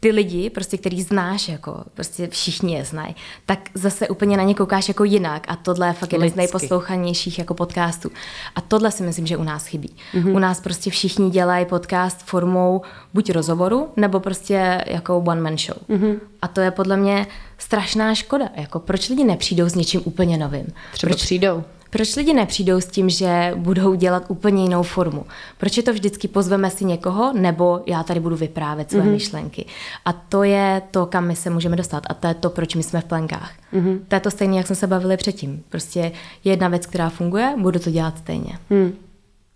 ty 0.00 0.10
lidi, 0.10 0.50
prostě, 0.50 0.78
který 0.78 1.02
znáš, 1.02 1.48
jako 1.48 1.84
prostě 1.94 2.28
všichni 2.28 2.74
je 2.74 2.84
znají, 2.84 3.16
tak 3.46 3.58
zase 3.74 4.08
úplně 4.08 4.36
na 4.36 4.42
ně 4.42 4.54
koukáš 4.54 4.88
jako 4.88 5.04
jinak 5.04 5.44
a 5.48 5.56
tohle 5.56 5.86
je 5.86 5.92
fakt 5.92 6.12
jeden 6.12 6.30
z 6.30 6.34
nejposlouchanějších 6.34 7.38
jako 7.38 7.54
podcastů. 7.54 8.10
A 8.54 8.60
tohle 8.60 8.90
si 8.90 9.02
myslím, 9.02 9.26
že 9.26 9.36
u 9.36 9.42
nás 9.42 9.66
chybí. 9.66 9.96
Mm-hmm. 10.14 10.34
U 10.34 10.38
nás 10.38 10.60
prostě 10.60 10.90
všichni 10.90 11.30
dělají 11.30 11.66
podcast 11.66 12.22
formou 12.22 12.82
buď 13.14 13.30
rozhovoru, 13.30 13.88
nebo 13.96 14.20
prostě 14.20 14.84
jako 14.86 15.18
one 15.18 15.40
man 15.40 15.58
show. 15.58 15.76
Mm-hmm. 15.88 16.18
A 16.42 16.48
to 16.48 16.60
je 16.60 16.70
podle 16.70 16.96
mě 16.96 17.26
strašná 17.58 18.14
škoda. 18.14 18.48
Jako 18.56 18.78
proč 18.78 19.08
lidi 19.08 19.24
nepřijdou 19.24 19.68
s 19.68 19.74
něčím 19.74 20.02
úplně 20.04 20.38
novým? 20.38 20.66
Třeba 20.92 21.10
proč 21.10 21.22
přijdou? 21.22 21.64
Proč 21.90 22.16
lidi 22.16 22.34
nepřijdou 22.34 22.80
s 22.80 22.86
tím, 22.86 23.10
že 23.10 23.52
budou 23.56 23.94
dělat 23.94 24.24
úplně 24.28 24.62
jinou 24.62 24.82
formu? 24.82 25.26
Proč 25.58 25.76
je 25.76 25.82
to 25.82 25.92
vždycky 25.92 26.28
pozveme 26.28 26.70
si 26.70 26.84
někoho, 26.84 27.32
nebo 27.32 27.80
já 27.86 28.02
tady 28.02 28.20
budu 28.20 28.36
vyprávět 28.36 28.90
své 28.90 29.00
mm-hmm. 29.00 29.10
myšlenky? 29.10 29.66
A 30.04 30.12
to 30.12 30.42
je 30.42 30.82
to, 30.90 31.06
kam 31.06 31.26
my 31.26 31.36
se 31.36 31.50
můžeme 31.50 31.76
dostat. 31.76 32.02
A 32.06 32.14
to 32.14 32.26
je 32.26 32.34
to, 32.34 32.50
proč 32.50 32.74
my 32.74 32.82
jsme 32.82 33.00
v 33.00 33.04
plenkách. 33.04 33.52
Mm-hmm. 33.74 33.98
To 34.08 34.14
je 34.14 34.20
to 34.20 34.30
stejné, 34.30 34.56
jak 34.56 34.66
jsme 34.66 34.76
se 34.76 34.86
bavili 34.86 35.16
předtím. 35.16 35.62
Prostě 35.68 36.12
jedna 36.44 36.68
věc, 36.68 36.86
která 36.86 37.08
funguje, 37.08 37.54
budu 37.58 37.78
to 37.78 37.90
dělat 37.90 38.18
stejně. 38.18 38.58
Mm. 38.70 38.92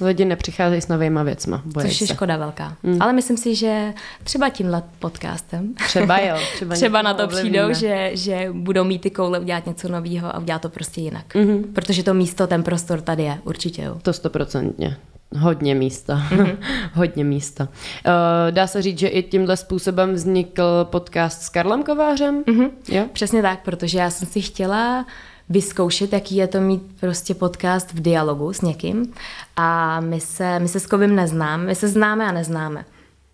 Lidi 0.00 0.24
nepřicházejí 0.24 0.80
s 0.80 0.88
novýma 0.88 1.22
věcma. 1.22 1.62
Což 1.82 2.00
je 2.00 2.06
se. 2.06 2.14
škoda 2.14 2.36
velká. 2.36 2.76
Mm. 2.82 3.02
Ale 3.02 3.12
myslím 3.12 3.36
si, 3.36 3.54
že 3.54 3.94
třeba 4.24 4.48
tímhle 4.48 4.82
podcastem. 4.98 5.74
Třeba 5.74 6.18
jo. 6.18 6.36
Třeba, 6.54 6.74
třeba 6.74 7.02
na 7.02 7.14
to 7.14 7.28
přijdou, 7.28 7.72
že, 7.72 8.10
že 8.14 8.48
budou 8.52 8.84
mít 8.84 9.00
ty 9.00 9.10
koule 9.10 9.38
udělat 9.38 9.66
něco 9.66 9.88
nového 9.88 10.36
a 10.36 10.38
udělat 10.38 10.62
to 10.62 10.68
prostě 10.68 11.00
jinak. 11.00 11.34
Mm-hmm. 11.34 11.64
Protože 11.72 12.02
to 12.02 12.14
místo, 12.14 12.46
ten 12.46 12.62
prostor 12.62 13.00
tady 13.00 13.22
je, 13.22 13.38
určitě 13.44 13.82
jo. 13.82 13.98
To 14.02 14.12
stoprocentně. 14.12 14.96
Hodně 15.38 15.74
místa. 15.74 16.22
Mm-hmm. 16.30 16.56
Hodně 16.92 17.24
místa. 17.24 17.64
Uh, 17.64 18.10
dá 18.50 18.66
se 18.66 18.82
říct, 18.82 18.98
že 18.98 19.08
i 19.08 19.22
tímhle 19.22 19.56
způsobem 19.56 20.14
vznikl 20.14 20.84
podcast 20.84 21.42
s 21.42 21.48
Karlem 21.48 21.82
Kovářem? 21.82 22.42
Mm-hmm. 22.44 22.70
Jo? 22.88 23.04
Přesně 23.12 23.42
tak, 23.42 23.62
protože 23.62 23.98
já 23.98 24.10
jsem 24.10 24.28
si 24.28 24.40
chtěla 24.40 25.06
vyzkoušet, 25.48 26.12
jaký 26.12 26.36
je 26.36 26.46
to 26.46 26.60
mít 26.60 26.82
prostě 27.00 27.34
podcast 27.34 27.92
v 27.92 28.00
dialogu 28.00 28.52
s 28.52 28.60
někým. 28.60 29.12
A 29.56 30.00
my 30.00 30.20
se, 30.20 30.58
my 30.58 30.68
se 30.68 30.80
s 30.80 30.86
Kovým 30.86 31.16
neznáme, 31.16 31.64
my 31.64 31.74
se 31.74 31.88
známe 31.88 32.26
a 32.28 32.32
neznáme. 32.32 32.84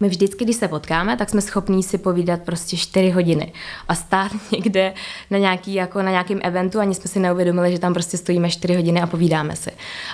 My 0.03 0.09
vždycky, 0.09 0.44
když 0.44 0.57
se 0.57 0.68
potkáme, 0.68 1.16
tak 1.16 1.30
jsme 1.30 1.40
schopní 1.40 1.82
si 1.82 1.98
povídat 1.98 2.40
prostě 2.40 2.76
4 2.76 3.11
hodiny 3.11 3.53
a 3.88 3.94
stát 3.94 4.32
někde 4.53 4.94
na, 5.30 5.38
nějaký, 5.38 5.74
jako 5.74 6.03
na 6.03 6.11
nějakým 6.11 6.40
eventu, 6.42 6.80
ani 6.80 6.94
jsme 6.94 7.09
si 7.09 7.20
neuvědomili, 7.20 7.72
že 7.72 7.78
tam 7.78 7.94
prostě 7.94 8.16
stojíme 8.16 8.51
4 8.51 8.74
hodiny 8.74 9.01
a 9.03 9.07
povídáme 9.07 9.57
si. 9.57 9.70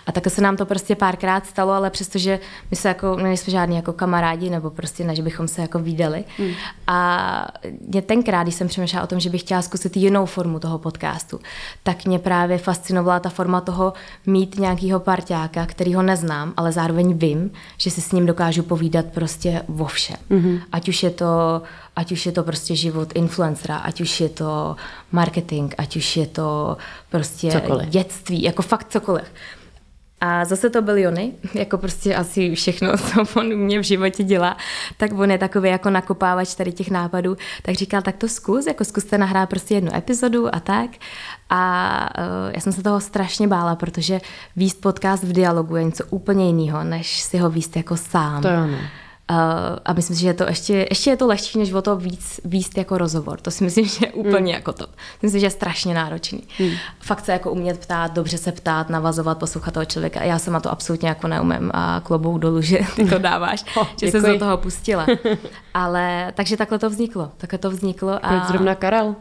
A 0.06 0.12
tak 0.12 0.24
se 0.28 0.42
nám 0.42 0.56
to 0.56 0.66
prostě 0.66 0.94
párkrát 0.94 1.46
stalo, 1.46 1.72
ale 1.72 1.90
přestože 1.90 2.40
my 2.70 2.76
se 2.76 2.88
jako, 2.88 3.16
nejsme 3.16 3.50
žádní 3.50 3.76
jako 3.76 3.92
kamarádi, 3.92 4.50
nebo 4.50 4.70
prostě 4.70 5.04
než 5.04 5.20
bychom 5.20 5.48
se 5.48 5.62
jako 5.62 5.78
výdali. 5.78 6.24
Hmm. 6.38 6.50
A 6.86 7.48
mě 7.88 8.02
tenkrát, 8.02 8.42
když 8.42 8.54
jsem 8.54 8.68
přemýšlela 8.68 9.04
o 9.04 9.06
tom, 9.06 9.20
že 9.20 9.30
bych 9.30 9.40
chtěla 9.40 9.62
zkusit 9.62 9.96
jinou 9.96 10.26
formu 10.26 10.58
toho 10.58 10.78
podcastu, 10.78 11.40
tak 11.82 12.04
mě 12.04 12.18
právě 12.18 12.58
fascinovala 12.58 13.20
ta 13.20 13.28
forma 13.28 13.60
toho 13.60 13.92
mít 14.26 14.58
nějakého 14.58 15.00
parťáka, 15.00 15.66
který 15.66 15.94
ho 15.94 16.02
neznám, 16.02 16.52
ale 16.56 16.72
zároveň 16.72 17.18
vím, 17.18 17.50
že 17.76 17.90
si 17.90 18.00
s 18.00 18.12
ním 18.12 18.26
dokážu 18.26 18.62
povídat 18.62 19.06
prostě 19.06 19.62
vo 19.76 19.86
všem. 19.86 20.16
Mm-hmm. 20.30 20.60
Ať 20.72 20.88
už 20.88 21.02
je 21.02 21.10
to 21.10 21.62
ať 21.96 22.12
už 22.12 22.26
je 22.26 22.32
to 22.32 22.42
prostě 22.42 22.76
život 22.76 23.12
influencera, 23.14 23.76
ať 23.76 24.00
už 24.00 24.20
je 24.20 24.28
to 24.28 24.76
marketing, 25.12 25.74
ať 25.78 25.96
už 25.96 26.16
je 26.16 26.26
to 26.26 26.76
prostě 27.10 27.50
cokoliv. 27.50 27.88
dětství, 27.88 28.42
jako 28.42 28.62
fakt 28.62 28.90
cokoliv. 28.90 29.24
A 30.20 30.44
zase 30.44 30.70
to 30.70 30.82
byl 30.82 30.98
Jony, 30.98 31.32
jako 31.54 31.78
prostě 31.78 32.14
asi 32.14 32.54
všechno, 32.54 32.96
co 32.98 33.40
on 33.40 33.56
mě 33.56 33.78
v 33.78 33.82
životě 33.82 34.22
dělá, 34.22 34.56
tak 34.96 35.12
on 35.18 35.30
je 35.30 35.38
takový 35.38 35.68
jako 35.70 35.90
nakopávač 35.90 36.54
tady 36.54 36.72
těch 36.72 36.90
nápadů, 36.90 37.36
tak 37.62 37.74
říkal, 37.74 38.02
tak 38.02 38.16
to 38.16 38.28
zkus, 38.28 38.66
jako 38.66 38.84
zkuste 38.84 39.18
nahrát 39.18 39.48
prostě 39.48 39.74
jednu 39.74 39.94
epizodu 39.94 40.54
a 40.54 40.60
tak. 40.60 40.90
A 41.50 42.10
uh, 42.18 42.52
já 42.54 42.60
jsem 42.60 42.72
se 42.72 42.82
toho 42.82 43.00
strašně 43.00 43.48
bála, 43.48 43.76
protože 43.76 44.20
výst 44.56 44.80
podcast 44.80 45.24
v 45.24 45.32
dialogu 45.32 45.76
je 45.76 45.84
něco 45.84 46.04
úplně 46.10 46.46
jiného, 46.46 46.84
než 46.84 47.20
si 47.20 47.38
ho 47.38 47.50
výst 47.50 47.76
jako 47.76 47.96
sám. 47.96 48.42
To 48.42 48.48
je 48.48 48.58
ono. 48.58 48.78
Uh, 49.30 49.36
a 49.84 49.92
myslím 49.92 50.16
si, 50.16 50.22
že 50.22 50.28
je 50.28 50.34
to 50.34 50.44
ještě, 50.44 50.86
ještě 50.90 51.10
je 51.10 51.16
to 51.16 51.26
lehčí, 51.26 51.58
než 51.58 51.72
o 51.72 51.82
to 51.82 51.96
víc 51.96 52.40
výst 52.44 52.78
jako 52.78 52.98
rozhovor. 52.98 53.40
To 53.40 53.50
si 53.50 53.64
myslím, 53.64 53.84
že 53.88 54.06
je 54.06 54.12
úplně 54.12 54.52
mm. 54.52 54.56
jako 54.58 54.72
to. 54.72 54.86
Myslím 55.12 55.30
si, 55.30 55.40
že 55.40 55.46
je 55.46 55.50
strašně 55.50 55.94
náročný. 55.94 56.42
Mm. 56.58 56.70
Fakt 57.00 57.24
se 57.24 57.32
jako 57.32 57.50
umět 57.50 57.78
ptát, 57.78 58.12
dobře 58.12 58.38
se 58.38 58.52
ptát, 58.52 58.90
navazovat, 58.90 59.38
poslouchat 59.38 59.74
toho 59.74 59.84
člověka. 59.84 60.24
Já 60.24 60.38
sama 60.38 60.60
to 60.60 60.70
absolutně 60.70 61.08
jako 61.08 61.28
neumím 61.28 61.70
a 61.74 62.00
klobou 62.04 62.38
dolů, 62.38 62.60
že 62.62 62.78
ty 62.96 63.04
to 63.04 63.18
dáváš, 63.18 63.64
oh, 63.76 63.86
že 64.00 64.10
se 64.10 64.20
do 64.20 64.38
toho 64.38 64.56
pustila. 64.56 65.06
Ale 65.74 66.32
takže 66.36 66.56
takhle 66.56 66.78
to 66.78 66.90
vzniklo. 66.90 67.30
Takhle 67.36 67.58
to 67.58 67.70
vzniklo. 67.70 68.26
A... 68.26 68.28
Proč 68.28 68.44
zrovna 68.48 68.74
Karel? 68.74 69.16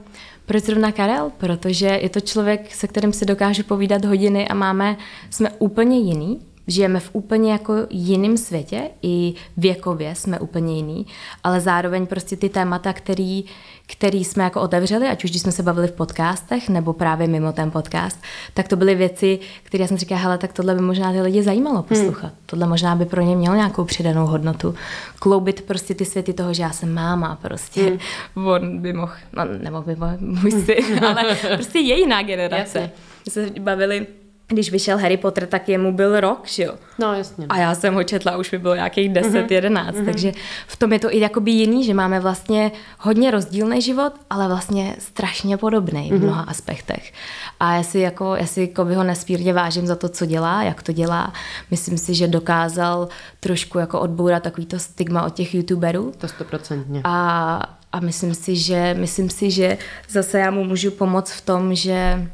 Proč 0.45 0.63
zrovna 0.63 0.91
Karel? 0.91 1.31
Protože 1.37 1.87
je 1.87 2.09
to 2.09 2.19
člověk, 2.19 2.75
se 2.75 2.87
kterým 2.87 3.13
si 3.13 3.25
dokážu 3.25 3.63
povídat 3.63 4.05
hodiny 4.05 4.47
a 4.47 4.53
máme, 4.53 4.97
jsme 5.29 5.49
úplně 5.59 5.99
jiný 5.99 6.41
žijeme 6.67 6.99
v 6.99 7.09
úplně 7.13 7.51
jako 7.51 7.73
jiném 7.89 8.37
světě, 8.37 8.89
i 9.01 9.33
věkově 9.57 10.15
jsme 10.15 10.39
úplně 10.39 10.75
jiný, 10.75 11.05
ale 11.43 11.61
zároveň 11.61 12.05
prostě 12.05 12.35
ty 12.35 12.49
témata, 12.49 12.93
který, 12.93 13.45
který 13.87 14.23
jsme 14.23 14.43
jako 14.43 14.61
otevřeli, 14.61 15.07
ať 15.07 15.23
už 15.23 15.29
když 15.29 15.41
jsme 15.41 15.51
se 15.51 15.63
bavili 15.63 15.87
v 15.87 15.91
podcastech, 15.91 16.69
nebo 16.69 16.93
právě 16.93 17.27
mimo 17.27 17.51
ten 17.51 17.71
podcast, 17.71 18.21
tak 18.53 18.67
to 18.67 18.75
byly 18.75 18.95
věci, 18.95 19.39
které 19.63 19.81
já 19.81 19.87
jsem 19.87 19.97
říkala, 19.97 20.21
hele, 20.21 20.37
tak 20.37 20.53
tohle 20.53 20.75
by 20.75 20.81
možná 20.81 21.11
ty 21.11 21.21
lidi 21.21 21.43
zajímalo 21.43 21.83
poslouchat. 21.83 22.27
Hmm. 22.27 22.37
Tohle 22.45 22.67
možná 22.67 22.95
by 22.95 23.05
pro 23.05 23.21
ně 23.21 23.35
mělo 23.35 23.55
nějakou 23.55 23.85
přidanou 23.85 24.25
hodnotu. 24.25 24.75
Kloubit 25.19 25.61
prostě 25.61 25.95
ty 25.95 26.05
světy 26.05 26.33
toho, 26.33 26.53
že 26.53 26.63
já 26.63 26.71
jsem 26.71 26.93
máma 26.93 27.35
prostě. 27.41 27.99
Hmm. 28.35 28.47
On 28.47 28.79
by 28.79 28.93
mohl, 28.93 29.13
no 29.33 29.45
nemohl 29.45 29.85
by 29.85 29.95
mohl, 29.95 30.17
můj 30.19 30.51
syn, 30.51 31.05
ale 31.05 31.35
prostě 31.55 31.79
je 31.79 31.99
jiná 31.99 32.21
generace. 32.23 32.79
Jasně. 32.79 32.91
My 33.25 33.31
se 33.31 33.49
bavili 33.59 34.07
když 34.47 34.71
vyšel 34.71 34.97
Harry 34.97 35.17
Potter, 35.17 35.47
tak 35.47 35.69
jemu 35.69 35.93
byl 35.93 36.19
rok, 36.19 36.47
že 36.47 36.63
jo? 36.63 36.73
No, 36.99 37.13
jasně. 37.13 37.45
A 37.49 37.57
já 37.57 37.75
jsem 37.75 37.93
ho 37.93 38.03
četla, 38.03 38.37
už 38.37 38.49
by 38.49 38.59
bylo 38.59 38.75
nějakých 38.75 39.09
10, 39.09 39.31
mm-hmm. 39.31 39.53
11, 39.53 39.95
mm-hmm. 39.95 40.05
takže 40.05 40.31
v 40.67 40.75
tom 40.75 40.93
je 40.93 40.99
to 40.99 41.15
i 41.15 41.19
jakoby 41.19 41.51
jiný, 41.51 41.83
že 41.83 41.93
máme 41.93 42.19
vlastně 42.19 42.71
hodně 42.99 43.31
rozdílný 43.31 43.81
život, 43.81 44.13
ale 44.29 44.47
vlastně 44.47 44.95
strašně 44.99 45.57
podobný 45.57 45.99
mm-hmm. 45.99 46.09
v 46.09 46.19
mhm. 46.19 46.23
mnoha 46.23 46.41
aspektech. 46.41 47.13
A 47.59 47.75
já 47.75 47.83
si, 47.83 47.99
jako, 47.99 48.35
já 48.35 48.45
si 48.45 48.73
ho 48.95 49.03
nespírně 49.03 49.53
vážím 49.53 49.87
za 49.87 49.95
to, 49.95 50.09
co 50.09 50.25
dělá, 50.25 50.63
jak 50.63 50.83
to 50.83 50.91
dělá. 50.91 51.33
Myslím 51.71 51.97
si, 51.97 52.13
že 52.13 52.27
dokázal 52.27 53.07
trošku 53.39 53.79
jako 53.79 53.99
odbourat 53.99 54.43
takovýto 54.43 54.79
stigma 54.79 55.25
od 55.25 55.33
těch 55.33 55.55
youtuberů. 55.55 56.13
To 56.17 56.27
stoprocentně. 56.27 57.01
A, 57.03 57.77
a 57.91 57.99
myslím 57.99 58.33
si, 58.33 58.55
že, 58.55 58.95
myslím 58.99 59.29
si, 59.29 59.51
že 59.51 59.77
zase 60.09 60.39
já 60.39 60.51
mu 60.51 60.63
můžu 60.63 60.91
pomoct 60.91 61.31
v 61.31 61.41
tom, 61.41 61.75
že 61.75 62.27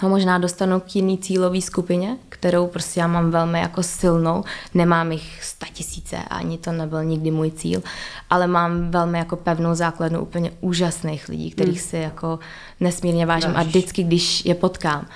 ho 0.00 0.08
možná 0.08 0.38
dostanu 0.38 0.80
k 0.80 0.96
jiný 0.96 1.18
cílový 1.18 1.62
skupině, 1.62 2.16
kterou 2.28 2.66
prostě 2.66 3.00
já 3.00 3.06
mám 3.06 3.30
velmi 3.30 3.60
jako 3.60 3.82
silnou. 3.82 4.44
Nemám 4.74 5.12
jich 5.12 5.44
sta 5.44 5.66
tisíce, 5.72 6.16
ani 6.16 6.58
to 6.58 6.72
nebyl 6.72 7.04
nikdy 7.04 7.30
můj 7.30 7.50
cíl, 7.50 7.82
ale 8.30 8.46
mám 8.46 8.90
velmi 8.90 9.18
jako 9.18 9.36
pevnou 9.36 9.74
základnu 9.74 10.20
úplně 10.20 10.52
úžasných 10.60 11.28
lidí, 11.28 11.50
kterých 11.50 11.80
hmm. 11.80 11.88
si 11.88 11.96
jako 11.96 12.38
nesmírně 12.80 13.26
vážím 13.26 13.52
Dáš. 13.52 13.60
a 13.60 13.68
vždycky, 13.68 14.02
když 14.02 14.44
je 14.44 14.54
potkám, 14.54 15.06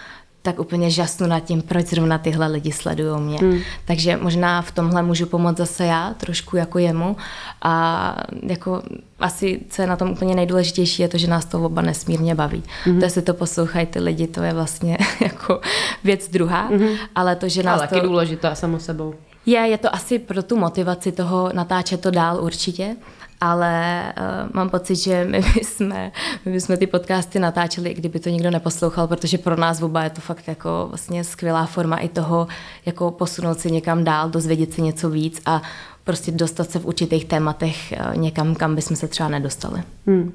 tak 0.45 0.59
úplně 0.59 0.90
žasnu 0.90 1.26
nad 1.26 1.40
tím, 1.40 1.62
proč 1.62 1.86
zrovna 1.86 2.18
tyhle 2.18 2.47
lidi 2.47 2.72
sledují 2.72 3.20
mě. 3.20 3.38
Hmm. 3.38 3.61
Takže 3.84 4.16
možná 4.16 4.62
v 4.62 4.72
tomhle 4.72 5.03
můžu 5.03 5.26
pomoct 5.26 5.57
zase 5.57 5.84
já, 5.84 6.14
trošku 6.14 6.57
jako 6.57 6.78
jemu. 6.78 7.16
A 7.62 8.16
jako 8.42 8.82
asi, 9.20 9.61
co 9.68 9.82
je 9.82 9.88
na 9.88 9.97
tom 9.97 10.11
úplně 10.11 10.34
nejdůležitější, 10.34 11.03
je 11.03 11.09
to, 11.09 11.18
že 11.18 11.26
nás 11.26 11.45
to 11.45 11.64
oba 11.64 11.82
nesmírně 11.82 12.34
baví. 12.34 12.62
Hmm. 12.84 12.99
To, 12.99 13.05
jestli 13.05 13.22
to 13.22 13.34
poslouchají 13.34 13.86
ty 13.86 14.01
lidi, 14.01 14.26
to 14.26 14.42
je 14.42 14.53
vlastně 14.53 14.99
jako 15.20 15.61
věc 16.05 16.28
druhá, 16.28 16.62
hmm. 16.62 16.88
ale 17.14 17.36
to, 17.36 17.49
že 17.49 17.62
nás 17.62 17.78
ale 17.78 17.88
to... 17.88 17.95
taky 17.95 18.07
důležitá 18.07 18.55
samo 18.55 18.78
sebou. 18.78 19.14
Je, 19.47 19.61
je 19.61 19.78
to 19.78 19.95
asi 19.95 20.18
pro 20.18 20.42
tu 20.42 20.57
motivaci 20.57 21.12
toho 21.12 21.51
natáčet 21.53 22.01
to 22.01 22.11
dál 22.11 22.45
určitě, 22.45 22.97
ale 23.45 24.03
uh, 24.16 24.51
mám 24.53 24.70
pocit, 24.70 24.97
že 24.97 25.24
my 25.24 25.42
jsme, 25.62 26.12
my 26.45 26.61
jsme 26.61 26.76
ty 26.76 26.86
podcasty 26.86 27.38
natáčeli, 27.38 27.95
kdyby 27.95 28.20
to 28.20 28.28
nikdo 28.28 28.51
neposlouchal, 28.51 29.07
protože 29.07 29.38
pro 29.38 29.57
nás 29.57 29.82
oba 29.82 30.05
je 30.05 30.11
to 30.11 30.20
fakt 30.20 30.49
jako 30.49 30.86
vlastně 30.88 31.24
skvělá 31.24 31.66
forma 31.66 31.97
i 31.97 32.09
toho, 32.09 32.47
jako 32.86 33.11
posunout 33.11 33.61
se 33.61 33.70
někam 33.70 34.05
dál, 34.05 34.30
dozvědět 34.30 34.72
se 34.72 34.80
něco 34.80 35.11
víc 35.11 35.40
a 35.47 35.62
prostě 36.05 36.32
dostat 36.32 36.70
se 36.70 36.78
v 36.78 36.86
určitých 36.86 37.24
tématech 37.24 37.92
uh, 37.92 38.16
někam, 38.16 38.55
kam 38.55 38.74
bychom 38.74 38.97
se 38.97 39.09
třeba 39.09 39.28
nedostali. 39.28 39.82
Hmm. 40.07 40.32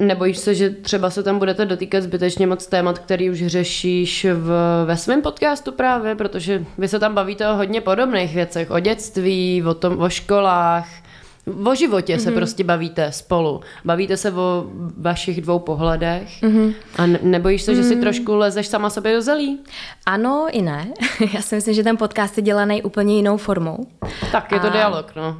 Nebojíš 0.00 0.38
se, 0.38 0.54
že 0.54 0.70
třeba 0.70 1.10
se 1.10 1.22
tam 1.22 1.38
budete 1.38 1.66
dotýkat 1.66 2.02
zbytečně 2.02 2.46
moc 2.46 2.66
témat, 2.66 2.98
který 2.98 3.30
už 3.30 3.46
řešíš 3.46 4.26
v, 4.34 4.52
ve 4.84 4.96
svém 4.96 5.22
podcastu 5.22 5.72
právě, 5.72 6.14
protože 6.14 6.64
vy 6.78 6.88
se 6.88 6.98
tam 6.98 7.14
bavíte 7.14 7.48
o 7.48 7.56
hodně 7.56 7.80
podobných 7.80 8.34
věcech, 8.34 8.70
o 8.70 8.80
dětství, 8.80 9.62
o, 9.62 9.74
tom, 9.74 10.00
o 10.00 10.08
školách, 10.08 10.88
O 11.64 11.74
životě 11.74 12.16
mm-hmm. 12.16 12.22
se 12.22 12.30
mhm. 12.30 12.38
prostě 12.38 12.64
bavíte 12.64 13.12
spolu. 13.12 13.60
Bavíte 13.84 14.16
se 14.16 14.32
o 14.32 14.66
vašich 14.98 15.40
dvou 15.40 15.58
pohledech 15.58 16.42
mm-hmm. 16.42 16.74
a 16.98 17.06
nebojíš 17.06 17.62
se, 17.62 17.74
že 17.74 17.84
si 17.84 17.96
mm-hmm. 17.96 18.00
trošku 18.00 18.34
lezeš 18.34 18.66
sama 18.66 18.90
sobě 18.90 19.14
do 19.14 19.22
zelí? 19.22 19.58
Ano 20.06 20.46
i 20.50 20.62
ne. 20.62 20.92
Já 21.34 21.42
si 21.42 21.54
myslím, 21.54 21.74
že 21.74 21.82
ten 21.82 21.96
podcast 21.96 22.36
je 22.36 22.42
dělaný 22.42 22.82
úplně 22.82 23.16
jinou 23.16 23.36
formou. 23.36 23.86
Tak, 24.32 24.52
je 24.52 24.60
to 24.60 24.66
a, 24.66 24.70
dialog, 24.70 25.12
no. 25.16 25.36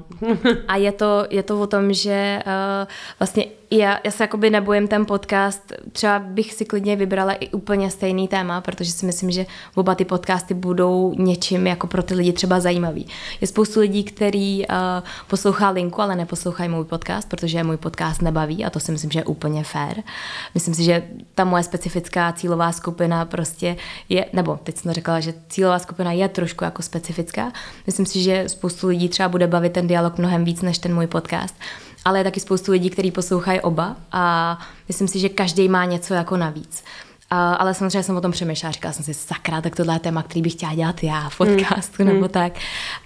a 0.68 0.76
je 0.76 0.92
to, 0.92 1.26
je 1.30 1.42
to 1.42 1.61
o 1.61 1.66
tom, 1.66 1.92
že 1.92 2.42
uh, 2.46 2.88
vlastně 3.18 3.44
já, 3.71 3.99
já 4.05 4.11
se 4.11 4.25
jakoby 4.25 4.51
nebojím 4.51 4.89
ten 4.89 5.07
podcast, 5.07 5.73
třeba 5.93 6.18
bych 6.18 6.53
si 6.53 6.64
klidně 6.64 6.97
vybrala 6.97 7.33
i 7.33 7.49
úplně 7.49 7.91
stejný 7.91 8.29
téma, 8.29 8.61
protože 8.61 8.93
si 8.93 9.07
myslím, 9.07 9.31
že 9.31 9.47
oba 9.75 9.95
ty 9.95 10.05
podcasty 10.05 10.55
budou 10.55 11.14
něčím 11.18 11.66
jako 11.66 11.87
pro 11.87 12.03
ty 12.03 12.14
lidi 12.14 12.33
třeba 12.33 12.61
zajímavý. 12.61 13.07
Je 13.41 13.47
spoustu 13.47 13.81
lidí, 13.81 14.05
který 14.05 14.66
uh, 14.66 14.75
poslouchá 15.27 15.71
linku, 15.71 16.03
ale 16.03 16.16
neposlouchají 16.16 16.68
můj 16.68 16.85
podcast, 16.85 17.29
protože 17.29 17.64
můj 17.64 17.77
podcast 17.77 18.23
nebaví 18.23 18.64
a 18.64 18.71
to 18.71 18.81
si 18.81 18.93
myslím, 18.93 19.11
že 19.11 19.18
je 19.18 19.25
úplně 19.25 19.64
fair. 19.64 20.03
Myslím 20.55 20.75
si, 20.75 20.85
že 20.85 21.03
ta 21.35 21.45
moje 21.45 21.62
specifická 21.62 22.33
cílová 22.33 22.73
skupina 22.73 23.25
prostě 23.25 23.77
je, 24.09 24.27
nebo 24.33 24.59
teď 24.64 24.77
jsem 24.77 24.93
řekla, 24.93 25.21
že 25.21 25.35
cílová 25.49 25.79
skupina 25.79 26.12
je 26.12 26.29
trošku 26.29 26.64
jako 26.64 26.83
specifická. 26.83 27.53
Myslím 27.87 28.07
si, 28.07 28.23
že 28.23 28.45
spoustu 28.47 28.89
lidí 28.89 29.09
třeba 29.09 29.29
bude 29.29 29.47
bavit 29.47 29.73
ten 29.73 29.87
dialog 29.87 30.18
mnohem 30.18 30.45
víc 30.45 30.62
než 30.62 30.79
ten 30.79 30.95
můj 30.95 31.07
podcast 31.07 31.55
ale 32.05 32.18
je 32.18 32.24
taky 32.24 32.40
spoustu 32.40 32.72
lidí, 32.72 32.90
kteří 32.90 33.11
poslouchají 33.11 33.61
oba 33.61 33.96
a 34.12 34.59
myslím 34.88 35.09
si, 35.09 35.18
že 35.18 35.28
každý 35.28 35.68
má 35.68 35.84
něco 35.84 36.14
jako 36.14 36.36
navíc. 36.36 36.84
A, 37.30 37.55
ale 37.55 37.74
samozřejmě 37.74 38.03
jsem 38.03 38.16
o 38.16 38.20
tom 38.20 38.32
přemýšlela, 38.32 38.72
říkala 38.72 38.92
jsem 38.92 39.05
si, 39.05 39.14
sakra, 39.14 39.61
tak 39.61 39.76
tohle 39.76 39.94
je 39.94 39.98
téma, 39.98 40.22
který 40.22 40.42
bych 40.42 40.53
chtěla 40.53 40.74
dělat 40.74 41.03
já 41.03 41.28
v 41.28 41.36
podcastu 41.36 42.03
hmm. 42.03 42.14
nebo 42.14 42.28
tak. 42.28 42.53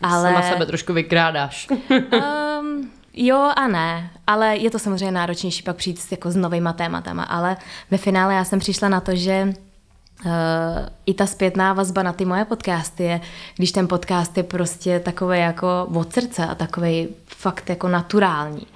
Ale... 0.02 0.32
Sama 0.32 0.42
sebe 0.42 0.66
trošku 0.66 0.92
vykrádáš. 0.92 1.68
um, 1.90 2.90
jo 3.14 3.50
a 3.56 3.68
ne, 3.68 4.10
ale 4.26 4.56
je 4.56 4.70
to 4.70 4.78
samozřejmě 4.78 5.10
náročnější 5.10 5.62
pak 5.62 5.76
přijít 5.76 6.06
jako 6.10 6.30
s 6.30 6.36
novýma 6.36 6.72
tématama, 6.72 7.22
ale 7.22 7.56
ve 7.90 7.98
finále 7.98 8.34
já 8.34 8.44
jsem 8.44 8.58
přišla 8.58 8.88
na 8.88 9.00
to, 9.00 9.16
že 9.16 9.44
Uh, 9.46 9.63
i 11.06 11.14
ta 11.14 11.26
zpětná 11.26 11.72
vazba 11.72 12.02
na 12.02 12.12
ty 12.12 12.24
moje 12.24 12.44
podcasty 12.44 13.02
je, 13.02 13.20
když 13.56 13.72
ten 13.72 13.88
podcast 13.88 14.36
je 14.36 14.42
prostě 14.42 15.00
takový 15.00 15.38
jako 15.38 15.88
od 15.94 16.12
srdce 16.12 16.46
a 16.46 16.54
takový 16.54 17.08
fakt 17.26 17.70
jako 17.70 17.88
naturální, 17.88 18.66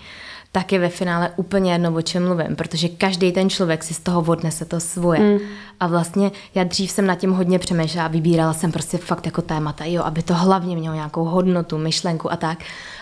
tak 0.53 0.73
je 0.73 0.79
ve 0.79 0.89
finále 0.89 1.31
úplně 1.37 1.73
jedno, 1.73 1.95
o 1.95 2.03
čem 2.03 2.27
mluvím, 2.27 2.57
protože 2.57 2.89
každý 2.89 3.33
ten 3.33 3.51
člověk 3.51 3.85
si 3.85 3.95
z 3.95 4.01
toho 4.01 4.25
odnese 4.27 4.65
to 4.65 4.81
svoje. 4.81 5.21
Mm. 5.21 5.39
A 5.81 5.87
vlastně 5.87 6.31
já 6.55 6.65
dřív 6.65 6.91
jsem 6.91 7.07
nad 7.07 7.15
tím 7.15 7.33
hodně 7.33 7.59
přemýšlela, 7.59 8.09
vybírala 8.09 8.53
jsem 8.53 8.73
prostě 8.73 8.99
fakt 8.99 9.27
jako 9.27 9.43
témata, 9.43 9.85
jo, 9.85 10.03
aby 10.03 10.23
to 10.23 10.35
hlavně 10.35 10.77
mělo 10.77 10.95
nějakou 10.95 11.25
hodnotu, 11.25 11.79
myšlenku 11.79 12.33
a 12.33 12.37
tak. 12.37 12.59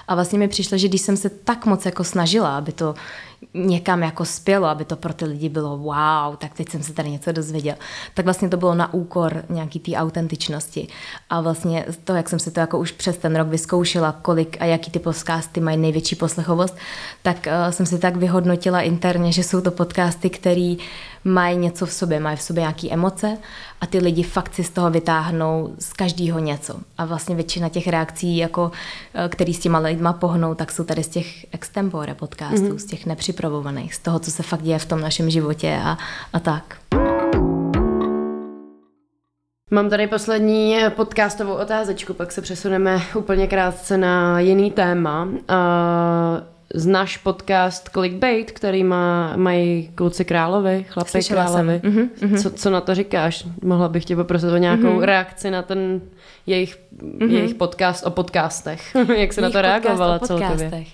A 0.08 0.14
vlastně 0.14 0.38
mi 0.38 0.48
přišlo, 0.48 0.78
že 0.78 0.88
když 0.88 1.00
jsem 1.00 1.16
se 1.16 1.30
tak 1.30 1.66
moc 1.66 1.86
jako 1.86 2.04
snažila, 2.04 2.56
aby 2.56 2.72
to 2.72 2.94
někam 3.54 4.02
jako 4.02 4.24
spělo, 4.24 4.66
aby 4.66 4.84
to 4.84 4.96
pro 4.96 5.12
ty 5.12 5.24
lidi 5.24 5.48
bylo 5.48 5.76
wow, 5.76 6.36
tak 6.38 6.54
teď 6.54 6.68
jsem 6.68 6.82
se 6.82 6.92
tady 6.92 7.10
něco 7.10 7.32
dozvěděl. 7.32 7.74
Tak 8.14 8.24
vlastně 8.24 8.48
to 8.48 8.56
bylo 8.56 8.74
na 8.74 8.94
úkor 8.94 9.44
nějaký 9.48 9.80
té 9.80 9.92
autentičnosti. 9.92 10.88
A 11.30 11.40
vlastně 11.40 11.86
to, 12.04 12.14
jak 12.14 12.28
jsem 12.28 12.38
si 12.38 12.50
to 12.50 12.60
jako 12.60 12.78
už 12.78 12.92
přes 12.92 13.18
ten 13.18 13.36
rok 13.36 13.48
vyzkoušela, 13.48 14.12
kolik 14.12 14.56
a 14.60 14.64
jaký 14.64 14.90
ty 14.90 14.98
podcasty 14.98 15.60
mají 15.60 15.76
největší 15.76 16.16
poslechovost, 16.16 16.76
tak 17.22 17.46
uh, 17.46 17.70
jsem 17.70 17.86
si 17.86 17.98
tak 17.98 18.16
vyhodnotila 18.16 18.80
interně, 18.80 19.32
že 19.32 19.42
jsou 19.42 19.60
to 19.60 19.70
podcasty, 19.70 20.30
který 20.30 20.78
mají 21.26 21.56
něco 21.56 21.86
v 21.86 21.92
sobě, 21.92 22.20
mají 22.20 22.36
v 22.36 22.42
sobě 22.42 22.60
nějaké 22.60 22.88
emoce 22.90 23.38
a 23.80 23.86
ty 23.86 23.98
lidi 23.98 24.22
fakt 24.22 24.54
si 24.54 24.64
z 24.64 24.70
toho 24.70 24.90
vytáhnou 24.90 25.74
z 25.78 25.92
každého 25.92 26.38
něco. 26.38 26.76
A 26.98 27.04
vlastně 27.04 27.34
většina 27.34 27.68
těch 27.68 27.88
reakcí, 27.88 28.36
jako, 28.36 28.70
eh, 29.14 29.28
který 29.28 29.54
s 29.54 29.58
těma 29.58 29.78
lidma 29.78 30.12
pohnou, 30.12 30.54
tak 30.54 30.72
jsou 30.72 30.84
tady 30.84 31.04
z 31.04 31.08
těch 31.08 31.54
extempore 31.54 32.14
podcastů, 32.14 32.56
mm-hmm. 32.56 32.76
z 32.76 32.84
těch 32.84 33.06
nepřipravovaných, 33.06 33.94
z 33.94 33.98
toho, 33.98 34.18
co 34.18 34.30
se 34.30 34.42
fakt 34.42 34.62
děje 34.62 34.78
v 34.78 34.86
tom 34.86 35.00
našem 35.00 35.30
životě 35.30 35.80
a, 35.84 35.98
a 36.32 36.40
tak. 36.40 36.76
Mám 39.70 39.90
tady 39.90 40.06
poslední 40.06 40.76
podcastovou 40.96 41.54
otázečku, 41.54 42.14
pak 42.14 42.32
se 42.32 42.42
přesuneme 42.42 43.02
úplně 43.14 43.46
krátce 43.46 43.98
na 43.98 44.40
jiný 44.40 44.70
téma. 44.70 45.24
Uh, 45.24 46.55
Znáš 46.76 47.16
podcast 47.16 47.88
Clickbait, 47.88 48.50
který 48.50 48.84
má, 48.84 49.36
mají 49.36 49.90
kluci 49.94 50.24
královi, 50.24 50.86
chlapy 50.88 51.10
Slyšela 51.10 51.44
královi. 51.44 51.80
Mm-hmm, 51.84 52.42
Co, 52.42 52.50
co 52.50 52.70
na 52.70 52.80
to 52.80 52.94
říkáš? 52.94 53.46
Mohla 53.62 53.88
bych 53.88 54.04
tě 54.04 54.16
poprosit 54.16 54.50
o 54.50 54.56
nějakou 54.56 54.82
mm-hmm. 54.82 55.02
reakci 55.02 55.50
na 55.50 55.62
ten 55.62 56.00
jejich, 56.46 56.78
mm-hmm. 57.02 57.30
jejich 57.30 57.54
podcast 57.54 58.06
o 58.06 58.10
podcastech. 58.10 58.94
Jak 59.16 59.32
se 59.32 59.40
na 59.40 59.50
to 59.50 59.62
reagovala 59.62 60.18
celkově? 60.18 60.84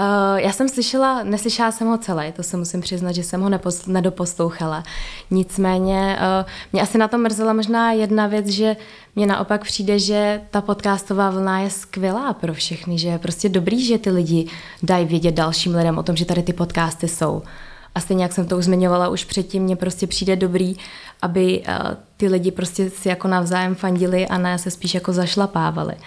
Uh, 0.00 0.36
já 0.36 0.52
jsem 0.52 0.68
slyšela, 0.68 1.22
neslyšela 1.22 1.72
jsem 1.72 1.88
ho 1.88 1.98
celé, 1.98 2.32
to 2.32 2.42
se 2.42 2.56
musím 2.56 2.80
přiznat, 2.80 3.12
že 3.12 3.22
jsem 3.22 3.40
ho 3.40 3.50
nedoposlouchala. 3.86 4.82
Nicméně 5.30 6.18
uh, 6.18 6.48
mě 6.72 6.82
asi 6.82 6.98
na 6.98 7.08
to 7.08 7.18
mrzela 7.18 7.52
možná 7.52 7.92
jedna 7.92 8.26
věc, 8.26 8.46
že 8.46 8.76
mně 9.16 9.26
naopak 9.26 9.64
přijde, 9.64 9.98
že 9.98 10.40
ta 10.50 10.60
podcastová 10.60 11.30
vlna 11.30 11.60
je 11.60 11.70
skvělá 11.70 12.32
pro 12.32 12.54
všechny, 12.54 12.98
že 12.98 13.08
je 13.08 13.18
prostě 13.18 13.48
dobrý, 13.48 13.84
že 13.84 13.98
ty 13.98 14.10
lidi 14.10 14.46
dají 14.82 15.06
vědět 15.06 15.34
dalším 15.34 15.74
lidem 15.74 15.98
o 15.98 16.02
tom, 16.02 16.16
že 16.16 16.24
tady 16.24 16.42
ty 16.42 16.52
podcasty 16.52 17.08
jsou. 17.08 17.42
A 17.94 18.00
stejně 18.00 18.22
jak 18.22 18.32
jsem 18.32 18.46
to 18.46 18.58
už 18.58 18.64
zmiňovala 18.64 19.08
už 19.08 19.24
předtím, 19.24 19.62
mně 19.62 19.76
prostě 19.76 20.06
přijde 20.06 20.36
dobrý, 20.36 20.76
aby 21.22 21.62
uh, 21.68 21.74
ty 22.16 22.28
lidi 22.28 22.50
prostě 22.50 22.90
si 22.90 23.08
jako 23.08 23.28
navzájem 23.28 23.74
fandili 23.74 24.28
a 24.28 24.38
ne 24.38 24.58
se 24.58 24.70
spíš 24.70 24.94
jako 24.94 25.12
zašlapávali. 25.12 25.94
Uh, 25.94 26.00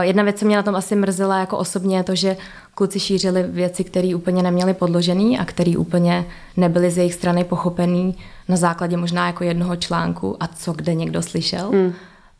jedna 0.00 0.22
věc, 0.22 0.38
co 0.38 0.46
mě 0.46 0.56
na 0.56 0.62
tom 0.62 0.76
asi 0.76 0.96
mrzela 0.96 1.38
jako 1.38 1.58
osobně, 1.58 1.96
je 1.96 2.02
to, 2.02 2.14
že 2.14 2.36
kluci 2.74 3.00
šířili 3.00 3.42
věci, 3.42 3.84
které 3.84 4.14
úplně 4.14 4.42
neměly 4.42 4.74
podložený 4.74 5.38
a 5.38 5.44
které 5.44 5.76
úplně 5.76 6.26
nebyly 6.56 6.90
z 6.90 6.98
jejich 6.98 7.14
strany 7.14 7.44
pochopený 7.44 8.14
na 8.48 8.56
základě 8.56 8.96
možná 8.96 9.26
jako 9.26 9.44
jednoho 9.44 9.76
článku 9.76 10.36
a 10.40 10.46
co 10.46 10.72
kde 10.72 10.94
někdo 10.94 11.22
slyšel. 11.22 11.72
Mm. 11.72 11.92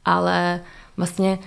Ale 0.04 0.60
vlastně 0.96 1.38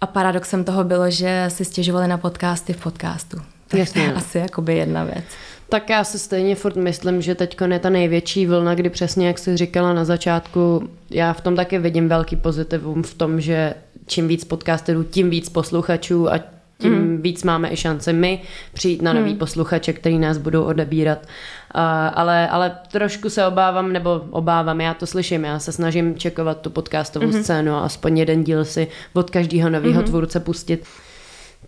a 0.00 0.06
paradoxem 0.06 0.64
toho 0.64 0.84
bylo, 0.84 1.10
že 1.10 1.44
si 1.48 1.64
stěžovali 1.64 2.08
na 2.08 2.18
podcasty 2.18 2.72
v 2.72 2.82
podcastu. 2.82 3.36
Tak 3.68 3.80
Jasně. 3.80 4.02
to 4.02 4.06
je 4.08 4.14
asi 4.14 4.38
jakoby 4.38 4.76
jedna 4.76 5.04
věc. 5.04 5.24
Tak 5.68 5.90
já 5.90 6.04
si 6.04 6.18
stejně 6.18 6.54
furt 6.54 6.76
myslím, 6.76 7.22
že 7.22 7.34
teď 7.34 7.56
je 7.70 7.78
ta 7.78 7.90
největší 7.90 8.46
vlna, 8.46 8.74
kdy 8.74 8.90
přesně, 8.90 9.26
jak 9.26 9.38
jsi 9.38 9.56
říkala 9.56 9.92
na 9.92 10.04
začátku, 10.04 10.88
já 11.10 11.32
v 11.32 11.40
tom 11.40 11.56
taky 11.56 11.78
vidím 11.78 12.08
velký 12.08 12.36
pozitivum 12.36 13.02
v 13.02 13.14
tom, 13.14 13.40
že 13.40 13.74
čím 14.06 14.28
víc 14.28 14.44
podcasterů, 14.44 15.04
tím 15.04 15.30
víc 15.30 15.48
posluchačů 15.48 16.32
a 16.32 16.38
tím 16.78 16.92
mm. 16.92 17.22
víc 17.22 17.42
máme 17.42 17.72
i 17.72 17.76
šance 17.76 18.12
my 18.12 18.42
přijít 18.72 19.02
na 19.02 19.12
nový 19.12 19.32
mm. 19.32 19.38
posluchače, 19.38 19.92
který 19.92 20.18
nás 20.18 20.38
budou 20.38 20.62
odebírat. 20.64 21.18
Uh, 21.18 21.80
ale, 22.14 22.48
ale 22.48 22.78
trošku 22.92 23.30
se 23.30 23.46
obávám, 23.46 23.92
nebo 23.92 24.22
obávám, 24.30 24.80
já 24.80 24.94
to 24.94 25.06
slyším, 25.06 25.44
já 25.44 25.58
se 25.58 25.72
snažím 25.72 26.14
čekovat 26.14 26.60
tu 26.60 26.70
podcastovou 26.70 27.26
mm. 27.26 27.42
scénu 27.42 27.72
a 27.72 27.80
aspoň 27.80 28.18
jeden 28.18 28.44
díl 28.44 28.64
si 28.64 28.88
od 29.12 29.30
každého 29.30 29.70
nového 29.70 30.00
mm. 30.00 30.06
tvůrce 30.06 30.40
pustit. 30.40 30.84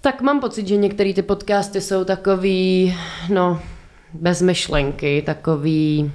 Tak 0.00 0.22
mám 0.22 0.40
pocit, 0.40 0.68
že 0.68 0.76
některé 0.76 1.12
ty 1.12 1.22
podcasty 1.22 1.80
jsou 1.80 2.04
takový, 2.04 2.96
no, 3.28 3.60
bez 4.14 4.42
myšlenky, 4.42 5.22
takový 5.26 6.12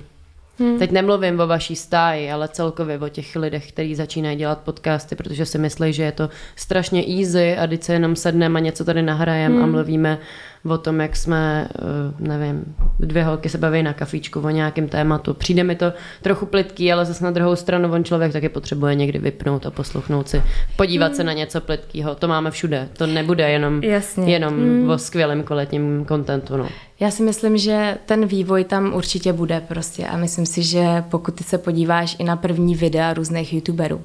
Hmm. 0.59 0.79
Teď 0.79 0.91
nemluvím 0.91 1.39
o 1.39 1.47
vaší 1.47 1.75
stáji, 1.75 2.31
ale 2.31 2.47
celkově 2.47 2.99
o 2.99 3.09
těch 3.09 3.35
lidech, 3.35 3.71
kteří 3.71 3.95
začínají 3.95 4.37
dělat 4.37 4.59
podcasty, 4.59 5.15
protože 5.15 5.45
si 5.45 5.57
myslí, 5.57 5.93
že 5.93 6.03
je 6.03 6.11
to 6.11 6.29
strašně 6.55 7.05
easy 7.19 7.57
a 7.57 7.65
když 7.65 7.83
se 7.83 7.93
jenom 7.93 8.15
sedneme 8.15 8.59
a 8.59 8.63
něco 8.63 8.85
tady 8.85 9.01
nahrajeme 9.01 9.55
hmm. 9.55 9.63
a 9.63 9.67
mluvíme 9.67 10.19
o 10.65 10.77
tom, 10.77 10.99
jak 11.01 11.15
jsme, 11.15 11.67
eh, 11.75 12.27
nevím, 12.27 12.75
dvě 12.99 13.23
holky 13.23 13.49
se 13.49 13.57
baví 13.57 13.83
na 13.83 13.93
kafíčku 13.93 14.39
o 14.39 14.49
nějakém 14.49 14.87
tématu. 14.87 15.33
Přijde 15.33 15.63
mi 15.63 15.75
to 15.75 15.93
trochu 16.21 16.45
plitký, 16.45 16.91
ale 16.91 17.05
zase 17.05 17.23
na 17.23 17.31
druhou 17.31 17.55
stranu 17.55 17.93
on 17.93 18.03
člověk 18.03 18.33
taky 18.33 18.49
potřebuje 18.49 18.95
někdy 18.95 19.19
vypnout 19.19 19.65
a 19.65 19.71
poslouchnout 19.71 20.29
si, 20.29 20.43
podívat 20.75 21.05
hmm. 21.05 21.15
se 21.15 21.23
na 21.23 21.33
něco 21.33 21.61
plitkého. 21.61 22.15
To 22.15 22.27
máme 22.27 22.51
všude. 22.51 22.89
To 22.97 23.07
nebude 23.07 23.49
jenom, 23.49 23.83
Jasně. 23.83 24.33
jenom 24.33 24.53
hmm. 24.53 24.89
o 24.89 24.97
skvělém 24.97 25.43
kvalitním 25.43 26.05
kontentu. 26.05 26.57
No. 26.57 26.69
Já 26.99 27.11
si 27.11 27.23
myslím, 27.23 27.57
že 27.57 27.97
ten 28.05 28.25
vývoj 28.25 28.63
tam 28.63 28.93
určitě 28.93 29.33
bude 29.33 29.61
prostě 29.67 30.07
a 30.07 30.17
myslím 30.17 30.45
si, 30.45 30.63
že 30.63 31.03
pokud 31.09 31.35
ty 31.35 31.43
se 31.43 31.57
podíváš 31.57 32.15
i 32.19 32.23
na 32.23 32.35
první 32.35 32.75
videa 32.75 33.13
různých 33.13 33.53
youtuberů, 33.53 34.01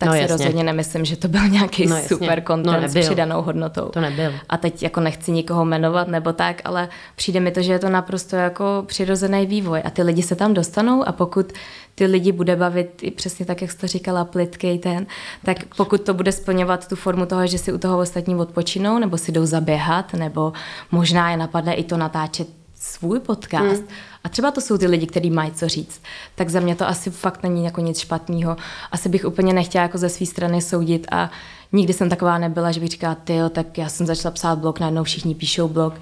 tak 0.00 0.08
no, 0.08 0.12
si 0.12 0.20
jasně. 0.20 0.36
rozhodně 0.36 0.64
nemyslím, 0.64 1.04
že 1.04 1.16
to 1.16 1.28
byl 1.28 1.48
nějaký 1.48 1.86
no, 1.86 1.96
super 2.06 2.42
content 2.46 2.82
no, 2.82 2.88
s 2.88 3.06
přidanou 3.06 3.42
hodnotou. 3.42 3.88
To 3.88 4.00
nebyl. 4.00 4.32
A 4.48 4.56
teď 4.56 4.82
jako 4.82 5.00
nechci 5.00 5.32
nikoho 5.32 5.64
jmenovat 5.64 6.08
nebo 6.08 6.32
tak, 6.32 6.62
ale 6.64 6.88
přijde 7.16 7.40
mi 7.40 7.50
to, 7.50 7.62
že 7.62 7.72
je 7.72 7.78
to 7.78 7.88
naprosto 7.88 8.36
jako 8.36 8.84
přirozený 8.86 9.46
vývoj 9.46 9.82
a 9.84 9.90
ty 9.90 10.02
lidi 10.02 10.22
se 10.22 10.36
tam 10.36 10.54
dostanou 10.54 11.08
a 11.08 11.12
pokud 11.12 11.52
ty 11.94 12.06
lidi 12.06 12.32
bude 12.32 12.56
bavit 12.56 12.90
i 13.02 13.10
přesně 13.10 13.46
tak, 13.46 13.62
jak 13.62 13.70
jsi 13.70 13.78
to 13.78 13.86
říkala, 13.86 14.24
plitkej 14.24 14.78
ten, 14.78 15.06
tak 15.44 15.56
pokud 15.76 16.00
to 16.00 16.14
bude 16.14 16.32
splňovat 16.32 16.88
tu 16.88 16.96
formu 16.96 17.26
toho, 17.26 17.46
že 17.46 17.58
si 17.58 17.72
u 17.72 17.78
toho 17.78 17.98
ostatní 17.98 18.34
odpočinou, 18.34 18.98
nebo 18.98 19.18
si 19.18 19.32
jdou 19.32 19.46
zaběhat, 19.46 20.14
nebo 20.14 20.52
možná 20.90 21.30
je 21.30 21.36
napadne 21.36 21.74
i 21.74 21.84
to 21.84 21.96
natáčet 21.96 22.48
svůj 22.74 23.20
podcast, 23.20 23.80
hmm 23.80 23.88
a 24.24 24.28
třeba 24.28 24.50
to 24.50 24.60
jsou 24.60 24.78
ty 24.78 24.86
lidi, 24.86 25.06
kteří 25.06 25.30
mají 25.30 25.52
co 25.52 25.68
říct. 25.68 26.02
Tak 26.34 26.48
za 26.48 26.60
mě 26.60 26.76
to 26.76 26.88
asi 26.88 27.10
fakt 27.10 27.42
není 27.42 27.64
jako 27.64 27.80
nic 27.80 27.98
špatného. 27.98 28.56
Asi 28.92 29.08
bych 29.08 29.24
úplně 29.24 29.52
nechtěla 29.52 29.82
jako 29.82 29.98
ze 29.98 30.08
své 30.08 30.26
strany 30.26 30.62
soudit 30.62 31.06
a 31.10 31.30
nikdy 31.72 31.92
jsem 31.92 32.10
taková 32.10 32.38
nebyla, 32.38 32.72
že 32.72 32.80
bych 32.80 32.88
říkala, 32.88 33.14
ty 33.14 33.38
tak 33.52 33.78
já 33.78 33.88
jsem 33.88 34.06
začala 34.06 34.32
psát 34.32 34.58
blog, 34.58 34.80
najednou 34.80 35.04
všichni 35.04 35.34
píšou 35.34 35.68
blog 35.68 35.94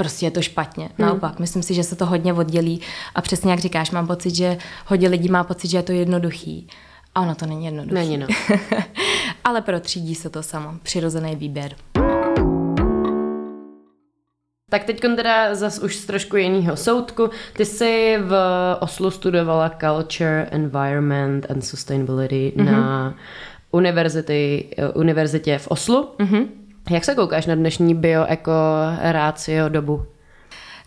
prostě 0.00 0.26
je 0.26 0.30
to 0.30 0.42
špatně. 0.42 0.84
Hmm. 0.84 1.08
Naopak, 1.08 1.38
myslím 1.38 1.62
si, 1.62 1.74
že 1.74 1.84
se 1.84 1.96
to 1.96 2.06
hodně 2.06 2.32
oddělí 2.32 2.80
a 3.14 3.22
přesně 3.22 3.50
jak 3.50 3.60
říkáš, 3.60 3.90
mám 3.90 4.06
pocit, 4.06 4.34
že 4.34 4.58
hodně 4.86 5.08
lidí 5.08 5.28
má 5.28 5.44
pocit, 5.44 5.68
že 5.68 5.76
je 5.76 5.82
to 5.82 5.92
jednoduchý. 5.92 6.68
A 7.14 7.20
ono 7.20 7.34
to 7.34 7.46
není 7.46 7.64
jednoduché. 7.64 7.94
Není, 7.94 8.16
no. 8.16 8.26
Ale 9.44 9.60
protřídí 9.60 10.14
se 10.14 10.30
to 10.30 10.42
samo. 10.42 10.74
Přirozený 10.82 11.36
výběr. 11.36 11.76
Tak 14.70 14.84
teď 14.84 15.00
teda 15.00 15.54
zas 15.54 15.78
už 15.78 15.96
z 15.96 16.04
trošku 16.04 16.36
jiného 16.36 16.76
soudku. 16.76 17.30
Ty 17.52 17.64
jsi 17.64 18.18
v 18.20 18.34
Oslu 18.80 19.10
studovala 19.10 19.70
Culture, 19.80 20.48
Environment 20.50 21.50
and 21.50 21.62
Sustainability 21.62 22.52
mm-hmm. 22.56 22.64
na 22.64 23.14
univerzity, 23.70 24.70
univerzitě 24.94 25.58
v 25.58 25.68
Oslu. 25.68 26.08
Mm-hmm. 26.18 26.46
Jak 26.90 27.04
se 27.04 27.14
koukáš 27.14 27.46
na 27.46 27.54
dnešní 27.54 27.94
bioeko 27.94 28.52
rácio 29.00 29.68
dobu? 29.68 30.06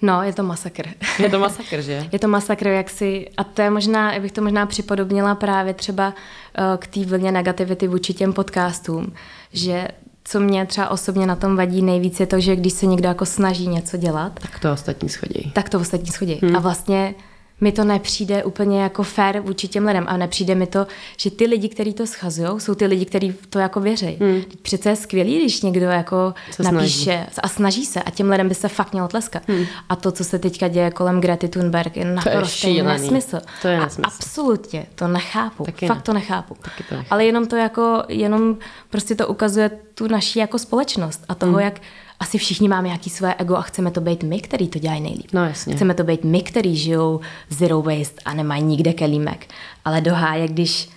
No, 0.01 0.23
je 0.23 0.33
to 0.33 0.43
masakr. 0.43 0.89
Je 1.19 1.29
to 1.29 1.39
masakr, 1.47 1.81
že? 1.81 2.07
je 2.11 2.19
to 2.19 2.27
masakr, 2.27 2.67
jak 2.67 2.89
si, 2.89 3.29
a 3.37 3.43
to 3.43 3.61
je 3.61 3.69
možná, 3.69 4.13
já 4.13 4.19
bych 4.19 4.31
to 4.31 4.41
možná 4.41 4.65
připodobnila 4.65 5.35
právě 5.35 5.73
třeba 5.73 6.07
uh, 6.07 6.77
k 6.77 6.87
té 6.87 7.05
vlně 7.05 7.31
negativity 7.31 7.87
vůči 7.87 8.13
těm 8.13 8.33
podcastům, 8.33 9.13
že 9.53 9.87
co 10.23 10.39
mě 10.39 10.65
třeba 10.65 10.89
osobně 10.89 11.25
na 11.25 11.35
tom 11.35 11.55
vadí 11.55 11.81
nejvíc, 11.81 12.19
je 12.19 12.25
to, 12.25 12.39
že 12.39 12.55
když 12.55 12.73
se 12.73 12.85
někdo 12.85 13.07
jako 13.07 13.25
snaží 13.25 13.67
něco 13.67 13.97
dělat, 13.97 14.39
tak 14.39 14.59
to 14.59 14.73
ostatní 14.73 15.09
schodí. 15.09 15.51
Tak 15.55 15.69
to 15.69 15.79
ostatní 15.79 16.11
schodí. 16.11 16.39
Hmm. 16.41 16.55
A 16.55 16.59
vlastně 16.59 17.15
mi 17.63 17.71
to 17.71 17.83
nepřijde 17.83 18.43
úplně 18.43 18.81
jako 18.81 19.03
fair 19.03 19.39
vůči 19.39 19.67
těm 19.67 19.85
lidem 19.85 20.05
a 20.07 20.17
nepřijde 20.17 20.55
mi 20.55 20.67
to, 20.67 20.87
že 21.17 21.31
ty 21.31 21.45
lidi, 21.45 21.69
kteří 21.69 21.93
to 21.93 22.07
schazují, 22.07 22.59
jsou 22.59 22.75
ty 22.75 22.85
lidi, 22.85 23.05
kteří 23.05 23.35
to 23.49 23.59
jako 23.59 23.79
věří. 23.79 24.17
Hmm. 24.19 24.41
Přece 24.61 24.89
je 24.89 24.95
skvělý, 24.95 25.39
když 25.39 25.61
někdo 25.61 25.85
jako 25.85 26.33
se 26.51 26.63
napíše 26.63 27.27
snaží. 27.31 27.41
a 27.43 27.47
snaží 27.47 27.85
se 27.85 28.03
a 28.03 28.09
těm 28.09 28.29
lidem 28.29 28.49
by 28.49 28.55
se 28.55 28.67
fakt 28.67 28.91
mělo 28.91 29.07
tleskat. 29.07 29.43
Hmm. 29.47 29.65
A 29.89 29.95
to, 29.95 30.11
co 30.11 30.23
se 30.23 30.39
teďka 30.39 30.67
děje 30.67 30.91
kolem 30.91 31.21
Grety 31.21 31.47
Thunberg, 31.47 31.97
je 31.97 32.05
naprosto 32.05 32.67
nesmysl. 32.83 33.39
To 33.61 33.67
je 33.67 33.79
nesmysl. 33.79 34.01
A 34.03 34.07
absolutně, 34.07 34.85
to 34.95 35.07
nechápu. 35.07 35.63
Taky 35.63 35.87
fakt 35.87 35.97
ne. 35.97 36.03
to 36.03 36.13
nechápu. 36.13 36.55
Taky 36.61 36.83
to 36.83 36.95
nechápu. 36.95 37.13
Ale 37.13 37.25
jenom 37.25 37.47
to 37.47 37.55
jako, 37.55 38.03
jenom 38.07 38.57
prostě 38.89 39.15
to 39.15 39.27
ukazuje 39.27 39.71
tu 39.93 40.07
naší 40.07 40.39
jako 40.39 40.59
společnost 40.59 41.25
a 41.29 41.35
toho, 41.35 41.51
hmm. 41.51 41.61
jak 41.61 41.79
asi 42.23 42.37
všichni 42.37 42.67
máme 42.67 42.87
nějaký 42.87 43.09
své 43.09 43.35
ego 43.37 43.55
a 43.55 43.61
chceme 43.61 43.91
to 43.91 44.01
být 44.01 44.23
my, 44.23 44.41
který 44.41 44.67
to 44.67 44.79
dělají 44.79 45.01
nejlíp. 45.01 45.27
No 45.33 45.45
jasně. 45.45 45.75
Chceme 45.75 45.93
to 45.93 46.03
být 46.03 46.23
my, 46.23 46.41
který 46.41 46.75
žijou 46.75 47.19
zero 47.49 47.81
waste 47.81 48.21
a 48.25 48.33
nemají 48.33 48.63
nikde 48.63 48.93
kelímek. 48.93 49.47
Ale 49.85 50.01
doháje, 50.01 50.47
když 50.47 50.89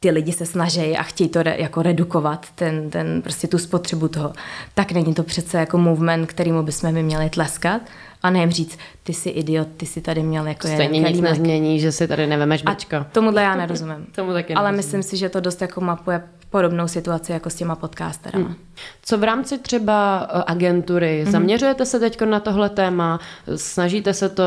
ty 0.00 0.10
lidi 0.10 0.32
se 0.32 0.46
snaží 0.46 0.96
a 0.96 1.02
chtějí 1.02 1.28
to 1.28 1.42
re, 1.42 1.56
jako 1.58 1.82
redukovat, 1.82 2.46
ten, 2.54 2.90
ten, 2.90 3.22
prostě 3.22 3.46
tu 3.46 3.58
spotřebu 3.58 4.08
toho, 4.08 4.32
tak 4.74 4.92
není 4.92 5.14
to 5.14 5.22
přece 5.22 5.58
jako 5.58 5.78
movement, 5.78 6.28
kterýmu 6.28 6.62
bychom 6.62 6.92
my 6.92 7.02
měli 7.02 7.30
tleskat 7.30 7.82
a 8.22 8.30
nejem 8.30 8.50
říct, 8.50 8.78
ty 9.02 9.14
jsi 9.14 9.28
idiot, 9.28 9.68
ty 9.76 9.86
jsi 9.86 10.00
tady 10.00 10.22
měl 10.22 10.46
jako 10.46 10.68
Stejně 10.68 11.00
nic 11.00 11.20
nezmění, 11.20 11.80
že 11.80 11.92
si 11.92 12.08
tady 12.08 12.26
nevemeš 12.26 12.62
bačka. 12.62 12.98
A 13.00 13.04
tomuhle 13.04 13.42
já 13.42 13.56
nerozumím. 13.56 14.06
Tomu 14.14 14.32
taky 14.32 14.54
Ale 14.54 14.72
myslím 14.72 15.02
si, 15.02 15.16
že 15.16 15.28
to 15.28 15.40
dost 15.40 15.62
jako 15.62 15.80
mapuje 15.80 16.22
podobnou 16.52 16.88
situaci 16.88 17.32
jako 17.32 17.50
s 17.50 17.54
těma 17.54 17.74
podcasterama. 17.74 18.46
Hmm. 18.46 18.56
Co 19.02 19.18
v 19.18 19.24
rámci 19.24 19.58
třeba 19.58 20.28
eh, 20.30 20.42
agentury? 20.46 21.22
Hmm. 21.22 21.32
Zaměřujete 21.32 21.86
se 21.86 22.00
teď 22.00 22.20
na 22.20 22.40
tohle 22.40 22.68
téma? 22.68 23.20
Snažíte 23.56 24.14
se 24.14 24.28
to 24.28 24.44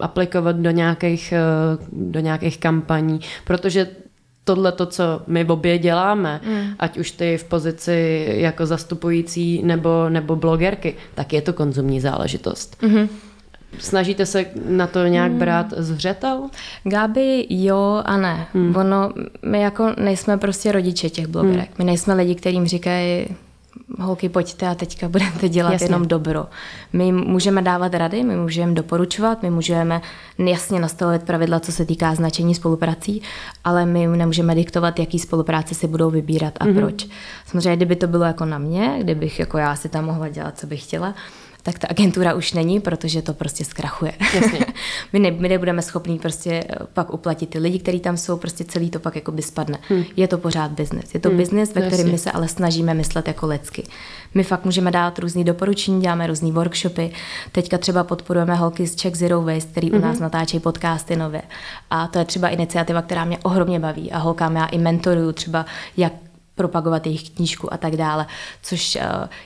aplikovat 0.00 0.56
do 0.56 0.70
nějakých, 0.70 1.32
eh, 1.32 1.42
do 1.92 2.20
nějakých 2.20 2.58
kampaní? 2.58 3.20
Protože 3.44 3.88
tohle 4.44 4.72
to, 4.72 4.86
co 4.86 5.22
my 5.26 5.44
v 5.44 5.50
obě 5.50 5.78
děláme, 5.78 6.40
mm. 6.46 6.66
ať 6.78 6.98
už 6.98 7.10
ty 7.10 7.38
v 7.38 7.44
pozici 7.44 8.26
jako 8.28 8.66
zastupující 8.66 9.62
nebo, 9.62 10.08
nebo 10.08 10.36
blogerky, 10.36 10.96
tak 11.14 11.32
je 11.32 11.42
to 11.42 11.52
konzumní 11.52 12.00
záležitost. 12.00 12.76
Mm-hmm. 12.82 13.08
Snažíte 13.78 14.26
se 14.26 14.46
na 14.68 14.86
to 14.86 15.06
nějak 15.06 15.30
hmm. 15.30 15.38
brát 15.38 15.66
zřetel? 15.76 16.48
Gáby, 16.84 17.46
jo 17.50 18.02
a 18.04 18.16
ne. 18.16 18.46
Hmm. 18.54 18.76
Ono, 18.76 19.10
my 19.42 19.60
jako 19.60 19.94
nejsme 19.96 20.38
prostě 20.38 20.72
rodiče 20.72 21.10
těch 21.10 21.26
blogerek. 21.26 21.68
Hmm. 21.68 21.74
My 21.78 21.84
nejsme 21.84 22.14
lidi, 22.14 22.34
kterým 22.34 22.66
říkají, 22.66 23.26
holky, 24.00 24.28
pojďte 24.28 24.68
a 24.68 24.74
teďka 24.74 25.08
budete 25.08 25.48
dělat 25.48 25.72
Jasně. 25.72 25.84
jenom 25.84 26.08
dobro. 26.08 26.46
My 26.92 27.12
můžeme 27.12 27.62
dávat 27.62 27.94
rady, 27.94 28.22
my 28.22 28.36
můžeme 28.36 28.72
doporučovat, 28.72 29.42
my 29.42 29.50
můžeme 29.50 30.00
jasně 30.38 30.80
nastavovat 30.80 31.22
pravidla, 31.22 31.60
co 31.60 31.72
se 31.72 31.84
týká 31.84 32.14
značení 32.14 32.54
spoluprací, 32.54 33.22
ale 33.64 33.86
my 33.86 34.06
nemůžeme 34.06 34.54
diktovat, 34.54 34.98
jaký 34.98 35.18
spolupráce 35.18 35.74
si 35.74 35.86
budou 35.86 36.10
vybírat 36.10 36.54
a 36.60 36.66
mm-hmm. 36.66 36.80
proč. 36.80 37.06
Samozřejmě, 37.46 37.76
kdyby 37.76 37.96
to 37.96 38.06
bylo 38.06 38.24
jako 38.24 38.44
na 38.44 38.58
mě, 38.58 38.96
kdybych 39.00 39.38
jako 39.38 39.58
já 39.58 39.76
si 39.76 39.88
tam 39.88 40.04
mohla 40.04 40.28
dělat, 40.28 40.58
co 40.58 40.66
bych 40.66 40.82
chtěla, 40.82 41.14
tak 41.62 41.78
ta 41.78 41.88
agentura 41.90 42.34
už 42.34 42.52
není, 42.52 42.80
protože 42.80 43.22
to 43.22 43.34
prostě 43.34 43.64
zkrachuje. 43.64 44.12
Jasně. 44.34 44.58
my, 45.12 45.18
ne, 45.18 45.30
my 45.30 45.48
nebudeme 45.48 45.82
schopní 45.82 46.18
prostě 46.18 46.64
eh, 46.68 46.76
pak 46.92 47.14
uplatit 47.14 47.50
ty 47.50 47.58
lidi, 47.58 47.78
kteří 47.78 48.00
tam 48.00 48.16
jsou, 48.16 48.36
prostě 48.36 48.64
celý 48.64 48.90
to 48.90 48.98
pak 48.98 49.14
jako 49.14 49.32
by 49.32 49.42
spadne. 49.42 49.78
Hmm. 49.88 50.04
Je 50.16 50.28
to 50.28 50.38
pořád 50.38 50.70
biznis. 50.70 51.14
Je 51.14 51.20
to 51.20 51.28
hmm. 51.28 51.38
biznis, 51.38 51.74
ve 51.74 51.86
kterém 51.86 52.10
my 52.10 52.18
se 52.18 52.30
ale 52.30 52.48
snažíme 52.48 52.94
myslet 52.94 53.28
jako 53.28 53.46
lidsky. 53.46 53.84
My 54.34 54.44
fakt 54.44 54.64
můžeme 54.64 54.90
dát 54.90 55.18
různý 55.18 55.44
doporučení, 55.44 56.00
děláme 56.00 56.26
různý 56.26 56.52
workshopy. 56.52 57.12
Teďka 57.52 57.78
třeba 57.78 58.04
podporujeme 58.04 58.54
holky 58.54 58.86
z 58.86 58.96
Czech 58.96 59.16
Zero 59.16 59.42
Waste, 59.42 59.70
který 59.70 59.90
mm-hmm. 59.90 59.98
u 59.98 60.00
nás 60.00 60.14
mhm. 60.14 60.22
natáčejí 60.22 60.60
podcasty 60.60 61.16
nově. 61.16 61.42
A 61.90 62.06
to 62.06 62.18
je 62.18 62.24
třeba 62.24 62.48
iniciativa, 62.48 63.02
která 63.02 63.24
mě 63.24 63.38
ohromně 63.38 63.80
baví. 63.80 64.12
A 64.12 64.18
holkám 64.18 64.56
já 64.56 64.66
i 64.66 64.78
mentoruju 64.78 65.32
třeba, 65.32 65.66
jak 65.96 66.12
propagovat 66.54 67.06
jejich 67.06 67.30
knížku 67.30 67.72
a 67.72 67.76
tak 67.76 67.96
dále, 67.96 68.26
což 68.62 68.96
uh, 68.96 69.02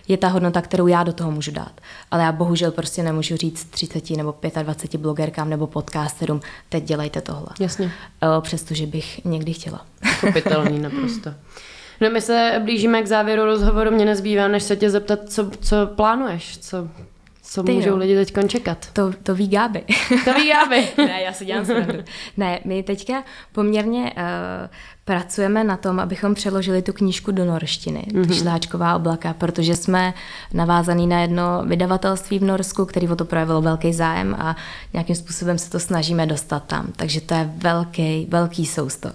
je 0.08 0.16
ta 0.16 0.28
hodnota, 0.28 0.62
kterou 0.62 0.86
já 0.86 1.02
do 1.02 1.12
toho 1.12 1.30
můžu 1.30 1.50
dát. 1.50 1.80
Ale 2.10 2.22
já 2.22 2.32
bohužel 2.32 2.70
prostě 2.70 3.02
nemůžu 3.02 3.36
říct 3.36 3.64
30 3.64 4.10
nebo 4.10 4.34
25 4.62 5.00
blogerkám 5.00 5.50
nebo 5.50 5.66
podcasterům, 5.66 6.40
teď 6.68 6.84
dělejte 6.84 7.20
tohle. 7.20 7.48
Jasně. 7.60 7.86
Uh, 7.86 8.42
přestože 8.42 8.86
bych 8.86 9.24
někdy 9.24 9.52
chtěla. 9.52 9.86
Kopitelný 10.20 10.78
naprosto. 10.82 11.30
No 12.00 12.10
my 12.10 12.20
se 12.20 12.62
blížíme 12.64 13.02
k 13.02 13.06
závěru 13.06 13.44
rozhovoru, 13.44 13.90
mě 13.90 14.04
nezbývá, 14.04 14.48
než 14.48 14.62
se 14.62 14.76
tě 14.76 14.90
zeptat, 14.90 15.18
co, 15.28 15.50
co 15.60 15.86
plánuješ, 15.86 16.58
co, 16.58 16.88
co 17.42 17.62
Ty 17.62 17.72
můžou 17.72 17.90
jo. 17.90 17.96
lidi 17.96 18.14
teď 18.14 18.48
čekat? 18.48 18.86
To, 18.92 19.12
to 19.22 19.34
ví 19.34 19.48
Gáby. 19.48 19.84
To 20.24 20.34
ví 20.34 20.48
Gáby. 20.48 20.88
ne, 20.96 21.22
já 21.22 21.32
si 21.32 21.44
dělám 21.44 21.64
srandu. 21.64 22.04
Ne, 22.36 22.60
my 22.64 22.82
teďka 22.82 23.24
poměrně 23.52 24.12
uh, 24.16 24.70
pracujeme 25.06 25.64
na 25.64 25.76
tom, 25.76 26.00
abychom 26.00 26.34
přeložili 26.34 26.82
tu 26.82 26.92
knížku 26.92 27.32
do 27.32 27.44
norštiny, 27.44 28.06
mm-hmm. 28.08 28.42
Šláčková 28.42 28.96
oblaka, 28.96 29.34
protože 29.34 29.76
jsme 29.76 30.14
navázaný 30.54 31.06
na 31.06 31.20
jedno 31.20 31.62
vydavatelství 31.66 32.38
v 32.38 32.44
Norsku, 32.44 32.84
který 32.84 33.08
o 33.08 33.16
to 33.16 33.24
projevilo 33.24 33.62
velký 33.62 33.92
zájem 33.92 34.36
a 34.38 34.56
nějakým 34.92 35.16
způsobem 35.16 35.58
se 35.58 35.70
to 35.70 35.80
snažíme 35.80 36.26
dostat 36.26 36.62
tam. 36.64 36.86
Takže 36.96 37.20
to 37.20 37.34
je 37.34 37.50
velký, 37.56 38.26
velký 38.30 38.66
sousto. 38.66 39.10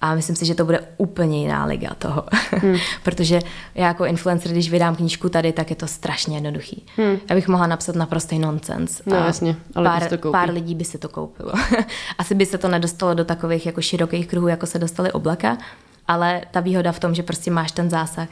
A 0.00 0.14
myslím 0.14 0.36
si, 0.36 0.46
že 0.46 0.54
to 0.54 0.64
bude 0.64 0.80
úplně 0.96 1.42
jiná 1.42 1.64
liga 1.64 1.94
toho. 1.98 2.24
Hmm. 2.50 2.76
Protože 3.02 3.40
já 3.74 3.86
jako 3.86 4.04
influencer, 4.04 4.52
když 4.52 4.70
vydám 4.70 4.96
knížku 4.96 5.28
tady, 5.28 5.52
tak 5.52 5.70
je 5.70 5.76
to 5.76 5.86
strašně 5.86 6.36
jednoduchý. 6.36 6.86
Hmm. 6.96 7.16
Já 7.30 7.36
bych 7.36 7.48
mohla 7.48 7.66
napsat 7.66 7.96
naprostý 7.96 8.38
nonsens. 8.38 9.02
No 9.06 9.16
jasně, 9.16 9.56
ale 9.74 9.84
pár, 9.84 10.08
to 10.08 10.18
koupí. 10.18 10.32
pár 10.32 10.50
lidí 10.50 10.74
by 10.74 10.84
si 10.84 10.98
to 10.98 11.08
koupilo. 11.08 11.52
Asi 12.18 12.34
by 12.34 12.46
se 12.46 12.58
to 12.58 12.68
nedostalo 12.68 13.14
do 13.14 13.24
takových 13.24 13.66
jako 13.66 13.80
širokých 13.82 14.26
kruhů, 14.26 14.48
jako 14.48 14.66
se 14.66 14.78
dostali 14.78 15.12
oblaka, 15.30 15.58
ale 16.08 16.42
ta 16.50 16.60
výhoda 16.60 16.92
v 16.92 17.00
tom, 17.00 17.14
že 17.14 17.22
prostě 17.22 17.50
máš 17.50 17.72
ten 17.72 17.90
zásah, 17.90 18.28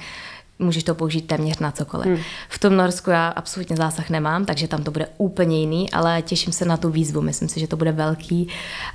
můžeš 0.59 0.85
to 0.85 0.95
použít 0.95 1.23
téměř 1.23 1.59
na 1.59 1.71
cokoliv. 1.71 2.07
Hmm. 2.07 2.19
V 2.49 2.59
tom 2.59 2.77
Norsku 2.77 3.11
já 3.11 3.29
absolutně 3.29 3.77
zásah 3.77 4.11
nemám, 4.11 4.45
takže 4.45 4.69
tam 4.69 4.83
to 4.85 4.91
bude 4.91 5.09
úplně 5.17 5.61
jiný, 5.61 5.91
ale 5.91 6.23
těším 6.23 6.53
se 6.53 6.65
na 6.65 6.77
tu 6.77 6.91
výzvu. 6.91 7.21
Myslím 7.21 7.49
si, 7.49 7.61
že 7.61 7.67
to 7.67 7.77
bude 7.77 7.93
velký 7.93 8.49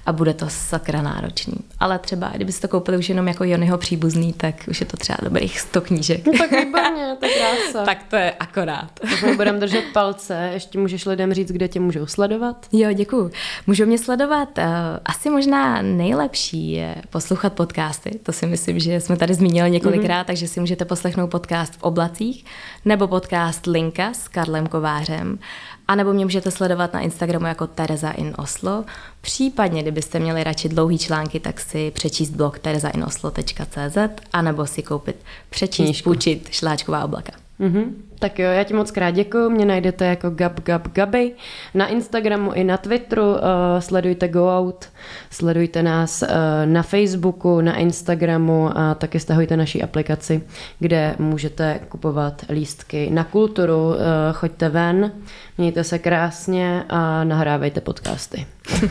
a 0.05 0.13
bude 0.13 0.33
to 0.33 0.45
sakra 0.49 1.01
náročný. 1.01 1.53
Ale 1.79 1.99
třeba, 1.99 2.31
kdybyste 2.35 2.67
to 2.67 2.71
koupili 2.71 2.97
už 2.97 3.09
jenom 3.09 3.27
jako 3.27 3.43
Jonyho 3.43 3.77
příbuzný, 3.77 4.33
tak 4.33 4.55
už 4.67 4.79
je 4.79 4.85
to 4.85 4.97
třeba 4.97 5.17
dobrých 5.23 5.59
100 5.59 5.81
knížek. 5.81 6.25
No, 6.25 6.33
tak 6.37 6.51
výborně, 6.51 7.17
to 7.19 7.27
krása. 7.37 7.85
tak 7.85 8.03
to 8.09 8.15
je 8.15 8.31
akorát. 8.31 8.91
Tak 8.99 9.23
my 9.23 9.35
budeme 9.35 9.59
držet 9.59 9.83
palce. 9.93 10.49
Ještě 10.53 10.79
můžeš 10.79 11.05
lidem 11.05 11.33
říct, 11.33 11.51
kde 11.51 11.67
tě 11.67 11.79
můžou 11.79 12.05
sledovat? 12.05 12.65
Jo, 12.71 12.93
děkuju. 12.93 13.31
Můžou 13.67 13.85
mě 13.85 13.97
sledovat. 13.97 14.57
Uh, 14.57 14.63
asi 15.05 15.29
možná 15.29 15.81
nejlepší 15.81 16.71
je 16.71 16.95
poslouchat 17.09 17.53
podcasty. 17.53 18.19
To 18.23 18.31
si 18.31 18.45
myslím, 18.45 18.79
že 18.79 18.99
jsme 18.99 19.17
tady 19.17 19.33
zmínili 19.33 19.71
několikrát, 19.71 20.23
mm-hmm. 20.23 20.27
takže 20.27 20.47
si 20.47 20.59
můžete 20.59 20.85
poslechnout 20.85 21.27
podcast 21.27 21.52
podcast 21.53 21.73
v 21.73 21.83
oblacích, 21.83 22.45
nebo 22.85 23.07
podcast 23.07 23.65
Linka 23.65 24.13
s 24.13 24.27
Karlem 24.27 24.67
Kovářem, 24.67 25.39
a 25.87 25.95
nebo 25.95 26.13
mě 26.13 26.25
můžete 26.25 26.51
sledovat 26.51 26.93
na 26.93 26.99
Instagramu 26.99 27.45
jako 27.45 27.67
Tereza 27.67 28.11
in 28.11 28.33
Oslo. 28.37 28.85
Případně, 29.21 29.81
kdybyste 29.81 30.19
měli 30.19 30.43
radši 30.43 30.69
dlouhý 30.69 30.97
články, 30.97 31.39
tak 31.39 31.59
si 31.59 31.91
přečíst 31.91 32.29
blog 32.29 32.59
terezainoslo.cz 32.59 33.97
a 34.33 34.41
nebo 34.41 34.65
si 34.65 34.83
koupit, 34.83 35.15
přečíst, 35.49 35.85
Knížku. 35.85 36.09
půjčit 36.09 36.47
šláčková 36.51 37.05
oblaka. 37.05 37.42
Mm-hmm. 37.63 37.93
Tak 38.19 38.39
jo, 38.39 38.49
já 38.49 38.63
ti 38.63 38.73
moc 38.73 38.91
krát 38.91 39.11
děkuji, 39.11 39.49
mě 39.49 39.65
najdete 39.65 40.05
jako 40.05 40.29
Gab 40.29 40.59
Gab 40.59 40.87
Gaby 40.87 41.31
na 41.73 41.87
Instagramu 41.87 42.51
i 42.51 42.63
na 42.63 42.77
Twitteru, 42.77 43.31
uh, 43.31 43.39
sledujte 43.79 44.27
Go 44.27 44.57
Out, 44.57 44.89
sledujte 45.29 45.83
nás 45.83 46.21
uh, 46.21 46.27
na 46.65 46.83
Facebooku, 46.83 47.61
na 47.61 47.75
Instagramu 47.75 48.77
a 48.77 48.95
taky 48.95 49.19
stahujte 49.19 49.57
naší 49.57 49.83
aplikaci, 49.83 50.43
kde 50.79 51.15
můžete 51.19 51.79
kupovat 51.89 52.45
lístky 52.49 53.09
na 53.09 53.23
kulturu, 53.23 53.87
uh, 53.87 53.95
choďte 54.33 54.69
ven, 54.69 55.11
mějte 55.57 55.83
se 55.83 55.99
krásně 55.99 56.83
a 56.89 57.23
nahrávejte 57.23 57.81
podcasty. 57.81 58.45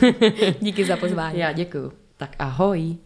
Díky 0.60 0.84
za 0.84 0.96
pozvání. 0.96 1.38
Já 1.38 1.52
děkuji. 1.52 1.92
Tak 2.16 2.30
ahoj. 2.38 2.96